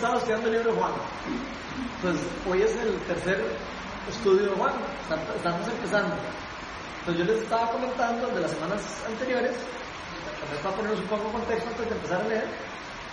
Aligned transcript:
estado 0.00 0.16
estudiando 0.16 0.46
el 0.48 0.54
libro 0.54 0.72
de 0.72 0.80
Juan. 0.80 0.92
Pues 2.00 2.16
hoy 2.48 2.62
es 2.62 2.74
el 2.76 2.98
tercer 3.00 3.44
estudio 4.08 4.46
de 4.46 4.56
Juan, 4.56 4.72
estamos 5.36 5.68
empezando. 5.68 6.16
Entonces 7.00 7.26
yo 7.26 7.32
les 7.34 7.42
estaba 7.42 7.70
comentando 7.70 8.28
de 8.28 8.40
las 8.40 8.50
semanas 8.50 9.04
anteriores, 9.06 9.52
para 10.62 10.74
poner 10.74 10.92
un 10.92 11.02
poco 11.02 11.24
de 11.24 11.32
contexto 11.32 11.68
antes 11.68 11.86
de 11.86 11.94
empezar 11.94 12.20
a 12.22 12.28
leer, 12.28 12.48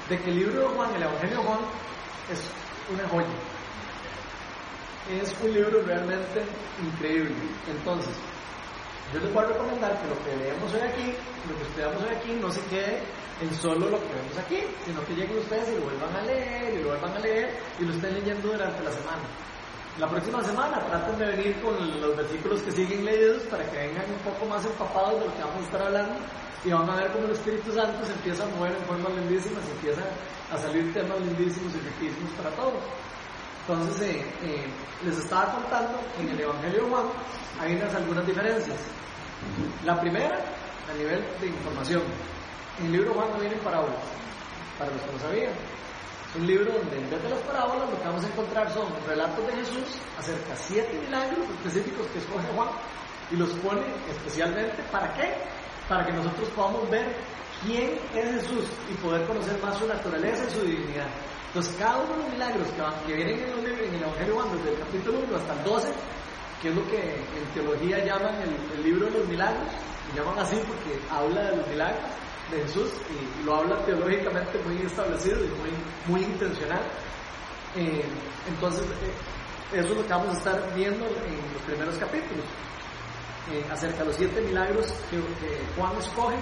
de 0.08 0.18
que 0.18 0.30
el 0.30 0.36
libro 0.38 0.62
de 0.62 0.68
Juan, 0.76 0.96
el 0.96 1.04
Evangelio 1.04 1.38
de 1.38 1.44
Juan, 1.44 1.60
es 2.32 2.40
una 2.94 3.10
joya. 3.10 3.28
Es 5.12 5.36
un 5.44 5.54
libro 5.54 5.82
realmente 5.82 6.46
increíble. 6.82 7.36
Entonces, 7.70 8.14
yo 9.14 9.20
les 9.20 9.34
voy 9.34 9.44
a 9.44 9.48
recomendar 9.48 10.02
que 10.02 10.08
lo 10.08 10.18
que 10.24 10.36
leemos 10.36 10.74
hoy 10.74 10.82
aquí, 10.82 11.16
lo 11.48 11.56
que 11.58 11.64
estudiamos 11.64 12.04
hoy 12.04 12.16
aquí, 12.16 12.32
no 12.42 12.52
se 12.52 12.62
quede 12.68 13.00
en 13.42 13.54
solo 13.54 13.90
lo 13.90 14.00
que 14.00 14.14
vemos 14.14 14.38
aquí, 14.38 14.60
sino 14.86 15.06
que 15.06 15.14
lleguen 15.16 15.38
ustedes 15.38 15.70
y 15.70 15.76
lo 15.76 15.82
vuelvan 15.86 16.16
a 16.16 16.22
leer, 16.24 16.74
y 16.74 16.84
lo 16.84 16.90
vuelvan 16.90 17.14
a 17.16 17.20
leer, 17.20 17.56
y 17.80 17.86
lo 17.86 17.94
estén 17.94 18.14
leyendo 18.16 18.48
durante 18.50 18.84
la 18.84 18.92
semana. 18.92 19.24
La 20.00 20.08
próxima 20.08 20.44
semana 20.44 20.80
traten 20.86 21.18
de 21.18 21.26
venir 21.26 21.62
con 21.62 21.74
los 22.02 22.16
versículos 22.16 22.62
que 22.62 22.72
siguen 22.72 23.06
leídos 23.06 23.44
para 23.44 23.64
que 23.72 23.78
vengan 23.78 24.06
un 24.12 24.20
poco 24.32 24.46
más 24.46 24.64
empapados 24.66 25.20
de 25.20 25.26
lo 25.26 25.34
que 25.34 25.42
vamos 25.42 25.62
a 25.62 25.66
estar 25.66 25.82
hablando 25.82 26.16
y 26.66 26.70
van 26.70 26.90
a 26.90 26.96
ver 26.96 27.12
cómo 27.12 27.26
el 27.26 27.32
Espíritu 27.32 27.72
Santo 27.72 28.06
se 28.06 28.12
empieza 28.14 28.44
a 28.44 28.48
mover 28.48 28.74
en 28.74 28.84
formas 28.86 29.14
lindísimas, 29.14 29.64
y 29.68 29.72
empieza 29.72 30.04
a 30.52 30.58
salir 30.58 30.94
temas 30.94 31.20
lindísimos 31.22 31.74
y 31.74 31.80
riquísimos 31.80 32.32
para 32.34 32.50
todos. 32.52 32.84
Entonces, 33.68 34.16
eh, 34.16 34.24
eh, 34.44 34.66
les 35.04 35.18
estaba 35.18 35.52
contando 35.52 36.00
que 36.16 36.24
en 36.24 36.30
el 36.30 36.40
Evangelio 36.40 36.84
de 36.86 36.90
Juan 36.90 37.06
hay 37.60 37.76
unas 37.76 37.94
algunas 37.96 38.26
diferencias. 38.26 38.78
La 39.84 40.00
primera, 40.00 40.40
a 40.90 40.94
nivel 40.98 41.22
de 41.42 41.48
información. 41.48 42.02
En 42.80 42.86
el 42.86 42.92
libro 42.94 43.10
de 43.10 43.16
Juan 43.16 43.30
no 43.34 43.40
vienen 43.42 43.60
parábolas, 43.60 44.00
para 44.80 44.92
los 44.92 45.02
que 45.02 45.12
no 45.12 45.20
sabían. 45.20 45.52
Es 45.52 46.36
un 46.40 46.48
libro 46.48 46.72
donde 46.72 46.98
en 46.98 47.10
vez 47.10 47.24
de 47.24 47.30
las 47.30 47.40
parábolas 47.40 47.90
lo 47.90 48.00
que 48.00 48.08
vamos 48.08 48.24
a 48.24 48.28
encontrar 48.28 48.74
son 48.74 48.88
relatos 49.06 49.48
de 49.48 49.54
Jesús 49.54 50.00
acerca 50.18 50.50
de 50.50 50.58
siete 50.58 51.00
milagros 51.04 51.50
específicos 51.50 52.08
que 52.08 52.20
escoge 52.20 52.48
Juan 52.56 52.70
y 53.32 53.36
los 53.36 53.50
pone 53.60 53.84
especialmente 54.10 54.82
para 54.94 55.14
qué? 55.14 55.36
Para 55.90 56.06
que 56.06 56.14
nosotros 56.14 56.48
podamos 56.56 56.90
ver 56.90 57.14
quién 57.66 58.00
es 58.16 58.44
Jesús 58.44 58.64
y 58.90 58.94
poder 58.96 59.28
conocer 59.28 59.62
más 59.62 59.78
su 59.78 59.86
naturaleza 59.88 60.46
y 60.48 60.52
su 60.52 60.62
divinidad. 60.62 61.08
Entonces, 61.48 61.76
cada 61.80 61.98
uno 61.98 62.14
de 62.14 62.18
los 62.24 62.30
milagros 62.30 62.68
que, 63.06 63.14
vienen 63.14 63.40
en, 63.40 63.96
el 63.96 64.04
Evangelio 64.04 64.36
Juan, 64.36 64.58
desde 64.58 64.74
el 64.74 64.80
capítulo 64.80 65.20
1 65.28 65.38
hasta 65.38 65.54
el 65.54 65.64
12, 65.64 65.88
que 66.62 66.70
es 66.70 66.76
lo 66.76 66.88
que 66.88 67.16
en 67.16 67.46
teología 67.54 68.04
llaman 68.04 68.36
el, 68.42 68.84
libro 68.84 69.06
de 69.06 69.20
los 69.20 69.28
milagros, 69.28 69.68
y 70.12 70.18
llaman 70.18 70.40
así 70.40 70.58
porque 70.68 71.00
habla 71.10 71.52
de 71.52 71.58
los 71.58 71.68
milagros 71.68 72.04
de 72.52 72.62
Jesús 72.62 72.92
y, 73.10 73.46
lo 73.46 73.56
habla 73.56 73.78
teológicamente 73.86 74.58
muy 74.60 74.78
establecido 74.86 75.38
y 75.44 75.48
muy, 75.48 75.72
muy 76.08 76.22
intencional. 76.24 76.82
Eh, 77.76 78.06
entonces, 78.50 78.84
eh, 78.84 79.80
eso 79.80 79.90
es 79.90 79.98
lo 79.98 80.04
que 80.04 80.14
vamos 80.14 80.36
a 80.36 80.38
estar 80.38 80.76
viendo 80.76 81.06
en 81.06 81.54
los 81.54 81.62
primeros 81.66 81.98
capítulos, 81.98 82.46
eh, 83.52 83.66
acerca 83.72 84.00
de 84.00 84.06
los 84.06 84.16
siete 84.16 84.42
milagros 84.42 84.86
que, 85.10 85.18
que 85.18 85.62
Juan 85.78 85.96
escoge. 85.98 86.38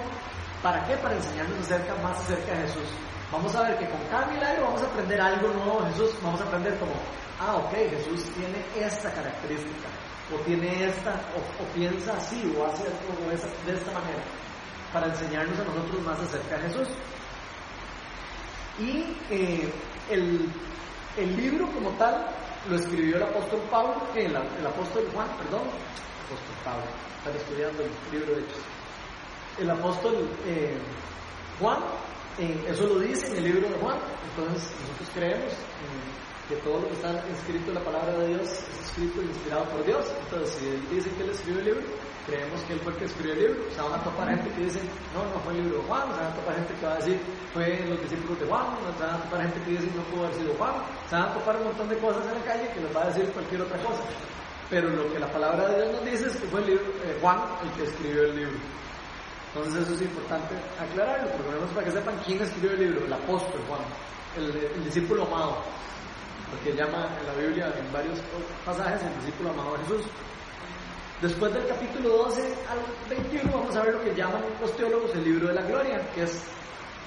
¿Para 0.62 0.84
qué? 0.86 0.96
Para 0.96 1.14
enseñarnos 1.14 1.58
acerca, 1.60 1.94
más 2.02 2.18
acerca 2.18 2.52
de 2.52 2.62
Jesús. 2.62 2.88
Vamos 3.32 3.54
a 3.56 3.62
ver 3.62 3.78
que 3.78 3.88
con 3.88 4.00
cada 4.08 4.26
milagro 4.26 4.66
vamos 4.66 4.82
a 4.82 4.86
aprender 4.86 5.20
algo 5.20 5.48
nuevo 5.48 5.82
de 5.82 5.90
Jesús. 5.90 6.10
Vamos 6.22 6.40
a 6.40 6.44
aprender 6.44 6.78
como, 6.78 6.92
ah, 7.40 7.56
ok, 7.56 7.72
Jesús 7.72 8.24
tiene 8.34 8.64
esta 8.76 9.10
característica, 9.12 9.88
o 10.32 10.38
tiene 10.44 10.86
esta, 10.86 11.12
o, 11.34 11.64
piensa 11.74 12.12
así, 12.12 12.54
o 12.56 12.64
hace 12.64 12.84
algo 12.84 13.28
de 13.28 13.74
esta 13.74 13.92
manera, 13.92 14.22
para 14.92 15.08
enseñarnos 15.08 15.58
a 15.58 15.64
nosotros 15.64 16.02
más 16.02 16.20
acerca 16.20 16.56
de 16.56 16.68
Jesús. 16.68 16.88
Y 18.78 19.16
eh, 19.30 19.72
el, 20.10 20.48
el, 21.16 21.36
libro 21.36 21.66
como 21.72 21.90
tal 21.92 22.26
lo 22.68 22.76
escribió 22.76 23.16
el 23.16 23.22
apóstol 23.24 23.60
Pablo, 23.70 23.94
eh, 24.14 24.26
el, 24.26 24.36
el 24.36 24.66
apóstol 24.66 25.08
Juan, 25.12 25.28
perdón, 25.38 25.62
apóstol 26.26 26.56
Pablo, 26.64 26.84
están 27.18 27.36
estudiando 27.36 27.82
el 27.82 27.90
libro 28.12 28.34
de 28.34 28.42
Hechos. 28.42 28.62
El 29.58 29.70
apóstol 29.70 30.28
eh, 30.44 30.76
Juan 31.58 31.78
eso 32.38 32.86
lo 32.86 32.98
dice 33.00 33.28
en 33.28 33.36
el 33.38 33.44
libro 33.44 33.68
de 33.68 33.74
Juan. 33.76 33.98
Entonces, 34.30 34.70
nosotros 34.80 35.08
creemos 35.14 35.52
que 36.48 36.56
todo 36.56 36.80
lo 36.80 36.88
que 36.88 36.94
está 36.94 37.10
escrito 37.28 37.70
en 37.70 37.74
la 37.74 37.84
palabra 37.84 38.12
de 38.18 38.28
Dios 38.28 38.42
es 38.42 38.86
escrito 38.86 39.20
e 39.20 39.24
inspirado 39.24 39.64
por 39.64 39.84
Dios. 39.84 40.04
Entonces, 40.24 40.56
si 40.60 40.66
él 40.68 40.82
dice 40.90 41.10
que 41.10 41.22
él 41.22 41.30
escribió 41.30 41.60
el 41.60 41.64
libro, 41.64 41.82
creemos 42.26 42.60
que 42.62 42.72
él 42.74 42.80
fue 42.80 42.92
el 42.92 42.98
que 42.98 43.04
escribió 43.06 43.32
el 43.32 43.40
libro. 43.40 43.70
Se 43.74 43.80
van 43.80 43.92
a 43.94 44.04
topar 44.04 44.28
gente 44.28 44.50
que 44.54 44.64
dice, 44.64 44.80
no, 45.14 45.24
no 45.24 45.40
fue 45.40 45.52
el 45.54 45.62
libro 45.64 45.78
de 45.80 45.84
Juan. 45.88 46.02
Se 46.12 46.20
van 46.20 46.32
a 46.32 46.34
topar 46.34 46.54
gente 46.54 46.74
que 46.74 46.86
va 46.86 46.92
a 46.92 46.96
decir, 46.96 47.20
fue 47.52 47.86
los 47.88 48.00
discípulos 48.02 48.40
de 48.40 48.46
Juan. 48.46 48.66
Se 48.96 49.02
van 49.02 49.14
a 49.14 49.22
topar 49.22 49.42
gente 49.42 49.60
que 49.64 49.70
dice, 49.70 49.88
no 49.96 50.02
pudo 50.04 50.24
haber 50.26 50.36
sido 50.36 50.54
Juan. 50.54 50.74
Se 51.08 51.14
van 51.16 51.24
a 51.24 51.34
topar 51.34 51.56
un 51.56 51.64
montón 51.64 51.88
de 51.88 51.98
cosas 51.98 52.26
en 52.26 52.34
la 52.34 52.44
calle 52.44 52.70
que 52.72 52.80
les 52.80 52.96
va 52.96 53.02
a 53.02 53.06
decir 53.08 53.24
cualquier 53.32 53.60
otra 53.62 53.78
cosa. 53.80 54.02
Pero 54.68 54.90
lo 54.90 55.12
que 55.12 55.18
la 55.18 55.32
palabra 55.32 55.68
de 55.68 55.82
Dios 55.82 55.92
nos 55.94 56.04
dice 56.04 56.26
es 56.26 56.36
que 56.36 56.46
fue 56.48 56.60
el 56.60 56.66
libro, 56.66 56.84
eh, 57.04 57.16
Juan 57.20 57.38
el 57.64 57.70
que 57.72 57.84
escribió 57.84 58.22
el 58.22 58.36
libro. 58.36 58.58
Entonces 59.56 59.84
eso 59.84 59.94
es 59.94 60.02
importante 60.02 60.54
aclararlo, 60.78 61.30
por 61.30 61.46
lo 61.46 61.52
menos 61.52 61.70
para 61.70 61.86
que 61.86 61.92
sepan 61.92 62.14
quién 62.26 62.42
escribió 62.42 62.72
el 62.72 62.78
libro, 62.78 63.06
el 63.06 63.12
apóstol 63.14 63.58
Juan, 63.66 63.80
el, 64.36 64.84
discípulo 64.84 65.22
amado, 65.22 65.56
porque 66.50 66.76
llama 66.76 67.08
en 67.18 67.26
la 67.26 67.32
Biblia 67.32 67.72
en 67.74 67.90
varios 67.90 68.18
pasajes 68.66 69.00
el 69.00 69.16
discípulo 69.16 69.50
amado 69.50 69.72
de 69.72 69.78
Jesús. 69.78 70.04
Después 71.22 71.54
del 71.54 71.66
capítulo 71.68 72.18
12 72.28 72.42
al 72.68 73.08
21 73.08 73.50
vamos 73.50 73.74
a 73.74 73.82
ver 73.82 73.94
lo 73.94 74.04
que 74.04 74.14
llaman 74.14 74.42
los 74.60 74.76
teólogos 74.76 75.14
el 75.14 75.24
libro 75.24 75.48
de 75.48 75.54
la 75.54 75.62
gloria, 75.62 76.06
que 76.14 76.24
es 76.24 76.44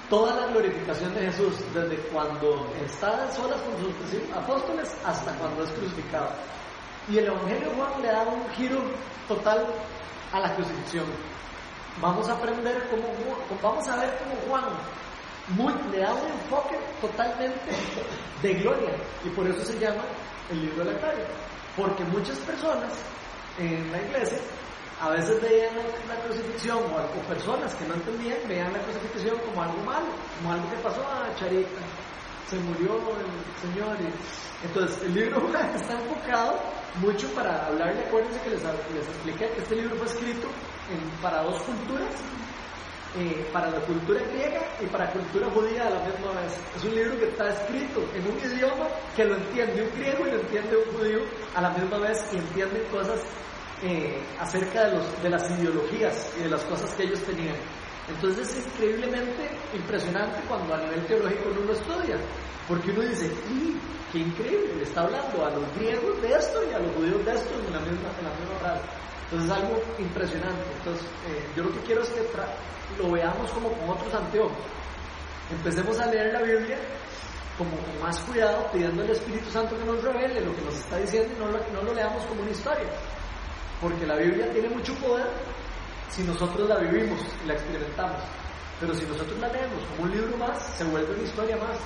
toda 0.09 0.33
la 0.33 0.47
glorificación 0.47 1.13
de 1.13 1.27
Jesús, 1.27 1.53
desde 1.75 1.97
cuando 2.11 2.67
está 2.83 3.31
solas 3.31 3.61
con 3.61 3.77
sus 3.77 4.35
apóstoles 4.35 4.97
hasta 5.05 5.31
cuando 5.33 5.63
es 5.63 5.69
crucificado. 5.69 6.31
Y 7.09 7.19
el 7.19 7.27
Evangelio 7.27 7.69
Juan 7.77 8.01
le 8.01 8.07
da 8.07 8.23
un 8.23 8.49
giro 8.55 8.81
total 9.27 9.67
a 10.31 10.39
la 10.39 10.55
crucifixión 10.55 11.05
vamos 12.01 12.27
a 12.29 12.33
aprender 12.33 12.87
cómo, 12.89 13.03
vamos 13.61 13.87
a 13.87 13.95
ver 13.97 14.17
cómo 14.19 14.35
Juan 14.47 14.63
muy, 15.49 15.73
le 15.91 15.99
da 15.99 16.13
un 16.13 16.31
enfoque 16.31 16.77
totalmente 17.01 17.71
de 18.41 18.53
gloria 18.55 18.95
y 19.25 19.29
por 19.29 19.47
eso 19.47 19.65
se 19.65 19.79
llama 19.79 20.03
el 20.49 20.61
libro 20.61 20.85
de 20.85 20.93
la 20.93 20.99
gloria. 20.99 21.25
Porque 21.75 22.03
muchas 22.05 22.37
personas 22.39 22.91
en 23.57 23.91
la 23.91 24.01
iglesia 24.01 24.37
a 25.01 25.09
veces 25.11 25.41
veían 25.41 25.73
la 26.07 26.15
crucifixión 26.23 26.77
o, 26.77 27.27
personas 27.27 27.73
que 27.75 27.85
no 27.85 27.95
entendían 27.95 28.37
veían 28.47 28.73
la 28.73 28.79
crucifixión 28.79 29.37
como 29.39 29.63
algo 29.63 29.81
malo, 29.83 30.07
como 30.37 30.53
algo 30.53 30.69
que 30.69 30.77
pasó 30.77 31.01
a 31.01 31.25
ah, 31.25 31.35
Charita, 31.35 31.81
se 32.49 32.57
murió 32.59 32.95
el 32.95 33.71
Señor. 33.71 33.95
entonces 34.63 35.01
el 35.03 35.13
libro 35.13 35.47
está 35.75 35.93
enfocado 35.93 36.59
mucho 37.01 37.27
para 37.33 37.67
hablarle, 37.67 38.05
acuérdense 38.05 38.41
que 38.41 38.49
les, 38.49 38.63
les 38.63 39.07
expliqué 39.07 39.49
que 39.51 39.61
este 39.61 39.75
libro 39.75 39.95
fue 39.95 40.07
escrito 40.07 40.47
para 41.21 41.43
dos 41.43 41.61
culturas, 41.63 42.13
eh, 43.17 43.49
para 43.51 43.71
la 43.71 43.79
cultura 43.81 44.21
griega 44.31 44.61
y 44.79 44.85
para 44.85 45.05
la 45.05 45.11
cultura 45.11 45.47
judía 45.49 45.87
a 45.87 45.89
la 45.89 45.99
misma 45.99 46.41
vez. 46.41 46.53
Es 46.75 46.83
un 46.83 46.95
libro 46.95 47.17
que 47.17 47.29
está 47.29 47.49
escrito 47.49 48.03
en 48.13 48.27
un 48.27 48.37
idioma 48.37 48.87
que 49.15 49.25
lo 49.25 49.35
entiende 49.35 49.81
un 49.81 49.99
griego 49.99 50.27
y 50.27 50.31
lo 50.31 50.39
entiende 50.39 50.77
un 50.77 50.97
judío 50.97 51.19
a 51.55 51.61
la 51.61 51.69
misma 51.71 51.97
vez 51.97 52.23
y 52.31 52.37
entienden 52.37 52.83
cosas 52.91 53.19
eh, 53.81 54.21
acerca 54.39 54.85
de, 54.85 54.97
los, 54.97 55.23
de 55.23 55.29
las 55.29 55.49
ideologías 55.49 56.33
y 56.37 56.43
de 56.43 56.49
las 56.49 56.63
cosas 56.65 56.93
que 56.93 57.03
ellos 57.03 57.19
tenían. 57.23 57.55
Entonces 58.09 58.49
es 58.49 58.65
increíblemente 58.65 59.49
impresionante 59.73 60.41
cuando 60.47 60.73
a 60.73 60.77
nivel 60.77 61.05
teológico 61.05 61.49
uno 61.51 61.61
lo 61.61 61.73
estudia, 61.73 62.17
porque 62.67 62.91
uno 62.91 63.01
dice, 63.01 63.31
¡qué 64.11 64.19
increíble! 64.19 64.75
Le 64.77 64.83
está 64.83 65.01
hablando 65.01 65.45
a 65.45 65.49
los 65.51 65.75
griegos 65.75 66.21
de 66.21 66.33
esto 66.33 66.59
y 66.69 66.73
a 66.73 66.79
los 66.79 66.95
judíos 66.95 67.25
de 67.25 67.33
esto 67.33 67.53
en 67.55 67.73
la 67.73 67.79
misma, 67.79 68.09
en 68.19 68.25
la 68.25 68.33
misma 68.35 68.55
frase. 68.59 68.98
Entonces 69.31 69.49
es 69.49 69.63
algo 69.63 69.81
impresionante. 69.99 70.63
Entonces 70.79 71.05
eh, 71.27 71.45
yo 71.55 71.63
lo 71.63 71.71
que 71.71 71.79
quiero 71.81 72.01
es 72.01 72.09
que 72.09 72.21
lo 72.97 73.11
veamos 73.11 73.51
como 73.51 73.69
con 73.69 73.89
otros 73.89 74.13
anteojos. 74.13 74.57
Empecemos 75.51 75.99
a 75.99 76.07
leer 76.07 76.33
la 76.33 76.41
Biblia 76.41 76.77
como 77.57 77.71
con 77.71 78.01
más 78.01 78.17
cuidado, 78.21 78.65
pidiendo 78.71 79.03
al 79.03 79.09
Espíritu 79.09 79.51
Santo 79.51 79.77
que 79.77 79.83
nos 79.83 80.01
revele 80.01 80.41
lo 80.41 80.55
que 80.55 80.61
nos 80.61 80.75
está 80.75 80.97
diciendo 80.97 81.29
y 81.35 81.39
no 81.39 81.47
lo, 81.47 81.59
no 81.73 81.81
lo 81.83 81.93
leamos 81.93 82.25
como 82.25 82.41
una 82.41 82.51
historia. 82.51 82.87
Porque 83.81 84.05
la 84.07 84.15
Biblia 84.15 84.49
tiene 84.51 84.69
mucho 84.69 84.93
poder 84.95 85.27
si 86.09 86.23
nosotros 86.23 86.67
la 86.67 86.77
vivimos 86.77 87.19
y 87.43 87.47
la 87.47 87.53
experimentamos. 87.53 88.21
Pero 88.79 88.93
si 88.93 89.05
nosotros 89.05 89.37
la 89.39 89.49
leemos 89.49 89.83
como 89.89 90.03
un 90.03 90.11
libro 90.11 90.37
más, 90.37 90.57
se 90.77 90.83
vuelve 90.85 91.13
una 91.13 91.23
historia 91.23 91.57
más, 91.57 91.77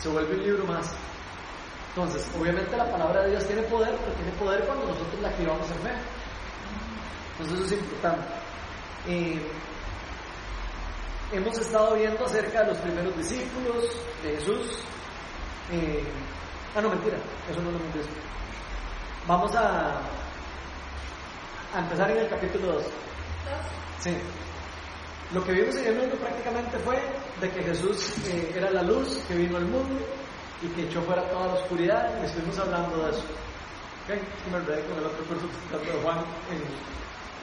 se 0.00 0.08
vuelve 0.08 0.34
un 0.34 0.42
libro 0.42 0.64
más. 0.64 0.92
Entonces, 1.94 2.28
obviamente 2.38 2.76
la 2.76 2.90
palabra 2.90 3.22
de 3.22 3.30
Dios 3.30 3.46
tiene 3.46 3.62
poder, 3.62 3.94
pero 3.96 4.12
tiene 4.12 4.32
poder 4.32 4.64
cuando 4.64 4.86
nosotros 4.86 5.20
la 5.20 5.28
activamos 5.28 5.70
en 5.70 5.78
fe. 5.78 5.90
Entonces 7.40 7.66
eso 7.66 7.74
es 7.74 7.80
importante. 7.80 8.26
Eh, 9.06 9.40
hemos 11.32 11.58
estado 11.58 11.94
viendo 11.94 12.24
acerca 12.24 12.62
de 12.62 12.66
los 12.68 12.78
primeros 12.78 13.16
discípulos 13.16 13.84
de 14.22 14.36
Jesús. 14.36 14.78
Eh, 15.72 16.04
ah, 16.76 16.80
no, 16.80 16.90
mentira, 16.90 17.16
eso 17.50 17.60
no 17.62 17.70
lo 17.70 17.78
hemos. 17.78 18.06
Vamos 19.26 19.54
a, 19.54 20.00
empezar 21.78 22.10
en 22.10 22.18
el 22.18 22.28
capítulo 22.28 22.72
2. 22.72 22.84
Sí. 24.00 24.16
Lo 25.32 25.44
que 25.44 25.52
vimos 25.52 25.76
en 25.76 25.86
el 25.86 25.96
mundo 25.96 26.16
prácticamente 26.16 26.78
fue 26.78 27.00
de 27.40 27.50
que 27.50 27.62
Jesús 27.62 28.14
eh, 28.26 28.52
era 28.56 28.70
la 28.70 28.82
luz 28.82 29.18
que 29.28 29.34
vino 29.34 29.56
al 29.56 29.66
mundo, 29.66 30.04
y 30.62 30.68
que 30.68 30.82
echó 30.82 31.00
fuera 31.02 31.22
toda 31.30 31.46
la 31.46 31.54
oscuridad 31.54 32.10
y 32.20 32.26
estuvimos 32.26 32.58
hablando 32.58 33.04
de 33.04 33.10
eso. 33.10 33.24
Okay. 34.04 34.20
me 34.50 34.58
enredé 34.58 34.82
con 34.84 34.98
el 34.98 35.06
otro 35.06 35.24
de 35.24 36.02
Juan. 36.02 36.18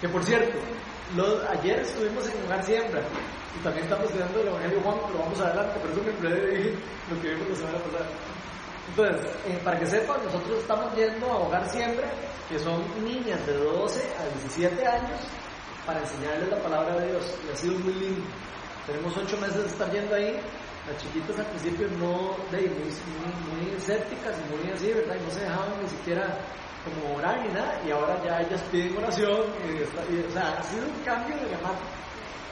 Que 0.01 0.09
por 0.09 0.23
cierto, 0.23 0.57
ayer 1.49 1.79
estuvimos 1.79 2.27
en 2.27 2.45
Hogar 2.45 2.63
Siembra 2.63 3.01
y 3.57 3.63
también 3.63 3.85
estamos 3.85 4.05
estudiando 4.05 4.41
el 4.41 4.47
Evangelio 4.47 4.81
Juan, 4.81 4.97
pero 5.07 5.19
vamos 5.19 5.39
adelante, 5.39 5.79
por 5.79 5.91
eso 5.91 6.01
me 6.03 6.11
enredé 6.11 6.59
y 6.61 7.13
lo 7.13 7.21
que 7.21 7.29
vimos 7.29 7.49
la 7.49 7.55
semana 7.55 7.77
pasada. 7.79 8.09
Entonces, 8.89 9.31
eh, 9.45 9.59
para 9.63 9.79
que 9.79 9.85
sepan, 9.85 10.23
nosotros 10.23 10.59
estamos 10.59 10.95
yendo 10.95 11.31
a 11.31 11.37
Hogar 11.37 11.69
Siembra, 11.69 12.07
que 12.49 12.59
son 12.59 12.81
niñas 13.03 13.45
de 13.45 13.53
12 13.53 14.01
a 14.19 14.23
17 14.39 14.87
años, 14.87 15.19
para 15.85 15.99
enseñarles 15.99 16.49
la 16.49 16.57
palabra 16.57 16.99
de 16.99 17.07
Dios. 17.07 17.35
Y 17.47 17.51
ha 17.51 17.55
sido 17.55 17.79
muy 17.79 17.93
lindo. 17.93 18.21
Tenemos 18.85 19.15
8 19.15 19.37
meses 19.37 19.63
de 19.63 19.67
estar 19.67 19.91
yendo 19.91 20.15
ahí. 20.15 20.39
Las 20.87 20.97
chiquitas 21.01 21.39
al 21.39 21.45
principio 21.47 21.87
no, 21.99 22.35
de, 22.51 22.61
muy, 22.69 23.65
muy, 23.65 23.75
escépticas 23.75 24.35
y 24.39 24.55
muy 24.55 24.71
así, 24.71 24.93
¿verdad? 24.93 25.15
Y 25.19 25.25
no 25.25 25.31
se 25.31 25.41
dejaban 25.41 25.81
ni 25.81 25.89
siquiera 25.89 26.37
como 26.95 27.17
orar 27.17 27.39
ni 27.45 27.53
nada. 27.53 27.79
Y 27.85 27.91
ahora 27.91 28.17
ya 28.23 28.41
ellas 28.41 28.61
piden 28.71 28.97
oración. 28.97 29.41
o 29.41 30.31
sea, 30.33 30.57
ha 30.57 30.63
sido 30.63 30.85
un 30.85 31.03
cambio 31.03 31.35
de 31.35 31.49
llamar. 31.49 31.75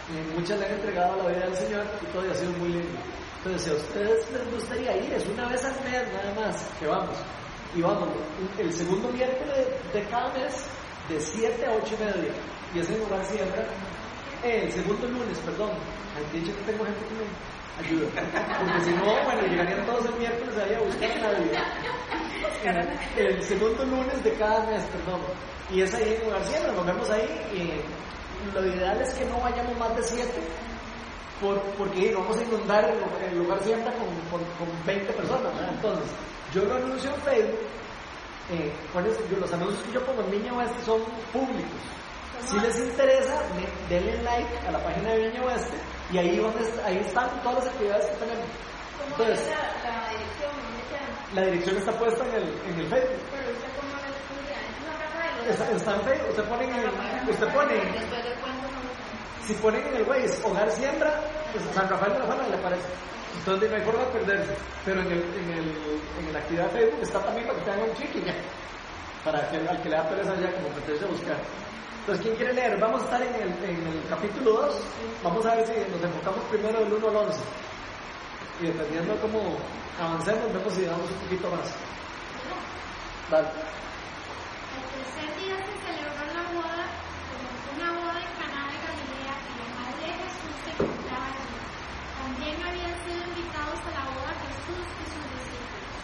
Y 0.10 0.40
muchas 0.40 0.60
le 0.60 0.66
han 0.68 0.74
entregado 0.74 1.24
la 1.24 1.30
vida 1.30 1.46
al 1.46 1.58
Señor 1.58 1.86
y 2.02 2.06
todo 2.14 2.30
ha 2.30 2.36
sido 2.36 2.52
muy 2.54 2.70
lindo. 2.70 3.00
Entonces, 3.38 3.62
si 3.64 3.70
a 3.70 3.74
ustedes 3.74 4.32
les 4.32 4.52
gustaría 4.54 4.98
ir, 4.98 5.14
es 5.14 5.26
una 5.28 5.48
vez 5.48 5.64
al 5.66 5.74
mes 5.84 6.14
nada 6.14 6.34
más 6.36 6.68
que 6.80 6.88
vamos. 6.88 7.18
Y 7.76 7.82
vamos, 7.82 8.10
el 8.58 8.72
segundo 8.72 9.10
miércoles 9.10 9.68
de 9.94 10.04
cada 10.06 10.32
mes, 10.34 10.66
de 11.10 11.20
7 11.20 11.66
a 11.66 11.72
8 11.74 11.96
y 11.96 12.04
media. 12.04 12.34
Y 12.74 12.80
es 12.80 12.90
en 12.90 13.00
lugar 13.00 13.26
siempre. 13.26 13.62
Eh, 14.44 14.62
el 14.64 14.72
segundo 14.72 15.08
lunes, 15.08 15.38
perdón. 15.40 15.72
Han 16.16 16.32
dicho 16.32 16.56
que 16.56 16.72
tengo 16.72 16.86
gente 16.86 17.02
que 17.06 17.16
me 17.16 17.88
ayuda. 17.88 18.08
Porque 18.60 18.86
si 18.86 18.92
no, 18.92 19.06
bueno, 19.26 19.42
llegarían 19.48 19.86
todos 19.86 20.06
el 20.06 20.16
miércoles 20.16 20.58
ahí 20.58 20.74
a 20.74 20.80
buscar 20.80 21.22
la 21.22 21.40
vida. 21.40 21.64
El, 23.18 23.42
segundo 23.44 23.86
lunes 23.86 24.24
de 24.24 24.34
cada 24.34 24.66
mes, 24.66 24.84
perdón. 24.86 25.22
Y 25.72 25.82
es 25.82 25.94
ahí 25.94 26.18
en 26.20 26.26
lugar 26.26 26.44
siempre, 26.46 26.72
nos 26.72 26.86
vemos 26.86 27.10
ahí. 27.10 27.28
Y 27.54 28.54
lo 28.54 28.66
ideal 28.66 29.02
es 29.02 29.14
que 29.14 29.26
no 29.26 29.40
vayamos 29.40 29.78
más 29.78 29.96
de 29.96 30.04
7 30.04 30.32
por, 31.42 31.60
porque 31.78 32.14
vamos 32.14 32.38
a 32.38 32.44
inundar 32.44 32.94
el, 33.30 33.38
lugar 33.38 33.62
siempre 33.64 33.92
con, 33.94 34.40
con, 34.40 34.86
20 34.86 35.14
personas. 35.14 35.52
Entonces, 35.70 36.06
yo 36.54 36.64
lo 36.66 36.76
anuncio 36.76 37.14
en 37.14 37.22
Facebook. 37.22 37.60
Eh, 38.52 38.72
los 39.40 39.54
anuncios 39.54 39.84
que 39.84 39.94
yo 39.94 40.06
pongo 40.06 40.22
en 40.22 40.32
Viña 40.32 40.54
Oeste 40.54 40.82
son 40.84 41.02
públicos. 41.34 41.82
Si 42.46 42.60
les 42.60 42.78
interesa, 42.80 43.42
denle 43.90 44.22
like 44.22 44.58
a 44.68 44.72
la 44.72 44.84
página 44.84 45.12
de 45.12 45.30
Viña 45.30 45.44
Oeste 45.44 45.78
y 46.12 46.18
ahí, 46.20 46.38
donde, 46.38 46.60
ahí 46.84 46.98
están 46.98 47.42
todas 47.42 47.66
las 47.66 47.74
actividades 47.74 48.06
que 48.06 48.18
tenemos. 48.18 48.46
Entonces, 49.08 49.50
la, 49.50 49.90
la, 49.90 50.10
dirección? 50.10 50.35
La 51.34 51.42
dirección 51.42 51.78
está 51.78 51.92
puesta 51.94 52.24
en 52.26 52.36
el, 52.36 52.44
en 52.44 52.80
el 52.80 52.88
Facebook. 52.88 53.22
Pero 53.32 53.52
usted 53.52 53.70
cómo 53.76 53.96
está, 55.50 55.72
está 55.72 55.96
en 55.96 56.02
Facebook. 56.02 56.30
Usted 56.30 56.44
pone 56.46 56.64
en 56.66 56.76
el, 56.76 57.30
usted 57.30 57.54
pone, 57.54 57.82
si 59.48 59.54
ponen 59.56 59.88
en 59.88 59.96
el 59.96 60.04
Waze 60.04 60.42
Hogar 60.44 60.72
Siembra, 60.72 61.22
pues 61.52 61.64
San 61.74 61.90
Rafael 61.90 62.14
de 62.14 62.20
la 62.20 62.26
Fana 62.26 62.48
le 62.48 62.56
aparece. 62.56 62.88
Entonces 63.38 63.70
no 63.70 63.76
hay 63.78 63.84
forma 63.84 64.06
de 64.06 64.12
perderse. 64.12 64.56
Pero 64.86 65.02
en, 65.02 65.08
el, 65.08 65.22
en, 65.22 65.50
el, 65.52 65.68
en 66.20 66.34
la 66.34 66.40
actividad 66.40 66.66
de 66.72 66.80
Facebook 66.80 67.04
está 67.04 67.20
también 67.20 67.48
para 67.48 67.60
que 67.60 67.66
tengan 67.66 67.90
un 67.90 67.96
chiqui 67.96 68.22
ya. 68.22 68.36
Para 69.24 69.50
que 69.50 69.58
al 69.58 69.82
que 69.82 69.90
le 69.90 69.96
da 69.96 70.10
pereza 70.10 70.36
ya 70.36 70.52
como 70.54 70.70
meterse 70.70 71.06
a 71.06 71.08
buscar. 71.08 71.38
Entonces, 72.00 72.24
¿quién 72.24 72.36
quiere 72.38 72.54
leer? 72.54 72.80
Vamos 72.80 73.02
a 73.02 73.06
estar 73.06 73.22
en 73.22 73.34
el, 73.36 73.50
en 73.66 73.88
el 73.88 74.04
capítulo 74.10 74.52
2. 74.62 74.82
Vamos 75.24 75.46
a 75.46 75.56
ver 75.56 75.66
si 75.66 75.74
nos 75.92 76.04
enfocamos 76.04 76.44
primero 76.52 76.80
del 76.80 76.94
1 76.94 77.10
al 77.10 77.16
11. 77.16 77.40
Y 78.62 78.68
dependiendo 78.68 79.14
de 79.14 79.20
cómo 79.20 79.58
avancemos, 80.00 80.54
vemos 80.54 80.74
si 80.74 80.86
damos 80.86 81.10
un 81.12 81.18
poquito 81.28 81.50
más. 81.52 81.68
Dale. 83.30 83.50
El 83.52 84.84
tercer 84.96 85.30
día 85.40 85.56
se 85.60 85.76
celebró 85.84 86.24
la 86.32 86.46
boda, 86.56 86.86
como 87.28 87.48
una 87.76 87.90
boda 88.00 88.20
en 88.22 88.32
Caná 88.40 88.64
de 88.72 88.78
Galilea, 88.80 89.36
y 89.36 89.54
la 89.60 89.70
madre 89.76 90.04
de 90.08 90.16
Jesús 90.24 90.56
se 90.64 90.72
encontraba 90.72 91.26
allí. 91.36 91.56
También 92.16 92.56
habían 92.64 92.96
sido 93.04 93.20
invitados 93.28 93.80
a 93.82 93.92
la 93.92 94.04
boda 94.16 94.32
Jesús 94.40 94.86
y 94.88 95.06
sus 95.12 95.26
discípulos. 95.36 95.96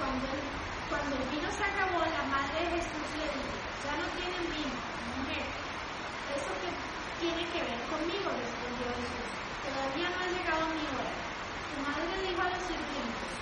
Cuando 0.00 0.24
el, 0.24 0.40
cuando 0.88 1.12
el 1.20 1.26
vino 1.36 1.48
se 1.52 1.64
acabó, 1.68 2.00
la 2.00 2.24
madre 2.32 2.58
de 2.64 2.80
Jesús 2.80 3.06
le 3.20 3.28
dijo, 3.28 3.56
ya 3.84 3.92
no 4.00 4.06
tienen 4.16 4.44
vino, 4.56 4.76
mujer. 5.20 5.44
¿Eso 6.32 6.52
que 6.64 6.70
tiene 7.20 7.44
que 7.52 7.60
ver 7.60 7.80
conmigo? 7.92 8.28
respondió 8.30 8.88
Jesús. 8.96 9.28
Todavía 9.60 10.08
no 10.08 10.18
ha 10.24 10.28
llegado 10.32 10.62
mi 10.72 10.86
hora. 10.88 11.12
Su 11.70 11.76
madre 11.84 12.14
dijo 12.24 12.40
a 12.42 12.50
los 12.50 12.62
sirvientes, 12.64 13.32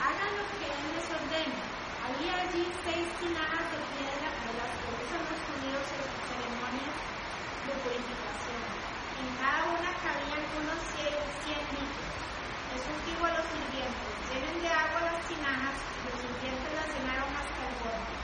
hagan 0.00 0.32
lo 0.38 0.44
que 0.56 0.66
él 0.70 0.84
les 0.94 1.06
ordene. 1.12 1.60
Había 2.04 2.32
allí 2.46 2.64
seis 2.84 3.08
tinajas 3.20 3.64
de 3.74 3.80
piedra 3.96 4.28
de 4.28 4.52
las 4.60 4.70
que 4.76 4.88
usan 4.92 5.22
los 5.24 5.40
judíos 5.44 5.84
en 5.88 6.04
sus 6.04 6.22
ceremonias 6.30 6.96
de 7.64 7.72
purificación. 7.80 8.62
En 9.24 9.28
cada 9.40 9.62
una 9.72 9.90
cabían 10.04 10.44
unos 10.52 10.80
cien, 10.94 11.16
cien 11.42 11.64
litros. 11.74 12.12
Jesús 12.76 12.98
dijo 13.08 13.22
a 13.24 13.34
los 13.34 13.46
sirvientes, 13.50 14.10
llenen 14.30 14.56
de 14.62 14.68
agua 14.68 15.00
las 15.10 15.20
tinajas, 15.26 15.76
los 16.06 16.16
sirvientes 16.22 16.70
las 16.76 16.88
llenaron 16.92 17.30
hasta 17.34 17.60
el 17.66 17.74
borde. 17.82 18.14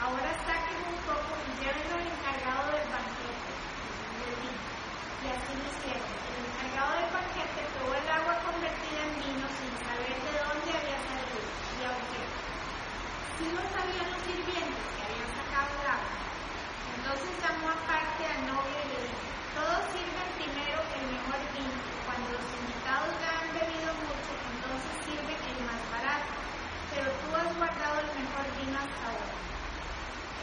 Ahora 0.00 0.30
saquen 0.46 0.80
un 0.86 0.98
poco 1.02 1.30
y 1.34 1.50
llévenlo 1.60 1.94
al 1.98 2.06
encargado 2.06 2.62
del 2.72 2.88
banquete, 2.88 3.50
Y 5.22 5.26
así 5.34 5.52
lo 5.58 5.66
hicieron. 5.66 6.10
El 6.30 6.42
encargado 6.46 6.92
del 6.94 7.10
banquete 7.10 7.60
probó 7.74 7.90
el 7.96 8.06
agua 8.06 8.38
convertida 8.46 9.00
en 9.02 9.14
vino 9.18 9.46
sin 9.50 9.72
saber 9.82 10.14
de 10.14 10.32
dónde 10.46 10.68
había 10.78 10.98
salido. 11.10 11.42
Y 11.42 11.80
aunque 11.90 12.20
sí 13.36 13.46
lo 13.50 13.62
sabían 13.72 14.06
los 14.12 14.22
sirvientes 14.28 14.84
que 14.94 15.02
habían 15.02 15.30
sacado 15.32 15.68
el 15.74 15.86
agua, 15.90 16.14
entonces 16.96 17.32
llamó 17.40 17.66
aparte 17.72 18.22
al 18.30 18.40
novio 18.46 18.76
y 18.76 18.88
le 18.92 18.98
dijo, 19.10 19.26
todos 19.56 19.82
sirven 19.90 20.28
primero 20.38 20.78
el 20.92 21.04
mejor 21.08 21.40
vino. 21.56 21.80
Cuando 22.06 22.28
los 22.36 22.46
invitados 22.62 23.10
ya 23.18 23.30
han 23.42 23.50
bebido 23.56 23.90
mucho, 24.06 24.32
entonces 24.54 24.92
sirven 25.08 25.40
el 25.50 25.58
más 25.66 25.82
barato. 25.90 26.30
Pero 26.92 27.08
tú 27.10 27.26
has 27.34 27.50
guardado 27.56 27.96
el 28.06 28.10
mejor 28.14 28.46
vino 28.60 28.76
hasta 28.78 29.02
ahora. 29.10 29.34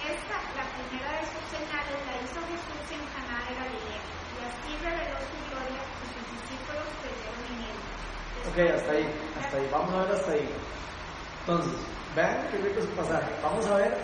Esta, 0.04 0.36
la 0.60 0.68
primera 0.76 1.10
de 1.16 1.26
sus 1.32 1.46
señales, 1.48 1.96
la 2.04 2.14
hizo 2.20 2.40
Jesús 2.44 2.84
en 2.92 3.04
Caná 3.16 3.40
de 3.48 3.56
Galilea, 3.56 4.04
y 4.04 4.40
así 4.44 4.70
reveló 4.84 5.16
su 5.24 5.38
gloria 5.48 5.80
y 5.80 6.06
sus 6.12 6.26
discípulos 6.28 6.88
creyeron 7.00 7.40
en 7.56 7.60
él. 7.72 7.80
Ok, 8.54 8.60
hasta 8.60 8.92
ahí, 8.92 9.10
hasta 9.42 9.58
ahí, 9.58 9.68
vamos 9.72 9.94
a 9.96 10.04
ver 10.04 10.12
hasta 10.12 10.32
ahí. 10.32 10.50
Entonces, 11.40 11.74
vean 12.16 12.48
qué 12.52 12.58
rico 12.60 12.80
es 12.80 12.86
el 12.86 12.92
pasaje. 12.92 13.32
Vamos 13.42 13.66
a 13.66 13.76
ver 13.78 13.98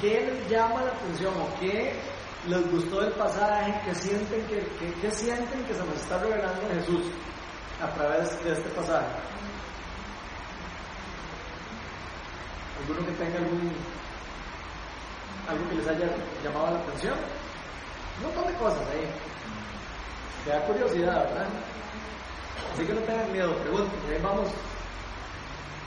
qué 0.00 0.20
les 0.22 0.48
llama 0.48 0.82
la 0.82 0.90
atención 0.90 1.34
o 1.36 1.60
qué 1.60 1.92
les 2.48 2.70
gustó 2.70 3.02
del 3.02 3.12
pasaje, 3.12 3.78
qué 3.84 3.94
sienten 3.94 4.46
que, 4.46 5.10
sienten 5.10 5.64
que 5.64 5.74
se 5.74 5.84
nos 5.84 5.96
está 5.96 6.18
revelando 6.18 6.62
Jesús 6.72 7.12
a 7.82 7.88
través 7.90 8.42
de 8.42 8.52
este 8.52 8.68
pasaje. 8.70 9.06
¿Alguno 12.80 13.06
que 13.06 13.12
tenga 13.12 13.38
algún 13.38 13.70
algo 15.50 15.68
que 15.68 15.74
les 15.76 15.88
haya 15.88 16.06
llamado 16.42 16.70
la 16.70 16.80
atención. 16.80 17.14
Un 18.18 18.26
montón 18.26 18.52
de 18.52 18.58
cosas 18.58 18.88
ahí. 18.88 19.06
Te 20.44 20.50
da 20.50 20.66
curiosidad, 20.66 21.24
¿verdad? 21.24 21.48
Así 22.72 22.86
que 22.86 22.92
no 22.94 23.00
tengan 23.00 23.32
miedo, 23.32 23.56
pregunten, 23.58 24.00
ahí 24.10 24.20
vamos 24.22 24.48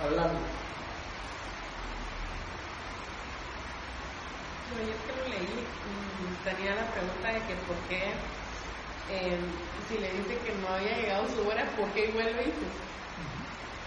hablando. 0.04 0.40
yo 4.74 4.96
que 5.06 5.22
lo 5.22 5.28
leí, 5.30 5.64
tenía 6.44 6.76
la 6.76 6.90
pregunta 6.92 7.28
de 7.30 7.40
que 7.46 7.56
por 7.68 7.78
qué, 7.88 8.12
eh, 9.10 9.38
si 9.88 9.98
le 10.00 10.12
dice 10.12 10.38
que 10.44 10.54
no 10.56 10.68
había 10.68 10.98
llegado 10.98 11.28
su 11.30 11.48
hora, 11.48 11.64
¿por 11.78 11.88
qué 11.92 12.08
igual 12.10 12.34
lo 12.36 12.42
hizo? 12.42 12.68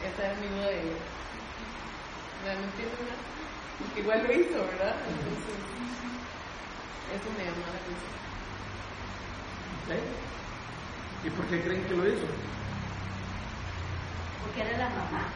Esa 0.07 0.33
es 0.33 0.39
mi 0.39 0.47
duda 0.47 0.69
de... 0.69 0.83
No, 2.45 2.55
no 2.55 2.65
entiendo 2.65 2.97
nada 3.03 3.37
igual 3.97 4.23
lo 4.23 4.33
hizo, 4.33 4.59
¿verdad? 4.59 4.97
Entonces, 5.09 5.57
eso 7.13 7.29
me 7.37 7.45
llamó 7.45 7.67
la 7.67 7.79
atención. 7.81 8.15
¿Y 11.25 11.31
por 11.31 11.47
qué 11.47 11.63
creen 11.63 11.85
que 11.85 11.95
lo 11.95 12.07
hizo? 12.07 12.27
Porque 14.47 14.61
era 14.63 14.79
la 14.79 14.89
mamá. 14.91 15.27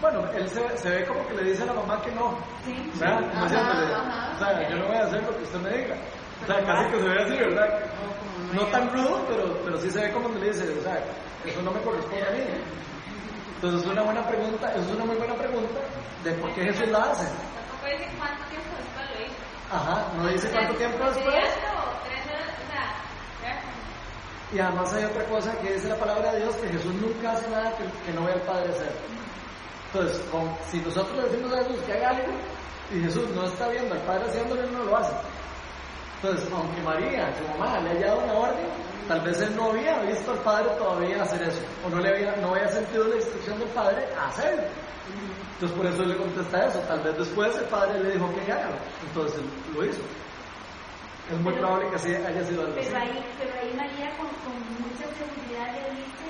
Bueno, 0.00 0.28
él 0.32 0.48
se, 0.48 0.78
se, 0.78 0.90
ve 0.90 1.06
como 1.06 1.24
que 1.28 1.34
le 1.34 1.44
dice 1.50 1.62
a 1.62 1.66
la 1.66 1.74
mamá 1.74 2.02
que 2.02 2.10
no. 2.10 2.36
Sí. 2.64 2.90
O 2.92 2.96
sea, 2.96 3.18
o 3.18 4.38
sea, 4.38 4.68
yo 4.68 4.76
no 4.76 4.88
voy 4.88 4.96
a 4.96 5.04
hacer 5.04 5.22
lo 5.22 5.36
que 5.36 5.44
usted 5.44 5.60
me 5.60 5.70
diga. 5.70 5.94
O 6.42 6.46
sea, 6.46 6.64
casi 6.64 6.90
que 6.90 6.98
se 6.98 7.08
ve 7.08 7.22
así, 7.22 7.36
¿verdad? 7.36 7.80
No 8.52 8.66
tan 8.66 8.90
rudo, 8.92 9.24
pero, 9.28 9.56
pero 9.64 9.78
sí 9.78 9.90
se 9.90 10.00
ve 10.02 10.12
como 10.12 10.28
le 10.28 10.48
dice, 10.48 10.68
o 10.76 10.82
sea, 10.82 10.98
eso 11.44 11.62
no 11.62 11.70
me 11.70 11.80
corresponde 11.82 12.26
a 12.26 12.30
mí. 12.32 12.40
Entonces 13.54 13.80
es 13.82 13.86
una 13.86 14.02
buena 14.02 14.26
pregunta, 14.26 14.74
es 14.74 14.90
una 14.90 15.04
muy 15.04 15.16
buena 15.16 15.34
pregunta 15.34 15.78
de 16.24 16.32
por 16.32 16.52
qué 16.54 16.64
Jesús 16.64 16.88
la 16.88 16.98
hace. 16.98 17.24
Tampoco 17.24 17.86
dice 17.86 18.10
cuánto 18.18 18.42
tiempo. 18.46 18.81
Ajá, 19.72 20.06
no 20.16 20.26
dice 20.28 20.50
cuánto 20.50 20.74
tiempo 20.74 20.98
después. 21.04 21.34
Y 24.54 24.58
además 24.60 24.92
hay 24.92 25.04
otra 25.04 25.24
cosa 25.24 25.56
que 25.60 25.72
dice 25.72 25.88
la 25.88 25.96
palabra 25.96 26.32
de 26.32 26.40
Dios, 26.40 26.54
que 26.56 26.68
Jesús 26.68 26.94
nunca 26.94 27.32
hace 27.32 27.48
nada 27.48 27.74
que, 27.76 27.84
que 28.04 28.12
no 28.12 28.24
vea 28.26 28.34
al 28.34 28.42
Padre 28.42 28.70
hacer. 28.70 28.92
Entonces, 29.92 30.18
con- 30.30 30.54
si 30.70 30.78
nosotros 30.80 31.16
le 31.16 31.28
decimos 31.30 31.52
a 31.54 31.58
Jesús 31.58 31.76
que 31.86 31.92
haga 31.94 32.08
algo, 32.10 32.32
y 32.92 33.00
Jesús 33.00 33.28
no 33.30 33.44
está 33.46 33.68
viendo 33.68 33.94
al 33.94 34.00
Padre 34.02 34.24
haciéndolo, 34.28 34.62
él 34.62 34.72
no 34.72 34.84
lo 34.84 34.96
hace. 34.98 35.12
Entonces, 36.22 36.48
aunque 36.52 36.82
María, 36.82 37.32
su 37.36 37.58
mamá, 37.58 37.80
le 37.80 37.90
haya 37.92 38.06
dado 38.08 38.20
una 38.24 38.34
orden, 38.34 38.66
tal 39.08 39.20
vez 39.22 39.40
él 39.40 39.56
no 39.56 39.70
había 39.70 39.98
visto 40.00 40.30
al 40.32 40.38
Padre 40.38 40.68
todavía 40.78 41.22
hacer 41.22 41.42
eso, 41.42 41.60
o 41.84 41.88
no, 41.88 41.98
le 42.00 42.10
había, 42.10 42.36
no 42.36 42.50
había 42.54 42.68
sentido 42.68 43.04
la 43.08 43.16
instrucción 43.16 43.58
del 43.58 43.68
Padre 43.70 44.06
a 44.20 44.28
hacerlo. 44.28 44.62
Entonces, 45.62 45.78
por 45.78 45.86
eso 45.86 46.02
le 46.02 46.16
contesta 46.16 46.66
eso. 46.66 46.78
Tal 46.90 47.00
vez 47.06 47.16
después 47.18 47.54
el 47.56 47.64
Padre 47.70 48.02
le 48.02 48.10
dijo 48.18 48.26
que 48.34 48.50
haga, 48.50 48.74
entonces 49.06 49.38
él 49.38 49.46
lo 49.78 49.84
hizo. 49.86 50.02
Es 51.30 51.38
muy 51.38 51.54
probable 51.54 51.88
que 51.88 51.94
así 51.94 52.10
haya 52.10 52.42
sido 52.42 52.66
algo 52.66 52.74
así. 52.74 52.90
Pero 52.90 52.98
ahí, 52.98 53.22
pero 53.38 53.52
ahí 53.62 53.70
María 53.78 54.10
con, 54.18 54.26
con 54.42 54.58
mucha 54.82 55.06
seguridad 55.14 55.70
le 55.70 56.02
dice 56.02 56.26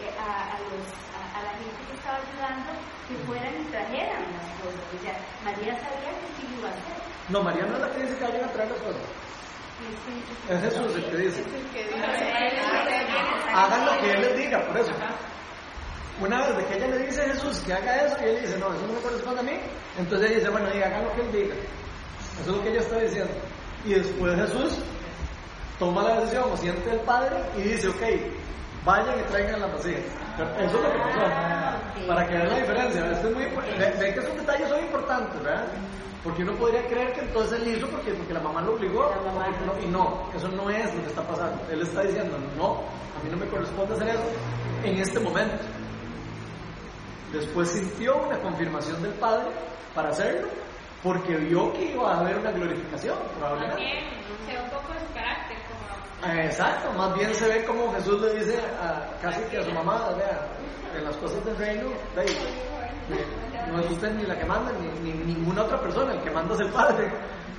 eh, 0.00 0.16
a, 0.16 0.56
a 0.56 0.58
los, 0.64 0.80
a, 1.12 1.20
a 1.28 1.42
la 1.44 1.52
gente 1.60 1.76
que 1.76 1.92
estaba 1.92 2.16
ayudando 2.24 2.72
que 3.04 3.14
fueran 3.28 3.52
y 3.60 3.64
trajeran 3.68 4.24
las 4.32 4.48
cosas. 4.64 4.80
O 4.80 4.98
sea, 5.04 5.12
María 5.44 5.76
sabía 5.76 6.16
que 6.16 6.28
sí 6.40 6.48
iba 6.56 6.68
a 6.68 6.72
hacer. 6.72 6.96
No, 7.28 7.42
María 7.44 7.66
no 7.68 7.74
es 7.76 7.80
la 7.84 7.90
que 7.92 8.00
dice 8.00 8.16
que 8.16 8.24
vayan 8.24 8.44
a 8.48 8.52
traer 8.56 8.70
las 8.70 8.80
cosas. 8.80 9.04
Es 10.48 10.60
Jesús 10.72 10.96
el 10.96 11.04
que 11.04 11.16
dice. 11.20 11.44
Pero 11.76 11.96
Hagan 13.52 13.84
lo 13.84 13.92
que 14.00 14.08
Él 14.08 14.20
les 14.24 14.36
diga, 14.38 14.64
por 14.64 14.76
eso. 14.80 14.92
Una 16.20 16.46
vez 16.46 16.56
de 16.58 16.64
que 16.66 16.76
ella 16.76 16.86
le 16.88 16.98
dice 17.06 17.22
a 17.22 17.28
Jesús 17.28 17.60
que 17.60 17.72
haga 17.72 17.96
eso, 18.04 18.16
y 18.20 18.24
él 18.28 18.40
dice, 18.42 18.58
no, 18.58 18.66
eso 18.74 18.86
no 18.86 18.92
me 18.92 19.00
corresponde 19.00 19.40
a 19.40 19.42
mí, 19.42 19.58
entonces 19.98 20.28
ella 20.30 20.38
dice, 20.38 20.50
bueno, 20.50 20.70
diga, 20.70 20.86
hagan 20.86 21.04
lo 21.04 21.12
que 21.14 21.20
Él 21.22 21.32
diga. 21.32 21.54
Eso 22.40 22.50
es 22.50 22.56
lo 22.56 22.62
que 22.62 22.68
ella 22.70 22.80
está 22.80 22.98
diciendo. 22.98 23.32
Y 23.84 23.94
después 23.94 24.34
Jesús 24.36 24.78
toma 25.78 26.02
la 26.02 26.20
decisión, 26.20 26.44
o 26.52 26.56
siente 26.56 26.90
el 26.92 27.00
Padre, 27.00 27.36
y 27.56 27.62
dice, 27.62 27.88
ok, 27.88 28.02
vayan 28.84 29.18
y 29.18 29.22
traigan 29.30 29.60
vasijas. 29.60 30.04
Pero 30.36 30.50
Eso 30.56 30.64
es 30.66 30.72
lo 30.72 30.92
que 30.92 30.98
pasó. 30.98 32.06
Para 32.06 32.26
que 32.26 32.34
vean 32.34 32.48
la 32.48 32.58
diferencia. 32.58 33.12
Esto 33.12 33.28
es 33.28 33.34
muy 33.34 33.44
impo- 33.44 33.78
ve- 33.78 33.94
Ven 33.98 34.14
que 34.14 34.20
esos 34.20 34.36
detalles 34.36 34.68
son 34.68 34.80
importantes, 34.80 35.42
¿verdad? 35.42 35.64
Porque 36.24 36.42
uno 36.42 36.54
podría 36.56 36.86
creer 36.86 37.12
que 37.14 37.20
entonces 37.20 37.60
él 37.60 37.76
hizo 37.76 37.86
porque, 37.88 38.12
porque 38.12 38.32
la 38.34 38.40
mamá 38.40 38.60
lo 38.62 38.74
obligó. 38.74 39.08
La 39.10 39.30
mamá. 39.32 39.46
porque 39.46 39.66
no- 39.66 39.86
y 39.86 39.90
no, 39.90 40.30
eso 40.36 40.48
no 40.48 40.68
es 40.70 40.94
lo 40.94 41.02
que 41.02 41.08
está 41.08 41.22
pasando. 41.22 41.62
Él 41.70 41.82
está 41.82 42.02
diciendo, 42.02 42.36
no, 42.56 42.76
a 43.18 43.22
mí 43.24 43.30
no 43.30 43.36
me 43.36 43.46
corresponde 43.48 43.94
hacer 43.94 44.08
eso 44.08 44.22
en 44.84 44.98
este 44.98 45.18
momento. 45.20 45.56
Después 47.32 47.70
sintió 47.70 48.16
una 48.16 48.38
confirmación 48.40 49.02
del 49.02 49.12
Padre 49.14 49.50
para 49.94 50.10
hacerlo, 50.10 50.48
porque 51.02 51.36
vio 51.36 51.72
que 51.72 51.92
iba 51.92 52.12
a 52.12 52.20
haber 52.20 52.38
una 52.38 52.50
glorificación, 52.50 53.16
probablemente. 53.38 53.76
también 53.76 54.04
se 54.46 54.52
ve 54.52 54.62
un 54.62 54.70
poco 54.70 54.92
de 54.92 55.00
su 55.00 55.12
carácter, 55.14 55.56
como 55.68 55.80
Ah, 56.22 56.44
Exacto, 56.44 56.92
más 56.92 57.14
bien 57.14 57.34
se 57.34 57.48
ve 57.48 57.64
como 57.64 57.92
Jesús 57.94 58.20
le 58.20 58.34
dice 58.34 58.58
a, 58.80 59.18
casi 59.22 59.40
que 59.44 59.58
a 59.58 59.62
su 59.62 59.72
mamá, 59.72 60.10
vea, 60.16 60.46
en 60.96 61.04
las 61.04 61.16
cosas 61.16 61.42
del 61.44 61.56
reino, 61.56 61.88
ve, 62.14 62.24
ve, 63.08 63.24
no 63.70 63.80
es 63.80 63.90
usted 63.90 64.10
ni 64.12 64.24
la 64.24 64.36
que 64.38 64.44
manda, 64.44 64.72
ni, 64.72 65.12
ni 65.12 65.34
ninguna 65.34 65.62
otra 65.62 65.80
persona, 65.80 66.12
el 66.12 66.20
que 66.20 66.30
manda 66.30 66.54
es 66.54 66.60
el 66.60 66.70
Padre. 66.70 67.10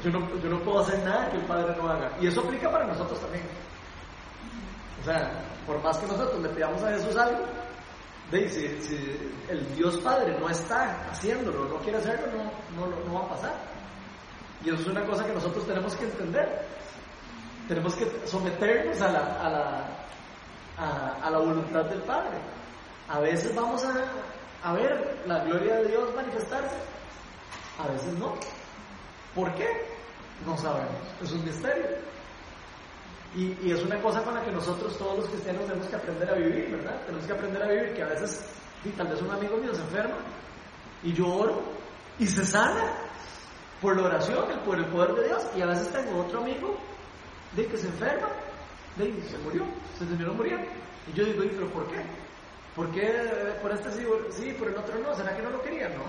Yo 0.04 0.10
no, 0.12 0.20
yo 0.42 0.50
no 0.50 0.60
puedo 0.62 0.80
hacer 0.80 1.00
nada 1.04 1.30
que 1.30 1.38
el 1.38 1.44
Padre 1.44 1.76
no 1.78 1.88
haga. 1.90 2.12
Y 2.20 2.28
eso 2.28 2.42
aplica 2.42 2.72
para 2.72 2.86
nosotros 2.86 3.20
también. 3.20 3.46
O 5.00 5.04
sea, 5.06 5.32
por 5.66 5.82
más 5.82 5.98
que 5.98 6.08
nosotros 6.08 6.42
le 6.42 6.50
pidamos 6.50 6.84
a 6.84 6.90
Jesús 6.92 7.16
algo, 7.18 7.44
si, 8.32 8.66
el 9.50 9.76
Dios 9.76 9.98
Padre 9.98 10.38
no 10.40 10.50
está 10.50 11.10
haciéndolo, 11.12 11.66
no 11.66 11.78
quiere 11.78 11.98
hacerlo, 11.98 12.28
no, 12.76 12.88
no, 12.88 13.06
no 13.06 13.14
va 13.14 13.26
a 13.26 13.30
pasar. 13.30 13.54
Y 14.64 14.70
eso 14.70 14.82
es 14.82 14.88
una 14.88 15.06
cosa 15.06 15.26
que 15.26 15.34
nosotros 15.34 15.66
tenemos 15.66 15.96
que 15.96 16.06
entender. 16.06 16.66
Tenemos 17.68 17.96
que 17.96 18.06
someternos 18.26 19.02
a 19.02 19.12
la, 19.12 19.20
a 19.20 19.50
la, 19.50 21.18
a 21.22 21.30
la 21.30 21.38
voluntad 21.38 21.86
del 21.86 22.02
Padre. 22.04 22.38
A 23.08 23.20
veces 23.20 23.54
vamos 23.56 23.84
a, 23.84 23.94
a 24.64 24.74
ver 24.74 25.24
la 25.26 25.44
gloria 25.44 25.76
de 25.76 25.88
Dios 25.90 26.16
manifestarse, 26.16 26.76
a 27.80 27.92
veces 27.92 28.14
no. 28.14 28.36
¿Por 29.36 29.54
qué? 29.56 29.68
No 30.46 30.58
sabemos. 30.58 30.92
Es 31.22 31.32
un 31.32 31.44
misterio. 31.44 32.11
Y, 33.36 33.58
y 33.64 33.72
es 33.72 33.82
una 33.84 34.02
cosa 34.02 34.22
con 34.24 34.34
la 34.34 34.44
que 34.44 34.52
nosotros 34.52 34.98
todos 34.98 35.20
los 35.20 35.30
cristianos 35.30 35.66
tenemos 35.66 35.88
que 35.88 35.96
aprender 35.96 36.30
a 36.30 36.34
vivir, 36.34 36.70
¿verdad? 36.72 37.02
Tenemos 37.06 37.26
que 37.26 37.34
aprender 37.34 37.64
a 37.64 37.68
vivir 37.68 37.94
que 37.94 38.04
a 38.04 38.08
veces, 38.08 38.44
y 38.84 38.90
tal 38.90 39.08
vez 39.08 39.22
un 39.22 39.32
amigo 39.32 39.58
mío 39.58 39.74
se 39.74 39.82
enferma 39.82 40.18
y 41.04 41.14
yo 41.14 41.28
oro 41.28 41.62
y 42.20 42.28
se 42.28 42.46
sana 42.46 42.94
por 43.82 43.96
la 43.96 44.08
oración, 44.08 44.46
por 44.66 44.78
el 44.78 44.86
poder 44.86 45.16
de 45.16 45.28
Dios. 45.28 45.44
Y 45.56 45.62
a 45.62 45.66
veces 45.66 45.92
tengo 45.92 46.22
otro 46.22 46.42
amigo 46.42 46.78
de 47.56 47.66
que 47.66 47.78
se 47.78 47.88
enferma, 47.88 48.28
de 48.98 49.10
y 49.10 49.22
se 49.24 49.38
murió, 49.40 49.66
se 49.98 50.06
terminó 50.06 50.34
muriendo. 50.34 50.68
Y 51.08 51.14
yo 51.18 51.26
digo, 51.26 51.44
¿y 51.44 51.50
pero 51.50 51.70
por 51.72 51.88
qué? 51.88 52.02
¿Por 52.76 52.92
qué 52.92 53.12
por 53.62 53.72
este 53.72 53.92
sí, 53.92 54.06
sí, 54.30 54.54
por 54.54 54.70
el 54.70 54.78
otro 54.78 54.98
no? 55.00 55.16
¿Será 55.16 55.36
que 55.36 55.42
no 55.42 55.50
lo 55.50 55.62
querían? 55.62 55.94
No. 55.94 56.04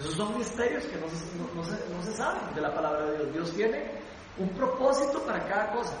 Esos 0.00 0.14
son 0.14 0.36
misterios 0.36 0.84
que 0.84 0.96
no 0.96 1.06
no, 1.06 1.54
no 1.54 1.64
se, 1.64 1.88
no 1.94 2.02
se 2.02 2.12
saben 2.12 2.54
de 2.54 2.60
la 2.60 2.74
palabra 2.74 3.04
de 3.06 3.18
Dios. 3.18 3.32
Dios 3.32 3.52
tiene 3.52 4.03
un 4.38 4.48
propósito 4.50 5.22
para 5.24 5.46
cada 5.48 5.72
cosa. 5.72 5.94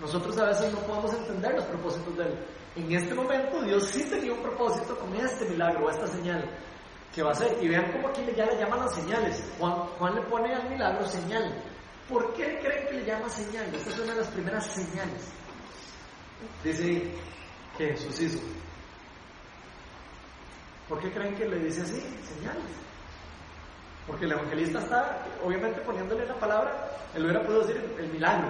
Nosotros 0.00 0.36
a 0.38 0.46
veces 0.46 0.72
no 0.72 0.78
podemos 0.80 1.12
entender 1.14 1.54
los 1.54 1.64
propósitos 1.66 2.16
de 2.16 2.24
Él. 2.24 2.46
En 2.74 2.92
este 2.92 3.14
momento 3.14 3.62
Dios 3.62 3.86
sí 3.86 4.04
tenía 4.04 4.32
un 4.32 4.42
propósito 4.42 4.98
con 4.98 5.14
este 5.14 5.44
milagro, 5.48 5.90
esta 5.90 6.06
señal 6.06 6.44
que 7.14 7.22
va 7.22 7.32
a 7.32 7.34
ser. 7.34 7.56
Y 7.62 7.68
vean 7.68 7.92
cómo 7.92 8.08
aquí 8.08 8.22
ya 8.36 8.46
le 8.46 8.58
llaman 8.58 8.80
las 8.80 8.94
señales. 8.94 9.44
Juan, 9.58 9.72
Juan 9.98 10.14
le 10.14 10.22
pone 10.22 10.54
al 10.54 10.68
milagro 10.68 11.06
señal. 11.06 11.62
¿Por 12.08 12.34
qué 12.34 12.58
creen 12.58 12.86
que 12.88 12.94
le 12.94 13.04
llama 13.04 13.28
señal? 13.28 13.72
Esta 13.74 13.90
es 13.90 13.98
una 13.98 14.12
de 14.12 14.20
las 14.20 14.28
primeras 14.28 14.66
señales. 14.66 15.28
Dice 16.64 17.14
que 17.78 17.88
Jesús 17.88 18.20
hizo. 18.20 18.38
¿Por 20.88 21.00
qué 21.00 21.12
creen 21.12 21.34
que 21.36 21.48
le 21.48 21.58
dice 21.58 21.82
así? 21.82 22.00
Señales. 22.34 22.91
Porque 24.12 24.26
el 24.26 24.32
evangelista 24.32 24.78
está, 24.78 25.18
obviamente, 25.42 25.80
poniéndole 25.80 26.26
la 26.26 26.34
palabra, 26.34 26.86
él 27.14 27.24
hubiera 27.24 27.42
podido 27.42 27.62
decir 27.66 27.96
el 27.98 28.08
milagro, 28.12 28.48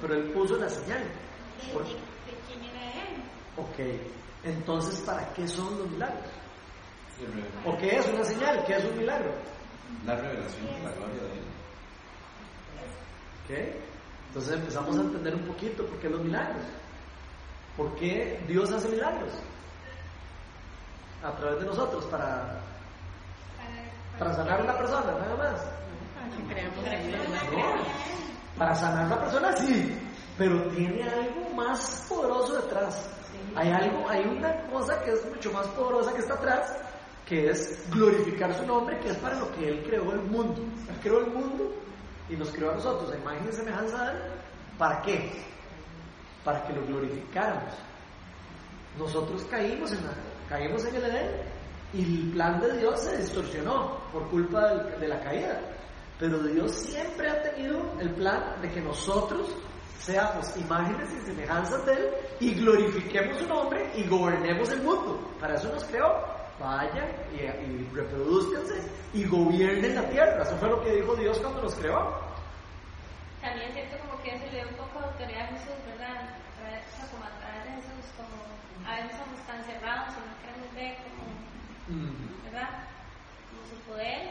pero 0.00 0.14
él 0.14 0.30
puso 0.30 0.56
la 0.56 0.68
señal. 0.70 1.02
de, 1.02 1.72
Por- 1.72 1.84
de- 1.84 1.96
quién 2.46 2.62
era 2.64 2.84
él. 2.92 3.22
Ok, 3.56 4.00
entonces, 4.44 5.00
¿para 5.00 5.26
qué 5.34 5.46
son 5.48 5.78
los 5.78 5.90
milagros? 5.90 6.30
¿O 7.66 7.76
qué 7.76 7.96
es 7.96 8.08
una 8.08 8.24
señal? 8.24 8.64
¿Qué 8.64 8.76
es 8.76 8.84
un 8.84 8.96
milagro? 8.96 9.30
La 10.06 10.14
revelación 10.14 10.64
de 10.64 10.72
la 10.84 10.90
gloria 10.92 11.22
de 11.22 11.32
Él. 11.32 11.44
¿Ok? 13.44 13.82
Entonces 14.28 14.54
empezamos 14.54 14.96
a 14.96 15.00
entender 15.02 15.34
un 15.34 15.42
poquito 15.42 15.84
por 15.84 15.98
qué 15.98 16.08
los 16.08 16.22
milagros. 16.22 16.62
¿Por 17.76 17.94
qué 17.96 18.40
Dios 18.46 18.70
hace 18.72 18.88
milagros? 18.88 19.32
A 21.22 21.32
través 21.32 21.60
de 21.60 21.66
nosotros, 21.66 22.04
para, 22.06 22.60
Para, 24.20 24.34
sanar 24.34 24.60
a 24.60 24.64
una 24.64 24.76
persona, 24.76 25.12
nada 25.12 25.34
más. 25.34 25.66
Para 28.58 28.74
sanar 28.74 29.04
a 29.04 29.06
una 29.06 29.20
persona 29.20 29.56
sí, 29.56 29.98
pero 30.36 30.68
tiene 30.68 31.02
algo 31.04 31.54
más 31.56 32.04
poderoso 32.06 32.60
detrás. 32.60 33.08
Hay 33.56 33.70
algo, 33.70 34.06
hay 34.10 34.22
una 34.26 34.54
cosa 34.66 35.02
que 35.02 35.12
es 35.12 35.24
mucho 35.24 35.50
más 35.52 35.66
poderosa 35.68 36.12
que 36.12 36.18
está 36.20 36.34
atrás, 36.34 36.76
que 37.24 37.48
es 37.48 37.90
glorificar 37.90 38.52
su 38.52 38.66
nombre, 38.66 38.98
que 38.98 39.08
es 39.08 39.16
para 39.16 39.38
lo 39.38 39.50
que 39.52 39.70
Él 39.70 39.82
creó 39.88 40.12
el 40.12 40.20
mundo. 40.20 40.60
Él 40.86 40.96
creó 41.02 41.20
el 41.20 41.30
mundo 41.30 41.72
y 42.28 42.36
nos 42.36 42.50
creó 42.50 42.72
a 42.72 42.74
nosotros, 42.74 43.10
a 43.10 43.16
imagen 43.16 43.50
semejanza 43.50 44.04
de 44.04 44.10
Él. 44.18 44.22
¿Para 44.76 45.00
qué? 45.00 45.32
Para 46.44 46.62
que 46.66 46.74
lo 46.74 46.84
glorificáramos. 46.84 47.72
Nosotros 48.98 49.44
caímos 49.50 49.92
en, 49.92 50.04
la, 50.04 50.12
caímos 50.46 50.84
en 50.84 50.94
el 50.96 51.04
Edén 51.04 51.59
y 51.92 52.02
el 52.02 52.32
plan 52.32 52.60
de 52.60 52.78
Dios 52.78 53.00
se 53.02 53.16
distorsionó 53.18 53.98
por 54.12 54.28
culpa 54.28 54.74
de 54.98 55.08
la 55.08 55.20
caída. 55.20 55.60
Pero 56.18 56.38
Dios 56.38 56.72
siempre 56.74 57.30
ha 57.30 57.42
tenido 57.42 57.80
el 57.98 58.10
plan 58.10 58.60
de 58.60 58.70
que 58.70 58.80
nosotros 58.80 59.48
seamos 59.98 60.56
imágenes 60.56 61.08
y 61.12 61.26
semejanzas 61.26 61.84
de 61.86 61.92
Él 61.92 62.10
y 62.40 62.54
glorifiquemos 62.54 63.38
su 63.38 63.46
nombre 63.46 63.90
y 63.94 64.06
gobernemos 64.06 64.70
el 64.70 64.82
mundo. 64.82 65.18
Para 65.40 65.54
eso 65.54 65.72
nos 65.72 65.84
creó. 65.84 66.40
Vayan 66.58 67.08
y, 67.32 67.40
y 67.40 67.90
reproduzcanse 67.94 68.82
y 69.14 69.24
gobiernen 69.24 69.94
la 69.94 70.08
tierra. 70.10 70.42
Eso 70.42 70.56
fue 70.58 70.68
lo 70.68 70.82
que 70.82 70.96
dijo 70.96 71.16
Dios 71.16 71.38
cuando 71.38 71.62
nos 71.62 71.74
creó. 71.74 72.20
También 73.40 73.72
siento 73.72 73.96
como 74.04 74.20
que 74.22 74.34
eso 74.34 74.44
le 74.52 74.58
da 74.60 74.68
un 74.68 74.76
poco 74.76 75.00
de 75.00 75.06
autoridad 75.06 75.42
a 75.44 75.46
Jesús, 75.56 75.80
¿verdad? 75.86 76.28
A 76.28 76.60
través, 76.60 76.84
como 77.10 77.24
a 77.24 77.32
través 77.40 77.64
de 77.64 77.70
Jesús, 77.80 78.04
como 78.12 78.36
a 78.84 78.96
veces 79.00 79.16
somos 79.16 79.40
tan 79.48 79.64
cerrados 79.64 80.12
y 80.12 80.20
no 80.20 80.36
queremos 80.44 80.68
ver 80.76 80.96
como, 81.00 81.39
¿verdad? 82.44 82.70
Como 83.50 83.62
su 83.68 83.76
poder. 83.88 84.30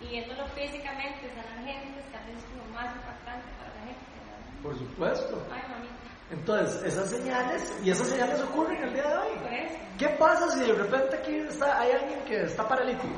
Y 0.00 0.08
viéndolo 0.08 0.46
físicamente, 0.48 1.28
sanar 1.30 1.64
gente, 1.64 2.02
tal 2.12 2.24
vez 2.26 2.38
es 2.38 2.44
como 2.44 2.74
más 2.74 2.94
impactante 2.94 3.48
para 3.58 3.70
la 3.74 3.80
gente, 3.86 4.04
¿verdad? 4.18 4.62
Por 4.62 4.78
supuesto. 4.78 5.46
Ay, 5.52 5.62
mamita, 5.70 5.94
Entonces, 6.30 6.82
esas 6.84 7.10
señales, 7.10 7.80
y 7.82 7.90
esas 7.90 8.08
señales 8.08 8.40
ocurren 8.42 8.82
el 8.82 8.92
día 8.92 9.08
de 9.08 9.16
hoy. 9.16 9.34
¿Qué 9.98 10.08
pasa 10.10 10.50
si 10.50 10.60
de 10.60 10.72
repente 10.72 11.16
aquí 11.16 11.36
está, 11.36 11.80
hay 11.80 11.92
alguien 11.92 12.20
que 12.24 12.42
está 12.42 12.66
paralítico? 12.66 13.14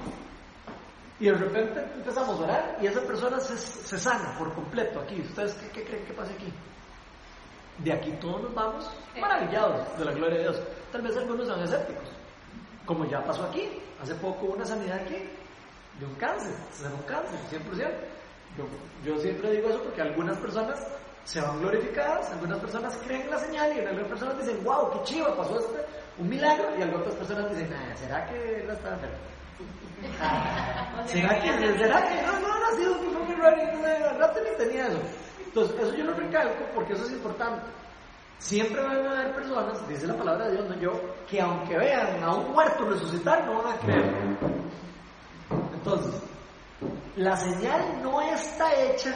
Y 1.18 1.26
de 1.26 1.32
repente 1.32 1.80
empezamos 1.94 2.38
a 2.40 2.44
orar 2.44 2.78
y 2.82 2.86
esa 2.86 3.00
persona 3.00 3.40
se, 3.40 3.56
se 3.56 3.98
sana 3.98 4.36
por 4.38 4.52
completo 4.54 5.00
aquí. 5.00 5.18
¿Ustedes 5.22 5.54
qué, 5.54 5.70
qué 5.70 5.84
creen 5.84 6.04
que 6.04 6.12
pasa 6.12 6.30
aquí? 6.32 6.52
De 7.78 7.92
aquí 7.92 8.12
todos 8.20 8.42
nos 8.42 8.54
vamos 8.54 8.90
maravillados 9.18 9.98
de 9.98 10.04
la 10.04 10.12
gloria 10.12 10.36
de 10.36 10.42
Dios. 10.42 10.60
Tal 10.92 11.00
vez 11.00 11.16
algunos 11.16 11.48
son 11.48 11.62
escépticos, 11.62 12.08
como 12.87 13.05
ya 13.05 13.23
pasó 13.23 13.45
aquí. 13.45 13.69
Hace 14.00 14.14
poco 14.14 14.47
una 14.47 14.64
sanidad 14.64 15.00
aquí 15.00 15.16
de 15.99 16.07
un 16.07 16.14
cáncer, 16.14 16.55
se 16.71 16.85
llama 16.85 16.97
un 16.97 17.02
cáncer, 17.02 17.38
100%. 17.50 17.90
Yo, 18.57 18.64
yo 19.05 19.19
siempre 19.21 19.50
digo 19.50 19.69
eso 19.69 19.83
porque 19.83 20.00
algunas 20.02 20.38
personas 20.38 20.87
se 21.25 21.40
van 21.40 21.61
glorificadas, 21.61 22.31
algunas 22.31 22.59
personas 22.61 22.97
creen 23.05 23.23
en 23.23 23.31
la 23.31 23.38
señal 23.38 23.76
y 23.76 23.81
algunas 23.81 24.09
personas 24.09 24.38
dicen, 24.38 24.62
wow, 24.64 24.90
qué 24.93 25.02
chiva, 25.02 25.37
pasó 25.37 25.59
este, 25.59 25.85
un 26.19 26.28
milagro, 26.28 26.69
y 26.78 26.83
algunas 26.83 27.14
personas 27.14 27.50
dicen, 27.50 27.75
ah, 27.75 27.97
¿será 27.97 28.26
que 28.26 28.61
él 28.61 28.71
está 28.71 28.95
enfermo? 28.95 29.16
¿Será 31.07 31.40
que, 31.40 31.78
¿Será 31.78 32.09
que 32.09 32.23
no, 32.23 32.38
no, 32.38 32.61
no 32.61 33.12
fue 33.12 33.25
muy 33.25 33.35
raro? 33.35 33.57
Al 34.11 34.19
rato 34.19 34.40
ni 34.40 34.57
tenía 34.57 34.87
eso. 34.87 35.00
Entonces, 35.45 35.76
eso 35.81 35.95
yo 35.97 36.05
lo 36.05 36.14
recalco 36.14 36.64
porque 36.75 36.93
eso 36.93 37.05
es 37.05 37.12
importante. 37.12 37.62
Siempre 38.38 38.83
van 38.83 39.07
a 39.07 39.11
haber 39.11 39.35
personas, 39.35 39.88
dice 39.88 40.07
la 40.07 40.16
palabra 40.16 40.47
de 40.47 40.52
Dios, 40.52 40.69
no 40.69 40.81
yo, 40.81 40.93
que 41.28 41.40
aunque 41.40 41.76
vean 41.76 42.23
a 42.23 42.35
un 42.35 42.52
muerto 42.52 42.85
resucitar, 42.85 43.45
no 43.47 43.62
van 43.62 43.75
a 43.75 43.78
creer. 43.78 44.37
Entonces, 45.73 46.23
la 47.16 47.37
señal 47.37 48.02
no 48.02 48.21
está 48.21 48.75
hecha 48.75 49.14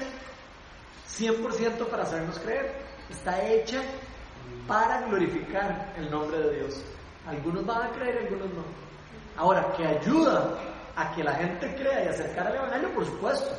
100% 1.07 1.87
para 1.89 2.03
hacernos 2.05 2.39
creer, 2.39 2.83
está 3.11 3.47
hecha 3.47 3.83
para 4.67 5.03
glorificar 5.03 5.93
el 5.97 6.11
nombre 6.11 6.39
de 6.39 6.57
Dios. 6.57 6.83
Algunos 7.27 7.67
van 7.67 7.83
a 7.83 7.91
creer, 7.93 8.27
algunos 8.27 8.49
no. 8.55 8.65
Ahora, 9.37 9.73
que 9.77 9.87
ayuda 9.87 10.59
a 10.97 11.13
que 11.15 11.23
la 11.23 11.35
gente 11.35 11.75
crea 11.75 12.05
y 12.05 12.09
acercar 12.09 12.47
al 12.47 12.57
Evangelio, 12.57 12.95
por 12.95 13.05
supuesto. 13.05 13.51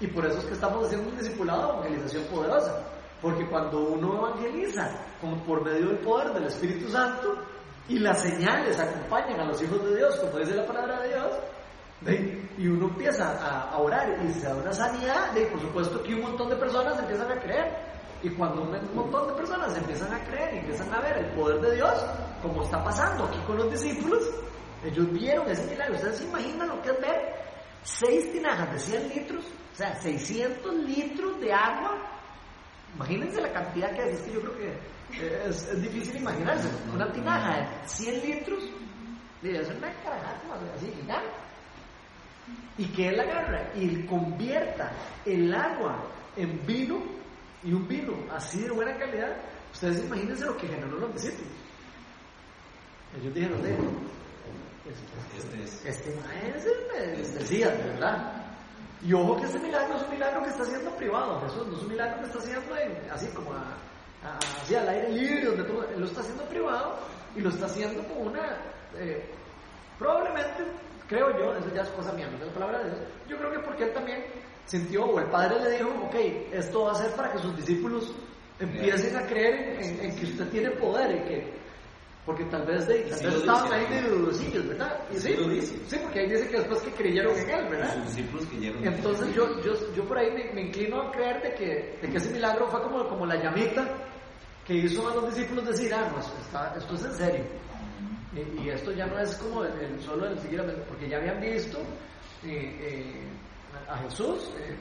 Y 0.00 0.06
por 0.08 0.26
eso 0.26 0.38
es 0.38 0.44
que 0.44 0.52
estamos 0.52 0.86
haciendo 0.86 1.08
un 1.08 1.18
discipulado 1.18 1.66
de 1.66 1.88
evangelización 1.88 2.24
poderosa. 2.24 2.82
Porque 3.20 3.46
cuando 3.48 3.80
uno 3.80 4.18
evangeliza 4.18 4.90
como 5.20 5.42
por 5.44 5.64
medio 5.64 5.88
del 5.88 5.98
poder 5.98 6.32
del 6.34 6.44
Espíritu 6.44 6.88
Santo 6.88 7.34
y 7.88 7.98
las 7.98 8.20
señales 8.20 8.78
acompañan 8.78 9.40
a 9.40 9.44
los 9.44 9.62
hijos 9.62 9.82
de 9.84 9.96
Dios, 9.96 10.16
como 10.16 10.38
dice 10.38 10.54
la 10.54 10.66
palabra 10.66 11.00
de 11.00 11.08
Dios, 11.08 11.32
y 12.58 12.68
uno 12.68 12.88
empieza 12.88 13.32
a, 13.70 13.78
orar 13.78 14.22
y 14.24 14.32
se 14.32 14.46
da 14.46 14.54
una 14.54 14.72
sanidad, 14.72 15.34
y 15.36 15.46
por 15.46 15.60
supuesto 15.60 16.02
que 16.02 16.14
un 16.14 16.22
montón 16.22 16.50
de 16.50 16.56
personas 16.56 16.98
empiezan 16.98 17.30
a 17.30 17.40
creer. 17.40 17.96
Y 18.22 18.30
cuando 18.30 18.62
un 18.62 18.94
montón 18.94 19.28
de 19.28 19.34
personas 19.34 19.76
empiezan 19.76 20.12
a 20.12 20.24
creer 20.24 20.54
y 20.54 20.58
empiezan 20.58 20.92
a 20.92 21.00
ver 21.00 21.18
el 21.18 21.26
poder 21.34 21.60
de 21.60 21.76
Dios, 21.76 22.04
como 22.42 22.62
está 22.62 22.82
pasando 22.82 23.24
aquí 23.24 23.38
con 23.46 23.56
los 23.56 23.70
discípulos, 23.70 24.22
ellos 24.84 25.12
vieron 25.12 25.48
ese 25.50 25.64
milagro. 25.70 25.94
¿Ustedes 25.94 26.18
se 26.18 26.24
imaginan 26.24 26.68
lo 26.68 26.82
que 26.82 26.90
es 26.90 27.00
ver 27.00 27.34
seis 27.82 28.32
tinajas 28.32 28.72
de 28.72 28.78
100 28.78 29.08
litros? 29.08 29.44
O 29.44 29.76
sea, 29.76 30.00
600 30.00 30.74
litros 30.74 31.40
de 31.40 31.52
agua. 31.52 32.15
Imagínense 32.96 33.40
la 33.42 33.52
cantidad 33.52 33.94
que 33.94 34.10
es. 34.10 34.32
yo 34.32 34.40
creo 34.40 34.56
que 34.56 35.48
es, 35.48 35.82
difícil 35.82 36.16
imaginarse. 36.16 36.68
Una 36.92 37.12
tinaja 37.12 37.58
de 37.58 37.88
100 37.88 38.26
litros, 38.26 38.62
es 39.42 39.68
una 39.68 39.92
carajada 40.02 40.40
así 40.74 40.92
gigante. 41.00 41.28
Y 42.78 42.86
que 42.86 43.08
él 43.08 43.20
agarra 43.20 43.70
y 43.74 44.06
convierta 44.06 44.92
el 45.24 45.52
agua 45.54 46.04
en 46.36 46.64
vino 46.66 47.02
y 47.62 47.72
un 47.72 47.86
vino 47.86 48.14
así 48.30 48.60
de 48.60 48.70
buena 48.70 48.96
calidad. 48.96 49.36
Ustedes 49.72 50.04
imagínense 50.04 50.46
lo 50.46 50.56
que 50.56 50.68
generó 50.68 50.98
los 50.98 51.12
discípulos. 51.12 51.52
Ellos 53.20 53.34
dijeron, 53.34 53.60
este, 55.36 55.64
es, 55.64 55.84
este 55.84 56.10
es 56.54 56.66
el 56.66 57.34
Mesías, 57.34 57.76
¿verdad? 57.84 58.35
Y 59.02 59.12
ojo 59.12 59.36
que 59.36 59.46
este 59.46 59.58
milagro 59.58 59.96
es 59.96 60.02
un 60.02 60.10
milagro 60.10 60.42
que 60.42 60.48
está 60.48 60.62
haciendo 60.62 60.90
privado, 60.92 61.40
Jesús, 61.42 61.66
no 61.66 61.76
es 61.76 61.82
un 61.82 61.88
milagro 61.88 62.18
que 62.20 62.26
está 62.26 62.38
haciendo 62.38 62.74
así 63.12 63.26
como 63.28 63.50
así 63.52 64.74
al 64.74 64.88
aire 64.88 65.08
libre, 65.10 65.44
donde 65.44 65.64
todo, 65.64 65.86
lo 65.96 66.06
está 66.06 66.20
haciendo 66.20 66.44
privado 66.44 66.98
y 67.36 67.40
lo 67.40 67.50
está 67.50 67.66
haciendo 67.66 68.02
con 68.08 68.28
una, 68.28 68.56
eh, 68.96 69.28
probablemente, 69.98 70.64
creo 71.08 71.30
yo, 71.38 71.54
eso 71.56 71.72
ya 71.74 71.82
es 71.82 71.88
cosa 71.90 72.12
mía, 72.12 72.28
no 72.28 72.38
es 72.38 72.46
la 72.46 72.52
palabra 72.52 72.78
de 72.78 72.90
Dios, 72.90 73.00
yo 73.28 73.36
creo 73.36 73.52
que 73.52 73.58
porque 73.60 73.84
él 73.84 73.92
también 73.92 74.24
sintió, 74.64 75.04
o 75.04 75.20
el 75.20 75.26
Padre 75.26 75.60
le 75.62 75.70
dijo, 75.76 75.90
ok, 76.06 76.14
esto 76.52 76.84
va 76.84 76.92
a 76.92 76.94
ser 76.94 77.12
para 77.12 77.32
que 77.32 77.38
sus 77.38 77.56
discípulos 77.56 78.12
empiecen 78.58 79.16
a 79.16 79.26
creer 79.26 79.78
en 79.80 80.16
que 80.16 80.24
usted 80.24 80.48
tiene 80.48 80.70
poder 80.70 81.16
y 81.16 81.28
que 81.28 81.65
porque 82.26 82.44
tal 82.46 82.66
vez, 82.66 82.88
de, 82.88 83.02
tal 83.02 83.20
vez 83.22 83.34
estaban 83.36 83.72
ahí 83.72 83.86
de 83.86 84.08
dudosillos, 84.08 84.66
¿verdad? 84.66 85.00
Y 85.12 85.16
sí, 85.16 85.36
sí, 85.86 85.96
porque 86.02 86.20
ahí 86.20 86.28
dice 86.28 86.48
que 86.48 86.56
después 86.56 86.80
que 86.80 86.90
creyeron 86.90 87.38
en 87.38 87.48
él, 87.48 87.68
¿verdad? 87.70 87.96
Entonces 88.82 89.32
yo, 89.32 89.62
yo, 89.62 89.94
yo 89.94 90.04
por 90.04 90.18
ahí 90.18 90.32
me, 90.52 90.60
inclino 90.60 91.02
a 91.02 91.12
creer 91.12 91.40
de 91.40 91.54
que, 91.54 91.98
de 92.02 92.10
que 92.10 92.16
ese 92.16 92.32
milagro 92.32 92.66
fue 92.66 92.82
como, 92.82 93.08
como 93.08 93.26
la 93.26 93.36
llamita 93.36 93.86
que 94.66 94.74
hizo 94.74 95.08
a 95.08 95.14
los 95.14 95.32
discípulos 95.32 95.66
decir, 95.66 95.94
ah, 95.94 96.10
no, 96.10 96.18
esto, 96.76 96.94
es 96.96 97.04
en 97.04 97.14
serio. 97.14 97.44
Y, 98.60 98.68
esto 98.68 98.90
ya 98.90 99.06
no 99.06 99.18
es 99.20 99.36
como 99.36 99.64
el, 99.64 100.00
solo 100.00 100.26
el 100.26 100.36
seguir, 100.40 100.60
porque 100.88 101.08
ya 101.08 101.18
habían 101.18 101.40
visto 101.40 101.78
eh, 102.44 102.76
eh, 102.80 103.22
a 103.88 103.98
Jesús. 103.98 104.50
Eh, 104.58 104.76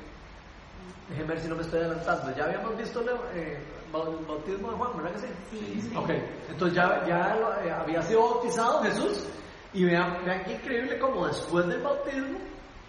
déjenme 1.09 1.33
ver 1.33 1.39
si 1.39 1.47
no 1.47 1.55
me 1.55 1.61
estoy 1.61 1.79
adelantando. 1.79 2.35
Ya 2.35 2.45
habíamos 2.45 2.77
visto 2.77 3.01
eh, 3.33 3.57
el 3.57 3.74
bautismo 3.91 4.71
de 4.71 4.77
Juan, 4.77 4.91
¿verdad 4.97 5.11
que 5.13 5.19
sí? 5.19 5.81
Sí. 5.81 5.95
Ok, 5.95 6.09
entonces 6.49 6.75
ya, 6.75 7.05
ya 7.07 7.37
eh, 7.63 7.71
había 7.71 8.01
sido 8.01 8.21
bautizado 8.21 8.83
Jesús 8.83 9.25
y 9.73 9.85
vean, 9.85 10.23
vean 10.25 10.43
qué 10.45 10.53
increíble 10.53 10.99
como 10.99 11.27
después 11.27 11.67
del 11.67 11.81
bautismo 11.81 12.39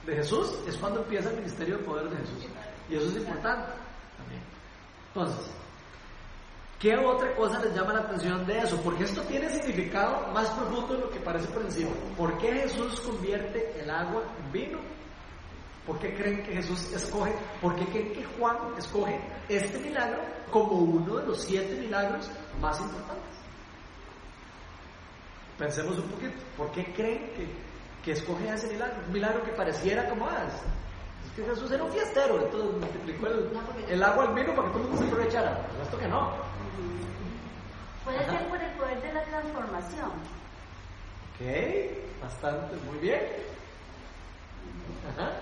de 0.07 0.17
Jesús 0.17 0.55
es 0.67 0.77
cuando 0.77 1.01
empieza 1.01 1.31
el 1.31 1.37
ministerio 1.37 1.79
de 1.79 1.85
poder 1.85 2.09
de 2.09 2.17
Jesús. 2.19 2.47
Y 2.89 2.95
eso 2.95 3.09
es 3.09 3.17
importante 3.17 3.73
también. 4.17 4.43
Entonces, 5.09 5.51
¿qué 6.79 6.97
otra 6.97 7.35
cosa 7.35 7.59
les 7.61 7.75
llama 7.75 7.95
la 7.95 8.01
atención 8.01 8.47
de 8.47 8.59
eso? 8.61 8.81
Porque 8.83 9.05
esto 9.05 9.23
tiene 9.23 9.51
significado 9.51 10.29
más 10.33 10.49
profundo 10.51 10.95
de 10.95 11.01
lo 11.01 11.11
que 11.11 11.19
parece 11.21 11.49
por 11.49 11.63
encima. 11.63 11.91
¿Por 12.17 12.39
qué 12.39 12.53
Jesús 12.53 13.01
convierte 13.01 13.81
el 13.81 13.91
agua 13.91 14.23
en 14.45 14.53
vino? 14.53 14.96
¿Por 15.87 15.99
qué 16.01 16.15
creen 16.15 16.43
que 16.43 16.55
Jesús 16.55 16.93
escoge? 16.93 17.33
¿Por 17.63 17.77
qué 17.77 17.87
creen 17.87 18.13
que 18.13 18.25
Juan 18.25 18.57
escoge 18.77 19.21
este 19.49 19.79
milagro 19.79 20.21
como 20.51 20.73
uno 20.73 21.17
de 21.17 21.27
los 21.27 21.43
siete 21.43 21.77
milagros 21.77 22.29
más 22.61 22.81
importantes? 22.81 23.37
Pensemos 25.57 25.97
un 25.99 26.09
poquito. 26.09 26.35
¿Por 26.57 26.73
qué 26.73 26.93
creen 26.93 27.33
que, 27.35 27.49
que 28.05 28.13
escoge 28.13 28.49
ese 28.53 28.67
milagro? 28.67 28.97
Un 29.07 29.13
milagro 29.13 29.45
que 29.45 29.53
pareciera 29.53 30.09
como 30.09 30.27
ah, 30.27 30.45
es 30.45 31.33
que 31.37 31.45
Jesús 31.45 31.71
era 31.71 31.85
un 31.85 31.93
fiestero, 31.93 32.43
entonces 32.43 32.81
multiplicó 32.81 33.27
el, 33.89 34.03
agua 34.03 34.25
al 34.25 34.35
vino 34.35 34.55
para 34.55 34.69
que 34.69 34.73
todo 34.73 34.83
el 34.83 34.89
mundo 34.89 35.03
se 35.03 35.09
aprovechara. 35.09 35.67
Esto 35.83 35.99
que 35.99 36.09
no. 36.09 36.33
Puede 38.05 38.25
ser 38.25 38.49
por 38.49 38.61
el 38.61 38.73
poder 38.73 39.03
de 39.03 39.13
la 39.13 39.23
transformación. 39.25 40.11
Ok, 41.35 42.23
bastante, 42.23 42.77
muy 42.87 42.99
bien. 42.99 43.21
Ajá. 45.13 45.33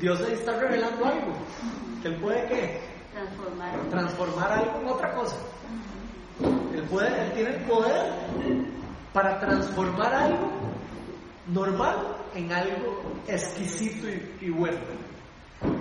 Dios 0.00 0.20
le 0.20 0.34
está 0.34 0.58
revelando 0.58 1.04
algo. 1.04 1.32
Que 2.02 2.08
Él 2.08 2.16
puede? 2.20 2.80
Transformar. 3.12 3.88
Transformar 3.90 4.52
algo 4.52 4.80
en 4.80 4.88
otra 4.88 5.14
cosa. 5.14 5.36
Él, 6.74 6.84
puede, 6.88 7.08
él 7.08 7.32
tiene 7.32 7.50
el 7.50 7.64
poder 7.64 8.12
para 9.12 9.40
transformar 9.40 10.14
algo 10.14 10.52
normal 11.48 12.16
en 12.34 12.52
algo 12.52 13.02
exquisito 13.26 14.06
y, 14.40 14.50
bueno. 14.50 14.78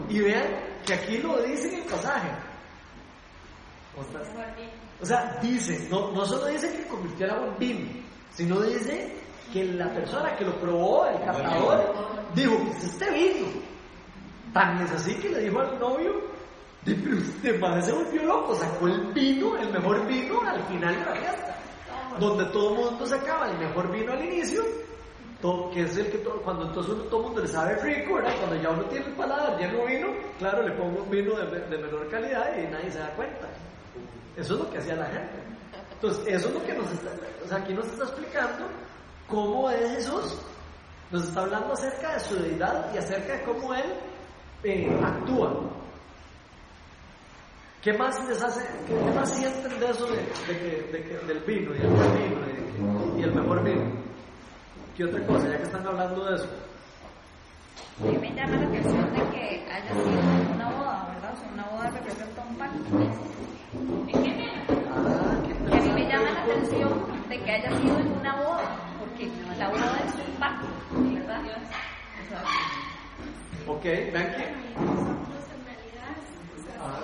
Y 0.10 0.20
vean 0.20 0.48
que 0.86 0.94
aquí 0.96 1.18
lo 1.20 1.42
dice 1.44 1.68
en 1.70 1.82
el 1.82 1.86
pasaje. 1.86 2.30
O 5.00 5.06
sea, 5.06 5.38
dice, 5.42 5.88
no, 5.90 6.12
no 6.12 6.26
solo 6.26 6.48
dice 6.48 6.72
que 6.72 6.88
convirtió 6.88 7.26
el 7.26 7.32
agua 7.32 7.48
en 7.48 7.60
vino, 7.60 7.90
sino 8.32 8.62
dice 8.62 9.16
que 9.52 9.66
la 9.66 9.94
persona 9.94 10.36
que 10.36 10.46
lo 10.46 10.54
probó, 10.60 11.06
el 11.08 11.20
catador, 11.20 11.94
dijo, 12.34 12.58
pues 12.66 12.84
este 12.84 13.12
vino. 13.12 13.48
Tan 14.54 14.82
es 14.82 14.92
así 14.92 15.16
que 15.16 15.30
le 15.30 15.42
dijo 15.42 15.60
al 15.60 15.80
novio, 15.80 16.14
pero 16.84 17.18
este 17.18 17.54
madre 17.58 17.82
se 17.82 17.92
volvió 17.92 18.24
loco, 18.24 18.56
sacó 18.56 18.88
el 18.88 19.14
vino, 19.14 19.58
el 19.58 19.72
mejor 19.72 20.06
vino 20.08 20.42
al 20.42 20.64
final 20.64 20.96
de 20.96 21.06
la 21.06 21.16
fiesta. 21.16 21.56
Donde 22.20 22.46
todo 22.46 22.74
el 22.74 22.86
mundo 22.86 23.06
sacaba 23.06 23.50
el 23.50 23.58
mejor 23.58 23.92
vino 23.92 24.14
al 24.14 24.24
inicio, 24.24 24.64
todo, 25.42 25.70
que 25.70 25.82
es 25.82 25.98
el 25.98 26.10
que 26.10 26.18
todo, 26.20 26.42
cuando 26.42 26.66
entonces 26.66 26.96
todo 27.10 27.20
el 27.20 27.26
mundo 27.28 27.42
le 27.42 27.48
sabe 27.48 27.76
rico, 27.76 28.16
¿verdad? 28.16 28.34
Cuando 28.40 28.56
ya 28.56 28.70
uno 28.70 28.84
tiene 28.86 29.06
el 29.06 29.14
paladar 29.14 29.60
lleno 29.60 29.78
de 29.80 29.86
vino, 29.86 30.08
claro, 30.40 30.68
le 30.68 30.72
pongo 30.76 31.04
un 31.04 31.10
vino 31.10 31.36
de, 31.36 31.60
de 31.60 31.78
menor 31.78 32.10
calidad 32.10 32.58
y 32.58 32.68
nadie 32.72 32.90
se 32.90 33.00
da 33.00 33.10
cuenta. 33.16 33.48
Eso 34.36 34.54
es 34.54 34.60
lo 34.60 34.70
que 34.70 34.78
hacía 34.80 34.96
la 34.96 35.06
gente. 35.06 35.48
Entonces, 35.94 36.24
eso 36.28 36.48
es 36.48 36.54
lo 36.54 36.64
que 36.64 36.74
nos 36.74 36.92
está, 36.92 37.12
o 37.44 37.48
sea, 37.48 37.58
aquí 37.58 37.74
nos 37.74 37.88
está 37.88 38.04
explicando 38.04 38.68
cómo 39.28 39.70
es 39.70 39.92
Jesús. 39.98 40.40
Nos 41.12 41.24
está 41.24 41.42
hablando 41.42 41.74
acerca 41.74 42.14
de 42.14 42.20
su 42.20 42.36
deidad 42.36 42.94
y 42.94 42.98
acerca 42.98 43.34
de 43.38 43.44
cómo 43.44 43.74
Él 43.74 43.94
eh, 44.64 45.00
actúa. 45.04 45.54
¿Qué 47.82 47.94
más 47.94 48.28
les 48.28 48.44
hace, 48.44 48.68
qué, 48.86 48.94
más 49.16 49.30
sienten 49.34 49.80
de 49.80 49.90
eso 49.90 50.08
de, 50.08 50.18
que, 50.98 51.20
del 51.26 51.40
vino 51.46 51.74
y 51.74 51.78
el 51.78 51.88
vino 51.88 53.18
y, 53.18 53.24
el 53.24 53.34
mejor 53.34 53.64
vino? 53.64 53.84
¿Qué 54.96 55.06
otra 55.06 55.26
cosa, 55.26 55.48
ya 55.48 55.58
que 55.58 55.64
están 55.64 55.88
hablando 55.88 56.26
de 56.26 56.36
eso? 56.36 56.50
A 58.02 58.08
mí 58.08 58.18
me 58.18 58.34
llama 58.34 58.58
la 58.58 58.68
atención 58.68 59.14
de 59.14 59.30
que 59.30 59.72
haya 59.72 59.94
sido 59.94 60.56
una 60.56 60.70
boda, 60.70 61.08
¿verdad? 61.14 61.34
O 61.34 61.38
sea, 61.38 61.50
una 61.54 61.66
boda 61.66 61.90
representa 61.92 62.46
un 62.50 62.56
pacto. 62.58 62.78
Ah, 64.92 65.42
qué 65.46 65.52
Y 65.70 65.78
a 65.78 65.82
mí 65.82 65.90
me 65.94 66.10
llama 66.10 66.32
la 66.32 66.44
atención 66.44 67.30
de 67.30 67.40
que 67.42 67.52
haya 67.52 67.78
sido 67.78 68.00
en 68.00 68.12
una 68.12 68.36
boda, 68.36 68.87
porque 69.18 69.58
la 69.58 69.70
boda 69.70 70.00
es 70.06 70.14
un 70.14 70.36
pacto, 70.36 70.68
¿verdad? 70.94 71.42
Ok, 73.68 73.84
vean 73.84 74.14
que. 74.14 74.46
Nosotros 74.78 75.44
en 75.54 75.66
realidad 75.66 76.14
o 76.54 76.62
sea, 76.62 76.76
Ah, 76.80 77.02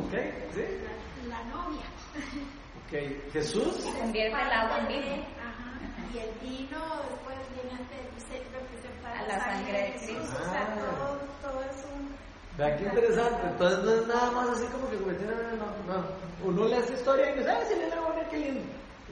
ok, 0.00 0.14
sí. 0.54 0.64
la, 1.28 1.44
novia. 1.44 1.86
Ok, 2.86 3.32
Jesús. 3.32 3.86
convierte 3.98 4.42
el 4.42 4.50
agua 4.52 4.78
en 4.78 4.88
vino. 4.88 5.26
Y 6.12 6.18
el 6.18 6.30
vino 6.40 6.80
después 7.08 7.36
viene 7.54 7.70
a 7.74 7.82
se 8.18 8.38
representar 8.50 9.16
A 9.16 9.22
la 9.28 9.38
sangre 9.44 9.82
de 9.82 9.92
Cristo. 9.92 10.38
O 10.40 10.44
sea, 10.50 10.66
Ah. 10.66 10.96
todo, 10.98 11.20
todo 11.42 11.62
es 11.62 11.84
un... 11.94 12.16
Vean 12.56 12.78
qué 12.78 12.84
interesante. 12.84 13.46
Entonces 13.46 13.84
no 13.84 13.94
es 13.94 14.06
nada 14.08 14.30
más 14.32 14.48
así 14.48 14.66
como 14.66 14.90
que 14.90 14.96
convirtiendo 14.96 15.34
en 15.34 15.58
no, 15.58 15.66
no. 15.86 16.48
Uno 16.48 16.64
lee 16.64 16.74
esa 16.82 16.94
historia 16.94 17.30
y 17.30 17.38
dice, 17.38 17.50
¡ay, 17.50 17.66
se 17.68 17.76
le 17.76 17.88
la 17.90 18.00
buena, 18.00 18.28
qué 18.28 18.38
lindo! 18.38 18.62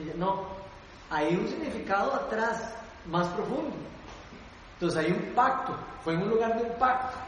Y 0.01 0.05
yo, 0.07 0.15
no, 0.17 0.59
hay 1.11 1.35
un 1.37 1.49
significado 1.49 2.15
atrás 2.15 2.75
más 3.07 3.27
profundo. 3.29 3.75
Entonces 4.75 5.05
hay 5.05 5.13
un 5.13 5.35
pacto, 5.35 5.77
fue 6.05 6.15
en 6.15 6.23
un 6.23 6.31
lugar 6.31 6.57
de 6.57 6.65
un 6.65 6.79
pacto. 6.79 7.19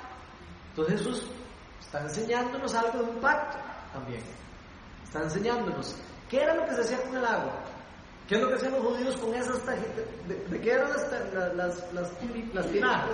Entonces 0.71 0.99
Jesús 0.99 1.27
está 1.81 2.03
enseñándonos 2.03 2.75
algo 2.75 3.03
de 3.03 3.11
un 3.11 3.21
pacto 3.21 3.59
también. 3.93 4.23
Está 5.05 5.23
enseñándonos 5.23 5.97
qué 6.29 6.43
era 6.43 6.55
lo 6.55 6.65
que 6.67 6.75
se 6.75 6.81
hacía 6.83 7.03
con 7.03 7.17
el 7.17 7.25
agua. 7.25 7.53
¿Qué 8.29 8.37
es 8.37 8.43
lo 8.43 8.49
que 8.49 8.55
hacían 8.55 8.73
los 8.73 8.83
judíos 8.83 9.17
con 9.17 9.35
esas 9.35 9.59
tajitas? 9.65 10.05
¿De, 10.29 10.37
de 10.37 10.61
qué 10.61 10.73
eran 10.73 10.89
las, 10.91 11.11
las, 11.57 11.93
las, 11.93 12.13
las 12.55 12.67
tinajas? 12.71 13.11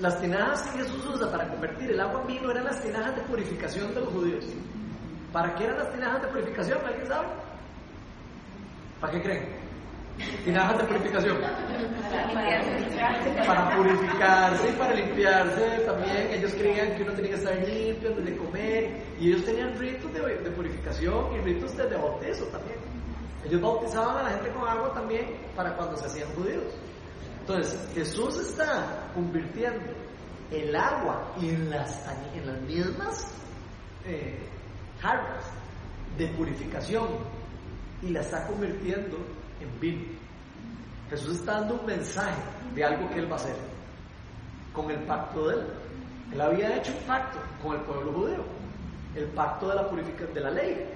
Las 0.00 0.20
tinajas 0.20 0.62
que 0.64 0.78
Jesús 0.78 1.06
usa 1.06 1.30
para 1.30 1.48
convertir 1.48 1.92
el 1.92 2.00
agua 2.00 2.20
en 2.20 2.26
vino 2.26 2.50
eran 2.50 2.64
las 2.64 2.82
tinajas 2.82 3.16
de 3.16 3.22
purificación 3.22 3.94
de 3.94 4.00
los 4.00 4.12
judíos. 4.12 4.44
¿Para 5.32 5.54
qué 5.54 5.64
eran 5.64 5.78
las 5.78 5.92
tinajas 5.94 6.20
de 6.20 6.28
purificación? 6.28 6.78
¿Alguien 6.84 7.06
sabe? 7.06 7.28
¿Para 9.02 9.14
qué 9.14 9.22
creen? 9.22 9.48
Tinajas 10.44 10.78
de 10.78 10.84
purificación. 10.84 11.38
Para 13.44 13.76
purificarse 13.76 14.68
y 14.68 14.72
para 14.74 14.94
limpiarse 14.94 15.78
también. 15.84 16.28
Ellos 16.30 16.54
creían 16.54 16.94
que 16.94 17.02
uno 17.02 17.12
tenía 17.14 17.30
que 17.32 17.36
estar 17.36 17.68
limpio 17.68 18.10
antes 18.10 18.24
de 18.24 18.36
comer. 18.36 19.02
Y 19.18 19.32
ellos 19.32 19.44
tenían 19.44 19.76
ritos 19.76 20.12
de, 20.12 20.20
de 20.20 20.50
purificación 20.52 21.34
y 21.34 21.38
ritos 21.40 21.76
de, 21.76 21.88
de 21.88 21.96
bautizo 21.96 22.44
también. 22.46 22.78
Ellos 23.44 23.60
bautizaban 23.60 24.18
a 24.18 24.22
la 24.22 24.30
gente 24.30 24.52
con 24.52 24.68
agua 24.68 24.94
también 24.94 25.36
para 25.56 25.74
cuando 25.76 25.96
se 25.96 26.06
hacían 26.06 26.32
judíos. 26.36 26.72
Entonces, 27.40 27.88
Jesús 27.92 28.38
está 28.38 29.10
convirtiendo 29.14 29.92
el 30.52 30.76
agua 30.76 31.34
en 31.40 31.70
las, 31.70 32.06
mismas 32.68 33.34
eh, 34.06 34.38
jarras 35.00 35.44
de 36.16 36.28
purificación 36.28 37.41
y 38.02 38.08
la 38.10 38.20
está 38.20 38.46
convirtiendo 38.46 39.16
en 39.60 39.80
vino. 39.80 40.02
Jesús 41.10 41.36
está 41.36 41.60
dando 41.60 41.74
un 41.80 41.86
mensaje 41.86 42.40
de 42.74 42.84
algo 42.84 43.08
que 43.10 43.18
Él 43.20 43.30
va 43.30 43.36
a 43.36 43.40
hacer 43.40 43.54
con 44.72 44.90
el 44.90 45.00
pacto 45.04 45.48
de 45.48 45.54
Él. 45.56 45.66
Él 46.32 46.40
había 46.40 46.76
hecho 46.76 46.92
un 46.98 47.04
pacto 47.06 47.38
con 47.62 47.76
el 47.76 47.82
pueblo 47.82 48.12
judío, 48.12 48.44
el 49.14 49.26
pacto 49.26 49.68
de 49.68 49.74
la 49.74 49.88
purificación 49.88 50.32
de 50.34 50.40
la 50.40 50.50
ley. 50.50 50.90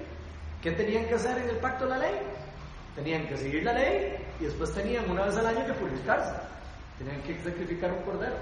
¿Qué 0.61 0.71
tenían 0.71 1.05
que 1.05 1.13
hacer 1.15 1.37
en 1.37 1.49
el 1.49 1.57
pacto 1.57 1.83
de 1.85 1.91
la 1.91 1.97
ley? 1.99 2.15
Tenían 2.95 3.27
que 3.27 3.37
seguir 3.37 3.63
la 3.63 3.73
ley 3.73 4.15
y 4.39 4.45
después 4.45 4.73
tenían 4.73 5.09
una 5.09 5.25
vez 5.25 5.37
al 5.37 5.45
año 5.45 5.65
que 5.67 5.73
purificarse. 5.73 6.33
Tenían 6.97 7.21
que 7.21 7.37
sacrificar 7.43 7.91
un 7.93 8.01
cordero. 8.01 8.35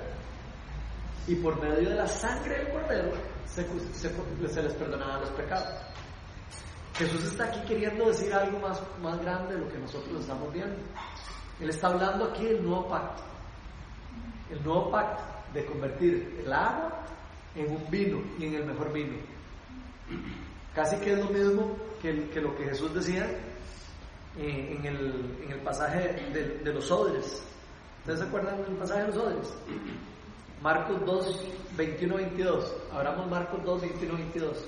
Y 1.27 1.35
por 1.35 1.61
medio 1.61 1.89
de 1.89 1.95
la 1.95 2.07
sangre 2.07 2.59
del 2.59 2.69
cordero 2.69 3.11
se, 3.45 3.63
se- 3.93 4.61
les 4.63 4.73
perdonaban 4.75 5.19
los 5.19 5.29
pecados. 5.31 5.67
Jesús 6.97 7.25
está 7.25 7.45
aquí 7.45 7.59
queriendo 7.67 8.07
decir 8.07 8.33
algo 8.33 8.59
más, 8.59 8.81
más 9.01 9.19
grande 9.21 9.55
de 9.55 9.61
lo 9.61 9.69
que 9.69 9.77
nosotros 9.77 10.21
estamos 10.21 10.51
viendo. 10.53 10.77
Él 11.59 11.69
está 11.69 11.87
hablando 11.87 12.25
aquí 12.25 12.45
del 12.45 12.63
nuevo 12.63 12.87
pacto. 12.87 13.21
El 14.49 14.63
nuevo 14.63 14.91
pacto 14.91 15.23
de 15.53 15.65
convertir 15.65 16.41
el 16.45 16.53
agua 16.53 17.05
en 17.55 17.71
un 17.71 17.89
vino 17.89 18.21
y 18.39 18.45
en 18.45 18.55
el 18.55 18.65
mejor 18.65 18.93
vino. 18.93 19.17
Casi 20.73 20.97
que 20.97 21.13
es 21.13 21.19
lo 21.19 21.29
mismo 21.31 21.75
que, 22.01 22.13
lo 22.13 22.55
que 22.55 22.63
Jesús 22.63 22.93
decía 22.93 23.29
eh, 24.37 24.77
en, 24.77 24.85
el, 24.85 25.37
en 25.43 25.51
el 25.51 25.59
pasaje 25.59 26.29
de, 26.31 26.59
de 26.59 26.73
los 26.73 26.89
odres. 26.91 27.43
¿Ustedes 27.99 28.19
se 28.19 28.25
acuerdan 28.25 28.57
del 28.63 28.75
pasaje 28.75 29.01
de 29.01 29.07
los 29.07 29.17
odres? 29.17 29.53
Marcos 30.61 31.05
2, 31.05 31.45
21, 31.75 32.15
22. 32.15 32.73
Abramos 32.93 33.29
Marcos 33.29 33.63
2, 33.63 33.81
21, 33.81 34.17
22. 34.17 34.65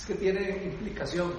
Es 0.00 0.06
que 0.06 0.14
tiene 0.14 0.64
implicación. 0.64 1.30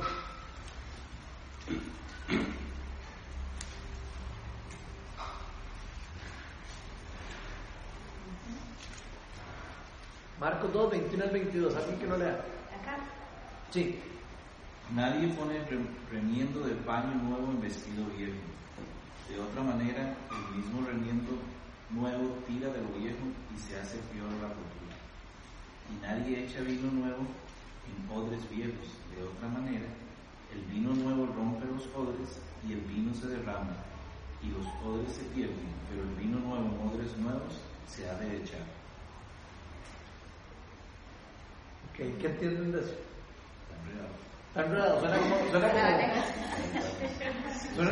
Marcos 10.40 10.74
2, 10.74 10.92
21 10.92 11.24
al 11.24 11.30
22. 11.32 11.76
¿Alguien 11.76 12.00
que 12.00 12.08
no 12.08 12.18
lea? 12.18 12.34
Acá. 12.34 12.98
Sí. 13.72 14.00
Nadie 14.96 15.28
pone 15.30 15.60
re- 15.66 15.86
remiendo 16.12 16.62
de 16.62 16.74
paño 16.76 17.14
nuevo 17.16 17.52
en 17.52 17.62
vestido 17.62 18.06
viejo. 18.18 18.34
De 19.30 19.40
otra 19.40 19.62
manera, 19.64 20.14
el 20.32 20.58
mismo 20.58 20.86
remiendo 20.86 21.32
nuevo 21.92 22.36
tira 22.48 22.70
de 22.70 22.82
lo 22.82 22.90
viejo 23.00 23.24
y 23.56 23.60
se 23.60 23.78
hace 23.80 23.98
peor 24.12 24.32
la 24.42 24.48
rotura. 24.50 24.98
Y 25.92 26.02
nadie 26.02 26.44
echa 26.46 26.60
vino 26.62 26.92
nuevo 26.92 27.24
en 27.92 28.10
odres 28.18 28.50
viejos. 28.50 28.88
De 29.16 29.24
otra 29.24 29.48
manera, 29.50 29.86
el 30.54 30.62
vino 30.74 30.94
nuevo 30.94 31.26
rompe 31.36 31.66
los 31.68 31.86
odres 31.96 32.40
y 32.68 32.74
el 32.74 32.82
vino 32.82 33.14
se 33.14 33.28
derrama 33.28 33.76
y 34.42 34.50
los 34.50 34.66
odres 34.86 35.12
se 35.14 35.24
pierden, 35.36 35.70
pero 35.90 36.02
el 36.04 36.16
vino 36.16 36.40
nuevo 36.40 36.66
en 36.66 36.88
odres 36.90 37.16
nuevos 37.18 37.60
se 37.88 38.10
ha 38.10 38.16
de 38.16 38.38
echar. 38.38 38.62
Ok, 41.92 41.98
¿Qué 42.20 42.28
entienden 42.28 42.72
de 42.72 42.80
eso? 42.80 42.96
Está 44.50 44.62
Está 44.62 44.66
enredado, 44.66 44.98
enredado. 44.98 45.00
suena 45.00 45.18
como. 45.18 45.36
Suena, 45.52 45.68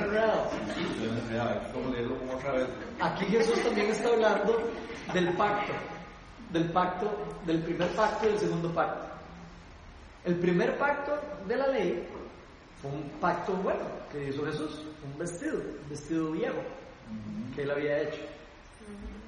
enredado. 0.06 0.50
Suena 0.98 1.20
enredado, 1.20 1.50
hay 1.50 1.60
que 1.66 1.72
como 1.74 1.90
leerlo 1.94 2.20
como 2.20 2.34
otra 2.34 2.52
vez. 2.54 2.68
Aquí 3.00 3.26
Jesús 3.26 3.64
también 3.64 3.92
está 3.92 4.10
hablando 4.10 4.72
del 5.14 5.34
pacto, 5.38 5.74
del 6.52 6.72
pacto, 6.72 7.12
del 7.46 7.62
primer 7.64 7.90
pacto 7.96 8.26
y 8.26 8.30
del 8.32 8.40
segundo 8.40 8.74
pacto. 8.74 9.09
El 10.26 10.36
primer 10.36 10.78
pacto 10.78 11.18
de 11.48 11.56
la 11.56 11.68
ley 11.68 12.08
fue 12.82 12.92
un 12.92 13.04
pacto 13.22 13.54
bueno 13.54 13.82
que 14.12 14.30
hizo 14.30 14.46
Jesús, 14.46 14.84
un 15.04 15.18
vestido, 15.18 15.56
un 15.56 15.90
vestido 15.90 16.32
viejo 16.32 16.58
que 17.56 17.64
él 17.64 17.72
había 17.72 18.02
hecho. 18.02 18.22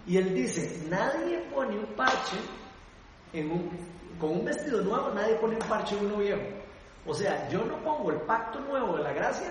Y 0.07 0.17
él 0.17 0.33
dice, 0.33 0.83
nadie 0.89 1.39
pone 1.53 1.77
un 1.77 1.85
parche 1.95 2.37
en 3.33 3.51
un, 3.51 3.69
con 4.19 4.31
un 4.31 4.45
vestido 4.45 4.81
nuevo, 4.81 5.11
nadie 5.13 5.35
pone 5.35 5.55
un 5.55 5.61
parche 5.67 5.97
en 5.97 6.05
uno 6.05 6.17
viejo. 6.17 6.41
O 7.05 7.13
sea, 7.13 7.47
yo 7.49 7.63
no 7.65 7.77
pongo 7.77 8.11
el 8.11 8.17
pacto 8.21 8.59
nuevo 8.59 8.97
de 8.97 9.03
la 9.03 9.13
gracia, 9.13 9.49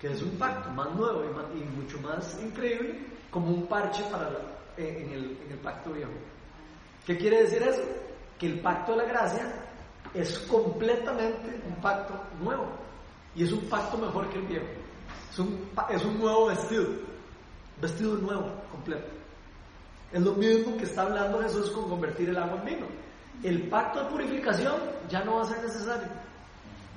que 0.00 0.08
es 0.12 0.22
un 0.22 0.30
pacto 0.38 0.70
más 0.70 0.90
nuevo 0.94 1.24
y, 1.24 1.28
más- 1.34 1.46
y 1.54 1.64
mucho 1.78 1.98
más 2.00 2.38
increíble, 2.42 2.98
como 3.30 3.48
un 3.48 3.66
parche 3.66 4.02
para 4.10 4.30
la- 4.30 4.40
en, 4.76 4.86
en 4.96 5.10
el, 5.12 5.38
en 5.46 5.52
el 5.52 5.58
pacto 5.58 5.92
viejo. 5.92 6.10
¿Qué 7.06 7.16
quiere 7.16 7.42
decir 7.42 7.62
eso? 7.62 7.82
Que 8.38 8.46
el 8.46 8.60
pacto 8.60 8.92
de 8.92 8.98
la 8.98 9.04
gracia 9.04 9.42
es 10.14 10.38
completamente 10.40 11.60
un 11.66 11.74
pacto 11.82 12.14
nuevo 12.42 12.66
y 13.34 13.44
es 13.44 13.52
un 13.52 13.60
pacto 13.68 13.96
mejor 13.98 14.28
que 14.30 14.38
el 14.38 14.46
viejo. 14.46 14.66
Es 15.30 15.38
un, 15.38 15.68
es 15.90 16.04
un 16.04 16.18
nuevo 16.18 16.46
vestido, 16.46 16.84
vestido 17.80 18.14
nuevo, 18.16 18.46
completo. 18.72 19.06
Es 20.12 20.20
lo 20.20 20.32
mismo 20.32 20.76
que 20.76 20.84
está 20.84 21.02
hablando 21.02 21.40
Jesús 21.40 21.70
con 21.70 21.88
convertir 21.88 22.28
el 22.30 22.36
agua 22.38 22.58
en 22.58 22.64
vino. 22.64 22.86
El 23.44 23.68
pacto 23.68 24.00
de 24.04 24.10
purificación 24.10 24.74
ya 25.08 25.22
no 25.24 25.36
va 25.36 25.42
a 25.42 25.46
ser 25.46 25.62
necesario. 25.62 26.08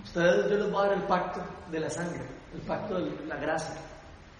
Ustedes 0.04 0.49
yo 0.49 0.58
les 0.58 0.71
voy 0.71 0.84
a 0.84 0.88
dar 0.89 0.97
el 0.97 1.04
pacto 1.04 1.39
de 1.71 1.80
la 1.80 1.89
sangre, 1.89 2.21
el 2.54 2.62
pacto 2.62 2.95
de 2.95 3.12
la 3.28 3.36
gracia, 3.38 3.76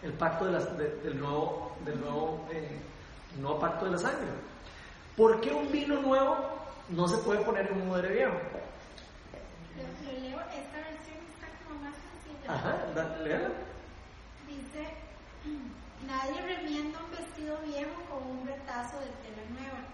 el 0.02 0.12
pacto 0.14 0.46
de 0.46 0.52
las- 0.54 0.78
de- 0.78 0.96
del 1.04 1.20
nuevo, 1.20 1.72
del 1.86 2.00
nuevo, 2.02 2.46
eh, 2.52 2.80
nuevo 3.40 3.60
pacto 3.60 3.86
de 3.86 3.92
la 3.92 3.98
sangre. 4.00 4.28
¿Por 5.16 5.40
qué 5.40 5.52
un 5.54 5.72
vino 5.72 6.02
nuevo 6.02 6.36
no 6.90 7.08
se 7.08 7.18
puede 7.18 7.44
poner 7.44 7.72
en 7.72 7.82
un 7.82 7.90
odre 7.90 8.14
viejo? 8.14 8.34
Lo, 9.76 10.20
leo, 10.20 10.40
esta 10.40 10.78
versión 10.78 11.18
está 11.34 11.48
como 11.64 11.80
más 11.82 11.96
sencilla. 11.96 12.54
Ajá, 12.54 13.20
léala. 13.24 13.50
Dice, 14.48 14.94
nadie 16.08 16.42
remienda 16.42 17.00
un 17.04 17.12
vestido 17.12 17.58
viejo 17.66 18.02
con 18.10 18.38
un 18.38 18.48
retazo 18.48 19.00
de 19.00 19.08
tela 19.24 19.44
nueva. 19.50 19.94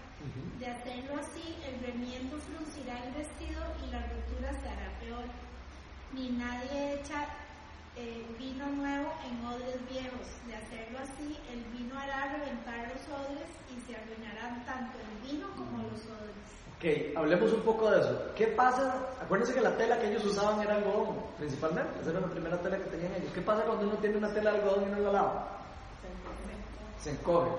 De 0.58 0.66
hacerlo 0.66 1.16
así, 1.18 1.56
el 1.64 1.80
remiendo 1.80 2.36
fruncirá 2.38 3.02
el 3.04 3.14
vestido 3.14 3.62
y 3.82 3.90
la 3.90 4.02
rotura 4.02 4.52
se 4.60 4.68
hará 4.68 4.90
peor. 5.00 5.24
Ni 6.12 6.28
nadie 6.30 7.00
echa 7.00 7.24
eh, 7.96 8.26
vino 8.38 8.66
nuevo 8.66 9.14
en 9.24 9.46
odres 9.46 9.80
viejos. 9.88 10.28
De 10.46 10.56
hacerlo 10.56 10.98
así, 10.98 11.38
el 11.50 11.64
vino 11.72 11.98
hará 11.98 12.36
reventar 12.36 12.92
los 12.92 13.08
odres 13.08 13.48
y 13.74 13.80
se 13.80 13.96
arruinarán 13.96 14.64
tanto 14.66 14.98
el 14.98 15.30
vino 15.30 15.48
como 15.56 15.84
los 15.84 16.04
odres. 16.04 16.59
Ok, 16.80 17.14
hablemos 17.16 17.52
un 17.52 17.60
poco 17.60 17.90
de 17.90 18.00
eso. 18.00 18.18
¿Qué 18.34 18.46
pasa? 18.48 18.94
Acuérdense 19.22 19.52
que 19.52 19.60
la 19.60 19.76
tela 19.76 19.98
que 19.98 20.08
ellos 20.08 20.24
usaban 20.24 20.62
era 20.62 20.76
algodón, 20.76 21.14
principalmente. 21.36 22.00
Esa 22.00 22.10
era 22.10 22.20
la 22.20 22.26
primera 22.28 22.56
tela 22.62 22.78
que 22.78 22.84
tenían 22.84 23.12
ellos. 23.16 23.30
¿Qué 23.34 23.42
pasa 23.42 23.64
cuando 23.64 23.86
uno 23.86 23.96
tiene 23.98 24.16
una 24.16 24.32
tela 24.32 24.52
de 24.52 24.58
algodón 24.60 24.84
y 24.88 24.92
no 24.92 24.98
la 25.00 25.12
lava? 25.12 25.48
Se 26.98 27.10
encoge. 27.10 27.50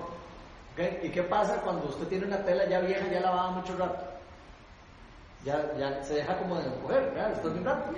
¿Y 1.02 1.10
qué 1.10 1.22
pasa 1.22 1.60
cuando 1.62 1.86
usted 1.86 2.08
tiene 2.08 2.26
una 2.26 2.38
tela 2.44 2.68
ya 2.68 2.80
vieja, 2.80 3.06
ya 3.12 3.20
lavada 3.20 3.50
mucho 3.50 3.76
rato? 3.76 4.04
Ya, 5.44 5.72
ya 5.78 6.02
se 6.02 6.14
deja 6.14 6.38
como 6.38 6.56
de 6.56 6.66
encoger, 6.66 7.10
¿verdad? 7.12 7.28
Después 7.30 7.54
de 7.54 7.60
un 7.60 7.66
rato. 7.66 7.92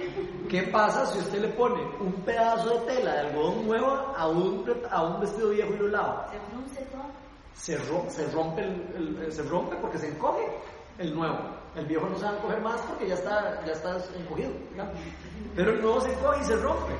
¿Qué 0.49 0.63
pasa 0.65 1.07
si 1.07 1.19
usted 1.21 1.41
le 1.41 1.49
pone 1.49 1.83
un 2.01 2.13
pedazo 2.25 2.69
de 2.81 2.95
tela 2.95 3.13
de 3.15 3.21
algodón 3.21 3.67
nuevo 3.67 3.91
a 4.17 4.29
un, 4.29 4.65
a 4.91 5.03
un 5.05 5.21
vestido 5.21 5.51
viejo 5.51 5.73
y 5.75 5.79
lo 5.79 5.89
lava? 5.89 6.27
Se 7.55 7.77
se, 7.79 8.11
se 8.11 8.31
rompe 8.33 8.63
el, 8.63 9.17
el- 9.23 9.33
se 9.33 9.43
rompe 9.43 9.77
porque 9.77 9.99
se 9.99 10.09
encoge 10.09 10.43
el 10.99 11.15
nuevo. 11.15 11.39
El 11.75 11.87
viejo 11.87 12.09
no 12.09 12.17
se 12.17 12.25
va 12.25 12.31
a 12.31 12.37
encoger 12.37 12.61
más 12.61 12.81
porque 12.83 13.09
ya 13.09 13.15
está, 13.15 13.65
ya 13.67 13.73
está 13.73 13.97
encogido. 14.17 14.51
Pero 15.57 15.71
el 15.73 15.83
nuevo 15.83 16.01
se 16.01 16.13
encoge 16.13 16.41
y 16.41 16.45
se 16.45 16.57
rompe. 16.57 16.93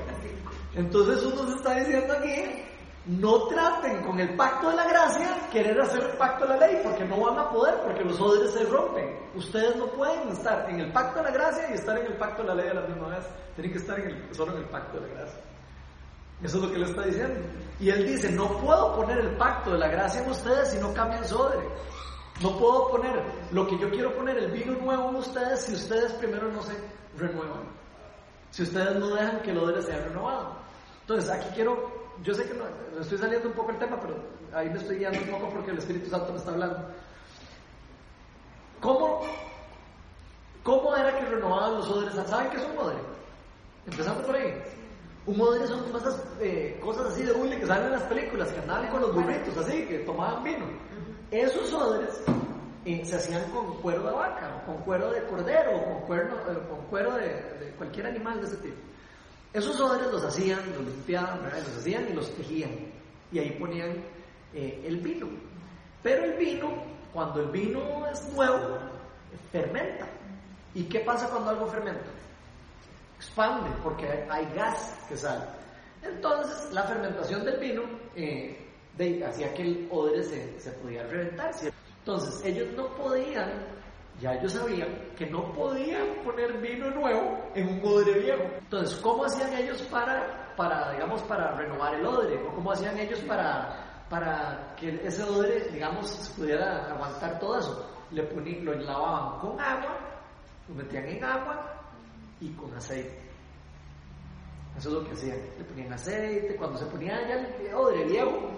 Entonces 0.75 1.23
uno 1.25 1.47
se 1.49 1.55
está 1.55 1.75
diciendo 1.75 2.13
aquí, 2.13 2.61
no 3.05 3.43
traten 3.47 4.01
con 4.03 4.19
el 4.19 4.35
pacto 4.35 4.69
de 4.71 4.75
la 4.75 4.87
gracia 4.87 5.29
querer 5.51 5.79
hacer 5.79 6.03
el 6.03 6.17
pacto 6.17 6.45
de 6.45 6.57
la 6.57 6.67
ley, 6.67 6.81
porque 6.83 7.05
no 7.05 7.21
van 7.21 7.37
a 7.39 7.49
poder, 7.49 7.75
porque 7.83 8.03
los 8.03 8.19
odres 8.19 8.51
se 8.51 8.63
rompen. 8.65 9.15
Ustedes 9.35 9.75
no 9.77 9.85
pueden 9.87 10.27
estar 10.29 10.69
en 10.69 10.79
el 10.81 10.91
pacto 10.91 11.19
de 11.19 11.25
la 11.25 11.31
gracia 11.31 11.69
y 11.69 11.73
estar 11.75 11.97
en 11.97 12.07
el 12.07 12.17
pacto 12.17 12.41
de 12.41 12.47
la 12.49 12.55
ley 12.55 12.67
a 12.69 12.73
la 12.73 12.81
misma 12.81 13.07
vez. 13.09 13.25
Tienen 13.55 13.71
que 13.71 13.77
estar 13.77 13.97
en 13.99 14.07
el- 14.09 14.35
solo 14.35 14.53
en 14.53 14.57
el 14.63 14.69
pacto 14.69 14.99
de 14.99 15.07
la 15.07 15.13
gracia. 15.13 15.39
Eso 16.43 16.57
es 16.57 16.63
lo 16.63 16.71
que 16.71 16.77
le 16.79 16.85
está 16.85 17.03
diciendo. 17.03 17.39
Y 17.79 17.89
él 17.89 18.05
dice, 18.07 18.29
no 18.31 18.49
puedo 18.57 18.95
poner 18.97 19.19
el 19.19 19.37
pacto 19.37 19.71
de 19.71 19.77
la 19.77 19.87
gracia 19.87 20.21
en 20.21 20.29
ustedes 20.31 20.69
si 20.71 20.77
no 20.79 20.93
cambian 20.93 21.25
su 21.25 21.37
odre. 21.39 21.59
No 22.41 22.57
puedo 22.57 22.89
poner 22.89 23.23
lo 23.51 23.65
que 23.65 23.77
yo 23.77 23.89
quiero 23.89 24.13
poner, 24.13 24.37
el 24.37 24.51
vino 24.51 24.73
nuevo 24.73 25.09
en 25.09 25.15
ustedes, 25.15 25.61
si 25.61 25.73
ustedes 25.73 26.11
primero 26.13 26.51
no 26.51 26.61
se 26.61 26.73
renuevan. 27.17 27.63
Si 28.51 28.63
ustedes 28.63 28.95
no 28.95 29.07
dejan 29.07 29.41
que 29.41 29.51
el 29.51 29.57
odre 29.57 29.81
sea 29.81 30.03
renovado. 30.05 30.55
Entonces, 31.01 31.29
aquí 31.29 31.47
quiero, 31.53 31.91
yo 32.23 32.33
sé 32.33 32.45
que 32.45 32.55
estoy 32.99 33.17
saliendo 33.17 33.49
un 33.49 33.55
poco 33.55 33.71
el 33.71 33.79
tema, 33.79 33.99
pero 33.99 34.15
ahí 34.53 34.69
me 34.69 34.77
estoy 34.77 34.97
guiando 34.97 35.19
un 35.19 35.29
poco 35.29 35.49
porque 35.53 35.71
el 35.71 35.77
Espíritu 35.77 36.09
Santo 36.09 36.33
me 36.33 36.39
está 36.39 36.51
hablando. 36.51 36.77
¿Cómo, 38.81 39.21
cómo 40.63 40.95
era 40.95 41.17
que 41.17 41.25
renovaban 41.25 41.75
los 41.75 41.89
odres? 41.89 42.13
¿Saben 42.27 42.49
qué 42.49 42.57
es 42.57 42.63
un 42.65 42.77
odre? 42.77 42.97
Empezando 43.87 44.23
por 44.25 44.35
ahí. 44.35 44.61
Un 45.25 45.41
odre 45.41 45.67
son 45.67 45.83
como 45.83 45.97
esas 45.97 46.23
eh, 46.39 46.79
cosas 46.83 47.07
así 47.07 47.23
de 47.23 47.31
hule 47.31 47.59
que 47.59 47.65
salen 47.65 47.85
en 47.85 47.91
las 47.93 48.03
películas, 48.03 48.51
que 48.51 48.59
andaban 48.59 48.89
con 48.89 49.01
los 49.01 49.13
burritos 49.13 49.57
así, 49.57 49.85
que 49.85 49.99
tomaban 49.99 50.43
vino. 50.43 50.65
Esos 51.35 51.73
odres 51.73 52.21
eh, 52.85 53.03
se 53.03 53.15
hacían 53.17 53.49
con 53.51 53.81
cuero 53.81 54.03
de 54.03 54.11
vaca, 54.11 54.61
o 54.63 54.65
con 54.65 54.83
cuero 54.83 55.11
de 55.11 55.21
cordero, 55.25 55.75
o 55.75 56.05
con, 56.05 56.85
cuero 56.87 57.15
de, 57.15 57.73
cualquier 57.77 58.07
animal 58.07 58.39
de 58.39 58.47
ese 58.47 58.55
tipo. 58.57 58.77
Esos 59.51 59.77
odres 59.81 60.07
los 60.11 60.23
hacían, 60.23 60.59
los 60.71 60.85
limpiaban, 60.85 61.43
los 61.43 61.77
hacían 61.77 62.07
y 62.09 62.13
los 62.13 62.33
tejían. 62.35 62.71
Y 63.33 63.39
ahí 63.39 63.51
ponían 63.59 64.01
eh, 64.53 64.81
el 64.87 64.97
vino. 65.01 65.27
Pero 66.01 66.23
el 66.23 66.37
vino, 66.37 66.71
cuando 67.11 67.41
el 67.41 67.47
vino 67.47 68.07
es 68.07 68.31
nuevo, 68.31 68.77
fermenta. 69.51 70.07
¿Y 70.73 70.83
qué 70.83 71.01
pasa 71.01 71.27
cuando 71.27 71.49
algo 71.49 71.67
fermenta? 71.67 72.11
expande 73.17 73.69
porque 73.83 74.25
hay 74.29 74.45
gas 74.55 74.97
que 75.09 75.17
sale. 75.17 75.45
Entonces, 76.01 76.71
la 76.71 76.83
fermentación 76.83 77.43
del 77.43 77.59
vino 77.59 77.83
eh, 78.15 78.64
de- 78.97 79.23
hacía 79.25 79.53
que 79.53 79.61
el 79.63 79.87
odre 79.91 80.23
se, 80.23 80.59
se 80.59 80.71
podía 80.71 81.03
reventar. 81.03 81.53
¿cierto? 81.53 81.77
Entonces, 81.99 82.43
ellos 82.45 82.67
no 82.75 82.87
podían, 82.95 83.51
ya 84.21 84.33
ellos 84.35 84.53
sabían 84.53 84.89
que 85.17 85.25
no 85.27 85.51
podían 85.53 86.07
poner 86.23 86.59
vino 86.61 86.89
nuevo 86.91 87.51
en 87.55 87.67
un 87.67 87.81
odre 87.85 88.19
viejo. 88.19 88.43
Entonces, 88.59 88.99
¿cómo 88.99 89.25
hacían 89.25 89.53
ellos 89.53 89.81
para, 89.83 90.53
para 90.55 90.91
digamos, 90.93 91.21
para 91.23 91.55
renovar 91.55 91.95
el 91.95 92.05
odre? 92.05 92.37
¿O 92.47 92.53
cómo 92.53 92.71
hacían 92.71 92.97
ellos 92.99 93.19
para, 93.21 94.05
para 94.09 94.75
que 94.77 94.99
ese 95.03 95.23
odre, 95.23 95.69
digamos, 95.71 96.31
pudiera 96.37 96.91
aguantar 96.91 97.39
todo 97.39 97.57
eso? 97.59 97.91
Le 98.11 98.21
ponían, 98.23 98.63
lo 98.63 98.73
lavaban 98.75 99.39
con 99.39 99.59
agua, 99.59 99.97
lo 100.69 100.75
metían 100.75 101.05
en 101.07 101.23
agua 101.23 101.81
y 102.39 102.49
con 102.51 102.71
aceite. 102.75 103.19
Eso 104.77 104.89
es 104.89 104.95
lo 104.95 105.03
que 105.05 105.13
hacían. 105.13 105.37
Le 105.57 105.63
ponían 105.63 105.93
aceite, 105.93 106.55
cuando 106.55 106.77
se 106.77 106.85
ponía 106.85 107.27
ya 107.27 107.35
el 107.35 107.73
odre 107.73 108.05
viejo, 108.05 108.51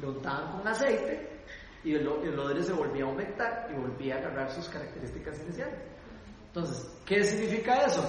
lo 0.00 0.10
untaban 0.10 0.58
con 0.58 0.68
aceite 0.68 1.38
y 1.84 1.94
el, 1.94 2.06
el 2.06 2.38
odre 2.38 2.62
se 2.62 2.72
volvía 2.72 3.04
a 3.04 3.08
aumentar 3.08 3.68
y 3.70 3.74
volvía 3.74 4.16
a 4.16 4.18
agarrar 4.18 4.50
sus 4.50 4.68
características 4.68 5.38
iniciales. 5.40 5.78
Entonces, 6.48 6.90
¿qué 7.06 7.22
significa 7.22 7.84
eso? 7.84 8.02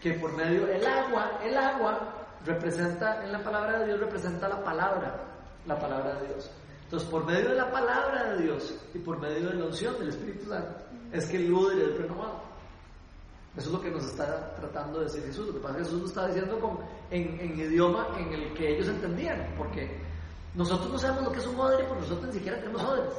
Que 0.00 0.14
por 0.14 0.32
medio 0.36 0.66
del 0.66 0.86
agua, 0.86 1.40
el 1.42 1.56
agua 1.56 2.26
representa, 2.44 3.24
en 3.24 3.32
la 3.32 3.42
palabra 3.42 3.80
de 3.80 3.86
Dios 3.86 4.00
representa 4.00 4.48
la 4.48 4.62
palabra, 4.62 5.24
la 5.66 5.78
palabra 5.78 6.20
de 6.20 6.28
Dios. 6.28 6.50
Entonces, 6.84 7.08
por 7.08 7.24
medio 7.24 7.50
de 7.50 7.56
la 7.56 7.70
palabra 7.70 8.32
de 8.32 8.42
Dios 8.42 8.74
y 8.94 8.98
por 8.98 9.18
medio 9.18 9.48
de 9.48 9.54
la 9.54 9.66
unción 9.66 9.98
del 9.98 10.08
Espíritu 10.08 10.48
Santo, 10.48 10.84
es 11.12 11.26
que 11.26 11.36
el 11.36 11.52
odre 11.52 11.84
es 11.84 11.98
renovado. 11.98 12.42
Eso 13.56 13.68
es 13.68 13.72
lo 13.74 13.80
que 13.80 13.90
nos 13.90 14.04
está 14.04 14.54
tratando 14.54 15.00
de 15.00 15.06
decir 15.06 15.24
Jesús. 15.24 15.48
Lo 15.48 15.54
que 15.54 15.60
pasa 15.60 15.74
es 15.74 15.76
que 15.78 15.84
Jesús 15.84 16.00
nos 16.00 16.10
está 16.10 16.26
diciendo 16.28 16.60
con, 16.60 16.78
en, 17.10 17.40
en 17.40 17.58
idioma 17.58 18.08
en 18.18 18.32
el 18.32 18.54
que 18.54 18.74
ellos 18.74 18.88
entendían, 18.88 19.54
porque 19.56 20.00
nosotros 20.54 20.90
no 20.90 20.98
sabemos 20.98 21.24
lo 21.24 21.32
que 21.32 21.38
es 21.38 21.46
un 21.46 21.58
odre, 21.58 21.84
porque 21.84 22.02
nosotros 22.02 22.26
ni 22.26 22.32
siquiera 22.32 22.58
tenemos 22.58 22.82
odres. 22.82 23.14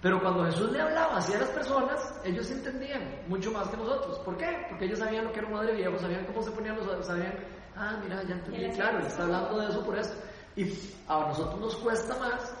Pero 0.00 0.20
cuando 0.20 0.44
Jesús 0.44 0.70
le 0.70 0.80
hablaba 0.82 1.16
así 1.16 1.32
a 1.32 1.38
las 1.38 1.48
personas, 1.48 2.20
ellos 2.24 2.50
entendían 2.50 3.22
mucho 3.26 3.50
más 3.50 3.68
que 3.68 3.76
nosotros. 3.78 4.18
¿Por 4.18 4.36
qué? 4.36 4.66
Porque 4.68 4.84
ellos 4.84 4.98
sabían 4.98 5.24
lo 5.24 5.32
que 5.32 5.38
era 5.38 5.48
un 5.48 5.54
odre 5.54 5.74
viejo, 5.74 5.98
sabían 5.98 6.26
cómo 6.26 6.42
se 6.42 6.50
ponían 6.50 6.76
los 6.76 6.86
odres, 6.86 7.06
sabían, 7.06 7.34
ah, 7.74 7.98
mira, 8.02 8.22
ya 8.22 8.34
entendí, 8.34 8.68
claro, 8.76 8.98
él 8.98 9.06
está 9.06 9.22
hablando 9.22 9.58
de 9.58 9.68
eso 9.68 9.82
por 9.82 9.98
eso. 9.98 10.14
Y 10.56 10.64
a 11.08 11.20
nosotros 11.20 11.58
nos 11.58 11.76
cuesta 11.76 12.18
más 12.18 12.54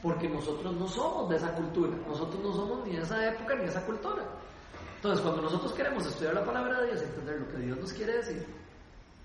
porque 0.00 0.28
nosotros 0.28 0.72
no 0.76 0.86
somos 0.86 1.28
de 1.28 1.36
esa 1.36 1.52
cultura, 1.54 1.96
nosotros 2.06 2.40
no 2.40 2.52
somos 2.52 2.86
ni 2.86 2.94
de 2.94 3.02
esa 3.02 3.28
época 3.30 3.56
ni 3.56 3.62
de 3.62 3.68
esa 3.68 3.84
cultura. 3.84 4.22
Entonces, 4.94 5.20
cuando 5.22 5.42
nosotros 5.42 5.72
queremos 5.72 6.06
estudiar 6.06 6.34
la 6.34 6.44
palabra 6.44 6.80
de 6.80 6.86
Dios, 6.86 7.02
entender 7.02 7.40
lo 7.40 7.48
que 7.48 7.58
Dios 7.58 7.78
nos 7.78 7.92
quiere 7.92 8.18
decir, 8.18 8.46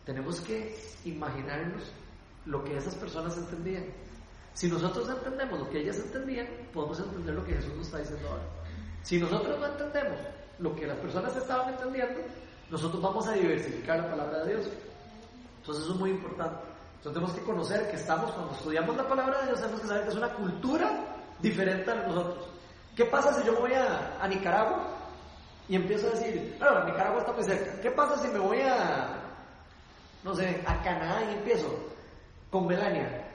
tenemos 0.03 0.41
que 0.41 0.75
imaginarnos 1.05 1.91
lo 2.45 2.63
que 2.63 2.77
esas 2.77 2.95
personas 2.95 3.37
entendían. 3.37 3.85
Si 4.53 4.67
nosotros 4.67 5.07
entendemos 5.09 5.59
lo 5.59 5.69
que 5.69 5.79
ellas 5.79 5.97
entendían, 5.97 6.47
podemos 6.73 6.99
entender 6.99 7.35
lo 7.35 7.45
que 7.45 7.53
Jesús 7.53 7.73
nos 7.75 7.85
está 7.85 7.99
diciendo 7.99 8.27
ahora. 8.29 8.43
Si 9.03 9.19
nosotros 9.19 9.59
no 9.59 9.65
entendemos 9.65 10.17
lo 10.59 10.75
que 10.75 10.87
las 10.87 10.97
personas 10.97 11.35
estaban 11.35 11.73
entendiendo, 11.73 12.21
nosotros 12.69 13.01
vamos 13.01 13.27
a 13.27 13.33
diversificar 13.33 13.99
la 13.99 14.09
palabra 14.09 14.43
de 14.43 14.55
Dios. 14.55 14.69
Entonces 15.59 15.83
eso 15.83 15.93
es 15.93 15.99
muy 15.99 16.09
importante. 16.11 16.63
Entonces 16.97 17.13
tenemos 17.13 17.33
que 17.33 17.41
conocer 17.41 17.89
que 17.89 17.95
estamos, 17.95 18.31
cuando 18.31 18.53
estudiamos 18.53 18.95
la 18.95 19.07
palabra 19.07 19.39
de 19.39 19.47
Dios, 19.47 19.59
tenemos 19.59 19.81
que 19.81 19.87
saber 19.87 20.03
que 20.03 20.09
es 20.09 20.15
una 20.15 20.33
cultura 20.33 20.91
diferente 21.39 21.89
a 21.89 22.07
nosotros. 22.07 22.47
¿Qué 22.95 23.05
pasa 23.05 23.33
si 23.33 23.45
yo 23.45 23.57
voy 23.57 23.73
a, 23.73 24.27
Nicaragua 24.27 24.83
y 25.67 25.75
empiezo 25.75 26.07
a 26.07 26.11
decir, 26.11 26.55
bueno, 26.59 26.83
Nicaragua 26.83 27.21
está 27.21 27.31
muy 27.31 27.43
cerca. 27.43 27.81
¿Qué 27.81 27.91
pasa 27.91 28.17
si 28.21 28.27
me 28.27 28.39
voy 28.39 28.59
a, 28.61 29.07
no 30.23 30.35
sé, 30.35 30.61
a 30.67 30.83
Canadá 30.83 31.23
y 31.31 31.35
empiezo 31.35 31.90
con 32.51 32.67
Melania? 32.67 33.27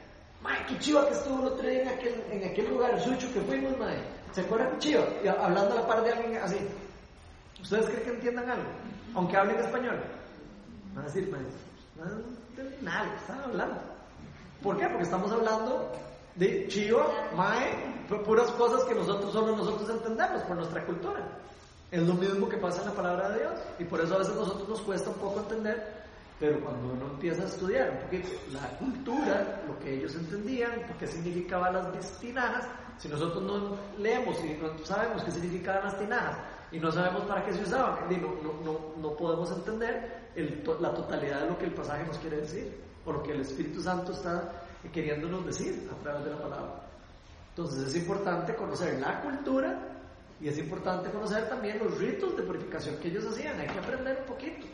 Mae, 0.42 0.64
qué 0.66 0.79
chiva 0.79 1.07
que 1.09 1.14
estuvo 1.14 1.40
el 1.40 1.46
otro 1.52 1.66
día 1.68 1.83
en 1.83 1.88
aquel, 1.88 2.24
en 2.31 2.50
aquel 2.50 2.68
lugar, 2.70 3.00
Sucho, 3.00 3.33
que 3.33 3.40
fuimos, 3.40 3.76
mae. 3.79 3.96
¿Se 4.33 4.42
acuerdan 4.42 4.79
chiva? 4.79 5.05
Y 5.24 5.29
hablando 5.29 5.72
a 5.72 5.81
la 5.81 5.87
par 5.87 6.05
de 6.05 6.12
alguien 6.12 6.37
así. 6.42 6.59
¿Ustedes 7.61 7.87
creen 7.87 8.02
que 8.05 8.11
entiendan 8.11 8.50
algo? 8.50 8.68
Aunque 9.14 9.37
hablen 9.37 9.59
español. 9.59 9.98
Van 10.94 11.05
a 11.05 11.07
decir, 11.07 11.29
mae, 11.31 11.40
no 11.96 12.05
entienden 12.50 12.85
nada 12.85 13.14
están 13.16 13.40
hablando. 13.40 13.81
¿Por 14.62 14.76
qué? 14.79 14.87
Porque 14.88 15.05
estamos 15.05 15.33
hablando 15.33 15.90
de 16.35 16.68
chiva, 16.68 17.07
mae, 17.35 17.72
pu- 18.09 18.22
puras 18.22 18.50
cosas 18.52 18.85
que 18.85 18.94
nosotros 18.94 19.33
solo 19.33 19.57
nosotros 19.57 19.88
entendemos 19.88 20.42
por 20.42 20.57
nuestra 20.57 20.85
cultura. 20.85 21.20
Es 21.90 22.02
lo 22.02 22.14
mismo 22.14 22.48
que 22.48 22.57
pasa 22.59 22.83
en 22.83 22.88
la 22.88 22.94
palabra 22.94 23.31
de 23.31 23.38
Dios. 23.40 23.52
Y 23.79 23.85
por 23.85 24.00
eso 24.00 24.14
a 24.14 24.18
veces 24.18 24.35
nosotros 24.35 24.68
nos 24.68 24.81
cuesta 24.83 25.09
un 25.11 25.16
poco 25.16 25.40
entender, 25.40 25.96
pero 26.38 26.61
cuando 26.61 26.92
uno 26.92 27.07
empieza 27.12 27.42
a 27.42 27.46
estudiar 27.46 27.90
un 27.90 27.99
poquito 27.99 28.29
la 28.53 28.68
cultura, 28.79 29.62
lo 29.66 29.79
que 29.79 29.94
ellos 29.94 30.14
entendían, 30.14 30.72
qué 30.99 31.07
significaban 31.07 31.75
las 31.75 32.18
tinajas, 32.18 32.66
si 32.99 33.09
nosotros 33.09 33.42
no 33.42 33.77
leemos 33.99 34.37
y 34.44 34.59
no 34.61 34.85
sabemos 34.85 35.22
qué 35.22 35.31
significaban 35.31 35.85
las 35.85 35.99
tinajas 35.99 36.37
y 36.72 36.79
no 36.79 36.92
sabemos 36.92 37.22
para 37.25 37.44
qué 37.44 37.53
se 37.53 37.62
usaban, 37.62 38.09
digo, 38.09 38.38
no, 38.42 38.53
no, 38.64 38.81
no 39.01 39.16
podemos 39.16 39.51
entender 39.51 40.31
el 40.35 40.62
la 40.81 40.92
totalidad 40.92 41.40
de 41.40 41.49
lo 41.49 41.59
que 41.59 41.66
el 41.66 41.72
pasaje 41.72 42.05
nos 42.07 42.18
quiere 42.18 42.38
decir 42.38 42.81
o 43.05 43.12
lo 43.12 43.22
que 43.22 43.33
el 43.33 43.40
Espíritu 43.40 43.81
Santo 43.81 44.12
está 44.12 44.62
queriéndonos 44.92 45.46
decir 45.46 45.88
a 45.92 46.03
través 46.03 46.25
de 46.25 46.31
la 46.31 46.38
palabra. 46.38 46.87
Entonces 47.51 47.88
es 47.88 47.96
importante 47.96 48.55
conocer 48.55 49.01
la 49.01 49.20
cultura 49.22 49.79
y 50.40 50.49
es 50.49 50.59
importante 50.59 51.11
conocer 51.11 51.49
también 51.49 51.79
los 51.79 51.96
ritos 51.99 52.37
de 52.37 52.42
purificación 52.42 52.96
que 52.96 53.09
ellos 53.09 53.25
hacían. 53.27 53.59
Hay 53.59 53.68
que 53.68 53.79
aprender 53.79 54.18
un 54.20 54.27
poquito. 54.27 54.66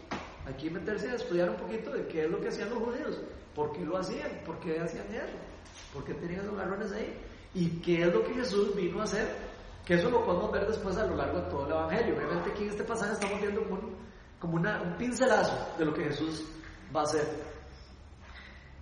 Hay 0.46 0.54
que 0.54 0.70
meterse 0.70 1.10
a 1.10 1.14
estudiar 1.14 1.50
un 1.50 1.56
poquito 1.56 1.92
de 1.92 2.06
qué 2.06 2.24
es 2.24 2.30
lo 2.30 2.40
que 2.40 2.48
hacían 2.48 2.70
los 2.70 2.78
judíos, 2.78 3.20
por 3.54 3.72
qué 3.72 3.84
lo 3.84 3.96
hacían, 3.96 4.42
por 4.44 4.58
qué 4.58 4.80
hacían 4.80 5.06
eso, 5.14 5.36
por 5.92 6.04
qué 6.04 6.14
tenían 6.14 6.40
esos 6.40 6.56
garrones 6.56 6.92
ahí, 6.92 7.20
y 7.54 7.80
qué 7.80 8.02
es 8.02 8.12
lo 8.12 8.24
que 8.24 8.34
Jesús 8.34 8.74
vino 8.74 9.00
a 9.00 9.04
hacer, 9.04 9.28
que 9.84 9.94
eso 9.94 10.10
lo 10.10 10.24
podemos 10.24 10.50
ver 10.50 10.66
después 10.66 10.96
a 10.96 11.06
lo 11.06 11.16
largo 11.16 11.40
de 11.40 11.50
todo 11.50 11.66
el 11.66 11.72
Evangelio. 11.72 12.16
Obviamente 12.16 12.50
aquí 12.50 12.62
en 12.64 12.70
este 12.70 12.84
pasaje 12.84 13.12
estamos 13.12 13.40
viendo 13.40 13.62
como, 13.62 13.74
un, 13.74 13.96
como 14.38 14.56
una, 14.56 14.82
un 14.82 14.96
pincelazo 14.96 15.74
de 15.78 15.84
lo 15.84 15.94
que 15.94 16.04
Jesús 16.04 16.44
va 16.94 17.00
a 17.00 17.04
hacer. 17.04 17.26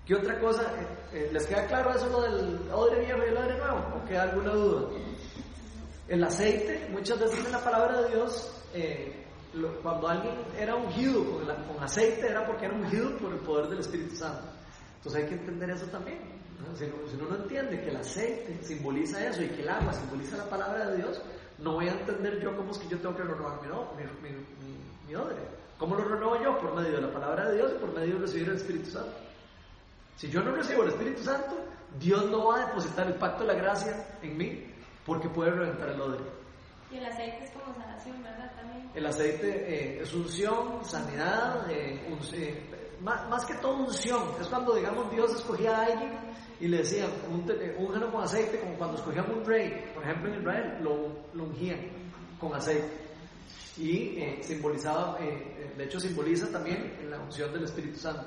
¿Qué 0.06 0.14
otra 0.14 0.40
cosa? 0.40 0.62
Eh, 0.62 0.86
eh, 1.12 1.30
¿Les 1.32 1.46
queda 1.46 1.66
claro 1.66 1.94
eso 1.94 2.08
lo 2.08 2.22
del 2.22 2.70
odre 2.72 3.04
viejo 3.04 3.20
y 3.24 3.28
el 3.28 3.36
odre 3.36 3.58
nuevo? 3.58 3.78
¿O 3.96 4.04
queda 4.06 4.22
alguna 4.24 4.52
duda? 4.52 4.88
El 6.08 6.24
aceite, 6.24 6.88
muchas 6.90 7.20
veces 7.20 7.46
en 7.46 7.52
la 7.52 7.62
palabra 7.62 8.02
de 8.02 8.08
Dios, 8.08 8.64
eh, 8.74 9.19
cuando 9.82 10.08
alguien 10.08 10.34
era 10.58 10.76
ungido 10.76 11.24
con, 11.24 11.82
aceite, 11.82 12.28
era 12.28 12.46
porque 12.46 12.66
era 12.66 12.74
ungido 12.74 13.16
por 13.18 13.32
el 13.32 13.38
poder 13.40 13.68
del 13.68 13.80
Espíritu 13.80 14.14
Santo. 14.16 14.44
Entonces 14.96 15.22
hay 15.22 15.28
que 15.28 15.34
entender 15.34 15.70
eso 15.70 15.86
también. 15.86 16.18
Si, 16.76 16.84
uno, 16.84 17.28
no 17.30 17.36
entiende 17.36 17.80
que 17.80 17.88
el 17.88 17.96
aceite 17.96 18.62
simboliza 18.62 19.26
eso 19.26 19.42
y 19.42 19.48
que 19.48 19.62
el 19.62 19.68
agua 19.68 19.92
simboliza 19.92 20.36
la 20.36 20.48
palabra 20.48 20.90
de 20.90 20.98
Dios, 20.98 21.20
no 21.58 21.74
voy 21.74 21.88
a 21.88 21.92
entender 21.92 22.40
yo 22.40 22.56
cómo 22.56 22.70
es 22.70 22.78
que 22.78 22.88
yo 22.88 22.98
tengo 22.98 23.16
que 23.16 23.22
renovar 23.22 23.60
mi, 23.62 24.30
mi, 25.08 25.14
odre. 25.14 25.38
¿Cómo 25.78 25.96
lo 25.96 26.04
renuevo 26.04 26.40
yo? 26.42 26.58
Por 26.58 26.74
medio 26.74 26.96
de 26.96 27.00
la 27.00 27.12
palabra 27.12 27.48
de 27.48 27.56
Dios 27.56 27.72
y 27.74 27.80
por 27.80 27.92
medio 27.92 28.14
de 28.14 28.20
recibir 28.20 28.48
el 28.48 28.56
Espíritu 28.56 28.90
Santo. 28.90 29.16
Si 30.16 30.28
yo 30.28 30.42
no 30.42 30.52
recibo 30.52 30.82
el 30.82 30.90
Espíritu 30.90 31.22
Santo, 31.22 31.56
Dios 31.98 32.30
no 32.30 32.48
va 32.48 32.56
a 32.56 32.66
depositar 32.66 33.06
el 33.06 33.14
pacto 33.14 33.44
de 33.44 33.54
la 33.54 33.54
gracia 33.54 34.18
en 34.22 34.36
mí 34.36 34.70
porque 35.06 35.28
puede 35.28 35.50
reventar 35.50 35.88
el 35.88 36.00
odre. 36.00 36.20
Y 36.92 36.98
el 36.98 37.06
aceite 37.06 37.44
es 37.44 37.50
como 37.52 37.74
sanación, 37.74 38.22
¿verdad? 38.22 38.49
El 38.94 39.07
aceite 39.07 39.48
eh, 39.48 40.03
es 40.03 40.12
unción, 40.14 40.85
sanidad, 40.85 41.70
eh, 41.70 42.07
un- 42.11 42.18
eh, 42.35 42.61
más, 43.00 43.29
más 43.29 43.44
que 43.46 43.55
todo 43.55 43.76
unción. 43.76 44.22
Es 44.40 44.48
cuando, 44.48 44.74
digamos, 44.74 45.11
Dios 45.11 45.31
escogía 45.35 45.76
a 45.79 45.85
alguien 45.87 46.12
y 46.61 46.68
le 46.68 46.79
decían, 46.79 47.09
un, 47.31 47.46
te- 47.46 47.76
úngelo 47.79 48.11
con 48.11 48.22
aceite, 48.24 48.59
como 48.61 48.74
cuando 48.76 48.96
escogían 48.96 49.31
un 49.31 49.44
rey, 49.44 49.90
por 49.94 50.03
ejemplo 50.03 50.33
en 50.35 50.40
Israel, 50.40 50.79
lo, 50.83 51.09
lo 51.35 51.44
ungían 51.44 51.81
con 52.38 52.55
aceite. 52.55 52.90
Y 53.79 54.18
eh, 54.18 54.40
simbolizaba, 54.42 55.16
eh, 55.20 55.29
eh, 55.59 55.74
de 55.76 55.85
hecho 55.85 55.98
simboliza 56.00 56.50
también 56.50 56.96
en 57.00 57.11
la 57.11 57.18
unción 57.20 57.53
del 57.53 57.64
Espíritu 57.64 57.98
Santo. 57.98 58.26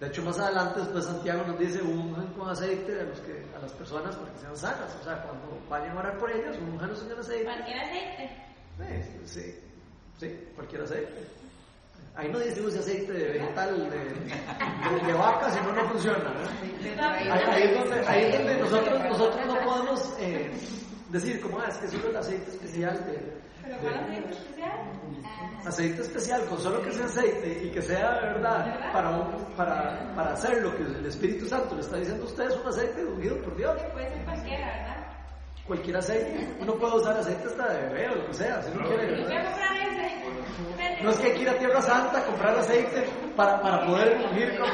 De 0.00 0.06
hecho, 0.08 0.22
más 0.22 0.38
adelante, 0.38 0.80
después 0.80 1.04
Santiago 1.06 1.42
nos 1.46 1.58
dice, 1.58 1.82
unjan 1.82 2.32
con 2.34 2.48
aceite 2.48 3.00
a, 3.00 3.04
los 3.04 3.18
que, 3.20 3.44
a 3.56 3.58
las 3.58 3.72
personas 3.72 4.14
para 4.14 4.32
que 4.32 4.38
sean 4.38 4.56
sanas. 4.56 4.94
O 5.00 5.04
sea, 5.04 5.22
cuando 5.22 5.58
vayan 5.68 5.96
a 5.96 6.00
orar 6.00 6.18
por 6.18 6.30
ellas, 6.30 6.56
unjanlos 6.58 7.02
en 7.02 7.10
el 7.10 7.18
aceite. 7.18 7.44
Cualquier 7.44 7.78
aceite. 7.80 8.36
Eh, 8.80 9.20
sí, 9.24 9.54
sí, 10.18 10.48
cualquier 10.54 10.82
aceite. 10.82 11.26
Ahí 12.14 12.30
no 12.30 12.38
dice 12.38 12.62
use 12.62 12.78
aceite 12.78 13.12
de 13.12 13.32
vegetal, 13.32 13.90
de, 13.90 13.98
de, 13.98 15.06
de 15.06 15.12
vaca, 15.12 15.50
si 15.50 15.60
no, 15.60 15.72
no 15.72 15.84
funciona. 15.90 16.32
Ahí, 17.30 17.42
ahí 17.46 17.62
es 17.64 17.74
donde, 17.78 18.06
ahí 18.08 18.24
es 18.24 18.38
donde 18.38 18.56
nosotros, 18.56 19.04
nosotros 19.04 19.46
no 19.46 19.60
podemos 19.64 20.14
eh, 20.20 20.50
decir, 21.10 21.40
como 21.42 21.60
ah, 21.60 21.66
es 21.68 21.76
que 21.76 21.88
solo 21.88 22.08
el 22.08 22.16
aceite 22.16 22.50
especial 22.50 23.04
de, 23.04 23.36
¿Pero 23.62 23.76
cuál 23.80 23.94
aceite 23.98 24.30
especial? 24.32 24.70
aceite 25.66 26.00
especial, 26.02 26.44
con 26.46 26.58
solo 26.58 26.80
que 26.82 26.92
sea 26.92 27.04
aceite 27.04 27.60
y 27.64 27.70
que 27.70 27.82
sea 27.82 28.14
de 28.14 28.20
verdad 28.28 28.92
para, 28.92 29.10
un- 29.10 29.44
para, 29.56 30.14
para 30.14 30.32
hacer 30.32 30.62
lo 30.62 30.74
que 30.74 30.84
el 30.84 31.04
Espíritu 31.04 31.46
Santo 31.46 31.74
le 31.74 31.82
está 31.82 31.96
diciendo 31.98 32.22
a 32.24 32.26
ustedes, 32.28 32.56
un 32.56 32.66
aceite 32.68 33.04
ungido 33.04 33.42
por 33.42 33.56
Dios. 33.56 33.76
Puede 33.92 34.08
ser 34.08 34.24
cualquiera, 34.24 34.66
¿verdad? 34.68 34.96
Cualquier 35.66 35.96
aceite, 35.98 36.48
uno 36.60 36.74
puede 36.76 36.94
usar 36.96 37.18
aceite 37.18 37.44
hasta 37.48 37.68
de 37.74 37.88
bebé 37.88 38.08
o 38.08 38.14
lo 38.14 38.26
que 38.28 38.34
sea, 38.34 38.62
si 38.62 38.70
uno 38.70 38.86
quiere. 38.88 39.16
No 41.02 41.10
es 41.10 41.16
que 41.18 41.26
hay 41.26 41.32
que 41.34 41.42
ir 41.42 41.48
a 41.48 41.58
Tierra 41.58 41.82
Santa 41.82 42.18
a 42.18 42.24
comprar 42.24 42.56
aceite 42.58 43.04
para, 43.36 43.60
para 43.60 43.86
poder 43.86 44.16
digo, 44.34 44.64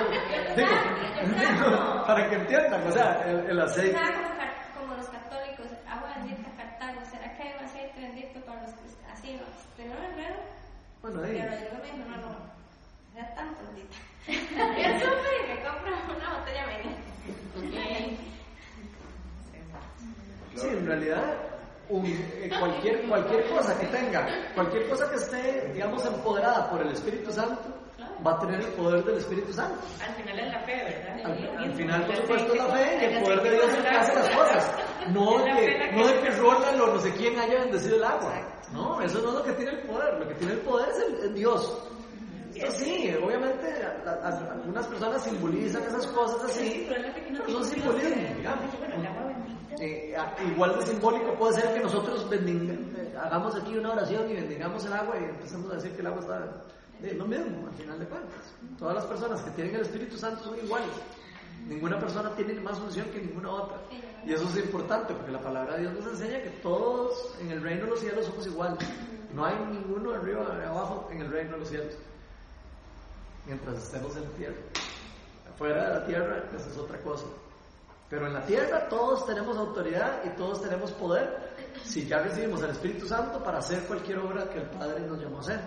digo, 0.56 2.04
para 2.06 2.28
que 2.28 2.36
entiendan, 2.36 2.86
o 2.86 2.92
sea, 2.92 3.22
el, 3.26 3.50
el 3.50 3.60
aceite. 3.60 3.92
Nada 3.92 4.12
como, 4.14 4.28
car- 4.38 4.54
como 4.78 4.94
los 4.94 5.06
católicos, 5.08 5.66
agua 5.88 6.12
bendita 6.16 6.50
Cartago. 6.56 7.00
¿Será 7.10 7.34
que 7.36 7.42
hay 7.42 7.54
un 7.58 7.64
aceite 7.64 8.00
bendito 8.00 8.40
para 8.46 8.62
los 8.62 8.72
cristianos? 8.72 9.12
Así, 9.18 9.34
¿no? 9.34 9.42
Pero 9.76 9.90
no, 9.94 10.00
no. 10.00 10.36
Bueno, 11.02 11.20
Pero 11.22 11.50
ahí. 11.50 11.66
yo 11.70 11.78
me 11.78 11.84
dijo, 11.84 12.08
no, 12.08 12.16
no. 12.16 12.32
Era 13.16 13.34
tan 13.34 13.54
bendita. 13.56 13.96
Yo 14.26 14.98
supe 15.00 15.30
y 15.42 15.48
me 15.48 15.56
compro 15.64 15.92
una 16.16 16.38
botella 16.38 16.66
bendita. 16.66 17.92
Sí, 20.56 20.68
en 20.68 20.86
realidad, 20.86 21.22
un- 21.88 22.06
eh, 22.06 22.50
cualquier, 22.58 23.02
cualquier 23.08 23.46
cosa 23.48 23.78
que 23.78 23.86
tenga, 23.86 24.26
cualquier 24.54 24.88
cosa 24.88 25.08
que 25.10 25.16
esté, 25.16 25.70
digamos, 25.72 26.04
por 26.70 26.82
el 26.82 26.88
Espíritu 26.92 27.32
Santo, 27.32 27.60
va 28.26 28.32
a 28.32 28.38
tener 28.40 28.60
el 28.60 28.66
poder 28.68 29.04
del 29.04 29.16
Espíritu 29.18 29.52
Santo. 29.52 29.76
Al 30.06 30.14
final 30.14 30.38
es 30.38 30.52
la 30.52 30.60
fe, 30.60 30.74
¿verdad? 30.84 31.24
Al, 31.24 31.58
al 31.64 31.72
final, 31.74 32.06
por 32.06 32.16
supuesto, 32.16 32.52
es 32.52 32.58
la 32.58 32.66
fe 32.66 32.98
y 33.00 33.04
el 33.14 33.22
poder 33.22 33.42
de 33.42 33.50
Dios 33.50 33.66
que 33.66 33.88
hace 33.88 34.14
las 34.14 34.28
cosas. 34.30 34.70
No 35.12 35.38
de 35.38 35.44
que, 35.54 35.92
no 35.92 36.06
de 36.06 36.20
que 36.20 36.30
Ronald 36.30 36.80
o 36.80 36.86
no 36.94 37.00
sé 37.00 37.12
quién 37.14 37.38
haya 37.38 37.60
bendecido 37.60 37.96
el 37.96 38.04
agua. 38.04 38.32
No, 38.72 39.00
eso 39.02 39.20
no 39.20 39.28
es 39.28 39.34
lo 39.34 39.42
que 39.42 39.52
tiene 39.52 39.72
el 39.72 39.78
poder. 39.80 40.14
Lo 40.18 40.28
que 40.28 40.34
tiene 40.34 40.52
el 40.54 40.60
poder 40.60 40.88
es 40.90 41.24
el, 41.24 41.34
Dios. 41.34 41.78
Sí, 42.70 43.12
obviamente, 43.24 43.66
algunas 44.22 44.86
personas 44.86 45.22
simbolizan 45.22 45.82
esas 45.84 46.06
cosas 46.08 46.44
así, 46.50 46.86
pero 46.88 47.48
son 47.48 47.64
simbolismos, 47.64 48.36
digamos. 48.36 48.64
Eh, 49.80 50.14
igual 50.52 50.78
de 50.78 50.86
simbólico 50.86 51.34
puede 51.34 51.54
ser 51.60 51.74
que 51.74 51.80
nosotros 51.80 52.28
bendiga- 52.28 52.74
hagamos 53.16 53.54
aquí 53.54 53.76
una 53.76 53.92
oración 53.92 54.30
y 54.30 54.34
bendigamos 54.34 54.84
el 54.84 54.92
agua 54.92 55.16
y 55.20 55.24
empecemos 55.24 55.70
a 55.72 55.76
decir 55.76 55.92
que 55.92 56.00
el 56.00 56.06
agua 56.06 56.20
está... 56.20 56.62
Es 57.02 57.16
lo 57.16 57.26
mismo, 57.26 57.66
al 57.66 57.74
final 57.74 57.98
de 57.98 58.06
cuentas. 58.06 58.54
Todas 58.78 58.94
las 58.94 59.04
personas 59.06 59.40
que 59.42 59.50
tienen 59.50 59.74
el 59.74 59.80
Espíritu 59.80 60.16
Santo 60.16 60.44
son 60.44 60.56
iguales. 60.56 60.90
Ninguna 61.66 61.98
persona 61.98 62.30
tiene 62.36 62.54
más 62.60 62.78
función 62.78 63.06
que 63.06 63.20
ninguna 63.20 63.50
otra. 63.50 63.78
Y 64.24 64.32
eso 64.32 64.44
es 64.48 64.56
importante 64.56 65.12
porque 65.12 65.32
la 65.32 65.40
palabra 65.40 65.74
de 65.74 65.80
Dios 65.80 65.94
nos 65.94 66.06
enseña 66.06 66.42
que 66.42 66.50
todos 66.62 67.34
en 67.40 67.50
el 67.50 67.60
reino 67.60 67.84
de 67.84 67.90
los 67.90 68.00
cielos 68.00 68.26
somos 68.26 68.46
iguales. 68.46 68.78
No 69.34 69.44
hay 69.44 69.56
ninguno 69.70 70.12
arriba 70.12 70.56
de 70.56 70.64
abajo 70.64 71.08
en 71.10 71.22
el 71.22 71.30
reino 71.30 71.52
de 71.52 71.58
los 71.58 71.68
cielos. 71.68 71.94
Mientras 73.46 73.78
estemos 73.78 74.16
en 74.16 74.22
la 74.22 74.30
tierra. 74.30 74.56
Fuera 75.58 75.88
de 75.88 75.94
la 75.94 76.06
tierra, 76.06 76.44
esa 76.56 76.70
es 76.70 76.76
otra 76.76 76.98
cosa. 76.98 77.24
Pero 78.08 78.26
en 78.26 78.34
la 78.34 78.44
tierra 78.46 78.88
todos 78.88 79.26
tenemos 79.26 79.56
autoridad 79.56 80.22
y 80.24 80.28
todos 80.36 80.62
tenemos 80.62 80.92
poder 80.92 81.41
si 81.84 82.06
ya 82.06 82.18
recibimos 82.22 82.62
el 82.62 82.70
Espíritu 82.70 83.06
Santo 83.06 83.42
para 83.42 83.58
hacer 83.58 83.84
cualquier 83.86 84.18
obra 84.18 84.48
que 84.48 84.58
el 84.58 84.66
Padre 84.70 85.00
nos 85.06 85.20
llamó 85.20 85.38
a 85.38 85.40
hacer. 85.40 85.60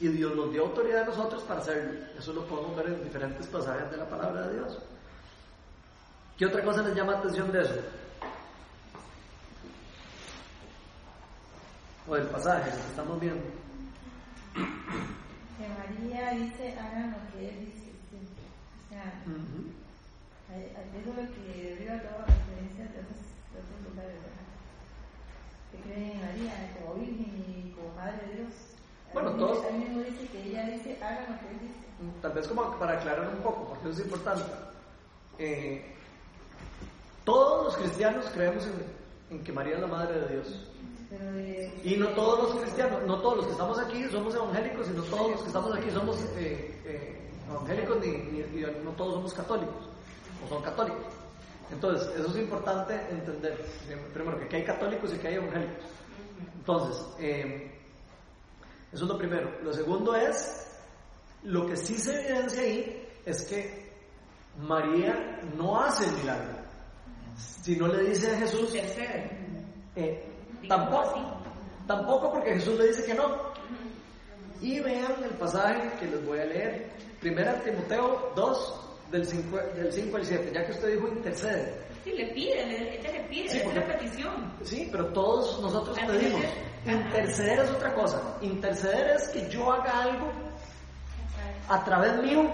Y 0.00 0.08
Dios 0.08 0.34
nos 0.34 0.50
dio 0.52 0.62
autoridad 0.64 1.02
a 1.02 1.06
nosotros 1.06 1.42
para 1.44 1.60
hacerlo. 1.60 2.00
Eso 2.18 2.32
lo 2.32 2.44
podemos 2.46 2.76
ver 2.76 2.86
en 2.88 3.04
diferentes 3.04 3.46
pasajes 3.46 3.90
de 3.90 3.96
la 3.96 4.08
palabra 4.08 4.48
de 4.48 4.54
Dios. 4.54 4.78
¿Qué 6.36 6.46
otra 6.46 6.64
cosa 6.64 6.82
les 6.82 6.94
llama 6.96 7.12
la 7.12 7.18
atención 7.18 7.52
de 7.52 7.62
eso? 7.62 7.74
O 12.06 12.14
del 12.16 12.26
pasaje 12.26 12.70
que 12.70 12.76
estamos 12.76 13.20
viendo. 13.20 13.44
Que 14.54 15.68
María 15.68 16.30
dice, 16.32 16.76
hagan 16.78 17.12
lo 17.12 17.18
que 17.32 17.48
él 17.48 17.60
dice. 17.66 17.92
sí. 18.10 18.18
O 18.84 18.88
sea, 18.88 19.22
hay- 20.50 20.72
hay- 20.76 21.00
eso 21.00 21.10
es 21.10 21.16
lo 21.16 21.34
que 21.34 21.62
derriba 21.70 22.02
todas 22.02 22.28
las 22.28 22.38
creencias 22.46 22.92
de 22.92 22.98
otros, 23.00 23.20
de 23.54 23.58
otros 23.62 23.80
lugares, 23.88 24.20
creen 25.84 26.10
en 26.12 26.20
María 26.20 26.52
como 26.78 26.94
Virgen 26.94 27.44
y 27.48 27.72
como 27.72 27.94
Madre 27.94 28.26
de 28.28 28.34
Dios. 28.42 28.52
Bueno, 29.12 29.30
Ahí- 29.30 29.36
todos- 29.38 29.64
Ahí 29.64 29.78
mismo 29.78 30.00
dice 30.02 30.26
que 30.28 30.42
ella 30.42 30.62
dice, 30.70 30.98
hagan 31.02 31.32
lo 31.32 31.38
que 31.40 31.46
él 31.54 31.60
dice. 31.60 32.20
Tal 32.20 32.32
vez 32.32 32.48
como 32.48 32.78
para 32.78 32.98
aclarar 32.98 33.28
un 33.28 33.42
poco, 33.42 33.68
porque 33.68 33.88
eso 33.90 34.00
es 34.00 34.06
importante. 34.06 34.44
Eh, 35.38 35.94
todos 37.24 37.64
los 37.64 37.76
cristianos 37.76 38.26
creemos 38.34 38.64
en, 38.66 39.36
en 39.38 39.44
que 39.44 39.52
María 39.52 39.74
es 39.76 39.80
la 39.80 39.86
Madre 39.86 40.20
de 40.20 40.28
Dios. 40.34 40.66
Pero 41.10 41.32
de, 41.32 41.80
Y 41.84 41.96
no 41.96 42.08
todos 42.08 42.54
los 42.54 42.62
cristianos, 42.62 43.02
no 43.06 43.20
todos 43.20 43.36
los 43.38 43.46
que 43.46 43.52
estamos 43.52 43.78
aquí 43.78 44.04
somos 44.10 44.34
evangélicos 44.34 44.88
y 44.88 44.90
no 44.90 45.02
todos 45.04 45.30
los 45.30 45.40
que 45.42 45.46
estamos 45.46 45.76
aquí 45.76 45.90
somos 45.90 46.16
eh, 46.36 46.80
eh, 46.84 47.30
evangélicos 47.50 48.00
ni, 48.00 48.08
ni- 48.08 48.40
y 48.60 48.66
no 48.84 48.90
todos 48.92 49.14
somos 49.14 49.32
católicos 49.34 49.74
o 50.44 50.48
son 50.48 50.62
católicos. 50.62 51.04
Entonces, 51.74 52.08
eso 52.16 52.28
es 52.28 52.36
importante 52.36 52.94
entender. 53.10 53.52
eh, 53.88 53.96
Primero, 54.14 54.38
que 54.38 54.44
aquí 54.44 54.56
hay 54.56 54.64
católicos 54.64 55.12
y 55.12 55.18
que 55.18 55.28
hay 55.28 55.34
evangélicos. 55.34 55.84
Entonces, 56.56 57.06
eh, 57.18 57.78
eso 58.92 59.04
es 59.04 59.10
lo 59.10 59.18
primero. 59.18 59.50
Lo 59.62 59.72
segundo 59.72 60.14
es, 60.14 60.66
lo 61.42 61.66
que 61.66 61.76
sí 61.76 61.96
se 61.96 62.14
evidencia 62.20 62.62
ahí 62.62 63.08
es 63.26 63.42
que 63.42 63.92
María 64.60 65.40
no 65.56 65.80
hace 65.80 66.06
el 66.08 66.12
milagro. 66.16 66.54
Si 67.36 67.76
no 67.76 67.88
le 67.88 68.04
dice 68.04 68.32
a 68.32 68.38
Jesús, 68.38 68.72
eh, 69.96 70.24
tampoco, 70.68 71.42
tampoco 71.86 72.32
porque 72.34 72.54
Jesús 72.54 72.78
le 72.78 72.86
dice 72.86 73.04
que 73.04 73.14
no. 73.14 73.52
Y 74.60 74.78
vean 74.78 75.12
el 75.24 75.30
pasaje 75.30 75.90
que 75.98 76.06
les 76.06 76.24
voy 76.24 76.38
a 76.38 76.44
leer. 76.44 76.90
Primera 77.20 77.60
Timoteo 77.60 78.32
2, 78.36 78.74
del 79.10 79.26
5, 79.26 79.56
del 79.76 79.92
5 79.92 80.16
al 80.16 80.24
7, 80.26 80.50
ya 80.54 80.66
que 80.66 80.72
usted 80.72 80.88
dijo 80.94 81.08
intercede. 81.08 81.74
Sí, 82.04 82.12
le 82.12 82.26
pide, 82.34 82.98
ella 82.98 83.12
le 83.12 83.20
pide, 83.28 83.48
Sí, 83.48 83.56
es 83.58 83.62
porque- 83.62 83.78
una 83.78 83.86
petición. 83.88 84.52
Sí, 84.64 84.88
pero 84.90 85.06
todos 85.08 85.60
nosotros 85.60 85.98
pedimos. 85.98 86.42
Interceder 86.86 87.60
es 87.60 87.70
otra 87.70 87.94
cosa. 87.94 88.20
Interceder 88.42 89.16
es 89.16 89.28
que 89.28 89.48
yo 89.48 89.72
haga 89.72 90.02
algo 90.02 90.30
a 91.68 91.82
través 91.84 92.22
mío 92.22 92.44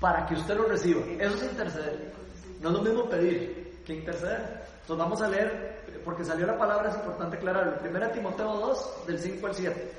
para 0.00 0.26
que 0.26 0.34
usted 0.34 0.56
lo 0.56 0.64
reciba. 0.64 1.02
Eso 1.18 1.36
es 1.36 1.42
interceder. 1.42 2.12
No 2.60 2.70
es 2.70 2.74
lo 2.76 2.82
mismo 2.82 3.04
pedir 3.10 3.80
que 3.84 3.94
interceder. 3.94 4.64
Entonces 4.80 5.04
vamos 5.04 5.20
a 5.20 5.28
leer, 5.28 5.82
porque 6.04 6.24
salió 6.24 6.46
la 6.46 6.56
palabra, 6.56 6.88
es 6.90 6.96
importante 6.96 7.36
aclararlo. 7.36 7.76
1 7.82 8.08
Timoteo 8.12 8.54
2, 8.54 9.06
del 9.06 9.18
5 9.18 9.46
al 9.46 9.54
7. 9.54 9.92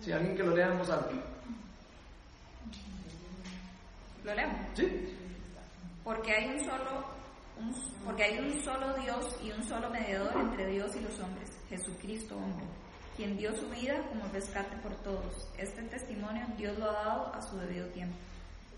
Si 0.00 0.12
alguien 0.12 0.34
que 0.36 0.42
lo 0.42 0.54
lea 0.56 0.68
en 0.68 0.78
voz 0.78 0.88
alta. 0.88 1.10
¿Lo 4.28 4.34
leemos? 4.34 4.60
¿Sí? 4.74 5.14
Porque 6.04 6.32
hay 6.32 6.48
un 6.50 6.60
solo 6.64 7.04
un- 7.58 7.74
porque 8.04 8.24
hay 8.24 8.38
un 8.38 8.62
solo 8.62 8.94
Dios 8.98 9.36
y 9.42 9.50
un 9.50 9.62
solo 9.64 9.88
mediador 9.90 10.32
entre 10.38 10.66
Dios 10.66 10.94
y 10.96 11.00
los 11.00 11.18
hombres, 11.18 11.50
Jesucristo 11.68 12.36
hombre, 12.36 12.64
quien 13.16 13.36
dio 13.36 13.52
su 13.56 13.68
vida 13.70 13.96
como 14.08 14.28
rescate 14.32 14.76
por 14.82 14.94
todos. 15.02 15.48
Este 15.56 15.82
testimonio 15.84 16.46
Dios 16.56 16.78
lo 16.78 16.90
ha 16.90 16.92
dado 16.92 17.34
a 17.34 17.42
su 17.42 17.56
debido 17.58 17.86
tiempo. 17.88 18.16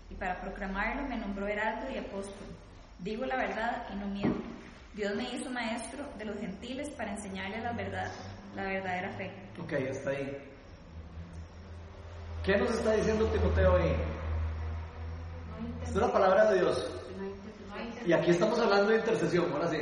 Y 0.09 0.15
para 0.15 0.39
proclamarlo 0.41 1.03
me 1.07 1.17
nombró 1.17 1.47
heraldo 1.47 1.91
y 1.93 1.97
apóstol. 1.97 2.47
Digo 2.99 3.25
la 3.25 3.35
verdad 3.37 3.85
y 3.93 3.95
no 3.97 4.07
miento. 4.07 4.41
Dios 4.93 5.15
me 5.15 5.23
hizo 5.35 5.49
maestro 5.51 6.03
de 6.17 6.25
los 6.25 6.37
gentiles 6.39 6.89
para 6.91 7.11
enseñarles 7.11 7.61
la 7.63 7.71
verdad, 7.73 8.11
la 8.55 8.63
verdadera 8.63 9.11
fe. 9.17 9.31
Ok, 9.61 9.73
está 9.73 10.09
ahí. 10.09 10.37
¿Qué 12.43 12.57
nos 12.57 12.71
está 12.71 12.93
diciendo 12.93 13.25
Timoteo 13.27 13.75
ahí? 13.77 13.95
Es 15.83 15.95
la 15.95 16.11
palabra 16.11 16.51
de 16.51 16.59
Dios. 16.59 16.87
Y 18.05 18.13
aquí 18.13 18.31
estamos 18.31 18.59
hablando 18.59 18.89
de 18.91 18.97
intercesión, 18.97 19.51
ahora 19.53 19.69
sí. 19.69 19.77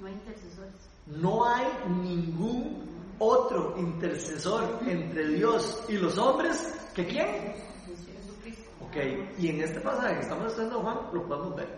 No 0.00 0.06
hay 0.06 0.12
intercesores. 0.14 0.72
No 1.06 1.44
hay 1.44 1.66
ningún 1.88 2.84
otro 3.18 3.74
intercesor 3.78 4.80
entre 4.86 5.28
Dios 5.28 5.84
y 5.88 5.96
los 5.96 6.18
hombres 6.18 6.74
que 6.94 7.06
quién. 7.06 7.54
Ok, 8.80 8.96
y 9.38 9.48
en 9.48 9.60
este 9.62 9.80
pasaje 9.80 10.14
que 10.14 10.20
estamos 10.20 10.46
estudiando 10.48 10.80
Juan 10.80 10.98
lo 11.12 11.26
podemos 11.26 11.56
ver, 11.56 11.68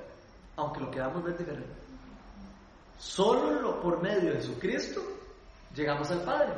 aunque 0.56 0.80
lo 0.80 0.90
queramos 0.90 1.22
ver 1.24 1.36
diferente. 1.38 1.68
Solo 2.98 3.60
lo- 3.60 3.80
por 3.80 4.02
medio 4.02 4.30
de 4.32 4.36
Jesucristo 4.38 5.00
llegamos 5.74 6.10
al 6.10 6.22
Padre. 6.22 6.52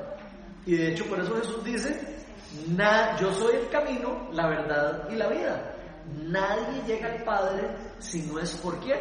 Y 0.66 0.76
de 0.76 0.92
hecho 0.92 1.04
por 1.06 1.20
eso 1.20 1.34
Jesús 1.36 1.64
dice, 1.64 2.18
"Na- 2.68 3.16
yo 3.18 3.32
soy 3.34 3.56
el 3.56 3.68
camino, 3.68 4.28
la 4.32 4.46
verdad 4.48 5.08
y 5.10 5.16
la 5.16 5.28
vida. 5.28 5.74
Nadie 6.26 6.82
llega 6.86 7.12
al 7.12 7.24
Padre 7.24 7.68
si 7.98 8.22
no 8.22 8.38
es 8.38 8.54
por 8.56 8.78
quién, 8.80 8.98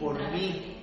por 0.00 0.14
mí. 0.32 0.78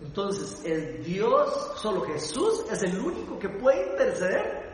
Entonces, 0.00 0.62
el 0.64 1.02
Dios, 1.04 1.72
solo 1.76 2.02
Jesús 2.02 2.64
es 2.70 2.82
el 2.82 2.98
único 2.98 3.38
que 3.38 3.48
puede 3.48 3.90
interceder 3.90 4.70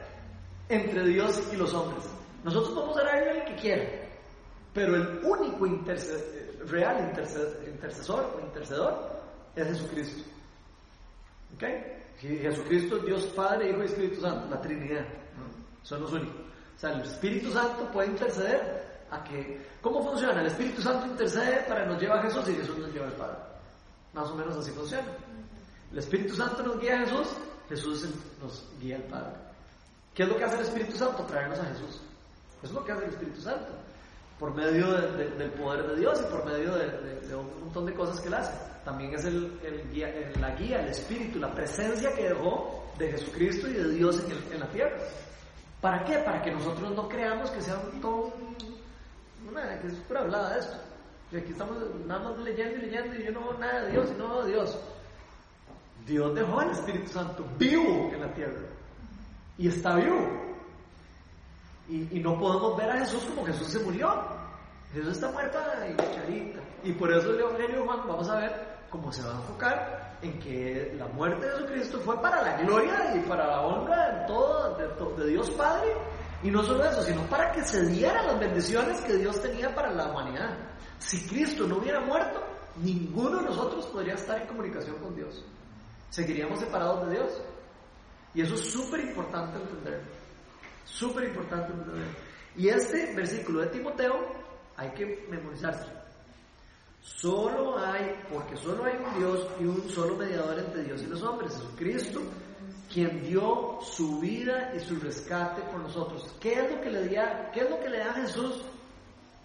entre 0.68 1.04
Dios 1.06 1.40
y 1.52 1.56
los 1.56 1.72
hombres. 1.74 2.04
Nosotros 2.42 2.72
podemos 2.74 2.96
orarle 2.96 3.30
al 3.40 3.44
que 3.44 3.54
quiera, 3.56 3.84
pero 4.72 4.96
el 4.96 5.24
único 5.24 5.66
interce- 5.66 6.52
real 6.66 7.00
interce- 7.10 7.64
intercesor 7.66 8.34
o 8.36 8.40
intercedor 8.44 9.20
es 9.56 9.66
Jesucristo. 9.68 10.22
¿Ok? 11.54 11.64
Jesucristo 12.18 12.96
es 12.98 13.04
Dios 13.04 13.24
Padre, 13.34 13.70
Hijo 13.70 13.82
y 13.82 13.86
Espíritu 13.86 14.20
Santo, 14.20 14.48
la 14.48 14.60
Trinidad. 14.60 15.06
Son 15.82 16.00
los 16.02 16.12
únicos. 16.12 16.36
O 16.76 16.78
sea, 16.78 16.90
el 16.92 17.00
Espíritu 17.02 17.50
Santo 17.50 17.90
puede 17.92 18.08
interceder 18.08 18.89
a 19.10 19.22
que... 19.24 19.66
¿Cómo 19.80 20.02
funciona? 20.02 20.40
El 20.40 20.46
Espíritu 20.46 20.82
Santo 20.82 21.06
intercede 21.06 21.64
para 21.68 21.86
nos 21.86 22.00
lleve 22.00 22.12
a 22.14 22.22
Jesús 22.22 22.48
y 22.48 22.54
Jesús 22.54 22.78
nos 22.78 22.92
lleva 22.92 23.06
al 23.06 23.12
Padre. 23.14 23.36
Más 24.12 24.28
o 24.28 24.34
menos 24.34 24.56
así 24.56 24.70
funciona. 24.72 25.06
El 25.92 25.98
Espíritu 25.98 26.34
Santo 26.36 26.62
nos 26.62 26.80
guía 26.80 26.96
a 27.00 27.04
Jesús, 27.06 27.28
Jesús 27.68 28.06
nos 28.40 28.68
guía 28.80 28.96
al 28.96 29.02
Padre. 29.04 29.32
¿Qué 30.14 30.22
es 30.24 30.28
lo 30.28 30.36
que 30.36 30.44
hace 30.44 30.56
el 30.56 30.62
Espíritu 30.62 30.96
Santo? 30.96 31.24
Traernos 31.24 31.58
a 31.58 31.64
Jesús. 31.66 32.00
Eso 32.62 32.66
es 32.66 32.72
lo 32.72 32.84
que 32.84 32.92
hace 32.92 33.04
el 33.04 33.10
Espíritu 33.10 33.40
Santo. 33.40 33.72
Por 34.38 34.54
medio 34.54 34.90
de- 34.92 35.12
de- 35.16 35.30
del 35.36 35.50
poder 35.52 35.86
de 35.86 35.96
Dios 35.96 36.20
y 36.20 36.30
por 36.30 36.44
medio 36.46 36.74
de, 36.74 37.34
un 37.36 37.60
montón 37.60 37.86
de 37.86 37.94
cosas 37.94 38.20
que 38.20 38.28
él 38.28 38.34
hace. 38.34 38.52
También 38.84 39.14
es 39.14 39.24
el, 39.26 39.52
la 40.40 40.54
guía, 40.54 40.80
el 40.80 40.88
Espíritu, 40.88 41.38
la 41.38 41.52
presencia 41.54 42.14
que 42.14 42.28
dejó 42.30 42.84
de 42.98 43.10
Jesucristo 43.12 43.68
y 43.68 43.74
de 43.74 43.88
Dios 43.90 44.18
en, 44.52 44.58
la 44.60 44.66
tierra. 44.70 44.96
¿Para 45.80 46.04
qué? 46.04 46.18
Para 46.18 46.42
que 46.42 46.50
nosotros 46.52 46.90
no 46.94 47.08
creamos 47.08 47.50
que 47.50 47.60
sea 47.60 47.76
todo 48.00 48.32
un- 48.34 48.56
una, 49.50 49.80
que 49.80 49.88
es 49.88 49.94
pura 49.94 50.20
hablada 50.20 50.58
esto. 50.58 50.76
Y 51.32 51.36
aquí 51.36 51.52
estamos 51.52 51.76
nada 52.06 52.30
más 52.30 52.38
leyendo 52.38 52.76
y 52.76 52.90
leyendo 52.90 53.14
y 53.16 53.24
yo 53.24 53.32
no 53.32 53.40
veo 53.40 53.58
nada 53.58 53.82
de 53.82 53.92
Dios 53.92 54.10
y 54.10 54.18
no 54.18 54.28
veo 54.28 54.40
a 54.40 54.46
Dios. 54.46 54.78
Dios 56.06 56.34
dejó 56.34 56.60
al 56.60 56.70
Espíritu 56.70 57.08
Santo 57.08 57.44
vivo 57.58 58.10
en 58.12 58.20
la 58.20 58.32
tierra. 58.34 58.60
Y 59.58 59.68
está 59.68 59.94
vivo. 59.94 60.18
Y, 61.88 62.18
y 62.18 62.20
no 62.20 62.38
podemos 62.38 62.76
ver 62.76 62.90
a 62.90 62.98
Jesús 62.98 63.24
como 63.24 63.46
Jesús 63.46 63.68
se 63.68 63.78
murió. 63.80 64.10
Jesús 64.92 65.12
está 65.12 65.30
muerto 65.30 65.58
y 65.88 65.96
charita. 66.14 66.60
Y 66.82 66.92
por 66.92 67.12
eso 67.12 67.30
el 67.30 67.40
Evangelio 67.40 67.84
Juan 67.84 68.00
vamos 68.08 68.28
a 68.28 68.36
ver 68.40 68.70
cómo 68.90 69.12
se 69.12 69.22
va 69.22 69.32
a 69.32 69.36
enfocar 69.36 70.18
en 70.22 70.38
que 70.40 70.94
la 70.98 71.06
muerte 71.08 71.46
de 71.46 71.52
Jesucristo 71.52 72.00
fue 72.00 72.20
para 72.20 72.42
la 72.42 72.62
gloria 72.62 73.14
y 73.16 73.20
para 73.28 73.46
la 73.46 73.60
honra 73.60 74.10
de, 74.10 74.26
todo, 74.26 74.76
de, 74.76 75.24
de 75.24 75.30
Dios 75.30 75.50
Padre. 75.50 75.94
Y 76.42 76.50
no 76.50 76.62
solo 76.62 76.84
eso, 76.84 77.02
sino 77.02 77.22
para 77.28 77.52
que 77.52 77.62
se 77.64 77.86
dieran 77.86 78.26
las 78.26 78.40
bendiciones 78.40 79.00
que 79.02 79.16
Dios 79.16 79.40
tenía 79.42 79.74
para 79.74 79.92
la 79.92 80.10
humanidad. 80.10 80.56
Si 80.98 81.26
Cristo 81.26 81.66
no 81.66 81.78
hubiera 81.78 82.00
muerto, 82.00 82.42
ninguno 82.76 83.38
de 83.38 83.44
nosotros 83.44 83.86
podría 83.86 84.14
estar 84.14 84.40
en 84.40 84.48
comunicación 84.48 84.96
con 84.96 85.14
Dios. 85.14 85.44
Seguiríamos 86.08 86.60
separados 86.60 87.06
de 87.06 87.16
Dios. 87.16 87.42
Y 88.34 88.42
eso 88.42 88.54
es 88.54 88.60
súper 88.60 89.00
importante 89.00 89.58
entender. 89.58 90.02
Súper 90.84 91.24
importante 91.24 91.72
entender. 91.72 92.08
Y 92.56 92.68
este 92.68 93.14
versículo 93.14 93.60
de 93.60 93.66
Timoteo 93.68 94.14
hay 94.76 94.90
que 94.90 95.26
memorizarse. 95.28 95.86
Solo 97.02 97.78
hay, 97.78 98.18
porque 98.32 98.56
solo 98.56 98.84
hay 98.84 98.96
un 98.96 99.18
Dios 99.18 99.46
y 99.58 99.64
un 99.64 99.88
solo 99.88 100.16
mediador 100.16 100.58
entre 100.58 100.84
Dios 100.84 101.02
y 101.02 101.06
los 101.06 101.22
hombres, 101.22 101.52
Jesucristo, 101.52 102.20
quien 102.92 103.22
dio 103.22 103.78
su 103.82 104.18
vida 104.18 104.72
y 104.74 104.80
su 104.80 104.96
rescate 104.96 105.62
por 105.62 105.80
nosotros. 105.80 106.34
¿Qué 106.40 106.54
es 106.54 106.70
lo 106.70 106.80
que 106.80 106.90
le 106.90 107.08
da, 107.08 107.50
qué 107.52 107.60
es 107.60 107.70
lo 107.70 107.80
que 107.80 107.88
le 107.88 107.98
da 107.98 108.10
a 108.10 108.14
Jesús 108.14 108.62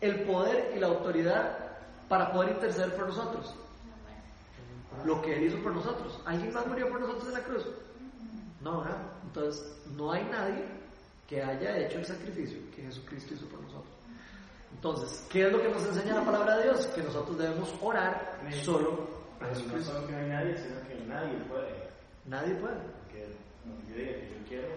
el 0.02 0.24
poder 0.24 0.74
y 0.76 0.80
la 0.80 0.88
autoridad 0.88 1.58
para 2.10 2.32
poder 2.32 2.54
interceder 2.54 2.96
por 2.96 3.08
nosotros? 3.08 3.56
Lo 5.04 5.22
que 5.22 5.36
Él 5.36 5.44
hizo 5.44 5.62
por 5.62 5.74
nosotros. 5.74 6.20
¿Alguien 6.26 6.54
más 6.54 6.66
murió 6.68 6.90
por 6.90 7.02
nosotros 7.02 7.28
en 7.28 7.34
la 7.34 7.44
cruz? 7.44 7.66
No, 8.62 8.82
¿verdad? 8.82 9.02
Entonces, 9.24 9.78
no 9.96 10.12
hay 10.12 10.24
nadie 10.26 10.66
que 11.28 11.44
haya 11.44 11.78
hecho 11.78 12.00
el 12.00 12.06
sacrificio 12.06 12.60
que 12.76 12.84
Jesucristo 12.84 13.34
hizo 13.34 13.46
por 13.48 13.62
nosotros. 13.62 13.94
Entonces, 14.74 15.28
¿qué 15.30 15.46
es 15.46 15.52
lo 15.52 15.62
que 15.62 15.70
nos 15.70 15.86
enseña 15.86 16.16
la 16.16 16.26
palabra 16.26 16.58
de 16.58 16.64
Dios? 16.64 16.86
Que 16.88 17.04
nosotros 17.04 17.38
debemos 17.38 17.74
orar 17.82 18.40
solo 18.64 19.08
a 19.36 19.40
Pero 19.40 19.52
no 19.52 19.56
Jesucristo. 19.56 19.94
solo 19.94 20.08
que 20.08 20.14
no 20.14 20.18
hay 20.20 20.30
nadie, 20.30 20.58
sino 20.58 20.88
que 20.88 20.96
nadie 21.06 21.38
puede. 21.48 21.90
Nadie 22.26 22.56
puede. 22.56 23.05
Yo 23.90 23.96
diga 23.96 24.12
que 24.12 24.30
yo 24.30 24.48
quiero 24.48 24.68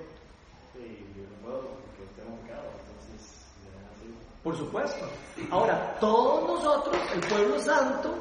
y 0.79 1.19
yo 1.19 1.25
no 1.31 1.37
puedo 1.43 1.61
porque 1.63 2.05
tengo 2.17 2.37
pecado. 2.43 2.63
Entonces, 2.87 3.45
ya 3.65 3.91
así. 3.95 4.15
Por 4.43 4.57
supuesto. 4.57 5.07
Ahora, 5.51 5.97
todos 6.01 6.49
nosotros, 6.49 6.97
el 7.15 7.21
pueblo 7.21 7.59
santo, 7.61 8.15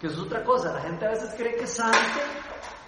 que 0.00 0.06
eso 0.08 0.16
es 0.16 0.22
otra 0.26 0.44
cosa, 0.44 0.72
la 0.74 0.80
gente 0.82 1.06
a 1.06 1.10
veces 1.10 1.34
cree 1.36 1.56
que 1.56 1.66
santo 1.66 1.98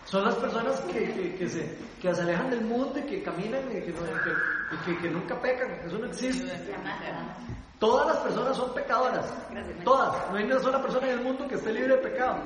son 0.05 0.25
las 0.25 0.35
personas 0.37 0.81
que, 0.83 1.13
que, 1.13 1.35
que 1.37 1.49
se, 1.49 1.77
que 2.01 2.15
se 2.15 2.21
alejan 2.23 2.51
del 2.51 2.63
mundo 2.63 2.99
y 2.99 3.03
que 3.03 3.23
caminan 3.23 3.61
y 3.71 3.81
que, 3.83 3.93
no- 3.93 4.01
que- 4.23 4.75
y 4.75 4.79
que- 4.85 4.99
que 5.03 5.11
nunca 5.11 5.41
pecan. 5.41 5.71
Eso 5.87 5.99
no 5.99 6.07
existe. 6.07 6.45
Todas 7.79 8.07
las 8.09 8.17
personas 8.19 8.57
son 8.57 8.75
pecadoras. 8.75 9.33
Todas. 9.85 10.31
No 10.31 10.37
hay 10.37 10.45
una 10.45 10.59
sola 10.59 10.83
persona 10.83 11.07
en 11.09 11.19
el 11.19 11.25
mundo 11.25 11.47
que 11.47 11.55
esté 11.55 11.73
libre 11.73 11.97
de 11.97 12.03
pecado. 12.03 12.39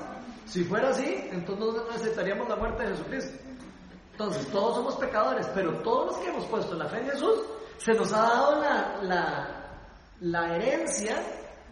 Si 0.45 0.65
fuera 0.65 0.91
así, 0.91 1.29
entonces 1.31 1.65
no 1.83 1.91
necesitaríamos 1.93 2.49
la 2.49 2.57
muerte 2.57 2.83
de 2.83 2.89
Jesucristo. 2.91 3.39
Entonces, 4.13 4.47
todos 4.49 4.77
somos 4.77 4.97
pecadores, 4.97 5.49
pero 5.55 5.73
todos 5.83 6.07
los 6.07 6.17
que 6.19 6.29
hemos 6.29 6.45
puesto 6.47 6.75
la 6.75 6.87
fe 6.87 7.01
en 7.01 7.11
Jesús, 7.11 7.41
se 7.79 7.93
nos 7.95 8.13
ha 8.13 8.21
dado 8.21 8.61
la, 8.61 9.49
la, 10.21 10.57
herencia 10.57 11.17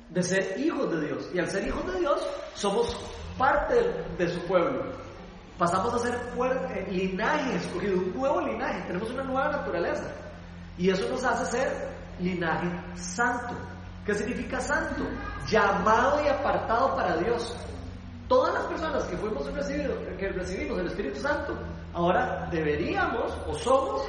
de 0.09 0.23
ser 0.23 0.59
hijos 0.59 0.91
de 0.91 1.07
Dios. 1.07 1.31
Y 1.33 1.39
al 1.39 1.49
ser 1.49 1.69
hijos 1.69 1.87
de 1.93 2.01
Dios, 2.01 2.27
somos 2.55 2.97
parte 3.39 3.77
de, 4.19 4.29
su 4.29 4.41
pueblo. 4.47 4.91
Pasamos 5.59 5.95
a 5.95 5.99
ser 5.99 6.15
eh, 6.15 6.87
linaje 6.91 7.57
escogido, 7.57 7.99
un 7.99 8.15
nuevo 8.15 8.41
linaje. 8.41 8.81
Tenemos 8.87 9.11
una 9.11 9.23
nueva 9.23 9.49
naturaleza. 9.51 10.11
Y 10.79 10.89
eso 10.91 11.09
nos 11.11 11.23
hace 11.23 11.59
ser 11.59 11.89
linaje 12.19 12.69
santo. 12.95 13.55
¿Qué 14.05 14.15
significa 14.15 14.61
santo? 14.61 15.05
Llamado 15.47 16.25
y 16.25 16.29
apartado 16.29 16.97
para 16.97 17.19
Dios. 17.19 17.55
Todas 18.27 18.55
las 18.55 18.65
personas 18.65 19.05
que 19.05 19.17
fuimos 19.17 19.53
recibido, 19.53 19.95
que 20.17 20.29
recibimos 20.31 20.79
el 20.79 20.87
Espíritu 20.87 21.21
Santo, 21.21 21.57
ahora 21.95 22.49
deberíamos 22.51 23.33
o 23.47 23.55
somos 23.55 24.03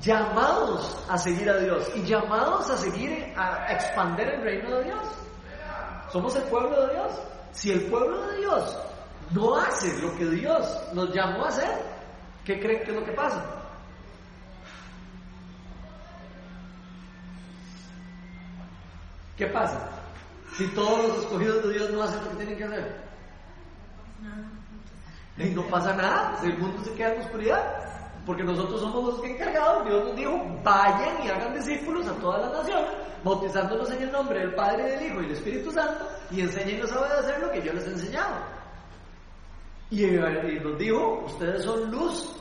llamados 0.00 1.04
a 1.08 1.18
seguir 1.18 1.48
a 1.48 1.58
Dios 1.58 1.90
y 1.94 2.02
llamados 2.02 2.70
a 2.70 2.76
seguir 2.76 3.32
a 3.36 3.72
expandir 3.72 4.28
el 4.28 4.42
reino 4.42 4.76
de 4.76 4.84
Dios. 4.84 5.02
Somos 6.12 6.36
el 6.36 6.42
pueblo 6.44 6.86
de 6.86 6.94
Dios. 6.94 7.12
Si 7.52 7.70
el 7.70 7.82
pueblo 7.86 8.26
de 8.28 8.38
Dios 8.38 8.76
no 9.30 9.56
hace 9.56 10.00
lo 10.00 10.14
que 10.16 10.26
Dios 10.26 10.66
nos 10.92 11.12
llamó 11.14 11.44
a 11.44 11.48
hacer, 11.48 11.70
¿qué 12.44 12.60
creen 12.60 12.84
que 12.84 12.90
es 12.90 12.96
lo 12.96 13.04
que 13.04 13.12
pasa? 13.12 13.44
¿Qué 19.36 19.46
pasa? 19.48 19.90
Si 20.56 20.66
todos 20.68 21.08
los 21.08 21.18
escogidos 21.18 21.64
de 21.64 21.72
Dios 21.72 21.90
no 21.90 22.02
hacen 22.02 22.22
lo 22.22 22.30
que 22.30 22.36
tienen 22.36 22.56
que 22.56 22.64
hacer. 22.64 23.04
Y 25.36 25.50
no 25.50 25.62
pasa 25.66 25.94
nada, 25.94 26.36
si 26.40 26.46
el 26.46 26.58
mundo 26.58 26.82
se 26.84 26.92
queda 26.94 27.14
en 27.14 27.20
oscuridad. 27.22 27.84
Porque 28.24 28.42
nosotros 28.42 28.80
somos 28.80 29.04
los 29.04 29.20
que 29.20 29.32
encargados. 29.32 29.84
Dios 29.86 30.04
nos 30.04 30.16
dijo, 30.16 30.32
vayan 30.62 31.24
y 31.24 31.28
hagan 31.28 31.54
discípulos 31.54 32.06
a 32.08 32.14
todas 32.14 32.40
las 32.42 32.52
naciones, 32.52 32.90
bautizándolos 33.22 33.90
en 33.90 34.02
el 34.02 34.12
nombre 34.12 34.38
del 34.38 34.54
Padre, 34.54 34.84
del 34.84 35.06
Hijo 35.06 35.20
y 35.20 35.22
del 35.24 35.32
Espíritu 35.32 35.70
Santo, 35.70 36.08
y 36.30 36.40
enséñenlos 36.40 36.90
a 36.92 37.00
obedecer 37.00 37.40
lo 37.40 37.50
que 37.50 37.62
yo 37.62 37.72
les 37.72 37.86
he 37.86 37.90
enseñado. 37.90 38.36
Y, 39.90 40.04
y 40.04 40.60
nos 40.60 40.78
dijo, 40.78 41.24
ustedes 41.26 41.62
son 41.64 41.90
luz 41.90 42.34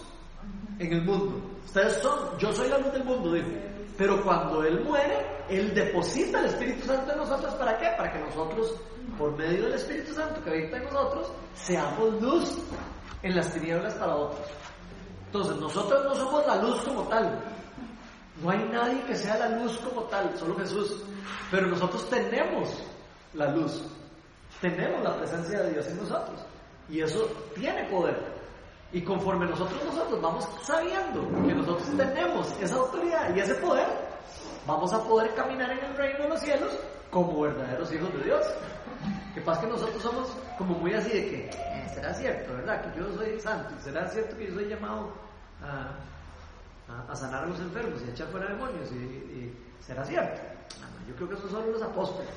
en 0.79 0.93
el 0.93 1.03
mundo. 1.03 1.41
Ustedes 1.65 2.01
son, 2.01 2.37
yo 2.39 2.53
soy 2.53 2.69
la 2.69 2.77
luz 2.77 2.93
del 2.93 3.03
mundo, 3.03 3.33
dijo. 3.33 3.49
Pero 3.97 4.23
cuando 4.23 4.63
Él 4.63 4.83
muere, 4.83 5.25
Él 5.49 5.73
deposita 5.73 6.39
el 6.39 6.45
Espíritu 6.45 6.85
Santo 6.85 7.11
en 7.11 7.17
nosotros. 7.17 7.53
¿Para 7.55 7.77
qué? 7.77 7.89
Para 7.97 8.11
que 8.11 8.19
nosotros, 8.19 8.75
por 9.17 9.37
medio 9.37 9.63
del 9.63 9.73
Espíritu 9.73 10.13
Santo 10.13 10.43
que 10.43 10.49
habita 10.49 10.77
en 10.77 10.83
nosotros, 10.83 11.31
seamos 11.53 12.21
luz 12.21 12.57
en 13.21 13.35
las 13.35 13.53
tinieblas 13.53 13.93
para 13.95 14.15
otros. 14.15 14.47
Entonces, 15.25 15.57
nosotros 15.57 16.03
no 16.03 16.15
somos 16.15 16.45
la 16.45 16.55
luz 16.57 16.81
como 16.81 17.03
tal. 17.03 17.39
No 18.41 18.49
hay 18.49 18.63
nadie 18.71 19.01
que 19.03 19.15
sea 19.15 19.37
la 19.37 19.49
luz 19.49 19.77
como 19.79 20.03
tal, 20.03 20.37
solo 20.37 20.55
Jesús. 20.57 21.03
Pero 21.49 21.67
nosotros 21.67 22.09
tenemos 22.09 22.83
la 23.33 23.51
luz. 23.51 23.83
Tenemos 24.61 25.03
la 25.03 25.17
presencia 25.17 25.61
de 25.61 25.71
Dios 25.71 25.87
en 25.87 25.97
nosotros. 25.97 26.39
Y 26.89 27.01
eso 27.01 27.25
tiene 27.55 27.89
poder. 27.89 28.33
Y 28.91 29.01
conforme 29.01 29.47
nosotros 29.47 29.83
nosotros 29.85 30.21
vamos 30.21 30.47
sabiendo 30.61 31.21
que 31.47 31.55
nosotros 31.55 31.97
tenemos 31.97 32.51
esa 32.61 32.75
autoridad 32.75 33.35
y 33.35 33.39
ese 33.39 33.55
poder, 33.55 33.87
vamos 34.67 34.93
a 34.93 35.03
poder 35.03 35.33
caminar 35.33 35.71
en 35.71 35.83
el 35.83 35.95
reino 35.97 36.23
de 36.23 36.29
los 36.29 36.39
cielos 36.41 36.77
como 37.09 37.41
verdaderos 37.41 37.91
hijos 37.91 38.13
de 38.13 38.23
Dios. 38.23 38.45
Que 39.33 39.41
pasa 39.41 39.61
que 39.61 39.67
nosotros 39.67 40.01
somos 40.01 40.29
como 40.57 40.75
muy 40.75 40.93
así 40.93 41.09
de 41.09 41.29
que, 41.29 41.49
eh, 41.49 41.91
será 41.93 42.13
cierto, 42.13 42.53
¿verdad? 42.53 42.83
Que 42.83 42.99
yo 42.99 43.11
soy 43.13 43.39
santo, 43.39 43.73
será 43.81 44.07
cierto 44.07 44.37
que 44.37 44.47
yo 44.47 44.53
soy 44.53 44.67
llamado 44.67 45.11
a, 45.61 47.11
a, 47.11 47.15
sanar 47.15 47.43
a 47.43 47.47
los 47.47 47.59
enfermos 47.59 48.01
y 48.01 48.09
a 48.09 48.11
echar 48.11 48.27
fuera 48.27 48.47
demonios, 48.47 48.91
y, 48.91 49.53
será 49.83 50.05
cierto. 50.05 50.39
yo 51.07 51.15
creo 51.15 51.29
que 51.29 51.35
eso 51.35 51.49
son 51.49 51.71
los 51.71 51.81
apóstoles. 51.81 52.31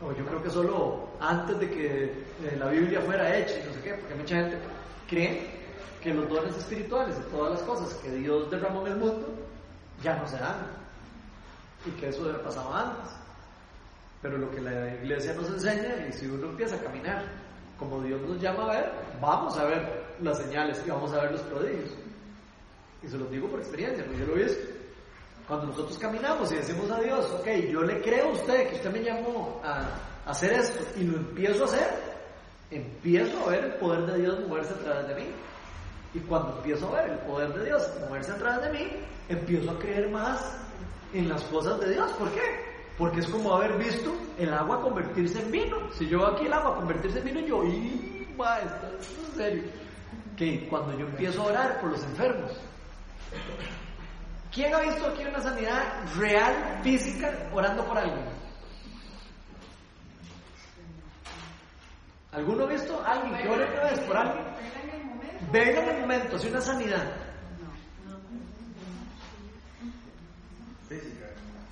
O 0.00 0.12
yo 0.12 0.24
creo 0.26 0.42
que 0.42 0.50
solo 0.50 1.08
antes 1.20 1.58
de 1.58 1.70
que 1.70 2.04
eh, 2.04 2.56
la 2.58 2.68
Biblia 2.68 3.00
fuera 3.00 3.36
hecha 3.36 3.58
y 3.58 3.66
no 3.66 3.72
sé 3.74 3.80
qué, 3.82 3.94
porque 3.94 4.14
mucha 4.14 4.36
gente 4.36 4.58
creen 5.08 5.46
que 6.02 6.14
los 6.14 6.28
dones 6.28 6.56
espirituales 6.56 7.16
y 7.18 7.30
todas 7.30 7.54
las 7.54 7.62
cosas 7.62 7.94
que 7.94 8.10
Dios 8.10 8.50
derramó 8.50 8.86
en 8.86 8.92
el 8.92 8.98
mundo 8.98 9.26
ya 10.02 10.16
no 10.16 10.28
se 10.28 10.36
dan 10.38 10.56
y 11.86 11.90
que 11.92 12.08
eso 12.08 12.24
debe 12.24 12.38
pasado 12.38 12.72
antes. 12.72 13.10
Pero 14.20 14.38
lo 14.38 14.50
que 14.50 14.60
la 14.60 14.94
iglesia 14.96 15.32
nos 15.34 15.48
enseña, 15.48 16.06
y 16.08 16.12
si 16.12 16.26
uno 16.26 16.48
empieza 16.48 16.76
a 16.76 16.80
caminar 16.80 17.24
como 17.78 18.02
Dios 18.02 18.20
nos 18.22 18.40
llama 18.40 18.64
a 18.64 18.80
ver, 18.80 18.92
vamos 19.20 19.56
a 19.56 19.64
ver 19.64 20.04
las 20.20 20.38
señales 20.38 20.82
y 20.84 20.90
vamos 20.90 21.12
a 21.12 21.22
ver 21.22 21.32
los 21.32 21.42
prodigios. 21.42 21.90
Y 23.02 23.08
se 23.08 23.16
los 23.16 23.30
digo 23.30 23.48
por 23.48 23.60
experiencia, 23.60 24.04
porque 24.04 24.18
yo 24.18 24.26
lo 24.26 24.36
he 24.36 24.44
visto. 24.44 24.68
Cuando 25.46 25.66
nosotros 25.68 25.96
caminamos 25.98 26.50
y 26.52 26.56
decimos 26.56 26.90
a 26.90 27.00
Dios, 27.00 27.30
ok, 27.40 27.46
yo 27.70 27.82
le 27.82 28.02
creo 28.02 28.30
a 28.30 28.32
usted 28.32 28.68
que 28.68 28.74
usted 28.74 28.92
me 28.92 29.02
llamó 29.02 29.60
a 29.64 29.88
hacer 30.26 30.52
esto 30.52 30.84
y 30.96 31.04
lo 31.04 31.16
empiezo 31.16 31.62
a 31.62 31.66
hacer, 31.66 31.88
empiezo 32.70 33.46
a 33.46 33.50
ver 33.50 33.64
el 33.64 33.74
poder 33.74 34.06
de 34.06 34.18
Dios 34.18 34.40
moverse 34.46 34.74
a 34.74 34.78
través 34.78 35.08
de 35.08 35.14
mí. 35.14 35.26
Y 36.14 36.18
cuando 36.20 36.56
empiezo 36.56 36.88
a 36.88 37.00
ver 37.00 37.12
el 37.12 37.18
poder 37.20 37.54
de 37.54 37.64
Dios 37.64 37.90
moverse 38.00 38.32
a 38.32 38.36
través 38.36 38.62
de 38.62 38.78
mí, 38.78 38.90
empiezo 39.28 39.70
a 39.70 39.78
creer 39.78 40.10
más 40.10 40.58
en 41.14 41.28
las 41.28 41.42
cosas 41.44 41.80
de 41.80 41.92
Dios. 41.92 42.10
¿Por 42.12 42.30
qué? 42.32 42.67
Porque 42.98 43.20
es 43.20 43.28
como 43.28 43.54
haber 43.54 43.78
visto 43.78 44.12
el 44.38 44.52
agua 44.52 44.82
convertirse 44.82 45.40
en 45.40 45.52
vino. 45.52 45.76
Si 45.92 46.08
yo 46.08 46.18
veo 46.18 46.28
aquí 46.28 46.46
el 46.46 46.52
agua 46.52 46.76
convertirse 46.76 47.20
en 47.20 47.24
vino, 47.24 47.40
yo, 47.40 47.64
¡y! 47.64 48.26
esto 48.64 48.98
es 48.98 49.28
en 49.28 49.36
serio. 49.36 49.62
Que 50.36 50.68
cuando 50.68 50.98
yo 50.98 51.06
empiezo 51.06 51.42
a 51.42 51.46
orar 51.46 51.80
por 51.80 51.90
los 51.90 52.02
enfermos, 52.02 52.52
¿quién 54.52 54.74
ha 54.74 54.80
visto 54.80 55.06
aquí 55.06 55.24
una 55.24 55.40
sanidad 55.40 55.82
real, 56.16 56.80
física, 56.82 57.32
orando 57.52 57.84
por 57.84 57.98
alguien? 57.98 58.24
¿Alguno 62.32 62.64
ha 62.64 62.66
visto 62.66 63.00
a 63.00 63.12
alguien 63.12 63.42
que 63.42 63.48
ore 63.48 63.64
una 63.64 63.82
vez 63.84 64.00
por 64.00 64.16
alguien? 64.16 64.44
Venga 65.50 65.82
en 65.82 65.88
el 65.88 66.00
momento, 66.00 66.36
hace 66.36 66.48
una 66.48 66.60
sanidad. 66.60 67.12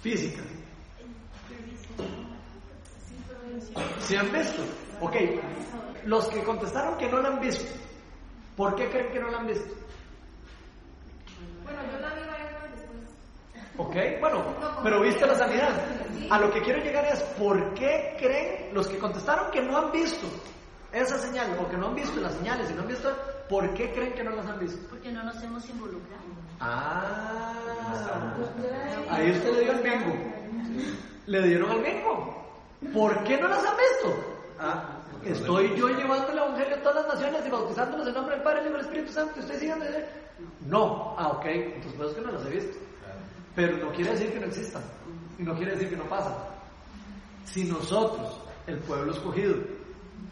Física. 0.01 0.43
¿Se 4.07 4.17
han 4.17 4.33
visto? 4.33 4.63
Ok, 5.01 5.17
los 6.05 6.29
que 6.29 6.43
contestaron 6.45 6.97
que 6.97 7.09
no 7.09 7.21
la 7.21 7.29
han 7.29 7.41
visto, 7.41 7.67
¿por 8.57 8.75
qué 8.77 8.89
creen 8.89 9.13
que 9.13 9.21
no 9.21 9.31
la 9.31 9.39
han 9.39 9.47
visto? 9.47 9.75
Bueno, 11.65 11.81
yo 11.93 11.99
la 11.99 12.15
vi. 12.15 12.27
Ok, 13.79 13.95
bueno, 14.21 14.43
pero 14.83 15.03
viste 15.03 15.27
la 15.27 15.35
sanidad. 15.35 15.71
A 16.31 16.39
lo 16.39 16.51
que 16.51 16.63
quiero 16.63 16.83
llegar 16.83 17.05
es, 17.05 17.21
¿por 17.39 17.75
qué 17.75 18.17
creen 18.19 18.73
los 18.73 18.89
que 18.89 18.97
contestaron 18.97 19.51
que 19.51 19.61
no 19.61 19.77
han 19.77 19.93
visto 19.93 20.27
esa 20.93 21.19
señal 21.19 21.59
o 21.61 21.69
que 21.69 21.77
no 21.77 21.89
han 21.89 21.95
visto 21.95 22.21
las 22.21 22.33
señales 22.35 22.71
y 22.71 22.75
no 22.75 22.83
han 22.83 22.89
visto, 22.89 23.15
¿por 23.49 23.75
qué 23.75 23.93
creen 23.93 24.15
que 24.15 24.25
no 24.25 24.31
las 24.31 24.47
han 24.47 24.59
visto? 24.59 24.79
Porque 24.89 25.13
no 25.13 25.23
nos 25.25 25.43
hemos 25.43 25.69
involucrado. 25.69 26.23
Ah, 26.59 27.53
ahí 29.11 29.31
usted 29.31 29.53
le 29.53 29.61
dio 29.61 29.73
al 29.73 29.83
bingo. 29.83 30.15
Le 31.27 31.43
dieron 31.43 31.71
al 31.71 31.83
bingo. 31.83 32.46
¿Por 32.93 33.25
qué 33.25 33.39
no 33.39 33.49
las 33.49 33.65
han 33.65 33.77
visto? 33.77 34.37
Ah, 34.59 34.99
estoy 35.25 35.77
yo 35.77 35.89
llevando 35.89 36.29
el 36.29 36.39
evangelio 36.39 36.77
a 36.77 36.81
todas 36.81 37.07
las 37.07 37.15
naciones 37.15 37.47
y 37.47 37.51
bautizándolos 37.51 38.09
en 38.09 38.15
nombre 38.15 38.35
del 38.35 38.45
Padre 38.45 38.61
y 38.63 38.73
del 38.73 38.81
Espíritu 38.81 39.13
Santo. 39.13 39.35
¿Y 39.37 39.41
ustedes 39.41 39.61
de 39.61 40.07
No. 40.67 41.15
Ah, 41.19 41.29
ok. 41.29 41.45
Entonces, 41.47 41.93
pues 41.97 42.11
es 42.11 42.17
que 42.17 42.23
no 42.23 42.33
las 42.33 42.47
he 42.47 42.51
visto. 42.51 42.79
Pero 43.55 43.77
no 43.79 43.93
quiere 43.93 44.11
decir 44.13 44.33
que 44.33 44.41
no 44.41 44.47
existan. 44.47 44.83
Y 45.39 45.43
no 45.43 45.55
quiere 45.57 45.73
decir 45.73 45.91
que 45.91 45.97
no 45.97 46.05
pasan. 46.05 46.35
Si 47.45 47.65
nosotros, 47.65 48.41
el 48.67 48.79
pueblo 48.79 49.13
escogido, 49.13 49.55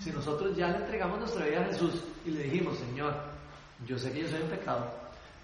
si 0.01 0.11
nosotros 0.11 0.57
ya 0.57 0.69
le 0.69 0.79
entregamos 0.79 1.19
nuestra 1.19 1.47
vida 1.47 1.61
a 1.61 1.65
Jesús 1.67 2.03
y 2.27 2.31
le 2.31 2.45
dijimos, 2.45 2.79
Señor, 2.79 3.15
yo 3.87 3.99
sé 3.99 4.13
que 4.13 4.23
yo 4.23 4.29
soy 4.29 4.43
un 4.43 4.49
pecado, 4.49 4.91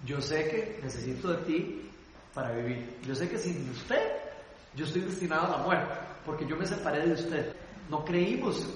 yo 0.05 0.21
sé 0.21 0.47
que 0.49 0.79
necesito 0.83 1.29
de 1.29 1.37
ti 1.43 1.89
para 2.33 2.51
vivir, 2.51 2.97
yo 3.03 3.15
sé 3.15 3.29
que 3.29 3.37
sin 3.37 3.69
usted 3.69 4.01
yo 4.75 4.85
estoy 4.85 5.01
destinado 5.01 5.47
a 5.47 5.57
la 5.57 5.63
muerte, 5.63 5.93
porque 6.25 6.45
yo 6.45 6.55
me 6.55 6.65
separé 6.65 7.05
de 7.07 7.13
usted. 7.13 7.55
No 7.89 8.05
creímos 8.05 8.67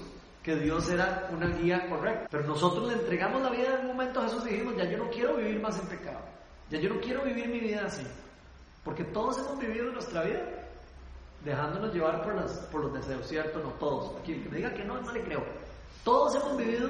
que 0.43 0.55
Dios 0.55 0.89
era 0.89 1.29
una 1.33 1.47
guía 1.47 1.87
correcta, 1.89 2.27
pero 2.29 2.43
nosotros 2.45 2.87
le 2.87 2.93
entregamos 2.93 3.41
la 3.41 3.49
vida 3.49 3.75
en 3.75 3.81
un 3.81 3.87
momento 3.87 4.19
a 4.19 4.23
Jesús 4.23 4.45
y 4.45 4.51
dijimos, 4.51 4.75
ya 4.77 4.85
yo 4.85 4.97
no 4.97 5.09
quiero 5.09 5.37
vivir 5.37 5.59
más 5.59 5.79
en 5.79 5.87
pecado, 5.87 6.19
ya 6.69 6.79
yo 6.79 6.93
no 6.93 6.99
quiero 7.01 7.23
vivir 7.23 7.47
mi 7.47 7.59
vida 7.59 7.85
así, 7.85 8.03
porque 8.83 9.03
todos 9.05 9.39
hemos 9.39 9.57
vivido 9.57 9.91
nuestra 9.91 10.23
vida 10.23 10.43
dejándonos 11.43 11.93
llevar 11.93 12.23
por, 12.23 12.35
las, 12.35 12.51
por 12.71 12.81
los 12.81 12.93
deseos, 12.93 13.27
¿cierto? 13.27 13.59
No 13.59 13.69
todos. 13.73 14.19
Aquí 14.19 14.33
el 14.33 14.43
que 14.43 14.49
me 14.49 14.57
diga 14.57 14.73
que 14.73 14.83
no, 14.83 14.99
no 14.99 15.11
le 15.11 15.23
creo. 15.23 15.43
Todos 16.03 16.35
hemos 16.35 16.57
vivido 16.57 16.89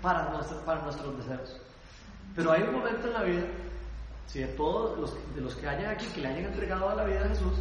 para, 0.00 0.32
para 0.64 0.82
nuestros 0.82 1.16
deseos. 1.18 1.60
Pero 2.34 2.50
hay 2.50 2.62
un 2.62 2.72
momento 2.72 3.06
en 3.06 3.12
la 3.12 3.22
vida, 3.22 3.42
si 4.26 4.40
de 4.40 4.48
todos 4.48 4.98
los, 4.98 5.34
de 5.34 5.40
los 5.42 5.54
que 5.54 5.68
hayan 5.68 5.90
aquí, 5.90 6.06
que 6.06 6.22
le 6.22 6.28
hayan 6.28 6.46
entregado 6.46 6.88
a 6.88 6.94
la 6.94 7.04
vida 7.04 7.24
a 7.24 7.28
Jesús, 7.28 7.52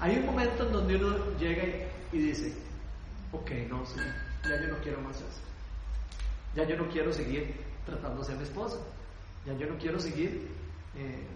hay 0.00 0.18
un 0.18 0.26
momento 0.26 0.66
en 0.66 0.72
donde 0.72 0.96
uno 0.96 1.16
llega 1.38 1.64
y, 2.12 2.18
dice, 2.18 2.54
ok, 3.32 3.50
no, 3.68 3.84
sí, 3.86 4.00
ya 4.44 4.60
yo 4.60 4.68
no 4.68 4.78
quiero 4.82 5.00
más 5.00 5.16
eso. 5.16 5.26
Ya 6.54 6.64
yo 6.64 6.76
no 6.76 6.88
quiero 6.88 7.12
seguir 7.12 7.54
tratándose 7.86 8.32
de 8.32 8.38
mi 8.38 8.44
esposa. 8.44 8.78
Ya 9.46 9.54
yo 9.54 9.66
no 9.66 9.78
quiero 9.78 10.00
seguir, 10.00 10.48
eh, 10.96 11.26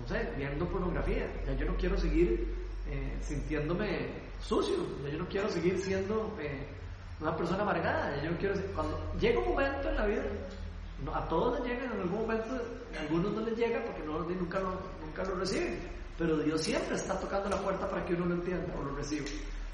no 0.00 0.08
sé, 0.08 0.32
viendo 0.36 0.66
pornografía. 0.68 1.26
Ya 1.46 1.54
yo 1.54 1.66
no 1.66 1.76
quiero 1.76 1.98
seguir 1.98 2.54
eh, 2.88 3.18
sintiéndome 3.20 4.08
sucio. 4.42 4.76
Ya 5.04 5.10
yo 5.10 5.18
no 5.18 5.28
quiero 5.28 5.50
seguir 5.50 5.78
siendo... 5.78 6.34
Eh, 6.40 6.78
una 7.20 7.36
persona 7.36 7.62
amargada. 7.62 8.22
Yo 8.22 8.30
quiero 8.38 8.54
cuando 8.74 8.98
llega 9.20 9.38
un 9.40 9.48
momento 9.48 9.88
en 9.88 9.96
la 9.96 10.06
vida, 10.06 10.22
a 11.14 11.28
todos 11.28 11.58
les 11.58 11.68
llega, 11.68 11.84
en 11.84 12.00
algún 12.00 12.20
momento, 12.20 12.54
a 12.96 13.00
algunos 13.00 13.32
no 13.32 13.40
les 13.42 13.56
llega 13.56 13.84
porque 13.84 14.02
no, 14.04 14.20
nunca, 14.20 14.60
lo, 14.60 14.80
nunca 15.04 15.24
lo 15.24 15.34
reciben. 15.36 15.78
Pero 16.18 16.36
Dios 16.38 16.60
siempre 16.60 16.96
está 16.96 17.18
tocando 17.18 17.48
la 17.48 17.58
puerta 17.58 17.88
para 17.88 18.04
que 18.04 18.14
uno 18.14 18.26
lo 18.26 18.34
entienda 18.34 18.74
o 18.76 18.82
lo 18.82 18.96
reciba. 18.96 19.26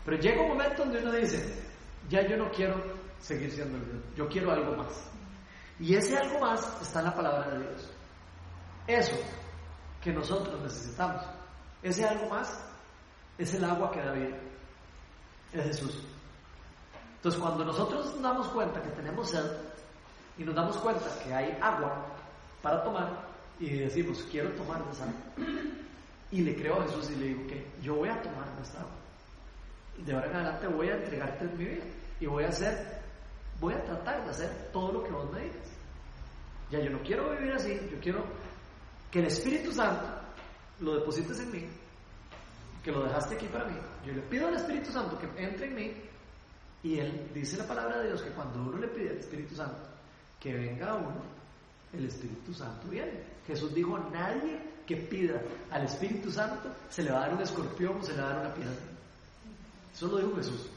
Pero 0.04 0.18
llega 0.18 0.42
un 0.42 0.48
momento 0.48 0.84
donde 0.84 0.98
uno 1.02 1.12
dice, 1.12 1.64
ya 2.08 2.20
yo 2.28 2.36
no 2.36 2.50
quiero 2.50 2.76
seguir 3.18 3.50
siendo 3.50 3.78
el 3.78 3.84
Dios, 3.86 4.04
yo 4.14 4.28
quiero 4.28 4.52
algo 4.52 4.76
más. 4.76 5.10
Y 5.80 5.94
ese 5.94 6.18
algo 6.18 6.38
más 6.38 6.82
está 6.82 6.98
en 7.00 7.06
la 7.06 7.14
palabra 7.14 7.50
de 7.50 7.60
Dios. 7.60 7.90
Eso 8.86 9.16
que 10.02 10.12
nosotros 10.12 10.60
necesitamos, 10.60 11.24
ese 11.82 12.04
algo 12.04 12.28
más 12.28 12.62
es 13.38 13.54
el 13.54 13.64
agua 13.64 13.90
que 13.90 14.00
da 14.00 14.12
vida, 14.12 14.36
es 15.52 15.64
Jesús. 15.64 16.06
Entonces, 17.16 17.40
cuando 17.40 17.64
nosotros 17.64 18.04
nos 18.12 18.22
damos 18.22 18.48
cuenta 18.48 18.82
que 18.82 18.90
tenemos 18.90 19.30
sed 19.30 19.50
y 20.36 20.44
nos 20.44 20.54
damos 20.54 20.76
cuenta 20.76 21.06
que 21.24 21.32
hay 21.32 21.56
agua 21.62 22.04
para 22.60 22.84
tomar 22.84 23.26
y 23.58 23.78
decimos, 23.78 24.26
quiero 24.30 24.50
tomar 24.50 24.84
de 24.84 24.92
esa 24.92 25.04
agua, 25.04 25.14
y 26.34 26.40
le 26.40 26.56
creo 26.56 26.80
a 26.80 26.82
Jesús 26.82 27.10
y 27.12 27.14
le 27.14 27.26
digo 27.26 27.46
que 27.46 27.64
yo 27.80 27.94
voy 27.94 28.08
a 28.08 28.20
tomar 28.20 28.48
esta 28.60 28.80
agua, 28.80 28.96
de 30.04 30.12
ahora 30.12 30.26
en 30.26 30.34
adelante 30.34 30.66
voy 30.66 30.88
a 30.88 30.96
entregarte 30.96 31.44
mi 31.44 31.64
vida 31.64 31.84
y 32.18 32.26
voy 32.26 32.42
a 32.42 32.48
hacer, 32.48 33.02
voy 33.60 33.72
a 33.72 33.84
tratar 33.84 34.24
de 34.24 34.30
hacer 34.30 34.70
todo 34.72 34.94
lo 34.94 35.04
que 35.04 35.12
vos 35.12 35.32
me 35.32 35.42
digas. 35.42 35.68
Ya 36.72 36.80
yo 36.80 36.90
no 36.90 37.00
quiero 37.02 37.30
vivir 37.30 37.52
así, 37.52 37.78
yo 37.88 38.00
quiero 38.00 38.24
que 39.12 39.20
el 39.20 39.26
Espíritu 39.26 39.70
Santo 39.70 40.08
lo 40.80 40.96
deposites 40.96 41.38
en 41.38 41.52
mí, 41.52 41.68
que 42.82 42.90
lo 42.90 43.04
dejaste 43.04 43.36
aquí 43.36 43.46
para 43.46 43.66
mí. 43.66 43.78
Yo 44.04 44.12
le 44.12 44.22
pido 44.22 44.48
al 44.48 44.56
Espíritu 44.56 44.90
Santo 44.90 45.16
que 45.16 45.26
entre 45.40 45.68
en 45.68 45.74
mí 45.76 45.94
y 46.82 46.98
él 46.98 47.30
dice 47.32 47.58
la 47.58 47.68
palabra 47.68 48.00
de 48.00 48.08
Dios 48.08 48.22
que 48.22 48.30
cuando 48.30 48.60
uno 48.60 48.78
le 48.78 48.88
pide 48.88 49.10
al 49.10 49.18
Espíritu 49.18 49.54
Santo 49.54 49.86
que 50.40 50.52
venga 50.52 50.90
a 50.90 50.96
uno, 50.96 51.22
el 51.92 52.06
Espíritu 52.06 52.52
Santo 52.52 52.88
viene. 52.88 53.22
Jesús 53.46 53.72
dijo, 53.72 53.96
nadie 54.10 54.73
que 54.86 54.96
pida 54.96 55.40
al 55.70 55.84
Espíritu 55.84 56.30
Santo 56.30 56.68
se 56.88 57.02
le 57.02 57.10
va 57.10 57.18
a 57.18 57.20
dar 57.26 57.34
un 57.34 57.42
escorpión 57.42 57.98
o 57.98 58.02
se 58.02 58.12
le 58.12 58.22
va 58.22 58.28
a 58.28 58.32
dar 58.34 58.46
una 58.46 58.54
piedra. 58.54 58.74
Eso 59.92 60.06
lo 60.08 60.18
dijo 60.18 60.36
Jesús. 60.36 60.70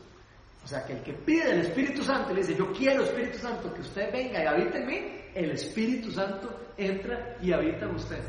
O 0.63 0.67
sea, 0.67 0.85
que 0.85 0.93
el 0.93 1.01
que 1.01 1.13
pide 1.13 1.51
el 1.51 1.61
Espíritu 1.61 2.03
Santo 2.03 2.31
y 2.31 2.35
le 2.35 2.41
dice, 2.41 2.55
yo 2.55 2.71
quiero 2.73 3.03
Espíritu 3.03 3.37
Santo, 3.37 3.73
que 3.73 3.81
usted 3.81 4.11
venga 4.11 4.43
y 4.43 4.45
habite 4.45 4.77
en 4.79 4.85
mí, 4.85 4.99
el 5.33 5.51
Espíritu 5.51 6.11
Santo 6.11 6.71
entra 6.77 7.37
y 7.41 7.51
habita 7.51 7.85
en 7.85 7.95
usted. 7.95 8.21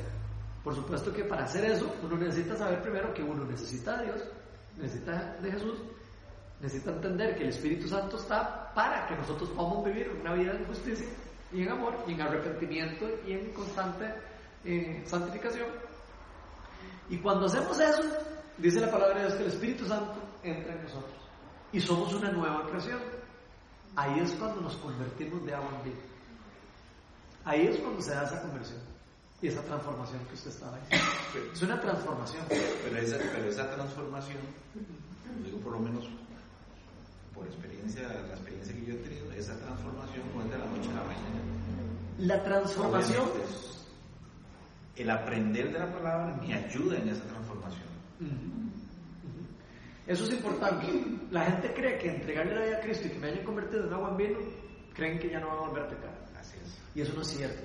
Por 0.62 0.74
supuesto 0.74 1.12
que 1.12 1.24
para 1.24 1.44
hacer 1.44 1.64
eso 1.64 1.94
uno 2.02 2.16
necesita 2.16 2.56
saber 2.56 2.80
primero 2.80 3.12
que 3.12 3.22
uno 3.22 3.44
necesita 3.44 3.98
a 3.98 4.02
Dios, 4.02 4.22
necesita 4.76 5.36
de 5.42 5.50
Jesús, 5.50 5.78
necesita 6.60 6.90
entender 6.92 7.36
que 7.36 7.44
el 7.44 7.48
Espíritu 7.48 7.88
Santo 7.88 8.16
está 8.16 8.72
para 8.74 9.06
que 9.06 9.16
nosotros 9.16 9.50
podamos 9.50 9.84
vivir 9.84 10.10
una 10.20 10.34
vida 10.34 10.52
en 10.52 10.64
justicia 10.64 11.06
y 11.52 11.62
en 11.62 11.70
amor 11.70 11.96
y 12.06 12.12
en 12.12 12.20
arrepentimiento 12.20 13.06
y 13.26 13.32
en 13.32 13.52
constante 13.52 14.12
eh, 14.64 15.02
santificación. 15.06 15.68
Y 17.10 17.18
cuando 17.18 17.46
hacemos 17.46 17.78
eso, 17.80 18.02
dice 18.58 18.80
la 18.80 18.90
palabra 18.90 19.16
de 19.16 19.22
Dios 19.22 19.34
que 19.34 19.42
el 19.44 19.48
Espíritu 19.50 19.86
Santo 19.86 20.14
entra 20.42 20.74
en 20.74 20.82
nosotros 20.82 21.18
y 21.72 21.80
somos 21.80 22.12
una 22.14 22.30
nueva 22.30 22.66
creación. 22.66 23.00
Ahí 23.96 24.20
es 24.20 24.32
cuando 24.32 24.60
nos 24.60 24.76
convertimos 24.76 25.44
de 25.44 25.54
agua 25.54 25.70
en 25.78 25.84
vino. 25.84 26.00
Ahí 27.44 27.66
es 27.66 27.78
cuando 27.78 28.00
se 28.02 28.10
da 28.10 28.24
esa 28.24 28.42
conversión 28.42 28.78
y 29.40 29.48
esa 29.48 29.62
transformación 29.62 30.20
que 30.26 30.34
usted 30.34 30.50
estaba 30.50 30.78
diciendo. 30.78 31.52
Es 31.52 31.62
una 31.62 31.80
transformación. 31.80 32.44
Pero 32.48 32.98
esa, 32.98 33.16
pero 33.18 33.48
esa 33.48 33.70
transformación, 33.70 34.38
lo 35.38 35.44
digo 35.44 35.58
por 35.60 35.72
lo 35.72 35.78
menos 35.78 36.08
por 37.34 37.46
experiencia, 37.46 38.02
la 38.02 38.34
experiencia 38.34 38.74
que 38.74 38.84
yo 38.84 38.94
he 38.94 38.98
tenido, 38.98 39.32
esa 39.32 39.56
transformación 39.58 40.22
no 40.34 40.42
es 40.42 40.50
de 40.50 40.58
la 40.58 40.66
noche 40.66 40.90
a 40.90 40.94
la 40.94 41.04
mañana. 41.04 41.40
La 42.18 42.42
transformación. 42.42 43.22
Obviamente, 43.22 43.77
el 44.98 45.10
aprender 45.10 45.72
de 45.72 45.78
la 45.78 45.92
palabra 45.92 46.36
me 46.40 46.54
ayuda 46.54 46.96
en 46.98 47.08
esa 47.08 47.24
transformación. 47.24 47.86
Eso 50.06 50.24
es 50.24 50.30
importante. 50.32 50.86
La 51.30 51.44
gente 51.44 51.72
cree 51.74 51.98
que 51.98 52.08
entregarle 52.08 52.54
la 52.54 52.64
vida 52.66 52.76
a 52.78 52.80
Cristo 52.80 53.06
y 53.06 53.10
que 53.10 53.18
me 53.18 53.28
hayan 53.28 53.44
convertido 53.44 53.86
en 53.86 53.92
agua 53.92 54.10
en 54.10 54.16
vino, 54.16 54.38
creen 54.94 55.18
que 55.18 55.30
ya 55.30 55.40
no 55.40 55.48
van 55.48 55.56
a 55.58 55.60
volver 55.68 55.82
a 55.84 55.88
pecar. 55.88 56.24
Así 56.38 56.56
es. 56.62 56.78
Y 56.94 57.02
eso 57.02 57.12
no 57.14 57.20
es 57.22 57.28
cierto. 57.28 57.62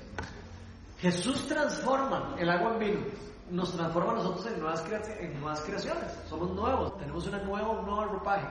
Jesús 1.00 1.48
transforma 1.48 2.36
el 2.38 2.50
agua 2.50 2.74
en 2.74 2.80
vino, 2.80 3.00
nos 3.50 3.74
transforma 3.74 4.12
a 4.12 4.16
nosotros 4.16 4.46
en 4.48 4.60
nuevas, 4.60 4.82
crea- 4.82 5.02
en 5.20 5.34
nuevas 5.40 5.62
creaciones. 5.62 6.12
Somos 6.30 6.52
nuevos, 6.54 6.98
tenemos 6.98 7.26
una 7.28 7.40
nueva, 7.44 7.70
un 7.80 7.86
nuevo 7.86 8.06
ropaje. 8.06 8.48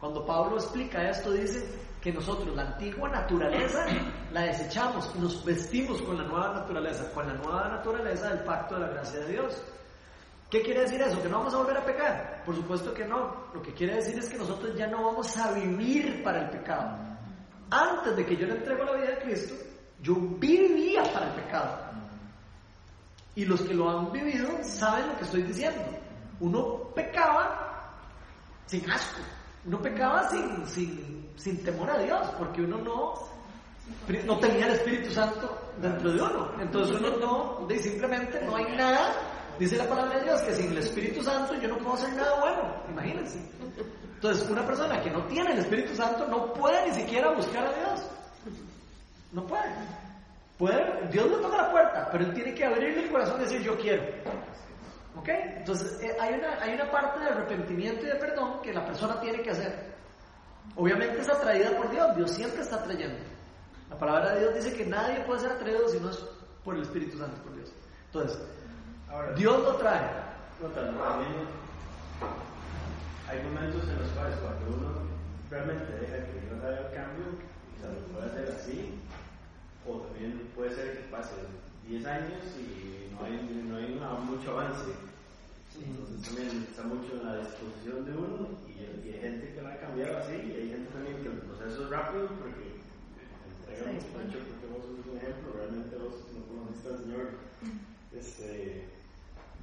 Cuando 0.00 0.24
Pablo 0.26 0.56
explica 0.56 1.08
esto, 1.08 1.30
dice 1.32 1.64
que 2.04 2.12
nosotros 2.12 2.54
la 2.54 2.64
antigua 2.64 3.08
naturaleza 3.08 3.86
la 4.30 4.42
desechamos 4.42 5.10
y 5.16 5.20
nos 5.20 5.42
vestimos 5.42 6.02
con 6.02 6.18
la 6.18 6.24
nueva 6.24 6.52
naturaleza, 6.52 7.10
con 7.14 7.26
la 7.26 7.32
nueva 7.32 7.66
naturaleza 7.66 8.28
del 8.28 8.44
pacto 8.44 8.74
de 8.74 8.82
la 8.82 8.88
gracia 8.88 9.20
de 9.20 9.32
Dios. 9.32 9.62
¿Qué 10.50 10.60
quiere 10.60 10.82
decir 10.82 11.00
eso? 11.00 11.22
¿Que 11.22 11.30
no 11.30 11.38
vamos 11.38 11.54
a 11.54 11.56
volver 11.56 11.78
a 11.78 11.84
pecar? 11.86 12.42
Por 12.44 12.54
supuesto 12.54 12.92
que 12.92 13.06
no. 13.06 13.46
Lo 13.54 13.62
que 13.62 13.72
quiere 13.72 13.94
decir 13.94 14.18
es 14.18 14.28
que 14.28 14.36
nosotros 14.36 14.76
ya 14.76 14.86
no 14.86 15.02
vamos 15.02 15.34
a 15.38 15.52
vivir 15.52 16.22
para 16.22 16.42
el 16.42 16.50
pecado. 16.50 16.98
Antes 17.70 18.14
de 18.14 18.26
que 18.26 18.36
yo 18.36 18.48
le 18.48 18.56
entrego 18.56 18.84
la 18.84 18.96
vida 18.96 19.14
a 19.14 19.18
Cristo, 19.20 19.54
yo 20.02 20.14
vivía 20.16 21.04
para 21.04 21.28
el 21.28 21.42
pecado. 21.42 21.78
Y 23.34 23.46
los 23.46 23.62
que 23.62 23.72
lo 23.72 23.88
han 23.88 24.12
vivido 24.12 24.62
saben 24.62 25.08
lo 25.08 25.16
que 25.16 25.24
estoy 25.24 25.42
diciendo. 25.44 25.80
Uno 26.40 26.90
pecaba 26.94 27.94
sin 28.66 28.90
asco. 28.90 29.22
Uno 29.66 29.80
pecaba 29.80 30.28
sin, 30.28 30.66
sin, 30.66 31.30
sin 31.36 31.64
temor 31.64 31.90
a 31.90 31.98
Dios, 31.98 32.28
porque 32.38 32.62
uno 32.62 32.78
no, 32.78 33.14
no 34.24 34.38
tenía 34.38 34.66
el 34.66 34.72
Espíritu 34.72 35.10
Santo 35.10 35.72
dentro 35.80 36.12
de 36.12 36.22
uno. 36.22 36.50
Entonces 36.60 36.96
uno 37.00 37.16
no, 37.16 37.68
simplemente 37.78 38.40
no 38.44 38.56
hay 38.56 38.76
nada. 38.76 39.12
Dice 39.58 39.76
la 39.76 39.88
palabra 39.88 40.18
de 40.18 40.24
Dios 40.24 40.40
que 40.42 40.52
sin 40.52 40.70
el 40.72 40.78
Espíritu 40.78 41.22
Santo 41.22 41.54
yo 41.54 41.68
no 41.68 41.78
puedo 41.78 41.94
hacer 41.94 42.12
nada 42.14 42.40
bueno. 42.40 42.74
Imagínense. 42.90 43.38
Entonces 44.14 44.48
una 44.50 44.66
persona 44.66 45.00
que 45.00 45.10
no 45.10 45.24
tiene 45.26 45.52
el 45.52 45.58
Espíritu 45.58 45.94
Santo 45.94 46.26
no 46.26 46.52
puede 46.52 46.88
ni 46.88 46.94
siquiera 46.94 47.32
buscar 47.32 47.66
a 47.66 47.72
Dios. 47.72 48.10
No 49.32 49.46
puede. 49.46 49.70
Puede, 50.58 51.08
Dios 51.10 51.28
le 51.28 51.36
toca 51.38 51.56
la 51.56 51.70
puerta, 51.70 52.08
pero 52.12 52.24
él 52.24 52.32
tiene 52.32 52.54
que 52.54 52.64
abrirle 52.64 53.04
el 53.04 53.10
corazón 53.10 53.40
y 53.40 53.44
decir 53.44 53.62
yo 53.62 53.76
quiero. 53.76 54.04
¿Ok? 55.16 55.28
Entonces 55.28 56.00
eh, 56.02 56.16
hay, 56.20 56.34
una, 56.34 56.60
hay 56.60 56.74
una 56.74 56.90
parte 56.90 57.20
de 57.20 57.26
arrepentimiento 57.26 58.04
y 58.04 58.08
de 58.08 58.16
perdón 58.16 58.60
que 58.62 58.72
la 58.72 58.84
persona 58.84 59.20
tiene 59.20 59.42
que 59.42 59.50
hacer. 59.50 59.94
Obviamente 60.76 61.20
es 61.20 61.28
atraída 61.28 61.76
por 61.76 61.90
Dios, 61.90 62.16
Dios 62.16 62.30
siempre 62.30 62.62
está 62.62 62.76
atrayendo. 62.76 63.18
La 63.90 63.98
palabra 63.98 64.34
de 64.34 64.40
Dios 64.40 64.54
dice 64.54 64.76
que 64.76 64.86
nadie 64.86 65.20
puede 65.20 65.40
ser 65.40 65.52
atraído 65.52 65.88
si 65.88 66.00
no 66.00 66.10
es 66.10 66.18
por 66.64 66.74
el 66.74 66.82
Espíritu 66.82 67.18
Santo, 67.18 67.40
por 67.42 67.54
Dios. 67.54 67.72
Entonces, 68.06 68.40
Ahora, 69.10 69.32
Dios 69.34 69.62
lo 69.62 69.76
trae. 69.76 70.10
también 70.74 71.46
hay 73.28 73.42
momentos 73.44 73.82
en 73.88 73.98
los 74.00 74.08
cuales 74.10 74.36
cuando 74.38 74.76
uno 74.76 74.88
realmente 75.50 75.84
deja 75.92 76.16
que 76.26 76.40
Dios 76.40 76.64
haga 76.64 76.78
el 76.78 76.94
cambio, 76.94 77.26
lo 77.82 78.12
puede 78.12 78.26
hacer 78.26 78.56
así, 78.56 79.00
o 79.86 79.98
también 79.98 80.50
puede 80.56 80.74
ser 80.74 80.96
que 80.96 81.08
pase 81.10 81.30
10 81.88 82.04
años 82.06 82.42
y 82.58 83.12
no 83.14 83.24
hay, 83.24 83.34
no 83.68 83.76
hay 83.76 83.96
una- 83.96 84.14
mucho 84.24 84.50
avance. 84.58 84.90
Entonces 85.74 86.22
también 86.22 86.66
está 86.70 86.82
mucho 86.84 87.18
en 87.18 87.26
la 87.26 87.36
disposición 87.42 88.04
de 88.06 88.12
uno 88.12 88.48
y, 88.68 88.78
y 88.78 89.12
hay 89.12 89.20
gente 89.20 89.54
que 89.54 89.62
la 89.62 89.74
ha 89.74 89.80
cambiado 89.80 90.18
así 90.18 90.34
y 90.34 90.52
hay 90.54 90.68
gente 90.70 90.88
también 90.94 91.18
que 91.22 91.28
el 91.28 91.38
proceso 91.44 91.82
es 91.84 91.90
rápido 91.90 92.28
porque 92.38 92.78
entrega 93.66 93.90
mucho, 93.90 94.38
porque 94.48 94.66
vos 94.70 94.82
sos 94.86 95.06
un 95.10 95.18
ejemplo, 95.18 95.50
realmente 95.58 95.96
vos 95.98 96.14
no 96.30 96.40
conociste 96.46 96.88
al 96.88 96.98
Señor 97.02 97.26
este, 98.14 98.86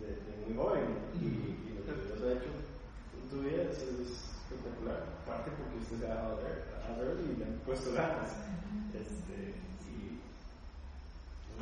de, 0.04 0.08
de 0.20 0.32
muy 0.46 0.54
joven 0.60 0.84
y, 1.16 1.26
y 1.26 1.70
lo 1.80 1.82
que 1.88 1.96
Dios 1.96 2.20
ha 2.28 2.32
hecho 2.36 2.52
en 2.52 3.26
tu 3.32 3.38
vida 3.48 3.64
es, 3.72 3.80
es 3.80 4.12
espectacular, 4.52 5.08
aparte 5.24 5.52
porque 5.56 5.80
usted 5.80 5.96
se 6.04 6.06
ha 6.12 6.16
dejado 6.16 6.38
ver, 6.44 6.58
ha 6.76 6.92
dejado 6.92 7.00
ver 7.08 7.18
y 7.24 7.40
le 7.40 7.46
han 7.46 7.56
puesto 7.64 7.94
ganas. 7.96 8.36
Este, 8.92 9.56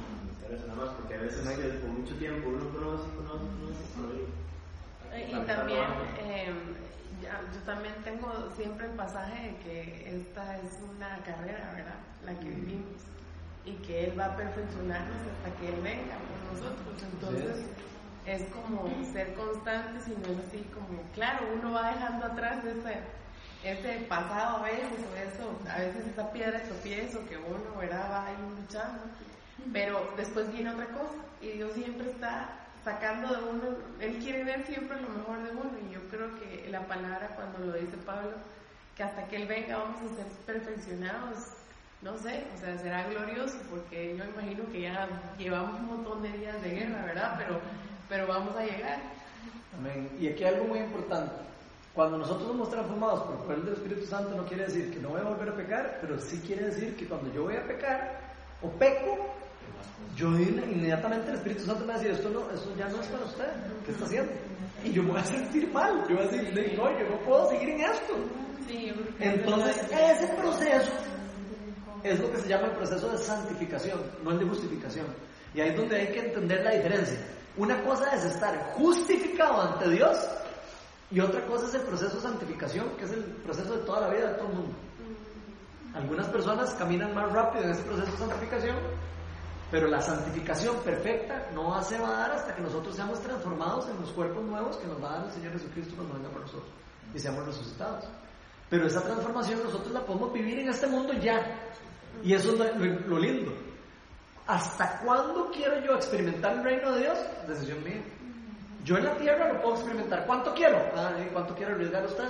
me 0.08 0.32
interesa 0.32 0.68
nada 0.68 0.86
más 0.86 0.90
porque 0.96 1.16
a 1.16 1.22
veces 1.22 1.48
que 1.48 1.64
por 1.80 1.90
mucho 1.90 2.16
tiempo 2.16 2.50
uno 2.50 2.70
conoce, 2.70 3.10
conoce, 3.16 3.46
conoce, 3.60 3.84
conoce. 3.96 4.50
Y 5.28 5.36
también, 5.46 5.84
eh, 6.20 6.54
ya- 7.22 7.42
yo 7.54 7.60
también 7.66 7.96
tengo 8.04 8.32
siempre 8.56 8.86
el 8.88 8.94
pasaje 8.94 9.52
de 9.52 9.56
que 9.58 10.20
esta 10.22 10.58
es 10.58 10.80
una 10.96 11.18
carrera, 11.24 11.72
¿verdad? 11.76 12.00
La 12.26 12.40
que 12.40 12.50
vivimos. 12.50 13.02
Y 13.66 13.74
que 13.86 14.06
Él 14.06 14.20
va 14.20 14.26
a 14.26 14.36
perfeccionarnos 14.38 15.18
hasta 15.28 15.56
que 15.58 15.70
Él 15.70 15.82
venga 15.82 16.18
por 16.18 16.40
nosotros. 16.54 16.96
Entonces, 17.02 17.66
es 18.26 18.44
como 18.54 19.04
ser 19.12 19.34
constantes 19.36 20.08
y 20.08 20.12
no 20.12 20.28
es 20.40 20.48
así 20.48 20.64
como, 20.74 21.02
claro, 21.14 21.48
uno 21.56 21.72
va 21.74 21.92
dejando 21.92 22.26
atrás 22.28 22.64
ese, 22.66 23.00
ese 23.64 24.06
pasado 24.06 24.58
a 24.58 24.64
veces, 24.64 25.00
o 25.12 25.16
eso, 25.16 25.60
a 25.70 25.80
veces 25.80 26.08
esa 26.08 26.32
piedra 26.32 26.60
de 26.60 26.66
tropiezo 26.66 27.26
que 27.28 27.38
uno, 27.38 27.76
¿verdad? 27.78 28.10
Va 28.12 28.26
ahí 28.28 28.36
luchando. 28.60 29.04
Pero 29.72 30.12
después 30.18 30.52
viene 30.52 30.72
otra 30.72 30.88
cosa 30.88 31.16
y 31.42 31.50
Dios 31.50 31.74
siempre 31.74 32.10
está 32.10 32.50
sacando 32.84 33.28
de 33.36 33.44
uno, 33.50 33.64
Él 34.00 34.18
quiere 34.20 34.44
ver 34.44 34.66
siempre 34.66 35.00
lo 35.02 35.10
mejor 35.10 35.44
de 35.44 35.52
uno 35.52 35.72
y 35.88 35.94
yo 35.94 36.00
creo 36.10 36.30
que 36.40 36.70
la 36.70 36.88
palabra 36.88 37.36
cuando 37.36 37.60
lo 37.72 37.74
dice 37.78 37.98
Pablo, 38.06 38.32
que 38.96 39.04
hasta 39.04 39.28
que 39.28 39.36
Él 39.36 39.48
venga 39.48 39.78
vamos 39.78 39.98
a 40.02 40.16
ser 40.16 40.26
perfeccionados, 40.46 41.38
no 42.02 42.18
sé, 42.18 42.46
o 42.56 42.60
sea, 42.60 42.78
será 42.78 43.08
glorioso 43.10 43.58
porque 43.70 44.16
yo 44.18 44.24
imagino 44.26 44.64
que 44.72 44.82
ya 44.82 45.08
llevamos 45.38 45.80
un 45.80 45.88
montón 45.88 46.22
de 46.22 46.32
días 46.32 46.62
de 46.62 46.70
guerra, 46.70 47.06
¿verdad? 47.06 47.36
Pero, 47.38 47.60
pero 48.08 48.28
vamos 48.28 48.56
a 48.56 48.64
llegar. 48.64 49.00
Amén. 49.78 50.10
Y 50.20 50.30
aquí 50.30 50.44
algo 50.46 50.66
muy 50.66 50.80
importante. 50.80 51.34
Cuando 51.94 52.18
nosotros 52.18 52.48
somos 52.48 52.70
transformados 52.70 53.24
por 53.24 53.36
el 53.36 53.42
poder 53.42 53.62
del 53.62 53.74
Espíritu 53.74 54.06
Santo, 54.06 54.36
no 54.36 54.46
quiere 54.46 54.66
decir 54.66 54.94
que 54.94 55.00
no 55.00 55.10
voy 55.10 55.20
a 55.20 55.26
volver 55.26 55.50
a 55.50 55.56
pecar, 55.56 55.98
pero 56.00 56.18
sí 56.20 56.42
quiere 56.46 56.66
decir 56.66 56.96
que 56.96 57.06
cuando 57.08 57.32
yo 57.34 57.44
voy 57.44 57.58
a 57.58 57.68
pecar 57.68 58.20
o 58.62 58.70
peco, 58.70 59.36
yo 60.16 60.28
in- 60.38 60.64
inmediatamente 60.72 61.30
el 61.30 61.38
Espíritu 61.38 61.66
Santo 61.66 61.82
me 61.82 61.94
va 61.94 61.96
a 61.96 61.98
decir, 62.00 62.12
esto, 62.12 62.30
no, 62.30 62.50
esto 62.52 62.76
ya 62.78 62.88
no 62.90 63.02
es 63.02 63.08
para 63.08 63.26
usted, 63.26 63.46
¿qué 63.86 63.92
está 63.92 64.06
haciendo? 64.06 64.32
Y 64.84 64.92
yo 64.92 65.04
me 65.04 65.12
voy 65.12 65.20
a 65.20 65.24
sentir 65.26 65.72
mal, 65.72 66.06
yo 66.08 66.16
voy 66.16 66.26
a 66.26 66.30
decir, 66.30 66.76
no, 66.78 67.00
yo 67.00 67.10
no 67.10 67.20
puedo 67.26 67.50
seguir 67.50 67.70
en 67.70 67.82
esto. 67.82 68.14
Sí, 68.68 68.92
Entonces, 69.20 69.78
ese 69.92 70.28
proceso 70.36 70.92
es 72.04 72.20
lo 72.20 72.32
que 72.32 72.38
se 72.38 72.48
llama 72.48 72.68
el 72.68 72.74
proceso 72.74 73.10
de 73.10 73.18
santificación, 73.18 74.00
no 74.24 74.32
el 74.32 74.40
de 74.40 74.46
justificación. 74.46 75.08
Y 75.54 75.62
ahí 75.62 75.70
es 75.70 75.78
donde 75.78 75.96
hay 75.98 76.08
que 76.08 76.20
entender 76.20 76.64
la 76.64 76.72
diferencia. 76.72 77.18
Una 77.58 77.82
cosa 77.84 78.10
es 78.16 78.24
estar 78.26 78.72
justificado 78.74 79.62
ante 79.62 79.90
Dios 79.90 80.16
Y 81.12 81.20
otra 81.20 81.44
cosa 81.48 81.66
es 81.66 81.74
el 81.74 81.82
proceso 81.82 82.18
de 82.18 82.22
santificación, 82.22 82.88
que 82.98 83.06
es 83.06 83.12
el 83.12 83.24
proceso 83.44 83.76
de 83.78 83.84
toda 83.84 84.02
la 84.02 84.10
vida 84.14 84.28
de 84.32 84.34
todo 84.38 84.48
el 84.50 84.54
mundo. 84.56 84.76
Algunas 85.96 86.28
personas 86.28 86.72
caminan 86.76 87.14
más 87.16 87.32
rápido 87.34 87.64
en 87.66 87.72
ese 87.72 87.82
proceso 87.82 88.12
de 88.12 88.18
santificación, 88.20 88.76
pero 89.72 89.88
la 89.88 90.02
santificación 90.02 90.78
perfecta 90.78 91.48
no 91.54 91.82
se 91.84 91.98
va 92.00 92.10
a 92.10 92.20
dar 92.22 92.32
hasta 92.32 92.56
que 92.56 92.62
nosotros 92.62 92.96
seamos 92.96 93.20
transformados 93.22 93.88
en 93.90 94.00
los 94.02 94.10
cuerpos 94.12 94.44
nuevos 94.44 94.78
que 94.78 94.88
nos 94.88 95.02
va 95.04 95.10
a 95.12 95.18
dar 95.20 95.26
el 95.28 95.32
Señor 95.32 95.54
Jesucristo 95.54 95.94
cuando 95.96 96.16
venga 96.16 96.30
por 96.30 96.42
nosotros 96.42 96.70
y 97.14 97.20
seamos 97.20 97.46
resucitados. 97.46 98.06
Pero 98.70 98.86
esa 98.88 99.02
transformación 99.02 99.62
nosotros 99.64 99.92
la 99.92 100.02
podemos 100.02 100.32
vivir 100.34 100.60
en 100.60 100.70
este 100.70 100.88
mundo 100.88 101.14
ya. 101.14 101.40
Y 102.24 102.34
eso 102.34 102.52
es 102.54 102.60
lo, 102.78 102.86
lo- 103.08 103.20
lindo. 103.20 103.52
¿Hasta 104.48 105.00
cuándo 105.00 105.50
quiero 105.52 105.80
yo 105.82 105.94
experimentar 105.96 106.54
el 106.58 106.64
reino 106.64 106.92
de 106.94 107.02
Dios? 107.02 107.18
Decisión 107.48 107.84
mía. 107.84 108.02
Yo 108.84 108.98
en 108.98 109.06
la 109.06 109.16
tierra 109.18 109.54
lo 109.54 109.62
puedo 109.62 109.76
experimentar. 109.76 110.26
¿Cuánto 110.26 110.54
quiero? 110.54 110.78
Ah, 110.96 111.12
¿y 111.20 111.30
¿Cuánto 111.32 111.54
quiere 111.56 111.74
arriesgar 111.74 112.06
usted? 112.06 112.28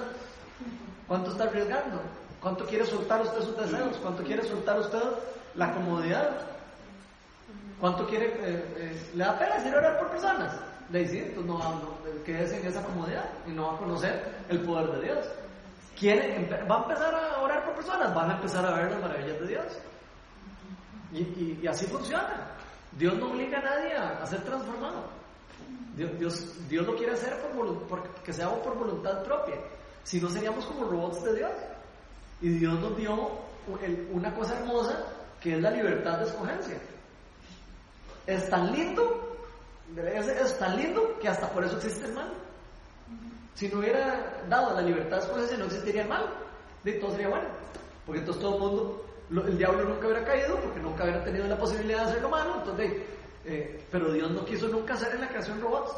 ¿Cuánto 1.08 1.32
está 1.32 1.46
arriesgando? 1.46 2.02
¿Cuánto 2.42 2.66
quiere 2.66 2.86
soltar 2.86 3.22
usted 3.22 3.42
sus 3.42 3.58
deseos? 3.58 3.98
¿Cuánto 4.02 4.24
quiere 4.24 4.44
soltar 4.44 4.80
usted 4.80 5.02
la 5.56 5.74
comodidad? 5.74 6.42
¿Cuánto 7.80 8.06
quiere, 8.08 8.26
eh, 8.28 8.74
eh, 8.78 9.10
le 9.16 9.24
da 9.24 9.38
pena 9.40 9.56
decir 9.56 9.74
orar 9.76 9.98
por 10.00 10.10
personas? 10.10 10.60
Le 10.92 11.00
dice, 11.00 11.20
entonces 11.28 11.46
no, 11.46 11.58
no, 11.58 12.24
quédese 12.26 12.60
en 12.60 12.68
esa 12.68 12.84
comodidad 12.84 13.26
y 13.48 13.52
no 13.52 13.68
va 13.68 13.76
a 13.76 13.78
conocer 13.78 14.22
el 14.50 14.62
poder 14.62 14.92
de 14.98 15.02
Dios. 15.06 15.26
¿Quiere, 15.98 16.50
¿Va 16.70 16.78
a 16.80 16.82
empezar 16.84 17.14
a 17.14 17.42
orar 17.42 17.64
por 17.66 17.76
personas? 17.76 18.14
Van 18.16 18.32
a 18.32 18.36
empezar 18.36 18.66
a 18.66 18.74
ver 18.76 18.92
las 18.92 19.02
maravillas 19.02 19.40
de 19.40 19.48
Dios. 19.48 19.66
Y, 21.12 21.20
y- 21.20 21.60
y 21.64 21.68
así 21.68 21.86
funciona. 21.88 22.48
Dios 22.94 23.16
no 23.18 23.32
obliga 23.32 23.60
a 23.60 23.62
nadie 23.64 23.94
a, 23.96 24.24
a 24.24 24.26
ser 24.26 24.42
transformado. 24.44 25.04
Dios, 25.96 26.18
Dios, 26.20 26.70
Dios 26.70 26.86
lo 26.86 26.96
quiere 26.96 27.14
hacer 27.14 27.36
por, 27.54 27.88
por- 27.88 28.10
que 28.24 28.34
sea 28.34 28.50
por 28.50 28.78
voluntad 28.78 29.24
propia. 29.24 29.56
Si 30.04 30.20
no 30.20 30.30
seríamos 30.30 30.66
como 30.66 30.86
robots 30.90 31.24
de 31.24 31.36
Dios. 31.36 31.52
Y 32.42 32.50
Dios 32.50 32.80
nos 32.80 32.96
dio 32.98 33.30
una 34.12 34.34
cosa 34.34 34.58
hermosa 34.58 35.04
que 35.42 35.56
es 35.56 35.62
la 35.62 35.72
libertad 35.72 36.20
de 36.20 36.26
escogencia. 36.26 36.78
Es 38.30 38.50
tan 38.50 38.72
lindo, 38.72 39.38
es, 39.98 40.60
tan 40.60 40.78
lindo 40.78 41.18
que 41.20 41.28
hasta 41.28 41.50
por 41.50 41.64
eso 41.64 41.78
existe 41.78 42.06
el 42.06 42.14
mal. 42.14 42.32
Si 43.56 43.68
no 43.68 43.80
hubiera 43.80 44.44
dado 44.48 44.76
la 44.76 44.82
libertad 44.82 45.18
de 45.18 45.24
escogencia 45.24 45.58
no 45.58 45.66
existiría 45.66 46.04
el 46.04 46.10
mal. 46.10 46.26
De 46.84 46.94
todo 46.94 47.12
sería 47.12 47.30
bueno. 47.30 47.48
Porque 48.06 48.20
entonces 48.20 48.42
todo 48.42 48.54
el 48.56 48.62
mundo, 48.62 49.06
el 49.48 49.58
diablo 49.58 49.84
nunca 49.86 50.08
hubiera 50.08 50.24
caído 50.24 50.58
porque 50.62 50.80
nunca 50.80 51.04
hubiera 51.04 51.24
tenido 51.24 51.48
la 51.48 51.58
posibilidad 51.58 52.04
de 52.04 52.10
hacer 52.12 52.22
lo 52.22 52.30
malo. 52.30 52.56
Entonces, 52.60 52.94
eh, 53.46 53.84
pero 53.92 54.12
Dios 54.14 54.30
no 54.32 54.46
quiso 54.46 54.68
nunca 54.68 54.94
hacer 54.94 55.14
en 55.16 55.22
la 55.22 55.28
creación 55.30 55.60
robots. 55.60 55.92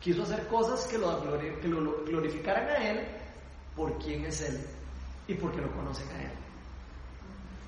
Quiso 0.00 0.22
hacer 0.24 0.46
cosas 0.48 0.86
que 0.86 0.98
lo, 0.98 1.20
glori- 1.22 1.58
que 1.60 1.68
lo 1.68 2.04
glorificaran 2.04 2.68
a 2.68 2.76
Él 2.90 3.06
por 3.74 3.96
quién 3.98 4.24
es 4.26 4.40
Él 4.42 4.60
y 5.26 5.34
porque 5.34 5.60
lo 5.62 5.70
conocen 5.72 6.08
a 6.10 6.22
Él. 6.22 6.30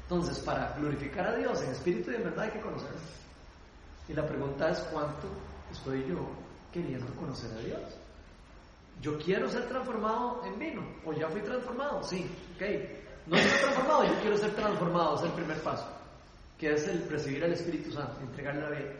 Entonces, 0.02 0.38
para 0.40 0.74
glorificar 0.78 1.26
a 1.28 1.34
Dios 1.36 1.60
en 1.62 1.70
espíritu 1.70 2.10
y 2.12 2.16
en 2.16 2.24
verdad 2.24 2.44
hay 2.44 2.50
que 2.50 2.60
conocerlo. 2.60 3.00
Y 4.10 4.12
la 4.12 4.26
pregunta 4.26 4.68
es 4.70 4.78
cuánto 4.92 5.28
estoy 5.70 6.04
yo 6.08 6.28
queriendo 6.72 7.14
conocer 7.14 7.56
a 7.56 7.60
Dios. 7.60 7.80
Yo 9.00 9.16
quiero 9.18 9.48
ser 9.48 9.68
transformado 9.68 10.42
en 10.44 10.58
vino, 10.58 10.82
o 11.04 11.12
ya 11.12 11.28
fui 11.28 11.40
transformado, 11.42 12.02
sí, 12.02 12.28
ok. 12.56 12.62
No 13.28 13.36
estoy 13.36 13.60
transformado, 13.60 14.04
yo 14.04 14.20
quiero 14.20 14.36
ser 14.36 14.50
transformado, 14.56 15.14
es 15.14 15.22
el 15.22 15.30
primer 15.30 15.62
paso, 15.62 15.86
que 16.58 16.72
es 16.72 16.88
el 16.88 17.08
recibir 17.08 17.44
al 17.44 17.52
Espíritu 17.52 17.92
Santo, 17.92 18.20
entregarle 18.20 18.62
la 18.62 18.70
vida. 18.70 18.92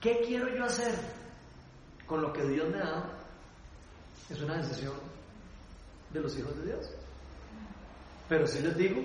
¿Qué 0.00 0.22
quiero 0.26 0.48
yo 0.56 0.64
hacer 0.64 0.94
con 2.06 2.22
lo 2.22 2.32
que 2.32 2.44
Dios 2.44 2.66
me 2.70 2.78
ha 2.78 2.86
dado? 2.86 3.10
Es 4.30 4.40
una 4.40 4.56
decisión 4.56 4.94
de 6.14 6.20
los 6.20 6.38
hijos 6.38 6.56
de 6.56 6.64
Dios. 6.64 6.90
Pero 8.26 8.46
sí 8.46 8.60
les 8.60 8.74
digo 8.74 9.02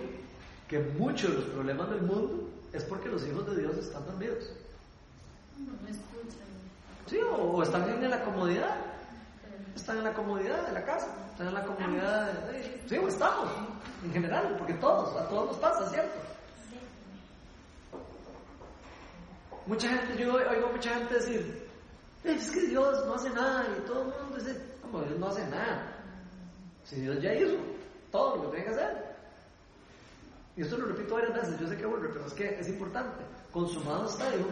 que 0.70 0.80
muchos 0.80 1.30
de 1.30 1.38
los 1.40 1.46
problemas 1.50 1.90
del 1.90 2.04
mundo 2.04 2.50
es 2.72 2.86
porque 2.86 3.10
los 3.10 3.28
hijos 3.28 3.46
de 3.48 3.62
Dios 3.62 3.78
están 3.78 4.06
dormidos. 4.06 4.50
No 5.58 5.88
escuchan. 5.88 6.48
Sí, 7.08 7.18
o, 7.20 7.36
o 7.36 7.64
están 7.64 7.88
en 7.90 8.10
la 8.10 8.24
comodidad. 8.24 8.76
Están 9.76 9.98
en 9.98 10.04
la 10.06 10.14
comodidad 10.14 10.68
de 10.68 10.74
la 10.74 10.84
casa. 10.86 11.08
Están 11.32 11.48
en 11.48 11.54
la 11.54 11.64
comodidad 11.66 12.32
de... 12.34 12.52
de- 12.54 12.84
sí, 12.88 12.98
o 12.98 13.08
estamos. 13.08 13.50
En 14.04 14.12
general, 14.12 14.56
porque 14.58 14.74
todos, 14.76 15.16
a 15.20 15.28
todos 15.30 15.48
nos 15.48 15.58
pasa, 15.58 15.90
¿cierto? 15.90 16.20
Mucha 19.66 19.88
gente, 19.90 20.22
yo 20.22 20.34
oigo 20.34 20.70
mucha 20.74 20.94
gente 20.96 21.14
decir, 21.14 21.68
es 22.24 22.52
que 22.52 22.62
Dios 22.68 23.06
no 23.06 23.14
hace 23.16 23.30
nada 23.30 23.66
y 23.78 23.82
todo 23.88 24.02
el 24.02 24.08
mundo 24.08 24.38
dice, 24.38 24.62
como 24.82 25.02
Dios 25.04 25.20
no 25.20 25.28
hace 25.28 25.48
nada. 25.48 25.96
Si 26.84 26.98
Dios 27.00 27.22
ya 27.22 27.34
hizo 27.34 27.56
todo 28.12 28.36
lo 28.36 28.42
que 28.52 28.58
tiene 28.58 28.66
que 28.66 28.72
hacer. 28.82 29.16
Y 30.58 30.62
esto 30.64 30.78
lo 30.78 30.88
repito 30.88 31.16
varias 31.16 31.34
veces, 31.34 31.60
yo 31.60 31.68
sé 31.68 31.78
que 31.78 31.86
vuelve, 31.86 32.10
pero 32.10 32.26
es 32.26 32.34
que 32.34 32.60
es 32.60 32.68
importante. 32.68 33.24
Consumado 33.54 34.06
está, 34.06 34.26
Jesús, 34.32 34.48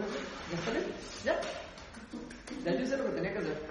ya 0.50 0.58
está 0.58 0.70
listo, 0.70 0.92
ya. 1.24 1.40
Ya 2.64 2.72
yo 2.72 2.80
hice 2.84 2.96
lo 2.96 3.04
que 3.04 3.10
tenía 3.10 3.32
que 3.32 3.38
hacer. 3.38 3.62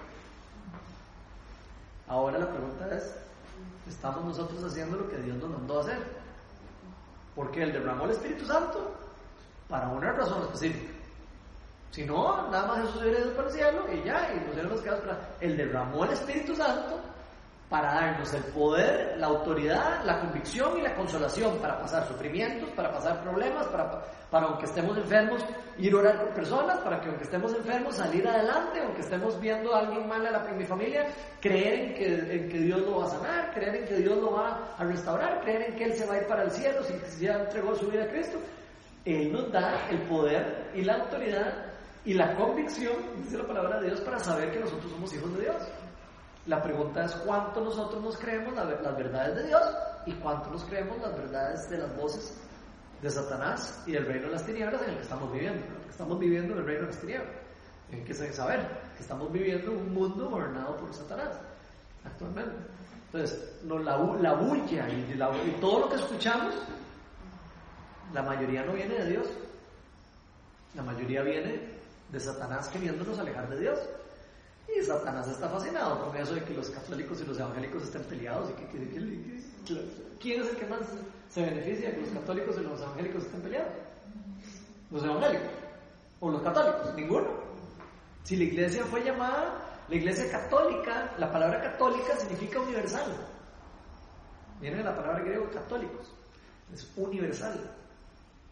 Ahora 2.07 2.39
la 2.39 2.49
pregunta 2.49 2.93
es, 2.93 3.15
¿estamos 3.87 4.25
nosotros 4.25 4.61
haciendo 4.65 4.97
lo 4.97 5.09
que 5.09 5.17
Dios 5.17 5.37
nos 5.37 5.49
mandó 5.49 5.77
a 5.77 5.81
hacer? 5.83 5.99
Porque 7.33 7.63
Él 7.63 7.71
derramó 7.71 8.03
el 8.05 8.11
Espíritu 8.11 8.45
Santo 8.45 8.93
para 9.69 9.87
una 9.87 10.11
razón 10.11 10.41
específica. 10.43 10.91
Si 11.91 12.03
no, 12.05 12.49
nada 12.49 12.67
más 12.67 12.81
Jesús 12.81 13.01
hubiera 13.01 13.19
ido 13.19 13.33
para 13.33 13.47
el 13.47 13.53
cielo 13.53 13.85
y 13.93 14.03
ya, 14.03 14.33
y 14.33 14.39
nos 14.41 14.53
hubiéramos 14.53 14.81
quedado 14.81 15.01
para... 15.01 15.29
Él 15.39 15.55
derramó 15.55 16.03
el 16.03 16.11
Espíritu 16.11 16.55
Santo 16.55 16.99
para 17.71 17.93
darnos 17.93 18.33
el 18.33 18.43
poder, 18.51 19.15
la 19.17 19.27
autoridad, 19.27 20.03
la 20.03 20.19
convicción 20.19 20.77
y 20.77 20.81
la 20.81 20.93
consolación 20.93 21.57
para 21.59 21.79
pasar 21.79 22.05
sufrimientos, 22.05 22.69
para 22.71 22.91
pasar 22.91 23.23
problemas, 23.23 23.65
para, 23.67 24.03
para 24.29 24.47
aunque 24.47 24.65
estemos 24.65 24.97
enfermos, 24.97 25.41
ir 25.77 25.93
a 25.93 25.97
orar 25.97 26.19
por 26.19 26.33
personas, 26.33 26.79
para 26.79 26.99
que 26.99 27.07
aunque 27.07 27.23
estemos 27.23 27.55
enfermos, 27.55 27.95
salir 27.95 28.27
adelante, 28.27 28.81
aunque 28.81 28.99
estemos 28.99 29.39
viendo 29.39 29.73
a 29.73 29.79
alguien 29.79 30.05
mal 30.05 30.25
en, 30.25 30.33
la, 30.33 30.39
mi 30.51 30.65
familia, 30.65 31.07
creer 31.39 31.73
en 31.73 31.93
que, 31.93 32.35
en 32.35 32.49
que 32.49 32.57
Dios 32.59 32.81
lo 32.81 32.97
va 32.97 33.05
a 33.05 33.07
sanar, 33.07 33.53
creer 33.53 33.75
en 33.75 33.85
que 33.85 33.95
Dios 33.95 34.17
lo 34.17 34.33
va 34.33 34.75
a 34.77 34.83
restaurar, 34.83 35.39
creer 35.39 35.69
en 35.69 35.75
que 35.77 35.85
Él 35.85 35.93
se 35.93 36.05
va 36.05 36.15
a 36.15 36.17
ir 36.17 36.27
para 36.27 36.43
el 36.43 36.51
cielo 36.51 36.83
si 36.83 37.25
ya 37.25 37.39
entregó 37.39 37.73
su 37.73 37.87
vida 37.87 38.03
a 38.03 38.07
Cristo. 38.07 38.37
Él 39.05 39.31
nos 39.31 39.49
da 39.49 39.87
el 39.89 40.01
poder 40.09 40.71
y 40.75 40.81
la 40.81 40.95
autoridad 40.95 41.71
y 42.03 42.15
la 42.15 42.35
convicción, 42.35 42.95
dice 43.23 43.37
la 43.37 43.47
palabra 43.47 43.79
de 43.79 43.87
Dios, 43.87 44.01
para 44.01 44.19
saber 44.19 44.51
que 44.51 44.59
nosotros 44.59 44.91
somos 44.91 45.13
hijos 45.13 45.33
de 45.37 45.43
Dios. 45.43 45.63
La 46.47 46.61
pregunta 46.61 47.05
es 47.05 47.11
cuánto 47.25 47.61
nosotros 47.61 48.01
nos 48.01 48.17
creemos 48.17 48.53
la- 48.55 48.65
las 48.65 48.97
verdades 48.97 49.35
de 49.35 49.43
Dios 49.47 49.61
y 50.07 50.13
cuánto 50.13 50.49
nos 50.49 50.63
creemos 50.65 50.97
las 50.99 51.15
verdades 51.15 51.69
de 51.69 51.77
las 51.77 51.95
voces 51.95 52.37
de 53.01 53.09
Satanás 53.09 53.83
y 53.85 53.91
del 53.91 54.05
reino 54.05 54.25
de 54.27 54.31
las 54.33 54.45
tinieblas 54.45 54.81
en 54.81 54.89
el 54.89 54.95
que 54.97 55.01
estamos 55.03 55.31
viviendo. 55.31 55.63
Estamos 55.89 56.19
viviendo 56.19 56.53
en 56.53 56.59
el 56.59 56.65
reino 56.65 56.81
de 56.81 56.87
las 56.87 56.99
tinieblas. 56.99 57.29
Hay 57.91 58.01
que 58.03 58.13
saber 58.13 58.59
que 58.95 59.03
estamos 59.03 59.31
viviendo 59.31 59.71
en 59.71 59.77
un 59.77 59.93
mundo 59.93 60.29
gobernado 60.29 60.77
por 60.77 60.93
Satanás 60.93 61.29
actualmente. 62.05 62.55
Entonces, 63.07 63.59
no, 63.63 63.77
la, 63.79 63.97
la 63.97 64.33
bulla 64.33 64.87
y, 64.89 65.13
la- 65.15 65.31
y 65.45 65.51
todo 65.59 65.81
lo 65.81 65.89
que 65.89 65.95
escuchamos, 65.97 66.53
la 68.13 68.23
mayoría 68.23 68.63
no 68.63 68.73
viene 68.73 68.95
de 68.95 69.05
Dios. 69.09 69.27
La 70.75 70.81
mayoría 70.83 71.21
viene 71.21 71.59
de 72.09 72.19
Satanás 72.19 72.67
queriéndonos 72.69 73.19
alejar 73.19 73.49
de 73.49 73.59
Dios. 73.59 73.79
Y 74.77 74.81
Satanás 74.83 75.27
está 75.27 75.49
fascinado 75.49 76.05
con 76.07 76.15
eso 76.17 76.33
de 76.35 76.43
que 76.43 76.53
los 76.53 76.69
católicos 76.69 77.19
y 77.21 77.25
los 77.25 77.37
evangélicos 77.39 77.83
estén 77.83 78.03
peleados. 78.03 78.49
Y 78.51 78.53
que, 78.53 78.67
que- 78.67 78.89
que- 78.89 80.01
¿Quién 80.19 80.41
es 80.41 80.49
el 80.49 80.55
que 80.57 80.65
más 80.67 80.79
se 81.29 81.41
beneficia 81.43 81.89
de 81.89 81.95
que 81.95 82.01
los 82.01 82.09
católicos 82.11 82.55
y 82.59 82.63
los 82.63 82.79
evangélicos 82.81 83.23
estén 83.25 83.41
peleados? 83.41 83.73
Los 84.91 85.03
evangélicos. 85.03 85.47
¿O 86.19 86.29
los 86.31 86.41
católicos? 86.41 86.95
Ninguno. 86.95 87.27
Si 88.23 88.35
la 88.37 88.43
iglesia 88.43 88.85
fue 88.85 89.03
llamada, 89.03 89.83
la 89.89 89.95
iglesia 89.95 90.29
católica, 90.31 91.13
la 91.17 91.31
palabra 91.31 91.59
católica 91.61 92.15
significa 92.17 92.59
universal. 92.59 93.11
Viene 94.59 94.77
de 94.77 94.83
la 94.83 94.95
palabra 94.95 95.23
griego 95.23 95.49
católicos. 95.49 96.13
Es 96.71 96.87
universal. 96.95 97.59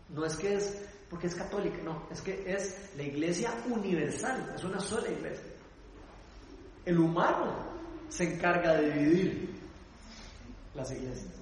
No 0.10 0.26
es 0.26 0.36
que 0.36 0.56
es 0.56 0.86
porque 1.10 1.28
es 1.28 1.34
católica, 1.36 1.78
no, 1.84 2.04
es 2.12 2.22
que 2.22 2.44
es 2.52 2.92
la 2.96 3.02
iglesia 3.04 3.52
universal, 3.68 4.52
es 4.56 4.64
una 4.64 4.80
sola 4.80 5.10
iglesia. 5.10 5.49
El 6.86 7.00
humano 7.00 7.54
se 8.10 8.34
encarga 8.34 8.74
de 8.74 8.92
dividir 8.92 9.56
las 10.76 10.92
iglesias. 10.92 11.34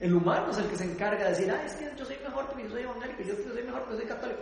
El 0.00 0.14
humano 0.14 0.50
es 0.50 0.58
el 0.58 0.68
que 0.68 0.76
se 0.76 0.84
encarga 0.84 1.24
de 1.24 1.30
decir, 1.30 1.50
ah, 1.50 1.64
es 1.64 1.74
que 1.74 1.88
yo 1.96 2.04
soy 2.04 2.16
mejor 2.24 2.46
porque 2.48 2.64
yo 2.64 2.70
soy 2.70 2.82
evangélico, 2.82 3.22
yo 3.22 3.34
soy 3.36 3.62
mejor 3.62 3.82
porque 3.82 3.98
soy 3.98 4.06
católico. 4.06 4.40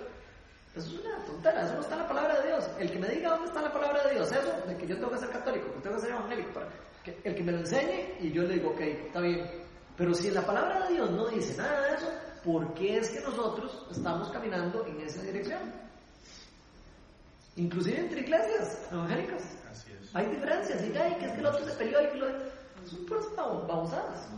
Eso 0.74 0.86
es 0.86 1.00
una 1.04 1.18
tontera, 1.24 1.64
eso 1.64 1.74
no 1.74 1.80
está 1.80 1.94
en 1.94 2.00
la 2.00 2.08
palabra 2.08 2.40
de 2.40 2.46
Dios. 2.46 2.70
El 2.78 2.90
que 2.92 2.98
me 2.98 3.08
diga 3.08 3.30
dónde 3.30 3.46
está 3.46 3.60
la 3.60 3.72
palabra 3.72 4.04
de 4.04 4.14
Dios, 4.14 4.30
eso, 4.30 4.52
de 4.66 4.76
que 4.76 4.86
yo 4.86 4.96
tengo 4.96 5.10
que 5.10 5.18
ser 5.18 5.30
católico, 5.30 5.74
que 5.74 5.80
tengo 5.80 5.96
que 5.96 6.02
ser 6.02 6.10
evangélico, 6.12 6.60
que, 7.04 7.20
el 7.24 7.34
que 7.34 7.42
me 7.42 7.52
lo 7.52 7.58
enseñe 7.58 8.16
y 8.20 8.32
yo 8.32 8.42
le 8.44 8.54
digo, 8.54 8.70
ok, 8.70 8.80
está 8.80 9.20
bien. 9.20 9.50
Pero 9.96 10.14
si 10.14 10.30
la 10.30 10.46
palabra 10.46 10.86
de 10.86 10.94
Dios 10.94 11.10
no 11.10 11.26
dice 11.26 11.56
nada 11.58 11.88
de 11.88 11.96
eso, 11.96 12.10
¿por 12.44 12.72
qué 12.74 12.98
es 12.98 13.10
que 13.10 13.20
nosotros 13.20 13.86
estamos 13.90 14.30
caminando 14.30 14.86
en 14.86 15.00
esa 15.00 15.22
dirección? 15.22 15.60
Inclusive 17.56 17.98
entre 17.98 18.20
iglesias 18.20 18.88
evangélicas. 18.90 19.42
Así. 19.70 19.89
Hay 20.14 20.26
diferencias. 20.26 20.82
Y 20.82 20.96
ay, 20.96 21.16
que 21.18 21.26
es 21.26 21.32
que 21.32 21.40
el 21.40 21.46
otro 21.46 21.64
se 21.64 21.72
peleó 21.72 22.02
y 22.02 22.08
que 22.08 22.18
lo... 22.18 22.26
Son 22.86 23.06
puras. 23.06 23.26
Muchas. 23.68 24.28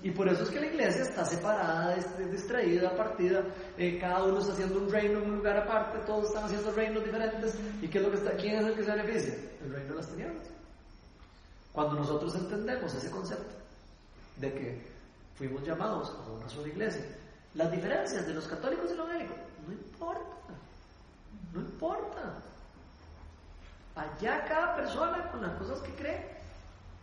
Y 0.00 0.10
por 0.12 0.28
eso 0.28 0.44
es 0.44 0.50
que 0.50 0.60
la 0.60 0.66
iglesia 0.66 1.02
está 1.02 1.24
separada, 1.24 1.96
distraída, 2.30 2.96
partida, 2.96 3.42
eh, 3.76 3.98
cada 4.00 4.24
uno 4.24 4.38
está 4.38 4.52
haciendo 4.52 4.78
un 4.78 4.90
reino 4.90 5.18
en 5.18 5.30
un 5.30 5.36
lugar 5.38 5.56
aparte, 5.56 5.98
todos 6.06 6.26
están 6.26 6.44
haciendo 6.44 6.70
reinos 6.70 7.04
diferentes. 7.04 7.58
¿Y 7.82 7.88
qué 7.88 7.98
es 7.98 8.04
lo 8.04 8.10
que 8.10 8.18
está, 8.18 8.30
quién 8.36 8.56
es 8.56 8.66
el 8.66 8.76
que 8.76 8.84
se 8.84 8.90
beneficia? 8.92 9.34
El 9.60 9.72
reino 9.72 9.90
de 9.90 9.96
las 9.96 10.08
tinieblas. 10.08 10.46
Cuando 11.72 11.94
nosotros 11.96 12.32
entendemos 12.36 12.94
ese 12.94 13.10
concepto 13.10 13.54
de 14.36 14.52
que 14.52 14.86
fuimos 15.34 15.66
llamados 15.66 16.10
a 16.10 16.30
una 16.30 16.48
sola 16.48 16.68
iglesia, 16.68 17.04
las 17.54 17.70
diferencias 17.72 18.24
de 18.24 18.34
los 18.34 18.46
católicos 18.46 18.92
y 18.92 18.96
los 18.96 19.08
evangélicos, 19.08 19.36
no 19.66 19.72
importa, 19.72 20.54
no 21.52 21.60
importa. 21.60 22.42
Allá 23.98 24.44
cada 24.44 24.76
persona 24.76 25.28
con 25.30 25.42
las 25.42 25.52
cosas 25.58 25.80
que 25.80 25.92
cree. 25.94 26.38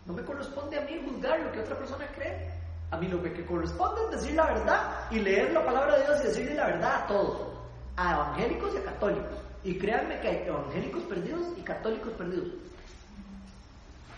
No 0.06 0.14
me 0.14 0.24
corresponde 0.24 0.80
a 0.80 0.82
mí 0.82 1.02
juzgar 1.04 1.41
lo 1.41 1.52
que 1.52 1.60
otra 1.60 1.78
persona 1.78 2.08
cree. 2.16 2.50
A 2.91 2.98
mí 2.98 3.10
lo 3.10 3.22
que 3.22 3.46
corresponde 3.46 4.02
es 4.06 4.22
decir 4.22 4.36
la 4.36 4.46
verdad 4.46 5.12
y 5.12 5.20
leer 5.20 5.52
la 5.52 5.66
palabra 5.66 5.98
de 5.98 6.06
Dios 6.06 6.20
y 6.22 6.28
decirle 6.28 6.56
la 6.56 6.68
verdad 6.68 7.04
a 7.04 7.08
todos, 7.08 7.48
a 7.98 8.14
evangélicos 8.14 8.74
y 8.74 8.78
a 8.78 8.84
católicos. 8.84 9.38
Y 9.64 9.78
créanme 9.78 10.20
que 10.22 10.28
hay 10.30 10.48
evangélicos 10.48 11.04
perdidos 11.04 11.58
y 11.58 11.62
católicos 11.64 12.14
perdidos. 12.14 12.48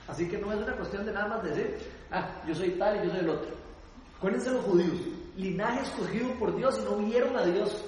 Así 0.08 0.28
que 0.28 0.38
no 0.38 0.54
es 0.54 0.60
una 0.60 0.74
cuestión 0.74 1.06
de 1.06 1.14
nada 1.14 1.28
más 1.28 1.44
decir, 1.44 1.80
ah, 2.12 2.30
yo 2.46 2.54
soy 2.54 2.72
tal 2.72 2.98
y 2.98 3.08
yo 3.08 3.12
soy 3.12 3.20
el 3.22 3.30
otro. 3.30 3.50
Acuérdense 4.18 4.52
los 4.52 4.66
judíos, 4.66 5.00
linaje 5.36 5.82
escogido 5.82 6.30
por 6.34 6.56
Dios 6.56 6.78
y 6.80 6.84
no 6.84 6.98
vieron 6.98 7.36
a 7.36 7.44
Dios. 7.44 7.84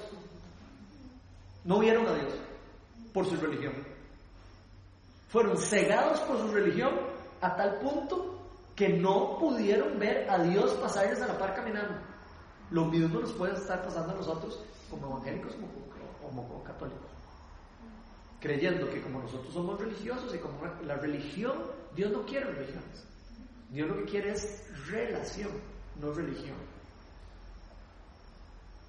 No 1.64 1.78
vieron 1.78 2.08
a 2.08 2.14
Dios 2.14 2.32
por 3.12 3.26
su 3.26 3.36
religión. 3.36 3.89
Fueron 5.30 5.56
cegados 5.56 6.20
por 6.20 6.38
su 6.38 6.48
religión 6.48 6.90
a 7.40 7.56
tal 7.56 7.78
punto 7.78 8.38
que 8.74 8.88
no 8.88 9.38
pudieron 9.38 9.98
ver 9.98 10.28
a 10.28 10.42
Dios 10.42 10.72
pasarles 10.72 11.22
a 11.22 11.28
la 11.28 11.38
par 11.38 11.54
caminando. 11.54 11.94
Lo 12.70 12.86
mismo 12.86 13.20
nos 13.20 13.32
puede 13.32 13.54
estar 13.54 13.82
pasando 13.82 14.12
a 14.12 14.16
nosotros 14.16 14.60
como 14.90 15.06
evangélicos 15.06 15.54
como, 15.54 16.42
como, 16.42 16.64
católicos. 16.64 17.10
Creyendo 18.40 18.90
que 18.90 19.00
como 19.02 19.20
nosotros 19.20 19.52
somos 19.52 19.80
religiosos 19.80 20.34
y 20.34 20.38
como 20.38 20.58
la 20.84 20.96
religión, 20.96 21.54
Dios 21.94 22.10
no 22.10 22.24
quiere 22.24 22.46
religiones. 22.46 23.06
Dios 23.70 23.88
lo 23.88 23.98
que 23.98 24.04
quiere 24.04 24.32
es 24.32 24.64
relación, 24.88 25.52
no 26.00 26.12
religión. 26.12 26.56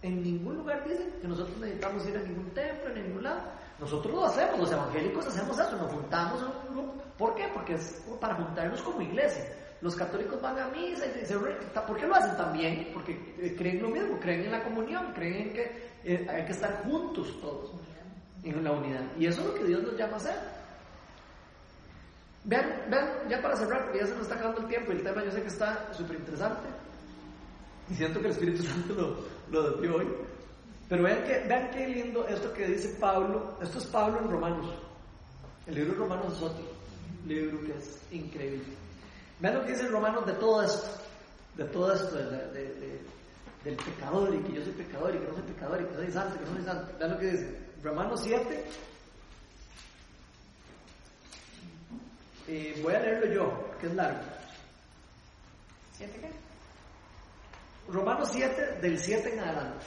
En 0.01 0.23
ningún 0.23 0.57
lugar 0.57 0.87
dicen 0.87 1.13
que 1.21 1.27
nosotros 1.27 1.55
necesitamos 1.57 2.07
ir 2.07 2.17
a 2.17 2.21
ningún 2.21 2.49
templo, 2.51 2.95
en 2.95 3.03
ningún 3.03 3.23
lado. 3.23 3.41
Nosotros 3.81 4.13
lo 4.13 4.25
hacemos, 4.25 4.59
los 4.59 4.71
evangélicos 4.71 5.25
hacemos 5.27 5.59
eso, 5.59 5.75
nos 5.75 5.91
juntamos 5.91 6.39
en 6.41 6.47
un 6.47 6.75
grupo. 6.75 7.03
¿Por 7.17 7.35
qué? 7.35 7.49
Porque 7.53 7.73
es 7.73 8.01
para 8.19 8.35
juntarnos 8.35 8.81
como 8.83 9.01
iglesia. 9.01 9.43
Los 9.81 9.95
católicos 9.95 10.39
van 10.39 10.59
a 10.59 10.67
misa 10.67 11.03
y 11.07 11.25
re- 11.33 11.57
¿Por 11.87 11.97
qué 11.97 12.05
lo 12.05 12.13
hacen 12.15 12.37
también? 12.37 12.91
Porque 12.93 13.13
eh, 13.39 13.55
creen 13.57 13.81
lo 13.81 13.89
mismo, 13.89 14.19
creen 14.19 14.41
en 14.45 14.51
la 14.51 14.63
comunión, 14.63 15.11
creen 15.13 15.47
en 15.47 15.53
que 15.53 15.89
eh, 16.03 16.27
hay 16.29 16.45
que 16.45 16.51
estar 16.51 16.83
juntos 16.83 17.41
todos 17.41 17.71
en 18.43 18.63
la 18.63 18.71
unidad. 18.71 19.01
Y 19.17 19.25
eso 19.25 19.41
es 19.41 19.47
lo 19.47 19.53
que 19.55 19.63
Dios 19.63 19.81
nos 19.81 19.97
llama 19.97 20.13
a 20.13 20.17
hacer. 20.17 20.35
Vean, 22.43 22.65
vean, 22.89 23.07
ya 23.29 23.41
para 23.41 23.55
cerrar, 23.55 23.83
porque 23.85 23.99
ya 23.99 24.05
se 24.07 24.13
nos 24.13 24.23
está 24.23 24.35
acabando 24.35 24.61
el 24.61 24.67
tiempo 24.67 24.91
y 24.91 24.95
el 24.97 25.03
tema 25.03 25.23
yo 25.23 25.31
sé 25.31 25.41
que 25.41 25.47
está 25.47 25.91
súper 25.93 26.17
interesante. 26.17 26.69
Y 27.89 27.95
siento 27.95 28.19
que 28.19 28.27
el 28.27 28.31
Espíritu 28.33 28.63
Santo 28.69 28.93
lo, 28.93 29.17
lo 29.51 29.71
desvió 29.71 29.95
hoy. 29.97 30.07
Pero 30.91 31.03
vean, 31.03 31.23
que, 31.23 31.39
vean 31.47 31.71
qué 31.71 31.87
lindo 31.87 32.27
esto 32.27 32.51
que 32.51 32.67
dice 32.67 32.89
Pablo. 32.99 33.57
Esto 33.61 33.77
es 33.77 33.85
Pablo 33.85 34.19
en 34.19 34.29
Romanos. 34.29 34.75
El 35.65 35.75
libro 35.75 35.93
de 35.93 35.99
Romanos 35.99 36.33
es 36.35 36.41
otro 36.41 36.65
libro 37.25 37.61
que 37.65 37.77
es 37.79 37.97
increíble. 38.11 38.65
Vean 39.39 39.55
lo 39.55 39.63
que 39.65 39.71
dice 39.71 39.87
Romanos 39.87 40.25
de 40.25 40.33
todo 40.33 40.61
esto. 40.63 40.87
De 41.55 41.63
todo 41.63 41.93
esto, 41.93 42.13
de 42.13 42.23
la- 42.25 42.47
de- 42.47 42.73
de- 42.75 42.99
del 43.63 43.75
pecador 43.77 44.35
y 44.35 44.39
que 44.39 44.51
yo 44.53 44.63
soy 44.65 44.73
pecador 44.73 45.15
y 45.15 45.19
que 45.19 45.27
no 45.27 45.33
soy 45.33 45.43
pecador 45.43 45.81
y 45.81 45.85
que 45.85 45.95
soy 45.95 46.11
santo 46.11 46.35
y 46.35 46.39
que 46.39 46.45
no 46.49 46.55
soy 46.57 46.65
santo. 46.65 46.93
Vean 46.99 47.11
lo 47.11 47.17
que 47.19 47.31
dice. 47.31 47.57
Romanos 47.83 48.19
7. 48.21 48.65
Eh, 52.49 52.79
voy 52.83 52.93
a 52.95 52.99
leerlo 52.99 53.33
yo, 53.33 53.71
que 53.79 53.87
es 53.87 53.95
largo. 53.95 54.19
¿Siete 55.97 56.19
qué? 56.19 56.31
Romanos 57.93 58.29
7, 58.33 58.79
del 58.81 58.99
7 58.99 59.33
en 59.33 59.39
adelante. 59.39 59.85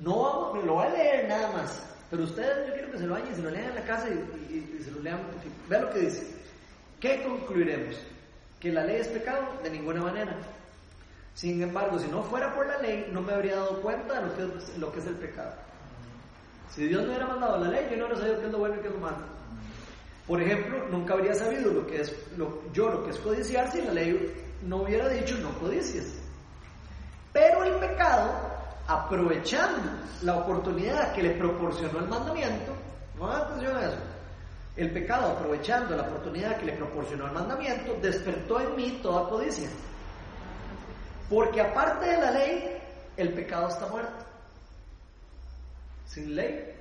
No 0.00 0.52
me 0.54 0.62
lo 0.62 0.74
voy 0.74 0.86
a 0.86 0.90
leer 0.90 1.28
nada 1.28 1.52
más. 1.52 1.82
Pero 2.10 2.24
ustedes 2.24 2.66
yo 2.66 2.74
quiero 2.74 2.90
que 2.90 2.98
se 2.98 3.06
lo 3.06 3.14
vayan 3.14 3.34
se 3.36 3.42
lo 3.42 3.50
lean 3.50 3.68
en 3.68 3.74
la 3.76 3.84
casa 3.84 4.08
y, 4.08 4.82
se 4.82 4.90
lo 4.90 5.00
lean. 5.00 5.20
Vean 5.68 5.82
lo 5.82 5.90
que 5.90 6.00
dice. 6.00 6.26
¿Qué 6.98 7.22
concluiremos? 7.22 7.96
¿Que 8.58 8.72
la 8.72 8.84
ley 8.84 8.96
es 8.96 9.08
pecado? 9.08 9.58
De 9.62 9.70
ninguna 9.70 10.02
manera. 10.02 10.36
Sin 11.34 11.62
embargo, 11.62 11.98
si 11.98 12.08
no 12.08 12.22
fuera 12.22 12.54
por 12.54 12.66
la 12.66 12.78
ley, 12.78 13.08
no 13.12 13.22
me 13.22 13.32
habría 13.32 13.56
dado 13.56 13.80
cuenta 13.80 14.20
de 14.20 14.46
lo 14.78 14.92
que 14.92 14.98
es, 14.98 15.06
el 15.06 15.14
pecado. 15.14 15.54
Si 16.68 16.86
Dios 16.86 17.02
no 17.02 17.08
hubiera 17.08 17.26
mandado 17.26 17.58
la 17.58 17.70
ley, 17.70 17.86
yo 17.90 17.96
no 17.96 18.06
hubiera 18.06 18.20
sabido 18.20 18.40
qué 18.40 18.46
es 18.46 18.52
lo 18.52 18.58
bueno 18.58 18.74
y 18.76 18.80
qué 18.80 18.88
es 18.88 18.94
lo 18.94 19.00
malo. 19.00 19.40
Por 20.26 20.42
ejemplo, 20.42 20.86
nunca 20.90 21.14
habría 21.14 21.34
sabido 21.34 21.72
lo 21.72 21.86
que 21.86 22.02
es 22.02 22.14
lo, 22.36 22.62
yo 22.72 22.90
lo 22.90 23.04
que 23.04 23.10
es 23.10 23.18
codiciar 23.18 23.70
si 23.72 23.80
la 23.80 23.92
ley 23.92 24.32
no 24.62 24.82
hubiera 24.82 25.08
dicho 25.08 25.36
no 25.38 25.50
codicies. 25.58 26.20
Pero 27.32 27.64
el 27.64 27.74
pecado, 27.76 28.59
aprovechando 28.90 29.88
la 30.22 30.36
oportunidad 30.36 31.12
que 31.12 31.22
le 31.22 31.30
proporcionó 31.30 32.00
el 32.00 32.08
mandamiento, 32.08 32.74
no 33.16 33.30
atención 33.30 33.76
a 33.76 33.82
eso, 33.82 33.98
el 34.76 34.90
pecado, 34.90 35.30
aprovechando 35.30 35.96
la 35.96 36.02
oportunidad 36.02 36.56
que 36.56 36.66
le 36.66 36.72
proporcionó 36.72 37.26
el 37.26 37.32
mandamiento, 37.32 37.96
despertó 38.02 38.60
en 38.60 38.74
mí 38.74 38.98
toda 39.00 39.28
codicia. 39.28 39.68
Porque 41.28 41.60
aparte 41.60 42.06
de 42.06 42.20
la 42.20 42.30
ley, 42.32 42.78
el 43.16 43.32
pecado 43.32 43.68
está 43.68 43.86
muerto. 43.86 44.24
Sin 46.06 46.34
ley, 46.34 46.74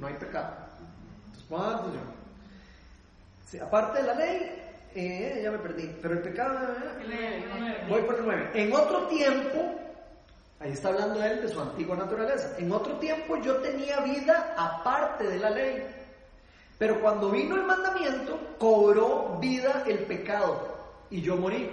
no 0.00 0.08
hay 0.08 0.14
pecado. 0.14 0.56
Entonces, 1.26 1.44
pongan 1.48 1.74
atención. 1.74 2.04
Sí, 3.46 3.58
aparte 3.60 4.00
de 4.00 4.06
la 4.08 4.14
ley, 4.14 4.62
eh, 4.96 5.40
ya 5.44 5.52
me 5.52 5.58
perdí, 5.58 5.96
pero 6.02 6.14
el 6.14 6.22
pecado... 6.22 6.58
Voy 7.88 8.02
por 8.02 8.16
el 8.16 8.24
9. 8.24 8.50
En 8.54 8.72
otro 8.72 9.06
tiempo, 9.06 9.83
ahí 10.64 10.72
está 10.72 10.88
hablando 10.88 11.22
él 11.22 11.42
de 11.42 11.48
su 11.48 11.60
antigua 11.60 11.94
naturaleza. 11.94 12.56
En 12.58 12.72
otro 12.72 12.98
tiempo 12.98 13.36
yo 13.36 13.56
tenía 13.56 14.00
vida 14.00 14.54
aparte 14.56 15.24
de 15.24 15.38
la 15.38 15.50
ley. 15.50 15.86
Pero 16.78 17.00
cuando 17.00 17.30
vino 17.30 17.54
el 17.54 17.64
mandamiento, 17.64 18.56
cobró 18.58 19.38
vida 19.38 19.84
el 19.86 20.06
pecado 20.06 21.06
y 21.10 21.20
yo 21.20 21.36
morí. 21.36 21.70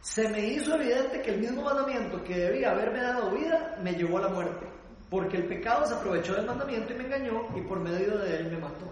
Se 0.00 0.28
me 0.28 0.40
hizo 0.40 0.74
evidente 0.74 1.22
que 1.22 1.30
el 1.30 1.40
mismo 1.40 1.62
mandamiento 1.62 2.22
que 2.24 2.36
debía 2.36 2.72
haberme 2.72 3.00
dado 3.00 3.30
vida 3.30 3.78
me 3.82 3.92
llevó 3.92 4.18
a 4.18 4.22
la 4.22 4.28
muerte. 4.28 4.66
Porque 5.08 5.36
el 5.36 5.46
pecado 5.46 5.86
se 5.86 5.94
aprovechó 5.94 6.34
del 6.34 6.46
mandamiento 6.46 6.92
y 6.92 6.96
me 6.96 7.04
engañó 7.04 7.46
y 7.56 7.60
por 7.60 7.78
medio 7.78 8.18
de 8.18 8.38
él 8.38 8.50
me 8.50 8.58
mató. 8.58 8.90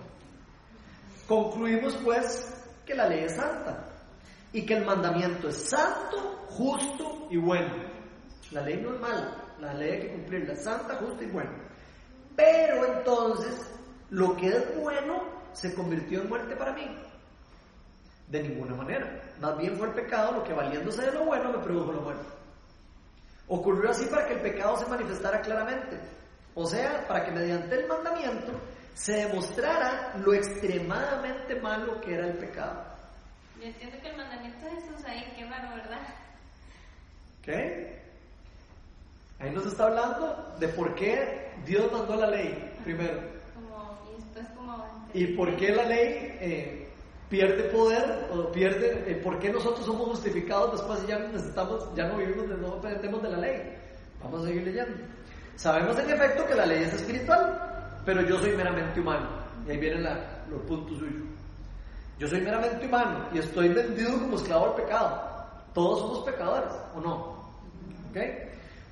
Concluimos 1.27 1.97
pues 1.97 2.55
que 2.87 2.95
la 2.95 3.09
ley 3.09 3.25
es 3.25 3.35
santa 3.35 3.85
y 4.53 4.65
que 4.65 4.75
el 4.75 4.85
mandamiento 4.85 5.49
es 5.49 5.57
santo, 5.57 6.47
justo 6.49 7.27
y 7.31 7.37
bueno. 7.37 7.92
La 8.53 8.61
ley 8.61 8.77
no 8.77 8.95
es 8.95 9.01
mala, 9.01 9.35
la 9.61 9.75
ley 9.75 9.91
hay 9.93 10.01
que 10.03 10.13
cumplirla, 10.13 10.55
santa, 10.57 10.97
justa 10.97 11.25
y 11.25 11.29
buena. 11.29 11.51
Pero 12.37 12.99
entonces, 12.99 13.71
lo 14.11 14.37
que 14.37 14.49
es 14.49 14.77
bueno 14.77 15.23
se 15.53 15.75
convirtió 15.75 16.21
en 16.21 16.29
muerte 16.29 16.55
para 16.57 16.73
mí. 16.73 16.87
De 18.29 18.43
ninguna 18.43 18.75
manera. 18.75 19.23
Más 19.41 19.57
bien 19.59 19.77
fue 19.77 19.89
el 19.89 19.95
pecado 19.95 20.33
lo 20.33 20.45
que 20.45 20.53
valiéndose 20.53 21.03
de 21.03 21.13
lo 21.13 21.25
bueno 21.25 21.51
me 21.51 21.59
produjo 21.59 21.93
la 21.93 22.01
muerte. 22.01 22.27
Ocurrió 23.49 23.91
así 23.91 24.07
para 24.07 24.27
que 24.27 24.35
el 24.35 24.41
pecado 24.41 24.77
se 24.77 24.87
manifestara 24.87 25.41
claramente. 25.41 25.99
O 26.55 26.67
sea, 26.67 27.07
para 27.09 27.25
que 27.25 27.33
mediante 27.33 27.81
el 27.81 27.89
mandamiento 27.89 28.53
se 28.95 29.13
demostrara 29.27 30.15
lo 30.19 30.35
extremadamente 30.35 31.59
malo 31.61 32.01
que 32.01 32.15
era 32.15 32.27
el 32.27 32.37
pecado. 32.37 32.85
Yo 33.59 33.65
entiendo 33.65 33.99
que 34.01 34.09
el 34.09 34.17
mandamiento 34.17 34.65
de 34.67 34.71
Jesús 34.73 35.05
ahí, 35.07 35.33
qué 35.37 35.47
malo, 35.47 35.77
¿verdad? 35.77 36.01
¿Ok? 37.41 38.02
Ahí 39.39 39.51
nos 39.51 39.67
está 39.67 39.85
hablando 39.87 40.55
de 40.61 40.69
por 40.69 40.95
qué 40.95 41.51
Dios 41.67 41.91
mandó 41.93 42.17
la 42.17 42.29
ley 42.31 42.73
primero. 42.85 43.19
Como, 43.55 43.99
y 44.11 44.39
es 44.41 44.49
como... 44.57 44.85
Y 45.15 45.27
por 45.37 45.57
qué 45.57 45.73
la 45.75 45.85
ley 45.85 46.37
eh, 46.41 46.89
pierde 47.29 47.65
poder 47.71 48.29
o 48.33 48.53
pierde, 48.53 49.05
eh, 49.11 49.15
por 49.17 49.39
qué 49.39 49.51
nosotros 49.53 49.85
somos 49.85 50.07
justificados 50.09 50.73
después 50.73 51.07
ya 51.07 51.19
no 51.19 51.29
necesitamos, 51.29 51.89
ya 51.97 52.07
no 52.09 52.19
vivimos, 52.19 52.49
de- 52.49 52.57
no 52.57 52.77
dependemos 52.77 53.23
de 53.23 53.31
la 53.31 53.39
ley. 53.39 53.77
Vamos 54.23 54.43
a 54.43 54.47
seguir 54.47 54.63
leyendo. 54.65 55.03
Sabemos 55.57 55.99
en 55.99 56.11
efecto 56.11 56.47
que 56.47 56.55
la 56.55 56.67
ley 56.67 56.85
es 56.85 56.95
espiritual, 56.95 57.99
pero 58.05 58.23
yo 58.23 58.39
soy 58.39 58.53
meramente 58.57 59.01
humano. 59.01 59.29
Y 59.67 59.71
ahí 59.73 59.79
vienen 59.79 60.05
la- 60.05 60.45
los 60.49 60.61
puntos 60.63 60.99
suyos. 60.99 61.25
Yo 62.19 62.29
soy 62.29 62.41
meramente 62.41 62.87
humano 62.87 63.27
y 63.33 63.39
estoy 63.39 63.69
vendido 63.71 64.13
como 64.21 64.37
esclavo 64.37 64.67
al 64.67 64.75
pecado. 64.75 65.21
Todos 65.75 65.99
somos 66.01 66.19
pecadores, 66.21 66.73
¿o 66.95 67.01
no? 67.01 67.17
¿Ok? 68.11 68.19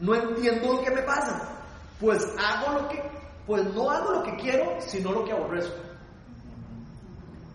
No 0.01 0.15
entiendo 0.15 0.75
lo 0.75 0.83
que 0.83 0.91
me 0.91 1.03
pasa. 1.03 1.49
Pues 2.01 2.27
hago 2.39 2.81
lo 2.81 2.89
que 2.89 3.03
pues 3.47 3.65
no 3.75 3.91
hago 3.91 4.13
lo 4.13 4.23
que 4.23 4.37
quiero, 4.37 4.81
sino 4.81 5.13
lo 5.13 5.25
que 5.25 5.33
aborrezco. 5.33 5.75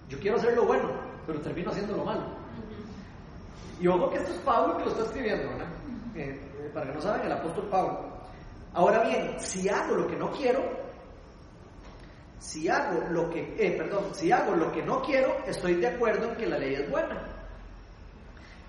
Yo 0.10 0.20
quiero 0.20 0.38
hacer 0.38 0.54
lo 0.54 0.66
bueno, 0.66 0.89
pero 1.26 1.39
termino 1.39 1.72
haciendo 1.72 1.96
lo 1.96 2.04
malo. 2.04 2.24
Y 3.80 3.88
ojo 3.88 4.10
que 4.10 4.18
esto 4.18 4.32
es 4.32 4.38
Pablo 4.39 4.78
que 4.78 4.86
lo 4.86 4.91
está 4.91 5.04
escribiendo, 5.04 5.50
¿verdad? 5.50 5.68
Eh, 6.16 6.39
eh, 6.60 6.72
para 6.74 6.88
que 6.88 6.93
no 6.93 7.02
saben, 7.02 7.26
el 7.26 7.32
apóstol 7.32 7.68
Pablo. 7.70 8.10
Ahora 8.74 9.04
bien, 9.04 9.39
si 9.39 9.70
hago 9.70 9.96
lo 9.96 10.08
que 10.08 10.16
no 10.18 10.32
quiero, 10.32 10.64
si 12.39 12.68
hago 12.68 13.00
lo 13.10 13.30
que, 13.30 13.56
eh, 13.58 13.78
perdón, 13.78 14.06
si 14.14 14.32
hago 14.32 14.56
lo 14.56 14.72
que 14.72 14.84
no 14.84 15.02
quiero, 15.02 15.34
estoy 15.48 15.76
de 15.76 15.88
acuerdo 15.88 16.30
en 16.30 16.36
que 16.36 16.46
la 16.46 16.58
ley 16.58 16.76
es 16.76 16.89
buena. 16.89 17.34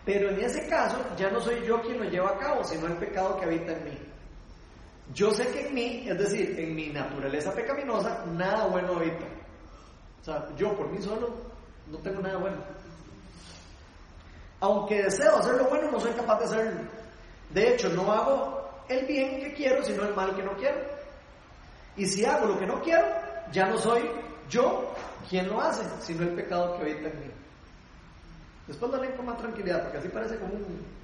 Pero 0.07 0.31
en 0.31 0.41
ese 0.41 0.69
caso 0.69 0.99
ya 1.17 1.29
no 1.31 1.41
soy 1.41 1.67
yo 1.67 1.83
quien 1.83 1.99
lo 1.99 2.05
lleva 2.05 2.31
a 2.31 2.39
cabo, 2.39 2.63
sino 2.63 2.87
el 2.87 2.97
pecado 2.97 3.37
que 3.37 3.45
habita 3.45 3.73
en 3.73 3.85
mí. 3.85 3.99
Yo 5.13 5.33
sé 5.33 5.49
que 5.49 5.67
en 5.67 5.75
mí, 5.75 6.05
es 6.09 6.17
decir, 6.17 6.59
en 6.59 6.77
mi 6.77 6.89
naturaleza 6.91 7.53
pecaminosa, 7.53 8.25
nada 8.27 8.69
bueno 8.69 8.95
habita. 8.95 9.27
O 10.21 10.25
sea, 10.25 10.47
yo 10.57 10.77
por 10.77 10.89
mí 10.91 11.03
solo 11.03 11.35
no 11.91 11.99
tengo 11.99 12.21
nada 12.21 12.39
bueno. 12.39 12.57
Aunque 14.61 15.03
deseo 15.03 15.37
hacer 15.37 15.57
lo 15.57 15.65
bueno, 15.65 15.91
no 15.91 15.99
soy 15.99 16.13
capaz 16.13 16.39
de 16.39 16.45
hacerlo. 16.45 16.81
De 17.51 17.75
hecho, 17.75 17.89
no 17.89 18.11
hago 18.13 18.71
el 18.89 19.07
bien 19.07 19.41
que 19.41 19.55
quiero, 19.55 19.83
sino 19.83 20.05
el 20.05 20.15
mal 20.15 20.37
que 20.37 20.43
no 20.45 20.53
quiero. 20.57 20.79
Y 21.97 22.07
si 22.07 22.25
hago 22.25 22.47
lo 22.47 22.59
que 22.61 22.67
no 22.67 22.81
quiero, 22.81 23.07
ya 23.51 23.67
no 23.67 23.77
soy 23.77 24.09
yo 24.49 24.93
quien 25.29 25.49
lo 25.49 25.61
hace, 25.61 25.83
sino 26.01 26.23
el 26.23 26.35
pecado 26.37 26.77
que 26.77 26.83
habita 26.83 27.09
en 27.09 27.21
mí. 27.21 27.46
Después 28.67 28.91
lo 28.93 29.01
leen 29.01 29.13
con 29.13 29.27
más 29.27 29.39
tranquilidad, 29.39 29.83
porque 29.83 29.99
así 29.99 30.09
parece 30.09 30.37
como 30.39 30.55
un. 30.55 30.97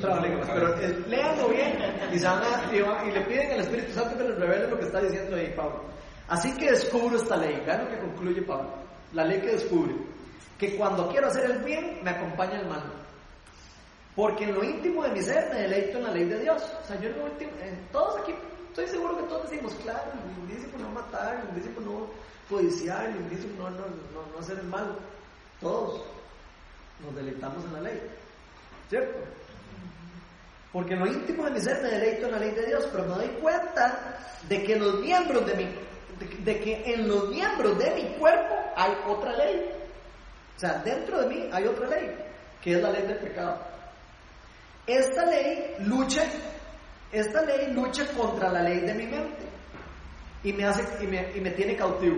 Pero 0.00 0.74
eh, 0.80 1.04
léanlo 1.08 1.48
bien 1.48 1.78
y, 2.12 2.24
a- 2.24 3.02
le 3.12 3.20
piden 3.22 3.52
al 3.52 3.60
Espíritu 3.60 3.92
Santo 3.92 4.16
que 4.16 4.24
les 4.24 4.38
revele 4.38 4.68
lo 4.68 4.78
que 4.78 4.86
está 4.86 5.00
diciendo 5.00 5.36
ahí 5.36 5.52
Pablo. 5.56 5.82
Así 6.28 6.54
que 6.56 6.70
descubro 6.70 7.16
esta 7.16 7.36
ley. 7.36 7.60
Vean 7.66 7.84
lo 7.84 7.90
que 7.90 7.98
concluye 7.98 8.42
Pablo. 8.42 8.70
La 9.12 9.24
ley 9.24 9.40
que 9.40 9.52
descubre. 9.52 9.94
Que 10.58 10.76
cuando 10.76 11.08
quiero 11.08 11.26
hacer 11.28 11.50
el 11.50 11.58
bien, 11.64 12.00
me 12.02 12.10
acompaña 12.10 12.60
el 12.60 12.66
mal. 12.68 12.82
Porque 14.14 14.44
en 14.44 14.54
lo 14.54 14.64
íntimo 14.64 15.02
de 15.04 15.10
mi 15.10 15.22
ser 15.22 15.48
me 15.52 15.60
deleito 15.62 15.98
en 15.98 16.04
la 16.04 16.10
ley 16.12 16.24
de 16.24 16.38
Dios. 16.40 16.62
O 16.82 16.86
sea, 16.86 16.98
yo 17.00 17.08
en 17.10 17.18
lo 17.18 17.28
íntimo, 17.28 17.50
en 17.62 17.78
todos 17.92 18.20
aquí, 18.20 18.34
estoy 18.68 18.86
seguro 18.88 19.16
que 19.16 19.22
todos 19.24 19.50
decimos, 19.50 19.74
claro, 19.82 20.12
el 20.12 20.46
lindísimo 20.48 20.78
no 20.78 20.90
matar, 20.90 21.36
el 21.40 21.46
lindísimo 21.54 21.80
no 21.80 22.06
codiciar, 22.48 23.06
el 23.06 23.14
lindísimo 23.14 23.52
no, 23.58 23.70
no, 23.70 23.78
no, 24.12 24.32
no 24.32 24.38
hacer 24.40 24.58
el 24.58 24.66
mal. 24.66 24.96
Todos 25.60 26.02
nos 27.04 27.14
deleitamos 27.14 27.64
en 27.64 27.72
la 27.72 27.80
ley. 27.80 28.00
¿Cierto? 28.88 29.18
Porque 30.72 30.94
en 30.94 31.00
lo 31.00 31.06
íntimo 31.06 31.44
de 31.44 31.50
mi 31.50 31.60
ser 31.60 31.82
me 31.82 31.88
deleito 31.88 32.26
en 32.26 32.32
la 32.32 32.38
ley 32.38 32.50
de 32.50 32.66
Dios, 32.66 32.88
pero 32.92 33.04
me 33.04 33.14
doy 33.14 33.28
cuenta 33.40 34.18
de 34.48 34.62
que 34.62 34.76
que 36.60 36.94
en 36.94 37.08
los 37.08 37.28
miembros 37.28 37.78
de 37.78 37.90
mi 37.94 38.02
cuerpo 38.18 38.54
hay 38.76 38.92
otra 39.06 39.32
ley. 39.32 39.70
O 40.56 40.60
sea, 40.60 40.74
dentro 40.84 41.20
de 41.22 41.26
mí 41.28 41.48
hay 41.52 41.64
otra 41.66 41.86
ley, 41.88 42.14
que 42.62 42.72
es 42.72 42.82
la 42.82 42.90
ley 42.90 43.02
del 43.02 43.18
pecado. 43.18 43.58
Esta 44.86 45.24
ley 45.26 45.76
lucha, 45.80 46.24
esta 47.12 47.42
ley 47.42 47.72
lucha 47.72 48.06
contra 48.16 48.50
la 48.50 48.62
ley 48.62 48.80
de 48.80 48.94
mi 48.94 49.06
mente 49.06 49.46
y 50.42 50.52
me 50.52 50.64
hace 50.64 50.82
y 51.02 51.06
me, 51.06 51.30
y 51.34 51.40
me 51.40 51.50
tiene 51.52 51.76
cautivo. 51.76 52.16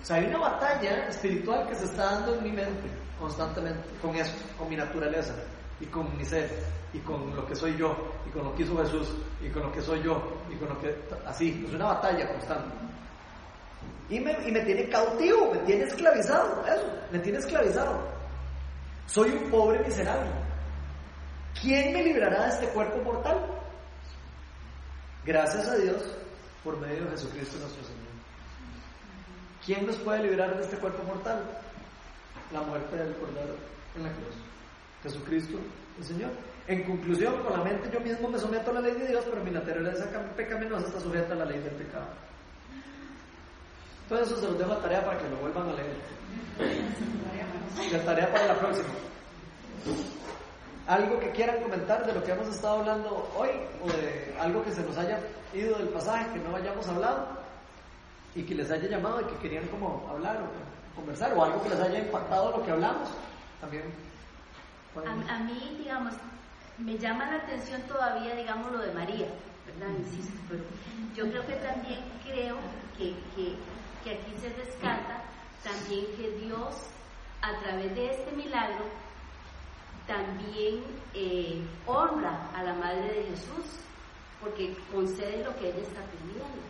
O 0.00 0.04
sea, 0.04 0.16
hay 0.16 0.26
una 0.26 0.38
batalla 0.38 1.08
espiritual 1.08 1.68
que 1.68 1.74
se 1.74 1.84
está 1.84 2.04
dando 2.04 2.34
en 2.36 2.44
mi 2.44 2.52
mente 2.52 2.99
constantemente 3.20 3.88
con 4.00 4.16
eso, 4.16 4.32
con 4.58 4.68
mi 4.68 4.76
naturaleza 4.76 5.34
y 5.78 5.86
con 5.86 6.16
mi 6.16 6.24
ser 6.24 6.50
y 6.92 6.98
con 6.98 7.36
lo 7.36 7.46
que 7.46 7.54
soy 7.54 7.76
yo 7.76 7.94
y 8.26 8.30
con 8.30 8.44
lo 8.44 8.54
que 8.54 8.62
hizo 8.62 8.76
Jesús 8.78 9.08
y 9.40 9.48
con 9.50 9.62
lo 9.62 9.72
que 9.72 9.82
soy 9.82 10.02
yo 10.02 10.42
y 10.50 10.56
con 10.56 10.70
lo 10.70 10.80
que 10.80 10.96
así, 11.26 11.64
es 11.66 11.74
una 11.74 11.86
batalla 11.86 12.28
constante. 12.32 12.74
Y 14.08 14.18
me, 14.18 14.32
y 14.46 14.50
me 14.50 14.60
tiene 14.62 14.88
cautivo, 14.88 15.52
me 15.52 15.58
tiene 15.60 15.84
esclavizado, 15.84 16.64
eso, 16.66 16.90
me 17.12 17.18
tiene 17.20 17.38
esclavizado. 17.38 18.00
Soy 19.06 19.30
un 19.30 19.50
pobre 19.50 19.78
miserable. 19.80 20.30
¿Quién 21.60 21.92
me 21.92 22.02
librará 22.02 22.44
de 22.44 22.48
este 22.48 22.68
cuerpo 22.68 22.98
mortal? 23.02 23.46
Gracias 25.24 25.68
a 25.68 25.76
Dios 25.76 26.02
por 26.64 26.78
medio 26.78 27.04
de 27.04 27.10
Jesucristo 27.10 27.58
nuestro 27.58 27.84
Señor. 27.84 28.00
¿Quién 29.64 29.86
nos 29.86 29.96
puede 29.98 30.22
librar 30.22 30.56
de 30.56 30.62
este 30.62 30.76
cuerpo 30.78 31.02
mortal? 31.04 31.44
La 32.52 32.62
muerte 32.62 32.96
del 32.96 33.14
Cordero 33.14 33.54
en 33.96 34.02
la 34.02 34.10
cruz. 34.10 34.34
Jesucristo, 35.02 35.58
el 35.98 36.04
Señor. 36.04 36.30
En 36.66 36.84
conclusión, 36.84 37.42
con 37.42 37.58
la 37.58 37.64
mente 37.64 37.90
yo 37.92 38.00
mismo 38.00 38.28
me 38.28 38.38
someto 38.38 38.70
a 38.70 38.74
la 38.74 38.80
ley 38.80 38.94
de 38.94 39.08
Dios, 39.08 39.24
pero 39.28 39.42
mi 39.42 39.50
naturaleza 39.50 40.06
pecaminosa 40.36 40.86
está 40.86 41.00
sujeta 41.00 41.32
a 41.32 41.36
la 41.36 41.44
ley 41.44 41.58
del 41.60 41.74
pecado. 41.74 42.06
Todo 44.08 44.20
eso 44.20 44.36
se 44.40 44.46
los 44.46 44.58
dejo 44.58 44.72
a 44.72 44.80
tarea 44.80 45.04
para 45.04 45.18
que 45.18 45.28
lo 45.28 45.36
vuelvan 45.36 45.68
a 45.68 45.72
leer. 45.72 45.96
De 47.90 47.98
tarea 48.00 48.32
para 48.32 48.46
la 48.48 48.58
próxima. 48.58 48.88
¿Algo 50.86 51.20
que 51.20 51.30
quieran 51.30 51.62
comentar 51.62 52.04
de 52.04 52.12
lo 52.12 52.24
que 52.24 52.32
hemos 52.32 52.48
estado 52.48 52.80
hablando 52.80 53.30
hoy? 53.36 53.50
¿O 53.82 53.88
de 53.88 54.34
algo 54.40 54.64
que 54.64 54.72
se 54.72 54.82
nos 54.82 54.98
haya 54.98 55.20
ido 55.54 55.78
del 55.78 55.88
pasaje 55.90 56.32
que 56.32 56.40
no 56.40 56.56
hayamos 56.56 56.88
hablado? 56.88 57.28
Y 58.34 58.42
que 58.42 58.54
les 58.56 58.70
haya 58.70 58.88
llamado 58.88 59.20
y 59.20 59.24
que 59.24 59.36
querían 59.36 59.66
como 59.68 60.08
hablar 60.10 60.38
o 60.38 60.69
conversar. 60.94 61.32
O 61.34 61.44
algo 61.44 61.62
que 61.62 61.70
les 61.70 61.80
haya 61.80 61.98
impactado 61.98 62.56
lo 62.56 62.64
que 62.64 62.70
hablamos. 62.70 63.08
También. 63.60 63.84
A, 64.96 65.34
a 65.34 65.38
mí, 65.40 65.76
digamos, 65.78 66.14
me 66.78 66.98
llama 66.98 67.30
la 67.30 67.36
atención 67.36 67.82
todavía, 67.82 68.34
digamos, 68.34 68.72
lo 68.72 68.78
de 68.78 68.92
María, 68.92 69.28
¿verdad? 69.66 69.94
Insisto, 69.98 70.38
pero 70.48 70.64
yo 71.14 71.30
creo 71.30 71.46
que 71.46 71.56
también 71.56 72.00
creo 72.24 72.56
que, 72.96 73.14
que, 73.36 73.54
que 74.02 74.18
aquí 74.18 74.32
se 74.40 74.48
rescata 74.50 75.22
también 75.62 76.06
que 76.16 76.30
Dios, 76.44 76.74
a 77.42 77.58
través 77.60 77.94
de 77.94 78.10
este 78.10 78.32
milagro, 78.32 78.84
también 80.06 80.82
eh, 81.14 81.62
honra 81.86 82.50
a 82.54 82.62
la 82.62 82.74
Madre 82.74 83.12
de 83.12 83.24
Jesús, 83.24 83.78
porque 84.40 84.76
concede 84.92 85.44
lo 85.44 85.54
que 85.56 85.68
ella 85.68 85.82
está 85.82 86.00
pidiendo. 86.10 86.60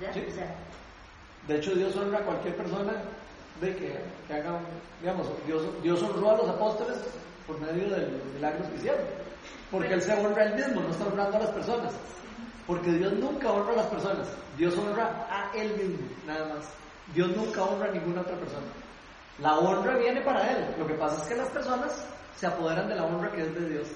¿verdad? 0.00 0.14
Sí. 0.14 0.24
O 0.28 0.34
sea, 0.34 0.54
De 1.48 1.56
hecho, 1.56 1.74
Dios 1.74 1.94
honra 1.96 2.18
a 2.18 2.24
cualquier 2.24 2.56
persona 2.56 2.92
de 3.60 3.76
que, 3.76 4.00
que 4.26 4.34
haga, 4.34 4.60
digamos, 5.00 5.28
Dios, 5.46 5.62
Dios 5.82 6.02
honró 6.02 6.30
a 6.30 6.36
los 6.38 6.48
apóstoles 6.48 6.98
por 7.46 7.60
medio 7.60 7.88
de 7.90 8.08
los 8.08 8.24
milagros 8.34 8.68
que 8.68 8.76
hicieron. 8.76 9.04
Porque 9.70 9.94
Él 9.94 10.02
se 10.02 10.12
honra 10.12 10.42
a 10.42 10.44
Él 10.46 10.54
mismo, 10.54 10.80
no 10.80 10.90
está 10.90 11.06
honrando 11.06 11.36
a 11.36 11.40
las 11.40 11.50
personas. 11.50 11.92
Porque 12.66 12.92
Dios 12.92 13.12
nunca 13.14 13.52
honra 13.52 13.72
a 13.72 13.76
las 13.76 13.86
personas, 13.86 14.28
Dios 14.56 14.76
honra 14.78 15.26
a 15.28 15.50
Él 15.54 15.76
mismo, 15.76 16.06
nada 16.26 16.54
más. 16.54 16.68
Dios 17.12 17.36
nunca 17.36 17.62
honra 17.62 17.88
a 17.88 17.92
ninguna 17.92 18.22
otra 18.22 18.36
persona. 18.36 18.66
La 19.38 19.58
honra 19.58 19.98
viene 19.98 20.22
para 20.22 20.50
Él. 20.50 20.74
Lo 20.78 20.86
que 20.86 20.94
pasa 20.94 21.20
es 21.22 21.28
que 21.28 21.34
las 21.34 21.50
personas 21.50 22.06
se 22.36 22.46
apoderan 22.46 22.88
de 22.88 22.94
la 22.94 23.04
honra 23.04 23.30
que 23.32 23.42
es 23.42 23.54
de 23.54 23.68
Dios. 23.68 23.88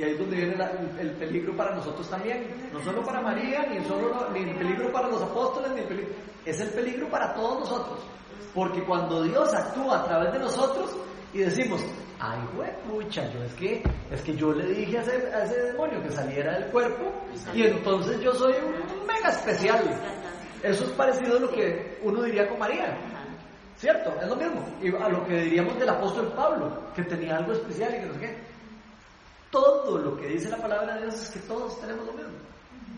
Y 0.00 0.02
ahí 0.02 0.12
es 0.12 0.18
donde 0.18 0.36
viene 0.36 0.56
el 0.98 1.10
peligro 1.10 1.54
para 1.54 1.74
nosotros 1.74 2.08
también. 2.08 2.70
No 2.72 2.82
solo 2.82 3.04
para 3.04 3.20
María, 3.20 3.66
ni, 3.66 3.84
solo, 3.84 4.28
el 4.34 4.54
peligro 4.56 4.90
para 4.90 5.08
los 5.08 5.20
apóstoles, 5.20 5.72
ni 5.72 5.80
el 5.80 5.88
peligro. 5.88 6.14
Es 6.46 6.58
el 6.58 6.70
peligro 6.70 7.10
para 7.10 7.34
todos 7.34 7.60
nosotros. 7.60 7.98
Porque 8.54 8.82
cuando 8.82 9.22
Dios 9.24 9.52
actúa 9.52 10.00
a 10.00 10.04
través 10.04 10.32
de 10.32 10.38
nosotros 10.38 10.96
y 11.34 11.40
decimos, 11.40 11.84
ay, 12.18 12.40
güey, 12.56 12.70
pucha, 12.88 13.30
yo 13.30 13.44
es 13.44 13.52
que, 13.52 13.82
es 14.10 14.22
que 14.22 14.34
yo 14.34 14.54
le 14.54 14.68
dije 14.68 14.96
a 14.96 15.02
ese, 15.02 15.34
a 15.34 15.44
ese 15.44 15.60
demonio 15.64 16.02
que 16.02 16.10
saliera 16.10 16.58
del 16.58 16.70
cuerpo 16.70 17.12
y 17.52 17.64
entonces 17.64 18.20
yo 18.20 18.32
soy 18.32 18.54
un 18.54 19.06
mega 19.06 19.28
especial. 19.28 19.84
Eso 20.62 20.84
es 20.84 20.90
parecido 20.92 21.36
a 21.36 21.40
lo 21.40 21.50
que 21.50 21.98
uno 22.02 22.22
diría 22.22 22.48
con 22.48 22.58
María. 22.58 22.96
¿Cierto? 23.76 24.14
Es 24.18 24.28
lo 24.28 24.36
mismo. 24.36 24.64
Y 24.80 24.94
a 24.94 25.08
lo 25.10 25.26
que 25.26 25.42
diríamos 25.42 25.78
del 25.78 25.90
apóstol 25.90 26.32
Pablo, 26.34 26.90
que 26.94 27.02
tenía 27.02 27.36
algo 27.36 27.52
especial 27.52 27.94
y 27.94 28.00
que 28.00 28.06
no 28.06 28.14
sé 28.14 28.20
qué. 28.20 28.49
Todo 29.50 29.98
lo 29.98 30.16
que 30.16 30.28
dice 30.28 30.48
la 30.48 30.58
palabra 30.58 30.94
de 30.94 31.02
Dios 31.02 31.22
es 31.22 31.30
que 31.30 31.40
todos 31.40 31.80
tenemos 31.80 32.06
lo 32.06 32.12
mismo. 32.12 32.32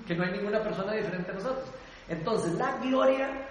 Que 0.07 0.15
no 0.15 0.25
hay 0.25 0.33
ninguna 0.33 0.63
persona 0.63 0.93
diferente 0.93 1.31
a 1.31 1.35
nosotros. 1.35 1.69
Entonces, 2.09 2.55
la 2.55 2.77
gloria 2.79 3.49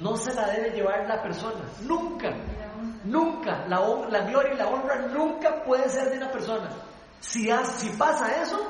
no 0.00 0.16
se 0.16 0.32
la 0.34 0.48
debe 0.48 0.70
llevar 0.70 1.06
la 1.08 1.22
persona. 1.22 1.64
Nunca. 1.82 2.30
Nunca. 3.04 3.66
La, 3.66 3.80
gloria 4.20 4.54
y 4.54 4.56
la 4.56 4.68
honra 4.68 5.06
nunca 5.08 5.64
puede 5.64 5.88
ser 5.88 6.10
de 6.10 6.18
una 6.18 6.30
persona. 6.30 6.70
Si 7.20 7.48
pasa 7.98 8.42
eso, 8.42 8.60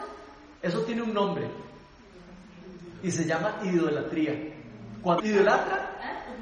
eso 0.62 0.80
tiene 0.82 1.03
un 1.03 1.12
nombre. 1.12 1.51
Y 3.03 3.11
se 3.11 3.24
llama 3.24 3.59
idolatría. 3.62 4.32
Cuando 5.03 5.26
idolatra 5.26 5.91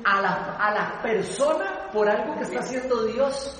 a 0.05 0.21
la, 0.21 0.57
a 0.57 0.73
la 0.73 1.03
persona 1.03 1.91
por 1.93 2.09
algo 2.09 2.37
que 2.37 2.45
está 2.45 2.61
haciendo 2.61 3.05
Dios. 3.05 3.59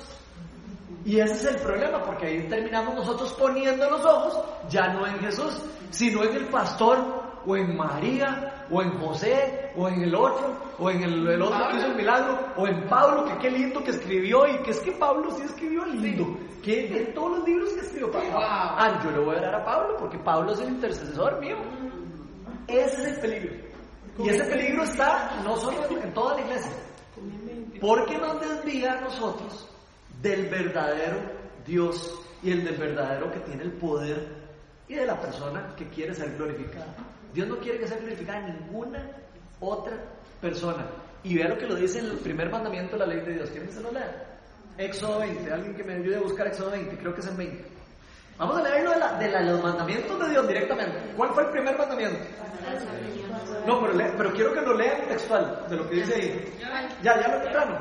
Y 1.05 1.19
ese 1.19 1.33
es 1.33 1.45
el 1.45 1.55
problema, 1.57 2.01
porque 2.03 2.27
ahí 2.27 2.47
terminamos 2.47 2.95
nosotros 2.95 3.33
poniendo 3.33 3.89
los 3.89 4.05
ojos 4.05 4.39
ya 4.69 4.87
no 4.93 5.05
en 5.05 5.19
Jesús, 5.19 5.61
sino 5.89 6.23
en 6.23 6.35
el 6.35 6.45
pastor, 6.45 7.23
o 7.45 7.57
en 7.57 7.75
María, 7.75 8.65
o 8.71 8.81
en 8.81 8.97
José, 8.99 9.71
o 9.75 9.89
en 9.89 10.01
el 10.01 10.15
otro, 10.15 10.55
o 10.79 10.89
en 10.89 11.03
el, 11.03 11.27
el 11.27 11.41
otro 11.41 11.67
que 11.69 11.77
hizo 11.77 11.87
el 11.87 11.95
milagro, 11.95 12.39
o 12.55 12.67
en 12.67 12.87
Pablo, 12.87 13.25
que 13.25 13.37
qué 13.39 13.51
lindo 13.51 13.83
que 13.83 13.91
escribió, 13.91 14.47
y 14.47 14.63
que 14.63 14.71
es 14.71 14.79
que 14.79 14.93
Pablo 14.93 15.29
sí 15.31 15.43
escribió 15.43 15.85
lindo, 15.85 16.37
que 16.63 16.87
en 16.97 17.13
todos 17.13 17.39
los 17.39 17.47
libros 17.47 17.69
que 17.73 17.81
escribió 17.81 18.11
Pablo. 18.11 18.31
Wow. 18.31 18.41
Ah, 18.41 19.01
yo 19.03 19.11
le 19.11 19.19
voy 19.19 19.35
a 19.35 19.41
dar 19.41 19.55
a 19.55 19.65
Pablo, 19.65 19.97
porque 19.99 20.17
Pablo 20.19 20.53
es 20.53 20.59
el 20.59 20.69
intercesor 20.69 21.39
mío. 21.41 21.57
Ese 22.67 23.01
es 23.01 23.07
el 23.09 23.19
peligro. 23.19 23.53
Y 24.19 24.29
ese 24.29 24.43
peligro 24.45 24.83
está 24.83 25.41
no 25.43 25.57
solo 25.57 25.77
en 25.89 26.13
toda 26.13 26.35
la 26.35 26.41
iglesia, 26.41 26.71
porque 27.81 28.17
nos 28.17 28.39
desvía 28.39 28.93
a 28.93 29.01
nosotros 29.01 29.67
del 30.23 30.47
verdadero 30.47 31.17
Dios 31.67 32.19
y 32.41 32.51
el 32.51 32.63
del 32.63 32.77
verdadero 32.77 33.31
que 33.31 33.41
tiene 33.41 33.63
el 33.63 33.73
poder 33.73 34.25
y 34.87 34.95
de 34.95 35.05
la 35.05 35.19
persona 35.19 35.75
que 35.77 35.87
quiere 35.89 36.13
ser 36.13 36.35
glorificada. 36.35 36.95
Dios 37.33 37.47
no 37.47 37.57
quiere 37.57 37.79
que 37.79 37.87
sea 37.87 37.97
glorificada 37.97 38.47
ninguna 38.47 39.05
otra 39.59 39.97
persona. 40.41 40.85
Y 41.23 41.35
vea 41.35 41.49
lo 41.49 41.57
que 41.57 41.67
lo 41.67 41.75
dice 41.75 41.99
el 41.99 42.17
primer 42.19 42.49
mandamiento 42.49 42.93
de 42.93 42.99
la 42.99 43.05
ley 43.05 43.21
de 43.21 43.33
Dios. 43.33 43.49
¿Quién 43.49 43.69
se 43.69 43.81
lo 43.81 43.91
lea? 43.91 44.39
Éxodo 44.77 45.19
20. 45.19 45.51
Alguien 45.51 45.75
que 45.75 45.83
me 45.83 45.95
ayude 45.95 46.17
a 46.17 46.21
buscar 46.21 46.47
Éxodo 46.47 46.71
20. 46.71 46.97
Creo 46.97 47.13
que 47.13 47.21
es 47.21 47.27
en 47.27 47.37
20. 47.37 47.65
Vamos 48.37 48.57
a 48.57 48.63
leerlo 48.63 48.91
de, 49.19 49.27
de 49.27 49.41
los 49.45 49.61
mandamientos 49.63 50.19
de 50.19 50.29
Dios 50.29 50.47
directamente. 50.47 50.99
¿Cuál 51.15 51.29
fue 51.33 51.43
el 51.43 51.49
primer 51.49 51.77
mandamiento? 51.77 52.19
No, 53.67 53.81
pero 54.17 54.33
quiero 54.33 54.53
que 54.53 54.61
lo 54.61 54.73
lean 54.73 55.07
textual 55.07 55.65
de 55.69 55.75
lo 55.77 55.89
que 55.89 55.95
dice 55.95 56.15
ahí. 56.15 56.53
Ya, 57.03 57.21
ya 57.21 57.27
lo 57.27 57.41
temprano. 57.41 57.77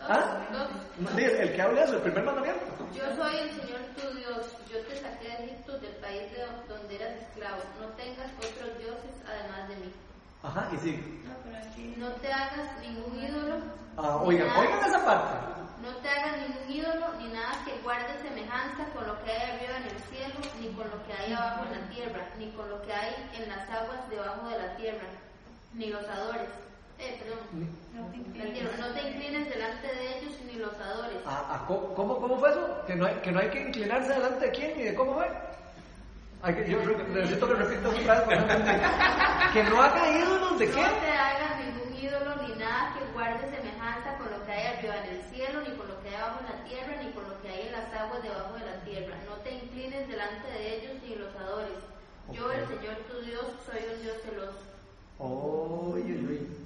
¿Ah? 0.00 0.40
No, 0.98 1.10
dice, 1.16 1.42
El 1.42 1.54
que 1.54 1.62
habla 1.62 1.84
eso, 1.84 1.94
el 1.96 2.02
primer 2.02 2.24
mandamiento. 2.24 2.64
Yo 2.94 3.04
soy 3.16 3.36
el 3.36 3.50
Señor 3.60 3.80
tu 3.96 4.16
Dios, 4.16 4.46
yo 4.70 4.78
te 4.86 4.96
saqué 4.96 5.28
de 5.28 5.44
Egipto, 5.44 5.78
del 5.78 5.94
país 5.96 6.22
de 6.32 6.46
donde 6.68 6.96
eras 6.96 7.12
esclavo. 7.22 7.60
No 7.80 7.86
tengas 7.96 8.30
otros 8.38 8.78
dioses 8.78 9.14
además 9.28 9.68
de 9.68 9.76
mí. 9.76 9.92
Ajá, 10.42 10.68
y 10.72 10.76
sigue. 10.78 11.20
No, 11.24 11.34
pero 11.44 11.56
aquí. 11.58 11.94
No 11.98 12.08
te 12.12 12.32
hagas 12.32 12.78
ningún 12.80 13.18
ídolo. 13.22 13.56
Ah, 13.96 14.16
oigan, 14.16 14.46
ni 14.48 14.54
nada- 14.54 14.60
oigan 14.60 14.84
esa 14.88 15.04
parte. 15.04 15.36
No 15.82 15.90
te 15.96 16.08
hagas 16.08 16.36
ningún 16.38 16.70
ídolo 16.70 17.06
ni 17.18 17.28
nada 17.28 17.62
que 17.64 17.78
guarde 17.82 18.12
semejanza 18.22 18.84
con 18.94 19.06
lo 19.06 19.22
que 19.24 19.32
hay 19.32 19.50
arriba 19.52 19.76
en 19.78 19.84
el 19.84 19.98
cielo, 20.10 20.40
ni 20.60 20.68
con 20.74 20.90
lo 20.90 21.06
que 21.06 21.12
hay 21.12 21.32
abajo 21.32 21.64
en 21.66 21.80
la 21.80 21.88
tierra, 21.88 22.26
ni 22.38 22.50
con 22.52 22.68
lo 22.68 22.82
que 22.82 22.92
hay 22.92 23.14
en 23.38 23.48
las 23.48 23.68
aguas 23.70 24.08
debajo 24.10 24.48
de 24.48 24.58
la 24.58 24.76
tierra, 24.76 25.06
ni 25.74 25.86
los 25.86 26.06
adores. 26.08 26.48
Eh, 27.00 27.18
perdón. 27.18 27.38
No 28.78 28.92
te 28.92 29.00
inclines 29.08 29.48
delante 29.48 29.86
de 29.86 30.18
ellos 30.18 30.32
ni 30.46 30.58
los 30.58 30.74
adores. 30.74 31.16
Ah, 31.26 31.44
ah, 31.48 31.64
¿cómo, 31.66 31.94
cómo, 31.94 32.20
cómo 32.20 32.38
fue 32.38 32.50
eso? 32.50 32.84
¿Que 32.86 32.94
no, 32.94 33.06
hay, 33.06 33.14
¿Que 33.16 33.32
no 33.32 33.40
hay 33.40 33.48
que 33.48 33.60
inclinarse 33.60 34.12
delante 34.12 34.46
de 34.46 34.50
quién 34.52 34.80
y 34.80 34.82
de 34.84 34.94
cómo 34.94 35.14
fue? 35.14 35.26
Hay 36.42 36.54
que, 36.54 36.70
yo 36.70 36.78
necesito 37.12 37.48
que 37.48 37.54
repitas 37.54 37.92
otra 37.92 38.16
vez. 38.16 38.24
porque 38.24 39.52
que 39.52 39.64
no 39.64 39.82
haga 39.82 40.18
ídolos 40.18 40.58
de 40.58 40.70
qué? 40.70 40.82
No 40.82 40.88
te 40.88 41.10
hagas 41.10 41.58
ningún 41.64 41.94
ídolo 41.94 42.36
ni 42.42 42.54
nada 42.56 42.94
que 42.94 43.12
guarde 43.12 43.50
semejanza 43.50 44.16
con 44.16 44.30
lo 44.30 44.44
que 44.46 44.52
hay 44.52 44.66
arriba 44.66 44.96
en 45.04 45.16
el 45.16 45.22
cielo, 45.24 45.60
ni 45.60 45.76
con 45.76 45.88
lo 45.88 46.00
que 46.02 46.08
hay 46.08 46.14
abajo 46.14 46.40
en 46.40 46.46
la 46.46 46.64
tierra, 46.64 47.02
ni 47.02 47.12
con 47.12 47.28
lo 47.28 47.42
que 47.42 47.48
hay 47.48 47.66
en 47.66 47.72
las 47.72 47.92
aguas 47.92 48.22
debajo 48.22 48.54
de 48.54 48.66
la 48.66 48.84
tierra. 48.84 49.16
No 49.28 49.36
te 49.42 49.50
inclines 49.52 50.08
delante 50.08 50.48
de 50.48 50.76
ellos 50.76 50.92
ni 51.02 51.14
los 51.14 51.34
adores. 51.36 51.76
Yo, 52.32 52.52
el 52.52 52.66
Señor 52.68 52.96
tu 53.10 53.20
Dios, 53.20 53.44
soy 53.66 53.80
un 53.92 54.02
Dios 54.02 54.16
celoso. 54.22 54.60
Uy, 55.18 56.00
uy, 56.00 56.26
uy. 56.26 56.59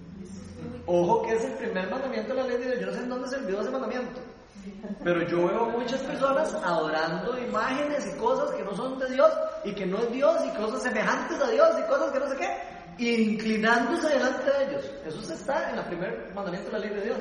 Ojo 0.86 1.22
que 1.22 1.34
es 1.34 1.44
el 1.44 1.52
primer 1.54 1.90
mandamiento 1.90 2.34
de 2.34 2.42
la 2.42 2.48
ley 2.48 2.58
de 2.58 2.76
Dios. 2.76 2.80
Yo 2.80 2.86
no 2.86 2.92
sé 2.92 3.00
en 3.00 3.08
dónde 3.08 3.28
se 3.28 3.36
olvidó 3.36 3.60
ese 3.60 3.70
mandamiento. 3.70 4.20
Pero 5.02 5.22
yo 5.28 5.46
veo 5.46 5.66
muchas 5.66 6.00
personas 6.02 6.54
adorando 6.54 7.38
imágenes 7.38 8.06
y 8.06 8.18
cosas 8.18 8.54
que 8.54 8.62
no 8.62 8.74
son 8.74 8.98
de 8.98 9.10
Dios 9.10 9.30
y 9.64 9.74
que 9.74 9.86
no 9.86 9.98
es 9.98 10.12
Dios 10.12 10.36
y 10.44 10.56
cosas 10.56 10.82
semejantes 10.82 11.40
a 11.40 11.50
Dios 11.50 11.68
y 11.78 11.88
cosas 11.88 12.12
que 12.12 12.18
no 12.18 12.28
sé 12.28 12.36
qué, 12.36 13.20
inclinándose 13.22 14.08
delante 14.08 14.50
de 14.50 14.64
ellos. 14.64 14.90
Eso 15.06 15.32
está 15.32 15.70
en 15.70 15.78
el 15.78 15.84
primer 15.86 16.32
mandamiento 16.34 16.70
de 16.70 16.78
la 16.78 16.78
ley 16.78 16.94
de 16.94 17.00
Dios. 17.02 17.18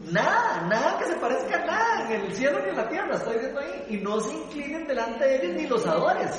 Nada, 0.00 0.66
nada 0.68 0.98
que 0.98 1.06
se 1.06 1.14
parezca 1.16 1.62
a 1.62 1.66
nada 1.66 2.14
en 2.14 2.20
el 2.22 2.34
cielo 2.34 2.60
ni 2.62 2.70
en 2.70 2.76
la 2.76 2.88
tierra, 2.88 3.14
estoy 3.14 3.38
viendo 3.38 3.60
ahí. 3.60 3.86
Y 3.90 3.96
no 3.98 4.20
se 4.20 4.34
inclinen 4.34 4.86
delante 4.86 5.24
de 5.24 5.36
ellos 5.36 5.56
ni 5.56 5.66
los 5.68 5.86
adores. 5.86 6.30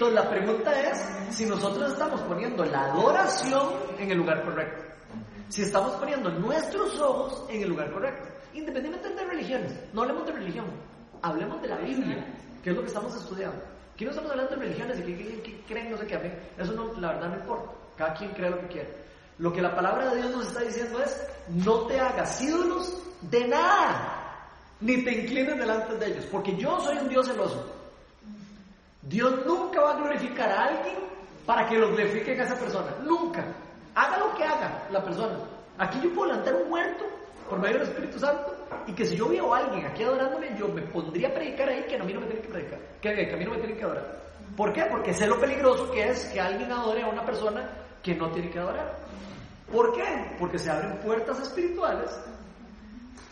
Entonces 0.00 0.24
la 0.24 0.30
pregunta 0.30 0.80
es 0.80 1.36
si 1.36 1.44
nosotros 1.44 1.92
estamos 1.92 2.22
poniendo 2.22 2.64
la 2.64 2.86
adoración 2.86 3.68
en 3.98 4.10
el 4.10 4.16
lugar 4.16 4.42
correcto. 4.46 4.82
Si 5.50 5.60
estamos 5.60 5.92
poniendo 5.96 6.30
nuestros 6.30 6.98
ojos 6.98 7.44
en 7.50 7.64
el 7.64 7.68
lugar 7.68 7.92
correcto. 7.92 8.26
Independientemente 8.54 9.22
de 9.22 9.30
religiones. 9.30 9.78
No 9.92 10.00
hablemos 10.00 10.24
de 10.24 10.32
religión. 10.32 10.64
Hablemos 11.20 11.60
de 11.60 11.68
la 11.68 11.76
Biblia, 11.76 12.26
que 12.64 12.70
es 12.70 12.76
lo 12.76 12.80
que 12.80 12.88
estamos 12.88 13.14
estudiando. 13.14 13.60
Aquí 13.92 14.06
no 14.06 14.10
estamos 14.12 14.30
hablando 14.30 14.56
de 14.56 14.62
religiones 14.62 14.98
y 15.00 15.02
que, 15.02 15.42
que- 15.42 15.64
creen, 15.68 15.90
no 15.90 15.98
sé 15.98 16.06
qué. 16.06 16.40
Eso 16.56 16.72
no, 16.72 16.98
la 16.98 17.12
verdad 17.12 17.28
no 17.28 17.36
importa. 17.36 17.70
Cada 17.98 18.14
quien 18.14 18.30
cree 18.30 18.48
lo 18.48 18.58
que 18.60 18.68
quiere. 18.68 18.94
Lo 19.36 19.52
que 19.52 19.60
la 19.60 19.74
palabra 19.76 20.08
de 20.14 20.22
Dios 20.22 20.30
nos 20.30 20.46
está 20.46 20.60
diciendo 20.62 20.98
es, 21.02 21.28
no 21.50 21.80
te 21.86 22.00
hagas 22.00 22.40
ídolos 22.40 23.02
de 23.20 23.46
nada, 23.48 24.48
ni 24.80 25.04
te 25.04 25.12
inclines 25.24 25.58
delante 25.58 25.94
de 25.96 26.06
ellos, 26.06 26.24
porque 26.32 26.56
yo 26.56 26.80
soy 26.80 26.96
un 26.96 27.08
Dios 27.10 27.26
celoso. 27.26 27.79
Dios 29.02 29.46
nunca 29.46 29.80
va 29.80 29.92
a 29.92 29.96
glorificar 29.96 30.50
a 30.50 30.64
alguien 30.66 30.96
para 31.46 31.66
que 31.66 31.78
lo 31.78 31.88
glorifiquen 31.88 32.40
a 32.40 32.44
esa 32.44 32.56
persona. 32.56 32.88
Nunca. 33.04 33.44
Haga 33.94 34.18
lo 34.18 34.34
que 34.34 34.44
haga 34.44 34.86
la 34.90 35.02
persona. 35.02 35.38
Aquí 35.78 36.00
yo 36.02 36.12
puedo 36.14 36.30
levantar 36.32 36.54
un 36.56 36.68
muerto 36.68 37.04
por 37.48 37.58
medio 37.58 37.78
del 37.78 37.88
Espíritu 37.88 38.18
Santo 38.18 38.54
y 38.86 38.92
que 38.92 39.04
si 39.04 39.16
yo 39.16 39.28
veo 39.28 39.52
a 39.54 39.58
alguien 39.58 39.86
aquí 39.86 40.02
adorándome, 40.04 40.54
yo 40.58 40.68
me 40.68 40.82
pondría 40.82 41.28
a 41.28 41.32
predicar 41.34 41.68
ahí 41.68 41.84
que 41.88 41.96
a 41.96 42.04
mí 42.04 42.12
no 42.12 42.20
me 42.20 42.26
tienen 42.26 42.42
que 42.42 42.48
predicar, 42.52 42.78
que, 43.00 43.08
a 43.34 43.36
mí 43.36 43.44
no 43.44 43.50
me 43.52 43.56
tienen 43.58 43.76
que 43.76 43.84
adorar. 43.84 44.20
¿Por 44.56 44.72
qué? 44.72 44.84
Porque 44.90 45.12
sé 45.14 45.26
lo 45.26 45.40
peligroso 45.40 45.90
que 45.90 46.08
es 46.10 46.26
que 46.26 46.40
alguien 46.40 46.70
adore 46.70 47.02
a 47.02 47.08
una 47.08 47.24
persona 47.24 47.68
que 48.02 48.14
no 48.14 48.30
tiene 48.30 48.50
que 48.50 48.58
adorar. 48.58 48.94
¿Por 49.72 49.92
qué? 49.94 50.36
Porque 50.38 50.58
se 50.58 50.70
abren 50.70 50.98
puertas 50.98 51.40
espirituales 51.40 52.10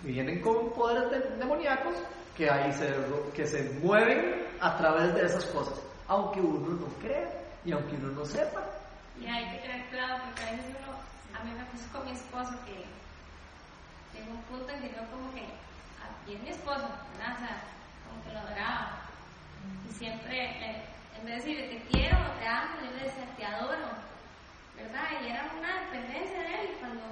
y 0.04 0.08
vienen 0.12 0.40
con 0.40 0.70
poderes 0.72 1.10
de- 1.10 1.36
demoníacos 1.36 1.94
que 2.38 2.48
ahí 2.48 2.72
se, 2.72 2.94
que 3.34 3.44
se 3.46 3.64
mueven 3.82 4.46
a 4.60 4.76
través 4.78 5.12
de 5.14 5.26
esas 5.26 5.44
cosas, 5.46 5.74
aunque 6.06 6.40
uno 6.40 6.68
no 6.80 6.86
crea 7.02 7.28
y 7.64 7.72
aunque 7.72 7.96
uno 7.96 8.08
no 8.12 8.24
sepa. 8.24 8.62
Y 9.20 9.26
hay 9.26 9.50
que 9.50 9.58
tener 9.58 9.84
cuidado 9.90 10.22
porque 10.24 10.42
a 10.44 10.50
veces 10.52 10.66
uno, 10.78 10.94
a 11.38 11.42
mí 11.44 11.50
me 11.52 11.64
pasó 11.66 11.92
con 11.92 12.04
mi 12.06 12.12
esposo 12.12 12.52
que 12.64 12.84
llegó 14.16 14.30
un 14.32 14.42
punto 14.42 14.70
en 14.72 14.80
que 14.82 14.88
yo 14.90 15.02
como 15.10 15.34
que, 15.34 15.44
y 16.30 16.34
es 16.36 16.42
mi 16.42 16.50
esposo, 16.50 16.86
¿verdad? 17.18 17.34
O 17.34 17.38
sea, 17.40 17.62
como 18.08 18.22
que 18.24 18.32
lo 18.32 18.38
adoraba. 18.38 19.02
Y 19.88 19.92
siempre, 19.94 20.38
eh, 20.38 20.84
en 21.18 21.26
vez 21.26 21.44
de 21.44 21.50
decirle 21.50 21.68
te 21.76 21.82
quiero 21.90 22.16
te 22.38 22.46
amo, 22.46 22.76
yo 22.84 22.90
le 22.96 23.02
decía 23.04 23.26
te 23.36 23.44
adoro, 23.44 23.88
¿verdad? 24.76 25.08
Y 25.24 25.28
era 25.30 25.50
una 25.58 25.80
dependencia 25.90 26.38
de 26.40 26.54
él. 26.62 26.68
Cuando 26.78 27.02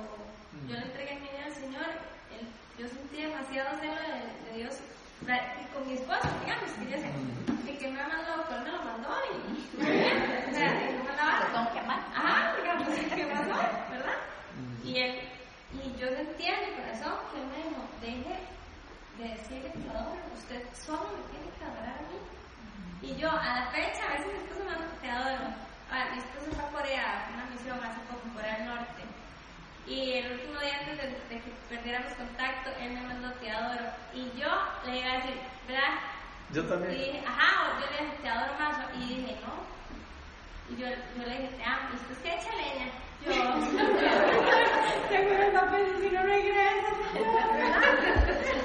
yo 0.68 0.74
le 0.78 0.86
entregué 0.86 1.14
mi 1.16 1.28
vida 1.28 1.44
al 1.46 1.52
Señor, 1.54 1.86
él- 2.30 2.48
yo 2.78 2.86
sentí 2.88 3.22
demasiado 3.22 3.76
celo 3.80 3.94
de, 3.96 4.50
de 4.52 4.58
Dios. 4.58 4.78
Con 5.74 5.86
mi 5.88 5.94
esposo, 5.94 6.28
digamos, 6.44 6.70
que 6.78 6.86
yo 6.86 6.98
sé, 6.98 7.78
que, 7.78 7.90
me 7.90 8.00
ha 8.00 8.06
mandado, 8.06 8.44
él 8.48 8.62
me 8.62 8.70
lo 8.70 8.82
mandó 8.84 9.10
y, 9.26 9.76
o 9.76 10.54
sea, 10.54 10.72
me 10.72 11.02
mandaba 11.02 11.50
Tengo 11.52 11.72
que 11.72 11.78
amar. 11.80 11.98
Ajá, 12.14 12.56
digamos, 12.56 12.88
¿qué 12.88 13.26
pasó? 13.26 13.60
¿Verdad? 13.90 14.18
Y 14.84 14.98
él, 14.98 15.18
y 15.74 15.98
yo 15.98 16.06
sentía 16.14 16.60
en 16.60 16.70
mi 16.70 16.76
corazón 16.76 17.14
que 17.32 17.40
él 17.42 17.46
me 17.48 17.56
dijo, 17.56 17.82
deje 18.00 18.38
de 19.18 19.34
decirle 19.34 19.72
que 19.72 19.92
lo 19.92 19.98
adoro, 19.98 20.22
usted 20.32 20.62
solo 20.74 21.10
me 21.10 21.22
tiene 21.34 21.50
que 21.58 21.64
adorar 21.64 21.98
a 21.98 22.06
mí. 22.06 22.18
Y 23.02 23.16
yo, 23.16 23.28
a 23.28 23.60
la 23.60 23.66
fecha, 23.72 24.06
a 24.06 24.12
veces 24.12 24.26
mi 24.30 24.46
esposo 24.46 24.64
me 24.64 24.76
dice, 24.76 24.96
te 25.02 25.10
adoro. 25.10 25.50
Ah, 25.90 26.06
mi 26.12 26.18
esposo 26.18 26.54
fue 26.54 26.64
a 26.64 26.70
Corea, 26.70 27.30
una 27.34 27.46
misión 27.46 27.78
hace 27.82 28.00
poco, 28.06 28.30
Corea 28.34 28.58
del 28.58 28.66
Norte. 28.66 29.02
Y 29.86 30.12
el 30.14 30.32
último 30.32 30.58
día 30.60 30.78
antes 30.80 30.96
de, 30.98 31.06
de 31.34 31.40
que 31.42 31.50
perdiéramos 31.68 32.12
contacto, 32.14 32.70
él 32.80 32.90
me 32.92 33.00
mandó 33.02 33.30
te 33.40 33.50
adoro. 33.50 33.84
Y 34.14 34.24
yo 34.38 34.48
le 34.84 34.98
iba 34.98 35.10
a 35.12 35.16
decir, 35.16 35.34
¿verdad? 35.68 35.94
Yo 36.52 36.62
Y 36.62 36.66
también. 36.66 36.92
dije, 36.92 37.22
ajá, 37.26 37.78
yo 37.80 37.86
le 37.86 38.02
dije, 38.02 38.18
te 38.22 38.28
adoro 38.28 38.52
más. 38.58 38.76
Y 38.96 39.08
dije, 39.14 39.36
no. 39.46 39.54
Y 40.74 40.80
yo, 40.80 40.86
yo 40.88 41.22
le 41.28 41.38
dije, 41.38 41.48
te 41.56 41.62
amo. 41.64 41.88
Y 41.88 41.92
después, 41.92 42.18
¿qué 42.22 42.34
echa 42.34 42.52
leña? 42.56 42.88
Yo, 43.24 43.32
seguro 45.08 45.42
esa 45.42 45.64
vez 45.66 45.88
si 46.00 46.08
no 46.10 46.22
regresas. 46.22 46.96
Es 47.14 47.22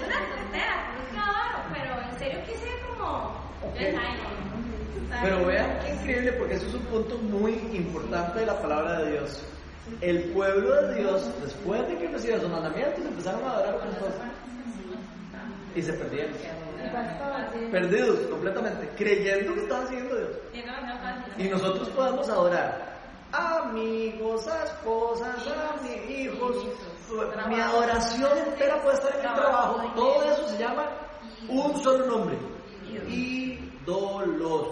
una 0.07 0.19
tontera, 0.35 0.75
es 0.97 1.07
que 1.11 1.17
adoro. 1.17 1.57
Pero 1.73 2.01
en 2.01 2.19
serio 2.19 2.39
quise 2.45 2.67
como. 2.97 3.41
Yo 3.63 3.79
dije, 3.79 3.97
ay, 3.97 4.13
no. 4.17 5.21
Pero 5.21 5.45
vean 5.45 5.79
qué 5.85 5.93
increíble, 5.93 6.31
porque 6.33 6.55
eso 6.55 6.65
es 6.67 6.73
un 6.73 6.85
punto 6.85 7.17
muy 7.19 7.51
importante 7.73 8.39
de 8.39 8.45
la 8.47 8.59
palabra 8.61 8.99
de 9.01 9.11
Dios. 9.11 9.43
El 9.99 10.23
pueblo 10.31 10.87
de 10.87 10.95
Dios, 10.95 11.29
después 11.43 11.87
de 11.87 11.97
que 11.97 12.07
recibió 12.07 12.39
sus 12.39 12.49
mandamientos, 12.49 13.05
empezaron 13.05 13.43
a 13.43 13.51
adorar 13.51 13.75
otras 13.75 13.95
cosas. 13.97 14.31
Y 15.75 15.81
se 15.81 15.93
perdieron. 15.93 16.33
Perdidos 17.71 18.19
completamente, 18.27 18.89
creyendo 18.97 19.53
que 19.53 19.61
estaban 19.61 19.87
siguiendo 19.87 20.15
Dios. 20.17 20.29
Y 21.37 21.43
nosotros 21.49 21.89
podemos 21.89 22.29
adorar 22.29 22.91
amigos, 23.31 24.47
a 24.47 24.63
esposas, 24.63 25.47
a 25.47 25.81
mis 25.81 26.09
hijos. 26.09 26.57
Mi 27.47 27.59
adoración 27.59 28.37
entera 28.37 28.81
puede 28.81 28.95
estar 28.95 29.11
en 29.19 29.25
el 29.25 29.33
trabajo. 29.33 29.91
Todo 29.95 30.23
eso 30.23 30.47
se 30.49 30.57
llama 30.57 30.89
un 31.47 31.81
solo 31.81 32.05
nombre. 32.05 32.37
Ídolos. 33.07 34.67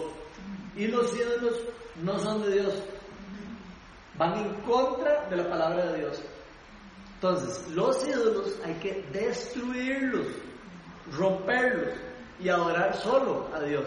Y 0.76 0.86
los 0.88 1.14
ídolos 1.14 1.54
no 2.02 2.18
son 2.18 2.42
de 2.42 2.52
Dios. 2.52 2.74
Van 4.20 4.36
en 4.36 4.52
contra 4.66 5.26
de 5.30 5.36
la 5.36 5.48
palabra 5.48 5.86
de 5.86 6.00
Dios. 6.00 6.20
Entonces, 7.14 7.66
los 7.70 8.06
ídolos 8.06 8.54
hay 8.62 8.74
que 8.74 9.02
destruirlos, 9.14 10.26
romperlos 11.16 11.94
y 12.38 12.50
adorar 12.50 12.94
solo 12.98 13.48
a 13.54 13.60
Dios. 13.62 13.84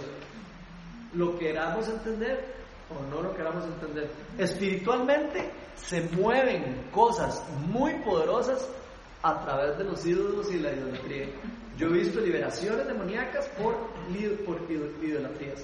lo 1.14 1.38
queramos 1.38 1.88
entender 1.88 2.44
o 2.90 3.16
no 3.16 3.22
lo 3.22 3.36
queramos 3.36 3.64
entender. 3.66 4.10
Espiritualmente 4.40 5.52
se 5.76 6.02
mueven 6.02 6.90
cosas 6.92 7.44
muy 7.68 7.94
poderosas 8.00 8.68
a 9.22 9.40
través 9.46 9.78
de 9.78 9.84
los 9.84 10.04
ídolos 10.04 10.52
y 10.52 10.58
la 10.58 10.74
idolatría. 10.74 11.28
Yo 11.78 11.90
he 11.90 12.00
visto 12.00 12.20
liberaciones 12.20 12.88
demoníacas 12.88 13.48
por, 13.50 13.76
por 14.48 14.60
idolatrías. 15.04 15.64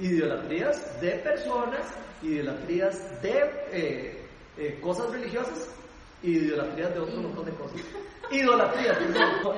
Idolatrías 0.00 1.00
de 1.00 1.10
personas, 1.18 1.86
idolatrías 2.22 3.22
de 3.22 3.38
eh, 3.72 4.26
eh, 4.56 4.78
cosas 4.80 5.10
religiosas 5.10 5.68
y 6.22 6.38
idolatrías 6.38 6.94
de 6.94 7.00
otro 7.00 7.20
montón 7.22 7.44
de 7.44 7.52
cosas. 7.52 7.80
Idolatrías, 8.30 8.98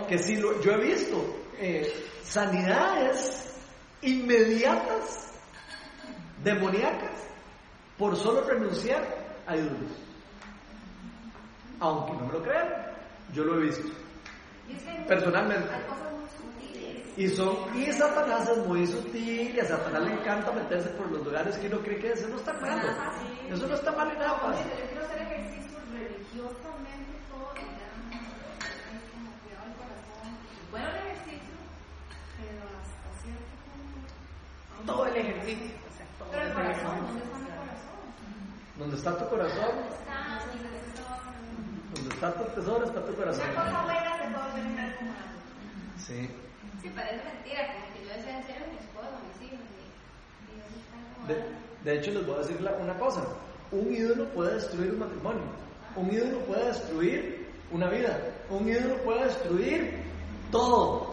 que 0.09 0.19
si 0.19 0.37
yo 0.37 0.73
he 0.73 0.79
visto 0.79 1.25
eh, 1.59 1.93
sanidades 2.23 3.55
inmediatas 4.03 5.33
demoníacas 6.43 7.11
por 7.97 8.17
solo 8.17 8.43
renunciar 8.43 9.07
a 9.47 9.57
ídolos. 9.57 9.93
Aunque 11.81 12.13
no 12.13 12.27
me 12.27 12.33
lo 12.33 12.43
crean, 12.43 12.69
yo 13.33 13.45
lo 13.45 13.59
he 13.59 13.67
visto. 13.67 13.89
Personalmente. 15.07 15.69
Y 17.17 17.29
son, 17.29 17.57
y 17.79 17.93
Satanás 17.93 18.49
es 18.49 18.59
muy 18.67 18.87
sutil, 18.87 19.55
y 19.55 19.61
a 19.61 19.65
Satanás 19.67 20.03
le 20.03 20.15
encanta 20.15 20.51
meterse 20.53 20.89
por 20.91 21.11
los 21.11 21.23
lugares 21.25 21.57
que 21.59 21.67
uno 21.67 21.79
cree 21.81 21.99
que 21.99 22.13
eso 22.13 22.27
no 22.29 22.37
está 22.37 22.55
mal. 22.55 22.81
Eso 23.51 23.67
no 23.67 23.75
está 23.75 23.93
mal 23.93 24.11
en 24.13 24.19
nada. 24.19 24.33
Yo 24.33 24.87
quiero 24.89 25.05
hacer 25.05 25.21
ejercicios 25.21 25.83
religiosamente 25.93 27.13
todo 27.29 27.53
el 27.53 27.61
como 29.13 29.31
cuidado 29.45 29.67
el 29.69 29.75
corazón. 29.77 30.33
Bueno 30.71 30.89
el 30.89 30.97
ejercicio, 30.97 31.55
pero 32.41 32.65
hasta 32.81 33.09
cierto 33.21 33.55
punto. 33.69 34.93
Todo 34.93 35.07
el 35.07 35.17
ejercicio. 35.17 35.75
O 35.85 35.93
sea, 35.97 36.07
todo 36.19 36.29
Pero 36.31 36.43
el 36.43 36.49
el 36.49 36.55
corazón, 36.55 36.97
ejercicio. 36.97 37.13
¿dónde 37.13 37.21
está 37.21 37.51
mi 37.51 37.57
corazón? 37.69 38.33
Donde 38.79 38.97
está 38.97 39.19
tu 39.19 39.29
corazón, 39.29 39.75
donde 41.95 42.09
está 42.15 42.33
tu 42.33 42.45
tesoro, 42.55 42.85
está 42.87 43.05
tu 43.05 43.15
corazón. 43.15 43.47
Algo. 43.55 43.83
Sí. 45.99 46.31
Sí, 46.81 46.89
parece 46.91 47.23
mentira, 47.25 47.67
como 47.75 48.09
yo 48.09 48.15
decía 48.17 48.39
en 48.39 48.47
serio 48.47 48.65
a 48.65 48.73
mi 48.73 48.79
esposo, 48.79 49.11
mis 49.29 49.49
hijos, 49.49 49.61
y, 49.77 51.31
y. 51.31 51.35
De, 51.35 51.45
de 51.85 51.99
hecho, 51.99 52.11
les 52.13 52.27
voy 52.27 52.37
a 52.37 52.39
decir 52.39 52.59
una 52.81 52.99
cosa. 52.99 53.23
Un 53.71 53.93
ídolo 53.93 54.29
puede 54.31 54.55
destruir 54.55 54.93
un 54.93 55.01
matrimonio. 55.01 55.43
Un 55.97 56.13
ídolo 56.13 56.39
puede 56.41 56.67
destruir 56.67 57.49
una 57.71 57.89
vida. 57.89 58.19
Un 58.51 58.69
ídolo 58.69 58.97
puede 58.99 59.25
destruir 59.25 60.03
todo. 60.51 61.13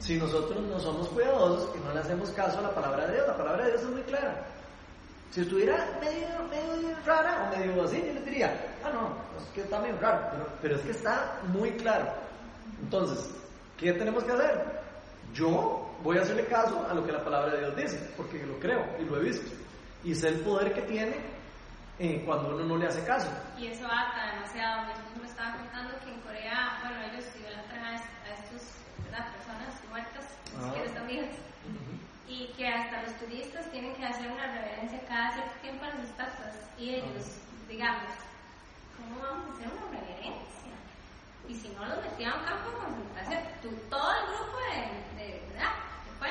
Si 0.00 0.16
nosotros 0.16 0.62
no 0.62 0.78
somos 0.78 1.08
cuidadosos 1.08 1.74
y 1.74 1.80
no 1.80 1.92
le 1.92 2.00
hacemos 2.00 2.30
caso 2.30 2.58
a 2.58 2.62
la 2.62 2.74
palabra 2.74 3.06
de 3.06 3.14
Dios, 3.14 3.26
la 3.26 3.36
palabra 3.36 3.64
de 3.64 3.70
Dios 3.72 3.82
es 3.82 3.90
muy 3.90 4.02
clara. 4.02 4.46
Si 5.30 5.40
estuviera 5.40 5.98
medio, 6.00 6.28
medio 6.48 6.96
rara 7.04 7.50
o 7.50 7.58
medio 7.58 7.82
así, 7.82 8.02
yo 8.06 8.14
les 8.14 8.24
diría, 8.24 8.74
ah, 8.84 8.90
no, 8.90 9.16
es 9.38 9.44
que 9.54 9.62
está 9.62 9.80
medio 9.80 9.98
raro, 9.98 10.46
pero 10.62 10.76
es 10.76 10.82
que 10.82 10.92
está 10.92 11.40
muy 11.48 11.70
claro. 11.72 12.06
Entonces, 12.82 13.34
¿qué 13.78 13.92
tenemos 13.92 14.24
que 14.24 14.32
hacer? 14.32 14.80
Yo 15.34 15.90
voy 16.02 16.18
a 16.18 16.22
hacerle 16.22 16.46
caso 16.46 16.86
a 16.88 16.94
lo 16.94 17.04
que 17.04 17.12
la 17.12 17.24
palabra 17.24 17.52
de 17.52 17.60
Dios 17.60 17.76
dice, 17.76 18.10
porque 18.16 18.44
lo 18.46 18.58
creo 18.58 18.84
y 18.98 19.04
lo 19.04 19.18
he 19.18 19.24
visto. 19.24 19.50
Y 20.04 20.14
sé 20.14 20.28
el 20.28 20.40
poder 20.40 20.72
que 20.72 20.82
tiene 20.82 21.16
eh, 21.98 22.22
cuando 22.24 22.54
uno 22.54 22.64
no 22.64 22.76
le 22.76 22.86
hace 22.86 23.04
caso. 23.04 23.28
Y 23.58 23.66
eso 23.68 23.86
ata 23.86 24.34
demasiado. 24.34 24.86
Mi 24.86 24.92
esposo 24.92 25.20
me 25.20 25.28
estaba 25.28 25.56
contando 25.56 25.98
que 26.04 26.10
en 26.12 26.20
Corea, 26.20 26.78
bueno, 26.82 27.02
ellos 27.10 27.24
idolatran 27.38 27.84
a, 27.84 27.96
a 27.96 28.02
¿verdad? 29.04 29.32
Personas 29.32 29.80
muertas, 29.90 30.26
Ah. 30.58 30.72
Y 32.28 32.48
que 32.56 32.66
hasta 32.66 33.02
los 33.02 33.14
turistas 33.18 33.70
tienen 33.70 33.94
que 33.94 34.04
hacer 34.04 34.30
una 34.30 34.46
reverencia 34.52 35.00
cada 35.06 35.32
cierto 35.32 35.52
tiempo 35.60 35.84
a 35.84 35.88
las 35.88 36.00
estatuas. 36.00 36.56
Y 36.78 36.94
ellos, 36.94 37.38
digamos, 37.68 38.10
¿cómo 38.96 39.20
vamos 39.20 39.46
a 39.48 39.52
hacer 39.52 39.68
una 39.68 40.00
reverencia? 40.00 40.65
Y 41.48 41.54
si 41.54 41.68
no 41.70 41.84
los 41.86 42.02
metían 42.02 42.32
a 42.32 42.36
un 42.36 42.44
campo 42.44 42.70
de 42.70 42.76
concentración, 42.84 43.42
tú- 43.62 43.76
todo 43.88 44.10
el 44.12 44.26
grupo 44.26 44.58
de, 44.66 45.22
de 45.22 45.48
¿verdad? 45.52 45.72
Fue, 46.18 46.28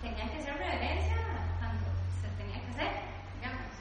tenía 0.00 0.30
que 0.30 0.38
hacer 0.38 0.54
reverencia 0.54 1.16
cuando 1.58 1.86
se 2.20 2.28
tenía 2.36 2.60
que 2.64 2.70
hacer, 2.70 2.92
digamos. 3.34 3.72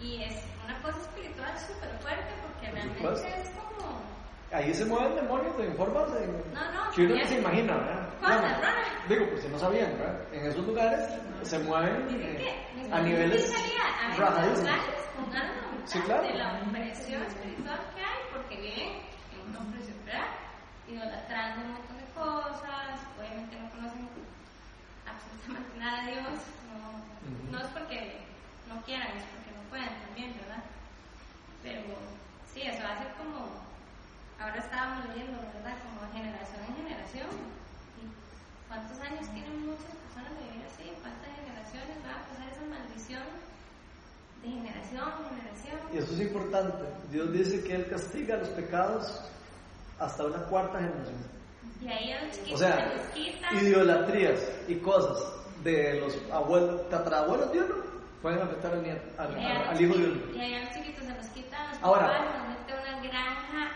Y 0.00 0.22
es 0.24 0.44
una 0.64 0.80
cosa 0.82 0.98
espiritual 1.00 1.58
súper 1.58 1.90
fuerte 2.00 2.32
porque 2.42 2.70
realmente 2.70 2.98
supuesto. 2.98 3.28
es 3.28 3.48
como 3.50 4.18
Ahí 4.50 4.72
se 4.72 4.84
mueven 4.86 5.14
demonios 5.14 5.54
en 5.60 5.76
formas 5.76 6.10
de... 6.14 6.26
No, 6.26 6.72
no, 6.72 6.90
que 6.94 7.02
uno 7.02 7.16
no 7.16 7.24
se 7.26 7.38
imagina, 7.38 7.76
¿verdad? 7.76 8.18
Cosas 8.18 8.40
Bueno, 8.40 8.58
raras. 8.58 9.08
digo, 9.08 9.26
pues 9.28 9.42
si 9.42 9.48
no 9.48 9.58
sabían, 9.58 9.98
¿verdad? 9.98 10.32
En 10.32 10.46
esos 10.46 10.66
lugares 10.66 11.04
se 11.42 11.58
mueven 11.60 12.08
eh, 12.10 12.66
que 12.74 12.92
a 12.94 13.00
niveles 13.02 13.54
a 14.00 14.08
lugares 14.08 14.58
con 15.14 15.30
ganas 15.30 15.70
de 15.72 15.86
Sí, 15.86 16.02
claro. 16.02 16.22
de 16.28 16.34
la 16.34 16.62
opresión 16.66 17.22
espiritual 17.24 17.78
que 17.94 18.00
hay 18.00 18.20
porque 18.32 18.56
una 19.48 19.60
opresión, 19.60 19.96
¿verdad? 20.04 20.28
Idolatrando 20.88 21.64
un 21.64 21.72
montón 21.72 21.96
de 21.98 22.08
cosas, 22.12 23.00
obviamente 23.18 23.58
no 23.60 23.70
conocen 23.70 24.08
absolutamente 25.04 25.78
nada 25.78 26.04
de 26.04 26.12
Dios, 26.12 26.38
no, 26.68 27.52
no 27.52 27.56
es 27.64 27.70
porque 27.72 28.28
no 28.68 28.80
quieran, 28.84 29.16
es 29.16 29.24
porque 29.32 29.52
no 29.56 29.62
pueden 29.68 29.92
también, 30.04 30.36
¿verdad? 30.40 30.62
Pero 31.62 31.82
sí, 32.52 32.62
eso 32.62 32.84
hace 32.84 33.04
como, 33.16 33.64
ahora 34.40 34.58
estábamos 34.58 35.08
leyendo, 35.08 35.40
¿verdad? 35.54 35.76
Como 35.84 36.12
generación 36.12 36.60
en 36.68 36.76
generación. 36.84 37.28
¿Y 38.00 38.08
¿Cuántos 38.68 39.00
años 39.00 39.28
tienen 39.32 39.66
muchas 39.66 39.92
personas 40.08 40.32
de 40.36 40.44
vivir 40.52 40.64
así? 40.68 40.84
¿Cuántas 41.00 41.32
generaciones 41.36 41.96
va 42.04 42.12
a 42.16 42.24
pasar 42.28 42.46
esa 42.48 42.64
maldición 42.68 43.24
de 44.42 44.48
generación 44.48 45.08
en 45.20 45.24
generación? 45.36 45.78
Y 45.92 45.98
eso 45.98 46.12
es 46.12 46.20
importante. 46.20 46.84
Dios 47.10 47.32
dice 47.32 47.64
que 47.64 47.74
Él 47.74 47.88
castiga 47.88 48.36
los 48.36 48.48
pecados 48.50 49.28
hasta 49.98 50.24
una 50.24 50.38
cuarta 50.44 50.78
generación. 50.78 51.38
Y 51.80 51.88
ahí 51.88 52.12
a 52.12 52.24
los 52.24 52.52
O 52.52 52.56
sea, 52.58 52.92
idolatrías 53.62 54.40
y 54.66 54.76
cosas 54.76 55.18
de 55.62 56.00
los 56.00 56.16
abuelos, 56.32 56.88
tatarabuelos 56.88 57.52
de 57.52 57.60
uno 57.60 57.74
pueden 58.22 58.40
afectar 58.42 58.72
al, 58.72 58.82
nieto, 58.82 59.02
al, 59.16 59.34
al- 59.34 59.68
al 59.68 59.80
hijo 59.80 59.94
de 59.94 60.04
uno. 60.10 60.36
Y 60.36 60.40
ahí 60.40 60.54
a 60.54 60.64
los 60.64 60.74
chiquitos 60.74 61.04
se 61.04 61.14
los 61.14 61.26
quitan 61.28 61.68
los 61.70 61.82
Ahora. 61.82 62.06
papás, 62.08 62.48
mete 62.48 62.72
una 62.74 63.00
granja 63.08 63.70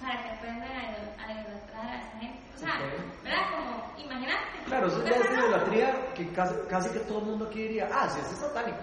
para 0.00 0.22
que 0.22 0.28
aprendan 0.30 0.70
a, 0.70 0.82
idol- 0.90 1.14
a 1.18 1.32
idolatrar 1.32 1.86
a 1.86 2.02
esa 2.02 2.18
gente. 2.18 2.40
O 2.54 2.58
sea, 2.58 2.70
Ok. 2.74 3.24
¿verdad? 3.24 3.42
Como, 3.52 4.04
imagínate. 4.04 4.42
Claro, 4.66 4.86
eso 4.88 5.04
es 5.06 5.10
vas 5.10 5.28
a- 5.28 5.32
idolatría 5.34 6.14
que 6.14 6.32
casi, 6.32 6.54
casi 6.68 6.90
que 6.90 6.98
todo 7.00 7.18
el 7.20 7.24
mundo 7.26 7.46
aquí 7.46 7.62
diría, 7.62 7.88
ah, 7.92 8.08
sí, 8.08 8.18
es 8.20 8.38
satánico. 8.38 8.78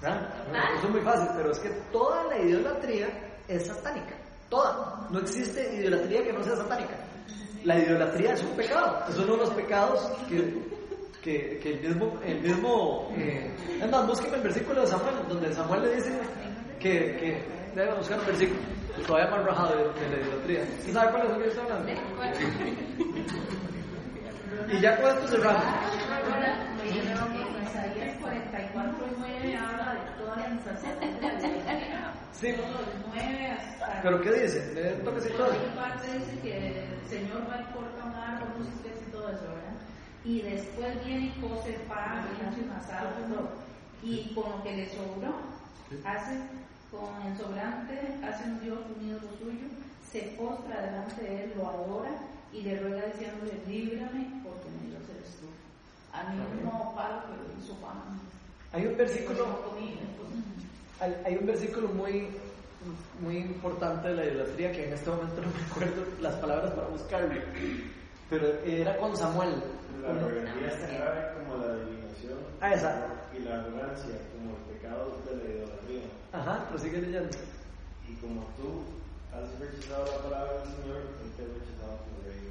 ¿Verdad? 0.00 0.34
Total. 0.46 0.74
Eso 0.76 0.86
es 0.86 0.90
muy 0.90 1.00
fácil, 1.02 1.28
pero 1.36 1.50
es 1.52 1.58
que 1.58 1.68
toda 1.92 2.24
la 2.24 2.38
idolatría 2.38 3.08
es 3.48 3.66
satánica. 3.66 4.14
Toda. 4.52 5.08
No 5.08 5.18
existe 5.20 5.76
idolatría 5.76 6.24
que 6.24 6.32
no 6.34 6.44
sea 6.44 6.54
satánica. 6.56 6.94
La 7.64 7.78
idolatría 7.78 8.34
es 8.34 8.42
un 8.42 8.50
pecado. 8.50 9.02
Es 9.08 9.16
uno 9.16 9.32
de 9.32 9.38
los 9.38 9.50
pecados 9.54 10.12
que, 10.28 10.62
que, 11.22 11.58
que 11.58 11.70
el 11.70 11.80
mismo... 11.80 12.20
El 12.22 12.40
mismo 12.42 13.08
eh, 13.16 13.50
es 13.80 13.90
más, 13.90 14.06
búsqueme 14.06 14.36
el 14.36 14.42
versículo 14.42 14.82
de 14.82 14.88
Samuel, 14.88 15.14
donde 15.26 15.54
Samuel 15.54 15.82
le 15.84 15.94
dice 15.94 16.20
que... 16.78 17.16
que 17.16 17.62
debe 17.74 17.94
buscar 17.94 18.18
un 18.18 18.26
versículo 18.26 18.60
todavía 19.06 19.30
más 19.30 19.46
rajado 19.46 19.70
de, 19.70 19.84
de 19.84 20.16
la 20.16 20.22
idolatría. 20.22 20.62
¿Usted 20.80 20.92
sabe 20.92 21.10
cuál 21.12 21.22
es 21.22 21.30
el 21.30 21.36
que 21.36 21.42
yo 21.44 21.48
estoy 21.48 21.64
hablando? 21.64 21.92
Y 24.68 24.80
ya 24.82 25.00
con 25.00 25.10
esto 25.12 25.28
cerramos. 25.28 25.64
En 26.84 26.92
Isaías 27.64 28.18
44, 28.20 29.06
9 29.16 29.56
habla 29.56 29.94
de 29.94 30.50
las 30.50 30.64
sacerdotes. 30.64 32.11
Sí, 32.32 32.52
Todos 32.54 32.70
los 32.70 33.14
9 33.14 33.46
hasta. 33.46 34.02
pero 34.02 34.20
¿qué 34.20 34.32
dice? 34.32 34.74
Le 34.74 34.90
toca 35.04 35.16
decir 35.16 35.32
todo. 35.36 35.48
Parte 35.76 36.18
dice 36.18 36.38
que 36.42 36.56
el 36.56 37.08
Señor 37.08 37.42
va 37.48 37.60
y 37.60 37.72
corta 37.72 38.04
un 38.04 38.14
árbol, 38.14 38.48
no 38.58 38.64
sé 38.64 38.90
y 39.06 39.10
todo 39.12 39.28
eso, 39.28 39.42
¿verdad? 39.42 39.76
Y 40.24 40.42
después 40.42 41.04
viene 41.04 41.26
y 41.26 41.40
cose 41.40 41.72
pan 41.88 42.26
y 42.38 42.46
hace 42.46 42.60
un 42.62 42.70
asado 42.70 43.10
y. 44.02 44.10
Y 44.10 44.34
con 44.34 44.50
lo 44.50 44.62
que 44.64 44.76
le 44.76 44.88
sobró, 44.90 45.34
hace 46.04 46.36
con 46.90 47.22
el 47.26 47.38
sobrante, 47.38 48.18
hace 48.26 48.44
un 48.50 48.60
Dios 48.60 48.78
unido 48.98 49.20
lo 49.22 49.38
suyo, 49.38 49.68
se 50.10 50.34
postra 50.36 50.82
delante 50.82 51.22
de 51.22 51.44
él, 51.44 51.52
lo 51.56 51.68
adora 51.68 52.10
y 52.52 52.62
le 52.62 52.80
ruega 52.80 53.06
diciéndole, 53.06 53.62
líbrame 53.68 54.42
porque 54.42 54.68
mi 54.80 54.90
Dios 54.90 55.02
eres 55.08 55.36
tú. 55.38 55.46
A 56.12 56.28
mí 56.30 56.40
no 56.64 56.92
palo, 56.96 57.22
pero 57.30 57.42
hizo 57.62 57.74
pan. 57.76 58.20
Hay 58.72 58.86
un 58.86 58.96
versículo, 58.96 59.62
hay, 61.02 61.16
hay 61.26 61.36
un 61.36 61.46
versículo 61.46 61.88
muy, 61.88 62.28
muy 63.20 63.36
importante 63.38 64.08
de 64.08 64.14
la 64.14 64.24
idolatría 64.26 64.72
que 64.72 64.86
en 64.86 64.92
este 64.94 65.10
momento 65.10 65.40
no 65.42 65.48
me 65.48 65.70
acuerdo 65.70 66.02
las 66.20 66.34
palabras 66.36 66.70
para 66.72 66.86
buscarlo, 66.88 67.40
pero 68.30 68.46
era 68.64 68.96
con 68.98 69.16
Samuel. 69.16 69.54
La 70.02 70.12
rebeldía 70.12 70.68
es 70.68 71.38
como 71.38 71.62
la 71.62 71.72
adivinación 71.74 72.38
Ah, 72.60 72.74
esa. 72.74 73.06
y 73.36 73.40
la 73.42 73.60
arrogancia 73.60 74.14
como 74.32 74.56
el 74.56 74.62
pecado 74.74 75.18
de 75.28 75.36
la 75.36 75.44
idolatría. 75.54 76.02
Ajá, 76.32 76.64
pero 76.68 76.78
sigue 76.78 76.98
leyendo. 77.02 77.36
Y 78.08 78.14
como 78.16 78.42
tú 78.56 78.82
has 79.34 79.58
rechazado 79.60 80.04
la 80.06 80.22
palabra 80.28 80.52
del 80.62 80.70
Señor, 80.74 80.96
Él 81.22 81.30
te 81.36 81.42
ha 81.42 81.46
rechazado 81.46 81.98
tu 82.06 82.28
rey. 82.28 82.50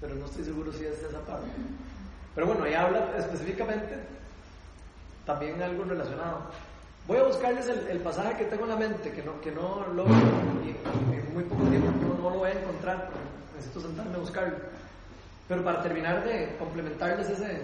Pero 0.00 0.14
no 0.16 0.26
estoy 0.26 0.44
seguro 0.44 0.72
si 0.72 0.84
es 0.84 1.02
esa 1.02 1.20
parte. 1.20 1.48
Pero 2.34 2.46
bueno, 2.46 2.64
ahí 2.64 2.74
habla 2.74 3.14
específicamente 3.18 3.94
también 5.26 5.60
algo 5.62 5.84
relacionado. 5.84 6.40
Voy 7.06 7.18
a 7.18 7.24
buscarles 7.24 7.68
el, 7.68 7.88
el 7.88 7.98
pasaje 8.00 8.36
que 8.36 8.44
tengo 8.44 8.64
en 8.64 8.70
la 8.70 8.76
mente, 8.76 9.10
que 9.10 9.22
no, 9.22 9.40
que 9.40 9.50
no 9.50 9.86
lo 9.94 10.04
y, 10.64 10.70
en 11.14 11.34
muy 11.34 11.44
poco 11.44 11.64
tiempo 11.64 11.90
no, 12.00 12.14
no 12.22 12.30
lo 12.30 12.38
voy 12.38 12.50
a 12.50 12.60
encontrar, 12.60 13.10
necesito 13.56 13.80
sentarme 13.80 14.14
a 14.14 14.18
buscarlo. 14.20 14.56
Pero 15.48 15.64
para 15.64 15.82
terminar 15.82 16.24
de 16.24 16.56
complementarles 16.58 17.28
ese, 17.30 17.62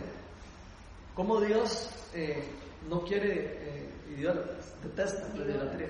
cómo 1.14 1.40
Dios 1.40 1.88
eh, 2.14 2.42
no 2.88 3.02
quiere 3.04 3.58
eh, 3.60 3.90
idólatras, 4.18 4.74
detesta 4.82 5.28
la 5.36 5.44
idolatría, 5.44 5.88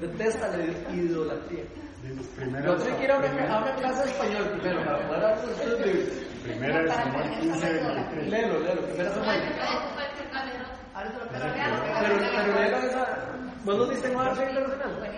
de- 0.00 0.06
detesta 0.06 0.48
la 0.56 0.94
idolatría. 0.94 1.64
Primera, 2.36 2.66
Yo 2.66 2.76
tengo 2.76 2.98
que 2.98 3.04
ir 3.04 3.10
a 3.10 3.18
una, 3.18 3.28
a 3.56 3.62
una 3.62 3.74
clase 3.76 4.02
de 4.04 4.10
español 4.10 4.44
primero 4.60 4.84
para 4.84 4.98
poder 5.08 5.24
hablar 5.24 5.46
de 5.46 5.94
primera 6.44 6.82
de 6.82 6.88
Samuel 6.92 7.30
15, 7.40 7.72
23. 7.72 8.28
Léelo, 8.28 8.60
léelo, 8.60 8.80
primero 8.82 9.10
Samuel. 9.14 9.40
Ahora 10.94 11.12
solo 11.12 11.24
Pero, 11.30 12.16
pero 12.18 12.60
léelo 12.60 12.76
esa. 12.78 13.06
¿Vos 13.64 13.76
no 13.78 13.86
diste 13.86 14.08
en 14.08 14.16
hora 14.16 14.30
internacional? 14.30 15.10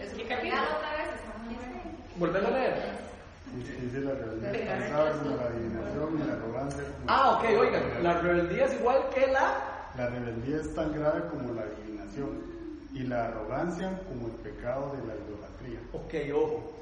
Es 0.00 0.12
que 0.14 0.24
capítulo 0.28 0.62
otra 0.62 0.92
vez 0.96 1.08
estamos 1.16 2.16
Volverlo 2.16 2.48
a 2.48 2.50
leer. 2.52 2.98
Dice 3.56 4.00
la 4.00 4.12
rebeldía 4.14 4.52
es 4.52 4.68
tan 4.68 4.90
grave 4.90 5.10
como 5.18 5.36
la 5.36 5.42
adivinación 5.44 6.20
y 6.20 6.26
la 6.26 6.32
arrogancia. 6.34 6.82
como- 6.84 7.04
Ah, 7.08 7.30
ok, 7.38 7.44
oigan, 7.58 8.02
la 8.02 8.20
rebeldía 8.20 8.64
es 8.66 8.74
igual 8.74 8.98
que 9.14 9.26
la. 9.26 9.54
La 9.96 10.06
rebeldía 10.08 10.56
es 10.60 10.74
tan 10.74 10.92
grave 10.92 11.22
como 11.30 11.52
la 11.54 11.62
adivinación 11.62 12.57
y 12.94 13.00
la 13.04 13.26
arrogancia 13.26 14.00
como 14.08 14.28
el 14.28 14.34
pecado 14.34 14.92
de 14.96 15.06
la 15.06 15.14
idolatría. 15.14 15.80
Ok, 15.92 16.14
ojo. 16.34 16.72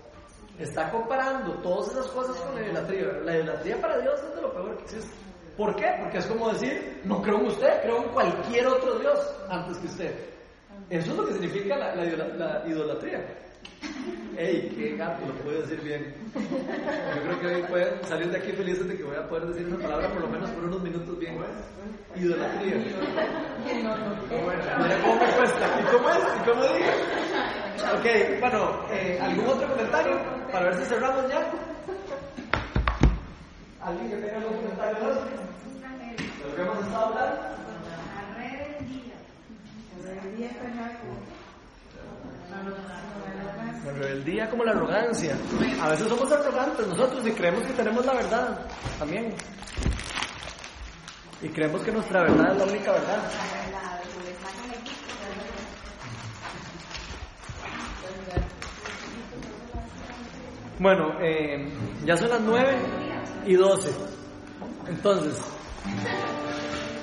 Está 0.59 0.91
comparando 0.91 1.53
todas 1.61 1.91
esas 1.93 2.07
cosas 2.09 2.37
con 2.37 2.55
la 2.55 2.63
idolatría. 2.63 3.07
La 3.25 3.37
idolatría 3.37 3.81
para 3.81 3.99
Dios 4.01 4.21
es 4.29 4.35
de 4.37 4.43
lo 4.43 4.53
peor 4.53 4.77
que 4.79 4.85
existe. 4.85 5.11
¿Por 5.57 5.75
qué? 5.77 5.87
Porque 6.01 6.19
es 6.19 6.27
como 6.27 6.51
decir, 6.53 7.01
no 7.05 7.21
creo 7.23 7.39
en 7.39 7.47
usted, 7.47 7.83
creo 7.83 8.03
en 8.03 8.09
cualquier 8.11 8.67
otro 8.67 8.99
Dios 8.99 9.19
antes 9.49 9.79
que 9.79 9.87
usted. 9.87 10.15
Eso 10.91 11.11
es 11.11 11.17
lo 11.17 11.27
que 11.27 11.33
significa 11.33 11.77
la, 11.77 11.95
la 11.95 12.05
idola- 12.05 12.35
la 12.35 12.69
idolatría. 12.69 13.27
¡Ey, 14.39 14.73
qué 14.77 14.97
gato! 14.97 15.27
Lo 15.27 15.33
puedo 15.37 15.63
decir 15.63 15.81
bien. 15.81 16.15
Yo 16.35 17.23
creo 17.23 17.41
que 17.41 17.47
hoy 17.47 17.63
pueden 17.71 18.05
salir 18.05 18.31
de 18.31 18.37
aquí 18.39 18.53
felices 18.53 18.87
de 18.87 18.97
que 18.97 19.03
voy 19.03 19.17
a 19.17 19.27
poder 19.29 19.47
decir 19.47 19.67
esa 19.67 19.79
palabra 19.79 20.09
por 20.13 20.21
lo 20.23 20.29
menos 20.29 20.51
por 20.51 20.65
unos 20.65 20.83
minutos 20.83 21.19
bien. 21.19 21.39
Idolatría. 22.15 22.77
Mira 22.77 23.97
cómo 25.03 25.15
me 25.17 25.27
cuesta. 25.33 25.81
¿Y 25.81 25.85
cómo 25.93 26.11
es? 26.11 26.19
¿Y 26.19 26.51
cómo 26.51 26.63
digo? 26.63 26.93
Ok, 27.97 28.41
bueno, 28.41 28.81
eh, 28.91 29.19
¿algún 29.23 29.47
otro 29.47 29.69
comentario 29.69 30.19
para 30.53 30.67
ver 30.67 30.77
si 30.77 30.85
cerramos 30.85 31.29
ya? 31.31 31.51
¿Alguien 33.83 34.11
que 34.11 34.17
tenga 34.17 34.37
algún 34.39 34.57
comentario 34.57 35.05
más? 35.05 35.15
¿De 35.17 36.49
lo 36.51 36.55
que 36.57 36.63
hemos 36.63 36.79
estado 36.85 37.05
hablando? 37.07 37.43
La 37.43 38.35
rebeldía. 38.37 39.15
La 40.05 40.11
rebeldía 40.15 40.49
está 40.51 40.65
ya 40.75 40.99
como- 41.01 41.25
La 43.87 43.93
rebeldía 43.93 44.51
como 44.51 44.65
la 44.65 44.73
arrogancia. 44.73 45.37
A 45.81 45.91
veces 45.91 46.09
somos 46.09 46.31
arrogantes 46.33 46.89
nosotros 46.89 47.25
y 47.25 47.31
creemos 47.31 47.63
que 47.63 47.73
tenemos 47.73 48.05
la 48.05 48.15
verdad 48.15 48.67
también. 48.99 49.33
Y 51.41 51.49
creemos 51.51 51.83
que 51.83 51.93
nuestra 51.93 52.23
verdad 52.23 52.53
es 52.53 52.59
la 52.59 52.65
única 52.65 52.93
verdad. 52.93 53.31
Bueno, 60.81 61.21
eh, 61.23 61.69
ya 62.05 62.17
son 62.17 62.29
las 62.29 62.41
9 62.41 62.77
y 63.47 63.55
12. 63.55 63.91
Entonces, 64.89 65.41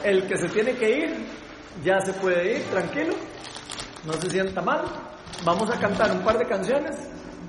el 0.03 0.27
que 0.27 0.37
se 0.37 0.49
tiene 0.49 0.73
que 0.75 0.97
ir, 0.97 1.27
ya 1.81 2.01
se 2.01 2.11
puede 2.11 2.57
ir, 2.57 2.63
tranquilo. 2.65 3.13
No 4.05 4.13
se 4.13 4.29
sienta 4.29 4.61
mal. 4.61 5.12
Vamos 5.45 5.69
a 5.69 5.77
cantar 5.77 6.09
un 6.11 6.23
par 6.23 6.37
de 6.37 6.45
canciones, 6.45 6.95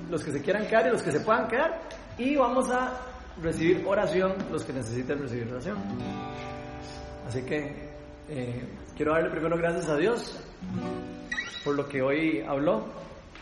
los 0.09 0.21
que 0.21 0.33
se 0.33 0.41
quieran 0.41 0.67
quedar 0.67 0.87
y 0.87 0.89
los 0.89 1.01
que 1.01 1.13
se 1.13 1.21
puedan 1.21 1.47
quedar. 1.47 1.79
Y 2.17 2.35
vamos 2.35 2.69
a 2.69 2.91
recibir 3.41 3.85
oración, 3.87 4.35
los 4.51 4.65
que 4.65 4.73
necesiten 4.73 5.21
recibir 5.21 5.47
oración. 5.49 5.77
Así 7.25 7.41
que 7.43 7.93
eh, 8.27 8.67
quiero 8.97 9.13
darle 9.13 9.29
primero 9.29 9.55
gracias 9.57 9.87
a 9.87 9.95
Dios 9.95 10.37
por 11.63 11.75
lo 11.75 11.87
que 11.87 12.01
hoy 12.01 12.41
habló. 12.41 12.85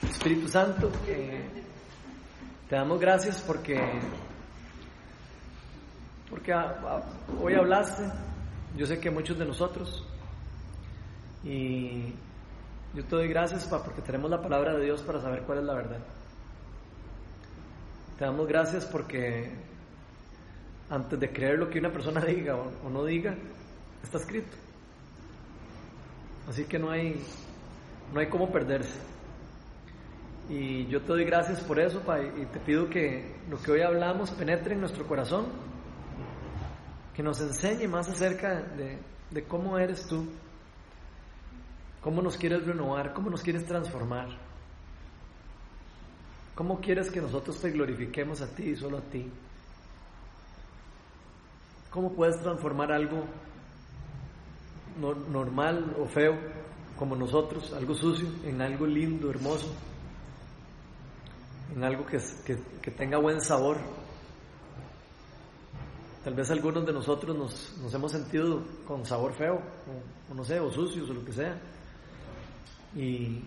Espíritu 0.03 0.47
Santo, 0.47 0.91
te 2.69 2.75
damos 2.75 2.99
gracias 2.99 3.41
porque, 3.41 3.81
porque 6.29 6.53
hoy 7.41 7.55
hablaste, 7.55 8.03
yo 8.77 8.85
sé 8.85 8.99
que 8.99 9.09
muchos 9.09 9.39
de 9.39 9.45
nosotros, 9.45 10.05
y 11.43 12.13
yo 12.93 13.03
te 13.03 13.15
doy 13.15 13.27
gracias 13.27 13.65
pa, 13.65 13.83
porque 13.83 14.01
tenemos 14.01 14.29
la 14.29 14.41
palabra 14.41 14.75
de 14.75 14.85
Dios 14.85 15.01
para 15.01 15.19
saber 15.19 15.43
cuál 15.43 15.59
es 15.59 15.63
la 15.65 15.73
verdad. 15.73 15.99
Te 18.17 18.25
damos 18.25 18.47
gracias 18.47 18.85
porque 18.85 19.51
antes 20.89 21.19
de 21.19 21.31
creer 21.31 21.57
lo 21.57 21.69
que 21.69 21.79
una 21.79 21.91
persona 21.91 22.21
diga 22.25 22.55
o, 22.55 22.89
no 22.89 23.03
diga, 23.03 23.35
está 24.03 24.19
escrito. 24.19 24.55
Así 26.47 26.65
que 26.65 26.77
no 26.77 26.91
hay, 26.91 27.19
no 28.13 28.19
hay 28.19 28.27
cómo 28.27 28.51
perderse. 28.51 28.99
Y 30.49 30.85
yo 30.87 31.01
te 31.01 31.07
doy 31.07 31.23
gracias 31.23 31.61
por 31.61 31.79
eso, 31.79 32.01
Pa, 32.01 32.21
y 32.21 32.45
te 32.51 32.59
pido 32.59 32.89
que 32.89 33.33
lo 33.49 33.59
que 33.59 33.71
hoy 33.71 33.81
hablamos 33.81 34.29
penetre 34.31 34.73
en 34.73 34.81
nuestro 34.81 35.07
corazón, 35.07 35.45
que 37.15 37.23
nos 37.23 37.39
enseñe 37.39 37.87
más 37.87 38.09
acerca 38.09 38.61
de, 38.61 38.99
de 39.31 39.43
cómo 39.45 39.79
eres 39.79 40.05
tú, 40.05 40.27
cómo 42.03 42.21
nos 42.21 42.37
quieres 42.37 42.65
renovar, 42.65 43.13
cómo 43.13 43.29
nos 43.29 43.41
quieres 43.41 43.65
transformar, 43.65 44.27
cómo 46.55 46.79
quieres 46.79 47.09
que 47.09 47.21
nosotros 47.21 47.59
te 47.59 47.71
glorifiquemos 47.71 48.41
a 48.41 48.47
ti 48.47 48.69
y 48.69 48.75
solo 48.75 48.97
a 48.97 49.01
ti. 49.01 49.29
¿Cómo 51.89 52.11
puedes 52.13 52.41
transformar 52.41 52.91
algo 52.91 53.23
no- 54.99 55.13
normal 55.13 55.95
o 55.99 56.05
feo 56.05 56.35
como 56.97 57.15
nosotros, 57.15 57.71
algo 57.73 57.93
sucio, 57.95 58.27
en 58.43 58.61
algo 58.61 58.85
lindo, 58.85 59.29
hermoso? 59.29 59.73
en 61.75 61.83
algo 61.83 62.05
que, 62.05 62.19
tenga 62.91 63.17
buen 63.17 63.41
sabor. 63.41 63.77
Tal 66.23 66.35
vez 66.35 66.49
algunos 66.51 66.85
de 66.85 66.93
nosotros 66.93 67.35
nos, 67.35 67.77
nos 67.81 67.93
hemos 67.93 68.11
sentido 68.11 68.61
con 68.87 69.05
sabor 69.05 69.33
feo, 69.33 69.55
o, 69.55 70.31
o 70.31 70.35
no 70.35 70.43
sé, 70.45 70.59
o 70.59 70.71
sucios, 70.71 71.09
o 71.09 71.13
lo 71.13 71.25
que 71.25 71.33
sea. 71.33 71.59
Y, 72.95 73.43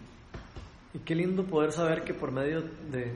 qué 1.05 1.15
lindo 1.15 1.45
poder 1.45 1.73
saber 1.73 2.05
que 2.05 2.15
por 2.15 2.33
medio 2.33 2.63
de, 2.63 3.13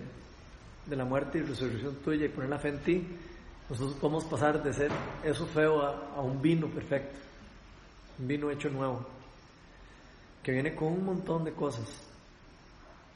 de 0.86 0.96
la 0.96 1.04
muerte 1.04 1.38
y 1.38 1.42
resurrección 1.42 1.96
tuya 1.96 2.26
y 2.26 2.28
poner 2.28 2.50
la 2.50 2.58
fe 2.58 2.68
en 2.68 2.78
ti, 2.80 3.06
nosotros 3.70 3.96
podemos 3.98 4.24
pasar 4.24 4.62
de 4.62 4.72
ser 4.72 4.90
eso 5.24 5.46
feo 5.46 5.80
a, 5.82 6.14
a 6.16 6.20
un 6.20 6.42
vino 6.42 6.68
perfecto, 6.68 7.18
un 8.18 8.28
vino 8.28 8.50
hecho 8.50 8.68
nuevo, 8.68 9.06
que 10.42 10.52
viene 10.52 10.74
con 10.74 10.88
un 10.88 11.04
montón 11.04 11.44
de 11.44 11.52
cosas. 11.52 11.88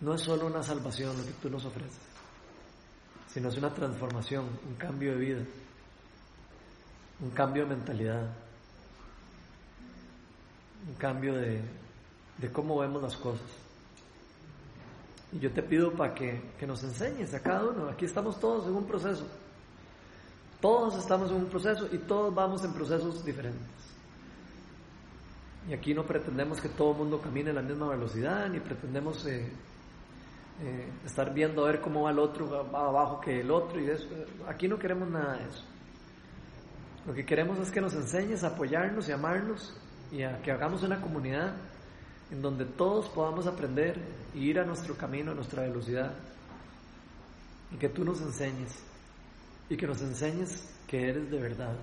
No 0.01 0.15
es 0.15 0.23
solo 0.23 0.47
una 0.47 0.63
salvación 0.63 1.17
lo 1.17 1.25
que 1.25 1.33
tú 1.33 1.51
nos 1.51 1.65
ofreces, 1.65 2.01
sino 3.29 3.49
es 3.49 3.57
una 3.57 3.73
transformación, 3.73 4.47
un 4.67 4.75
cambio 4.77 5.13
de 5.13 5.19
vida, 5.19 5.45
un 7.21 7.31
cambio 7.31 7.65
de 7.65 7.75
mentalidad, 7.75 8.31
un 10.89 10.95
cambio 10.95 11.35
de, 11.35 11.63
de 12.39 12.51
cómo 12.51 12.79
vemos 12.79 13.03
las 13.03 13.17
cosas. 13.17 13.47
Y 15.33 15.39
yo 15.39 15.51
te 15.53 15.63
pido 15.63 15.93
para 15.93 16.15
que, 16.15 16.41
que 16.59 16.67
nos 16.67 16.83
enseñes 16.85 17.35
a 17.35 17.41
cada 17.41 17.65
uno. 17.69 17.89
Aquí 17.89 18.05
estamos 18.05 18.39
todos 18.39 18.67
en 18.67 18.75
un 18.75 18.87
proceso. 18.87 19.27
Todos 20.61 20.97
estamos 20.97 21.31
en 21.31 21.37
un 21.37 21.47
proceso 21.47 21.89
y 21.93 21.99
todos 21.99 22.35
vamos 22.35 22.65
en 22.65 22.73
procesos 22.73 23.25
diferentes. 23.25 23.69
Y 25.69 25.73
aquí 25.73 25.95
no 25.95 26.05
pretendemos 26.05 26.61
que 26.61 26.69
todo 26.69 26.93
el 26.93 26.99
mundo 26.99 27.21
camine 27.21 27.51
a 27.51 27.55
la 27.55 27.63
misma 27.63 27.89
velocidad, 27.89 28.49
ni 28.49 28.61
pretendemos 28.61 29.27
eh, 29.27 29.51
eh, 30.63 30.93
estar 31.05 31.33
viendo 31.33 31.65
a 31.65 31.69
ver 31.69 31.81
cómo 31.81 32.03
va 32.03 32.11
el 32.11 32.19
otro, 32.19 32.71
va 32.71 32.87
abajo 32.89 33.21
que 33.21 33.41
el 33.41 33.51
otro 33.51 33.81
y 33.81 33.89
eso. 33.89 34.07
Aquí 34.47 34.69
no 34.69 34.79
queremos 34.79 35.09
nada 35.09 35.37
de 35.37 35.45
eso. 35.45 35.65
Lo 37.07 37.15
que 37.15 37.25
queremos 37.25 37.59
es 37.59 37.71
que 37.71 37.81
nos 37.81 37.95
enseñes 37.95 38.45
a 38.45 38.49
apoyarnos 38.49 39.09
y 39.09 39.13
amarnos 39.13 39.77
y 40.13 40.23
a 40.23 40.41
que 40.43 40.53
hagamos 40.53 40.83
una 40.83 41.01
comunidad 41.01 41.55
en 42.31 42.43
donde 42.43 42.65
todos 42.65 43.09
podamos 43.09 43.47
aprender 43.47 44.01
y 44.35 44.51
ir 44.51 44.59
a 44.59 44.65
nuestro 44.65 44.97
camino, 44.97 45.33
a 45.33 45.35
nuestra 45.35 45.63
velocidad. 45.63 46.15
Y 47.71 47.77
que 47.77 47.89
tú 47.89 48.05
nos 48.05 48.21
enseñes 48.21 48.83
y 49.69 49.77
que 49.77 49.87
nos 49.87 50.01
enseñes 50.03 50.69
que 50.87 51.09
eres 51.09 51.31
de 51.31 51.41
verdad. 51.41 51.75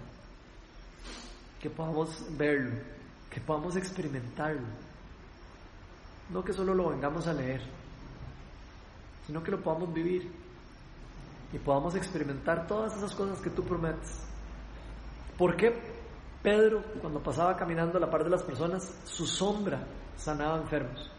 Que 1.59 1.69
podamos 1.69 2.25
verlo, 2.37 2.77
que 3.29 3.39
podamos 3.41 3.75
experimentarlo. 3.75 4.67
No 6.29 6.43
que 6.43 6.53
solo 6.53 6.73
lo 6.73 6.89
vengamos 6.89 7.27
a 7.27 7.33
leer, 7.33 7.61
sino 9.27 9.43
que 9.43 9.51
lo 9.51 9.61
podamos 9.61 9.93
vivir. 9.93 10.41
y 11.53 11.59
podamos 11.59 11.95
experimentar 11.95 12.65
todas 12.65 12.95
esas 12.95 13.13
cosas 13.13 13.41
que 13.41 13.49
tú 13.49 13.61
prometes. 13.61 14.21
¿Por 15.37 15.57
qué 15.57 15.75
Pedro, 16.41 16.81
cuando 17.01 17.21
pasaba 17.21 17.57
caminando 17.57 17.97
a 17.97 18.01
la 18.01 18.09
par 18.09 18.23
de 18.23 18.29
las 18.29 18.41
personas, 18.41 18.89
su 19.03 19.27
sombra 19.27 19.85
sanaba 20.17 20.61
enfermos? 20.61 21.09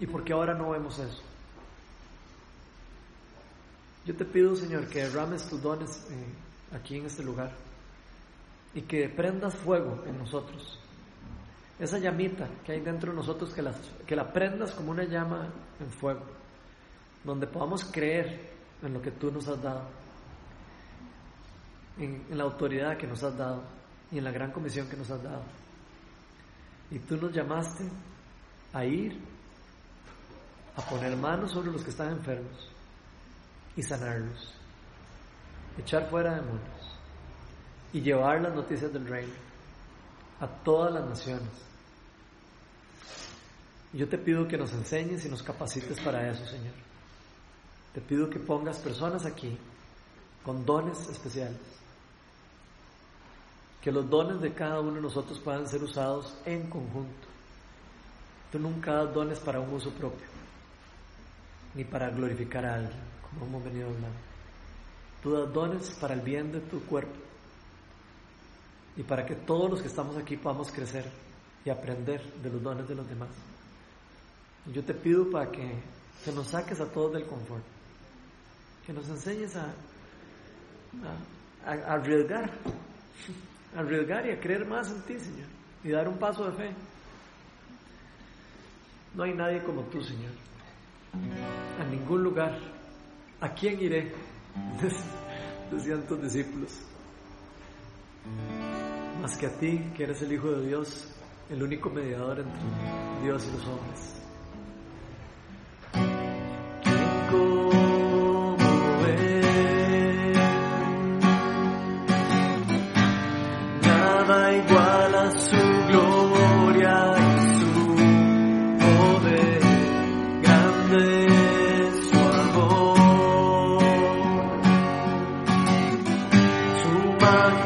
¿Y 0.00 0.06
por 0.06 0.24
qué 0.24 0.32
ahora 0.32 0.54
no 0.54 0.70
vemos 0.70 0.98
eso? 0.98 1.22
Yo 4.04 4.16
te 4.16 4.24
pido, 4.24 4.56
Señor, 4.56 4.88
que 4.88 5.04
derrames 5.04 5.48
tus 5.48 5.62
dones 5.62 6.04
eh, 6.10 6.74
aquí 6.74 6.96
en 6.96 7.06
este 7.06 7.22
lugar 7.22 7.52
y 8.74 8.82
que 8.82 9.08
prendas 9.08 9.54
fuego 9.54 10.02
en 10.06 10.18
nosotros. 10.18 10.78
Esa 11.78 11.98
llamita 11.98 12.48
que 12.64 12.72
hay 12.72 12.80
dentro 12.80 13.12
de 13.12 13.16
nosotros, 13.16 13.52
que, 13.54 13.62
que 14.06 14.16
la 14.16 14.32
prendas 14.32 14.72
como 14.72 14.90
una 14.90 15.04
llama 15.04 15.48
en 15.78 15.90
fuego, 15.90 16.22
donde 17.22 17.46
podamos 17.46 17.84
creer 17.84 18.50
en 18.82 18.94
lo 18.94 19.00
que 19.00 19.12
tú 19.12 19.30
nos 19.30 19.46
has 19.46 19.62
dado, 19.62 19.82
en, 21.98 22.24
en 22.28 22.38
la 22.38 22.44
autoridad 22.44 22.96
que 22.96 23.06
nos 23.06 23.22
has 23.22 23.36
dado 23.36 23.62
y 24.10 24.18
en 24.18 24.24
la 24.24 24.32
gran 24.32 24.50
comisión 24.50 24.88
que 24.88 24.96
nos 24.96 25.10
has 25.10 25.22
dado. 25.22 25.42
Y 26.92 26.98
tú 26.98 27.16
nos 27.16 27.32
llamaste 27.32 27.88
a 28.72 28.84
ir 28.84 29.18
a 30.76 30.82
poner 30.82 31.16
manos 31.16 31.52
sobre 31.52 31.72
los 31.72 31.82
que 31.82 31.90
están 31.90 32.10
enfermos 32.12 32.70
y 33.74 33.82
sanarlos, 33.82 34.54
echar 35.78 36.08
fuera 36.10 36.34
demonios 36.34 36.98
y 37.94 38.00
llevar 38.02 38.42
las 38.42 38.54
noticias 38.54 38.92
del 38.92 39.06
reino 39.06 39.32
a 40.40 40.46
todas 40.46 40.92
las 40.92 41.08
naciones. 41.08 41.48
Yo 43.94 44.08
te 44.08 44.18
pido 44.18 44.46
que 44.46 44.58
nos 44.58 44.72
enseñes 44.72 45.24
y 45.24 45.28
nos 45.28 45.42
capacites 45.42 46.00
para 46.00 46.30
eso, 46.30 46.46
Señor. 46.46 46.74
Te 47.94 48.00
pido 48.00 48.28
que 48.28 48.38
pongas 48.38 48.78
personas 48.78 49.24
aquí 49.26 49.58
con 50.44 50.64
dones 50.64 51.08
especiales. 51.08 51.60
Que 53.82 53.92
los 53.92 54.08
dones 54.08 54.40
de 54.40 54.52
cada 54.54 54.80
uno 54.80 54.94
de 54.94 55.00
nosotros 55.00 55.38
puedan 55.40 55.66
ser 55.66 55.82
usados 55.82 56.34
en 56.46 56.70
conjunto. 56.70 57.28
Tú 58.50 58.58
nunca 58.58 58.92
das 58.92 59.12
dones 59.12 59.40
para 59.40 59.60
un 59.60 59.72
uso 59.74 59.90
propio, 59.90 60.26
ni 61.74 61.84
para 61.84 62.10
glorificar 62.10 62.64
a 62.64 62.74
alguien, 62.74 63.00
como 63.22 63.46
hemos 63.46 63.64
venido 63.64 63.88
hablando. 63.88 64.18
Tú 65.22 65.32
das 65.32 65.52
dones 65.52 65.90
para 66.00 66.14
el 66.14 66.20
bien 66.20 66.52
de 66.52 66.60
tu 66.60 66.80
cuerpo 66.84 67.18
y 68.96 69.02
para 69.02 69.24
que 69.24 69.34
todos 69.34 69.70
los 69.70 69.80
que 69.80 69.88
estamos 69.88 70.16
aquí 70.16 70.36
podamos 70.36 70.70
crecer 70.70 71.10
y 71.64 71.70
aprender 71.70 72.22
de 72.42 72.50
los 72.50 72.62
dones 72.62 72.88
de 72.88 72.94
los 72.94 73.08
demás. 73.08 73.30
Yo 74.72 74.84
te 74.84 74.94
pido 74.94 75.30
para 75.30 75.50
que, 75.50 75.72
que 76.24 76.32
nos 76.32 76.48
saques 76.48 76.80
a 76.80 76.86
todos 76.86 77.14
del 77.14 77.26
confort, 77.26 77.64
que 78.86 78.92
nos 78.92 79.08
enseñes 79.08 79.56
a, 79.56 79.72
a, 81.64 81.94
arriesgar, 81.94 82.50
arriesgar 83.76 84.26
y 84.26 84.30
a 84.30 84.40
creer 84.40 84.66
más 84.66 84.90
en 84.90 85.02
ti, 85.02 85.18
Señor, 85.18 85.48
y 85.84 85.90
dar 85.90 86.08
un 86.08 86.18
paso 86.18 86.50
de 86.50 86.52
fe. 86.52 86.74
No 89.14 89.24
hay 89.24 89.34
nadie 89.34 89.62
como 89.62 89.82
tú, 89.82 90.02
Señor, 90.02 90.32
a 91.80 91.84
ningún 91.84 92.22
lugar. 92.22 92.58
¿A 93.40 93.48
quién 93.48 93.80
iré? 93.80 94.12
Decían 95.70 96.06
tus 96.06 96.22
discípulos. 96.22 96.80
Más 99.20 99.36
que 99.36 99.46
a 99.46 99.58
ti, 99.58 99.90
que 99.96 100.04
eres 100.04 100.22
el 100.22 100.32
Hijo 100.32 100.50
de 100.52 100.66
Dios, 100.66 101.12
el 101.50 101.62
único 101.62 101.90
mediador 101.90 102.40
entre 102.40 103.22
Dios 103.22 103.46
y 103.46 103.52
los 103.56 103.66
hombres. 103.66 104.21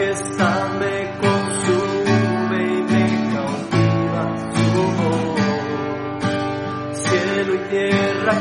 Su 0.07 0.13
majestad 0.13 0.69
me 0.79 1.19
consume 1.19 2.61
y 2.63 2.83
me 2.83 3.07
cautiva 3.35 4.23
su 4.55 4.83
voz. 5.03 5.41
Cielo 7.03 7.53
y 7.55 7.59
tierra 7.71 8.35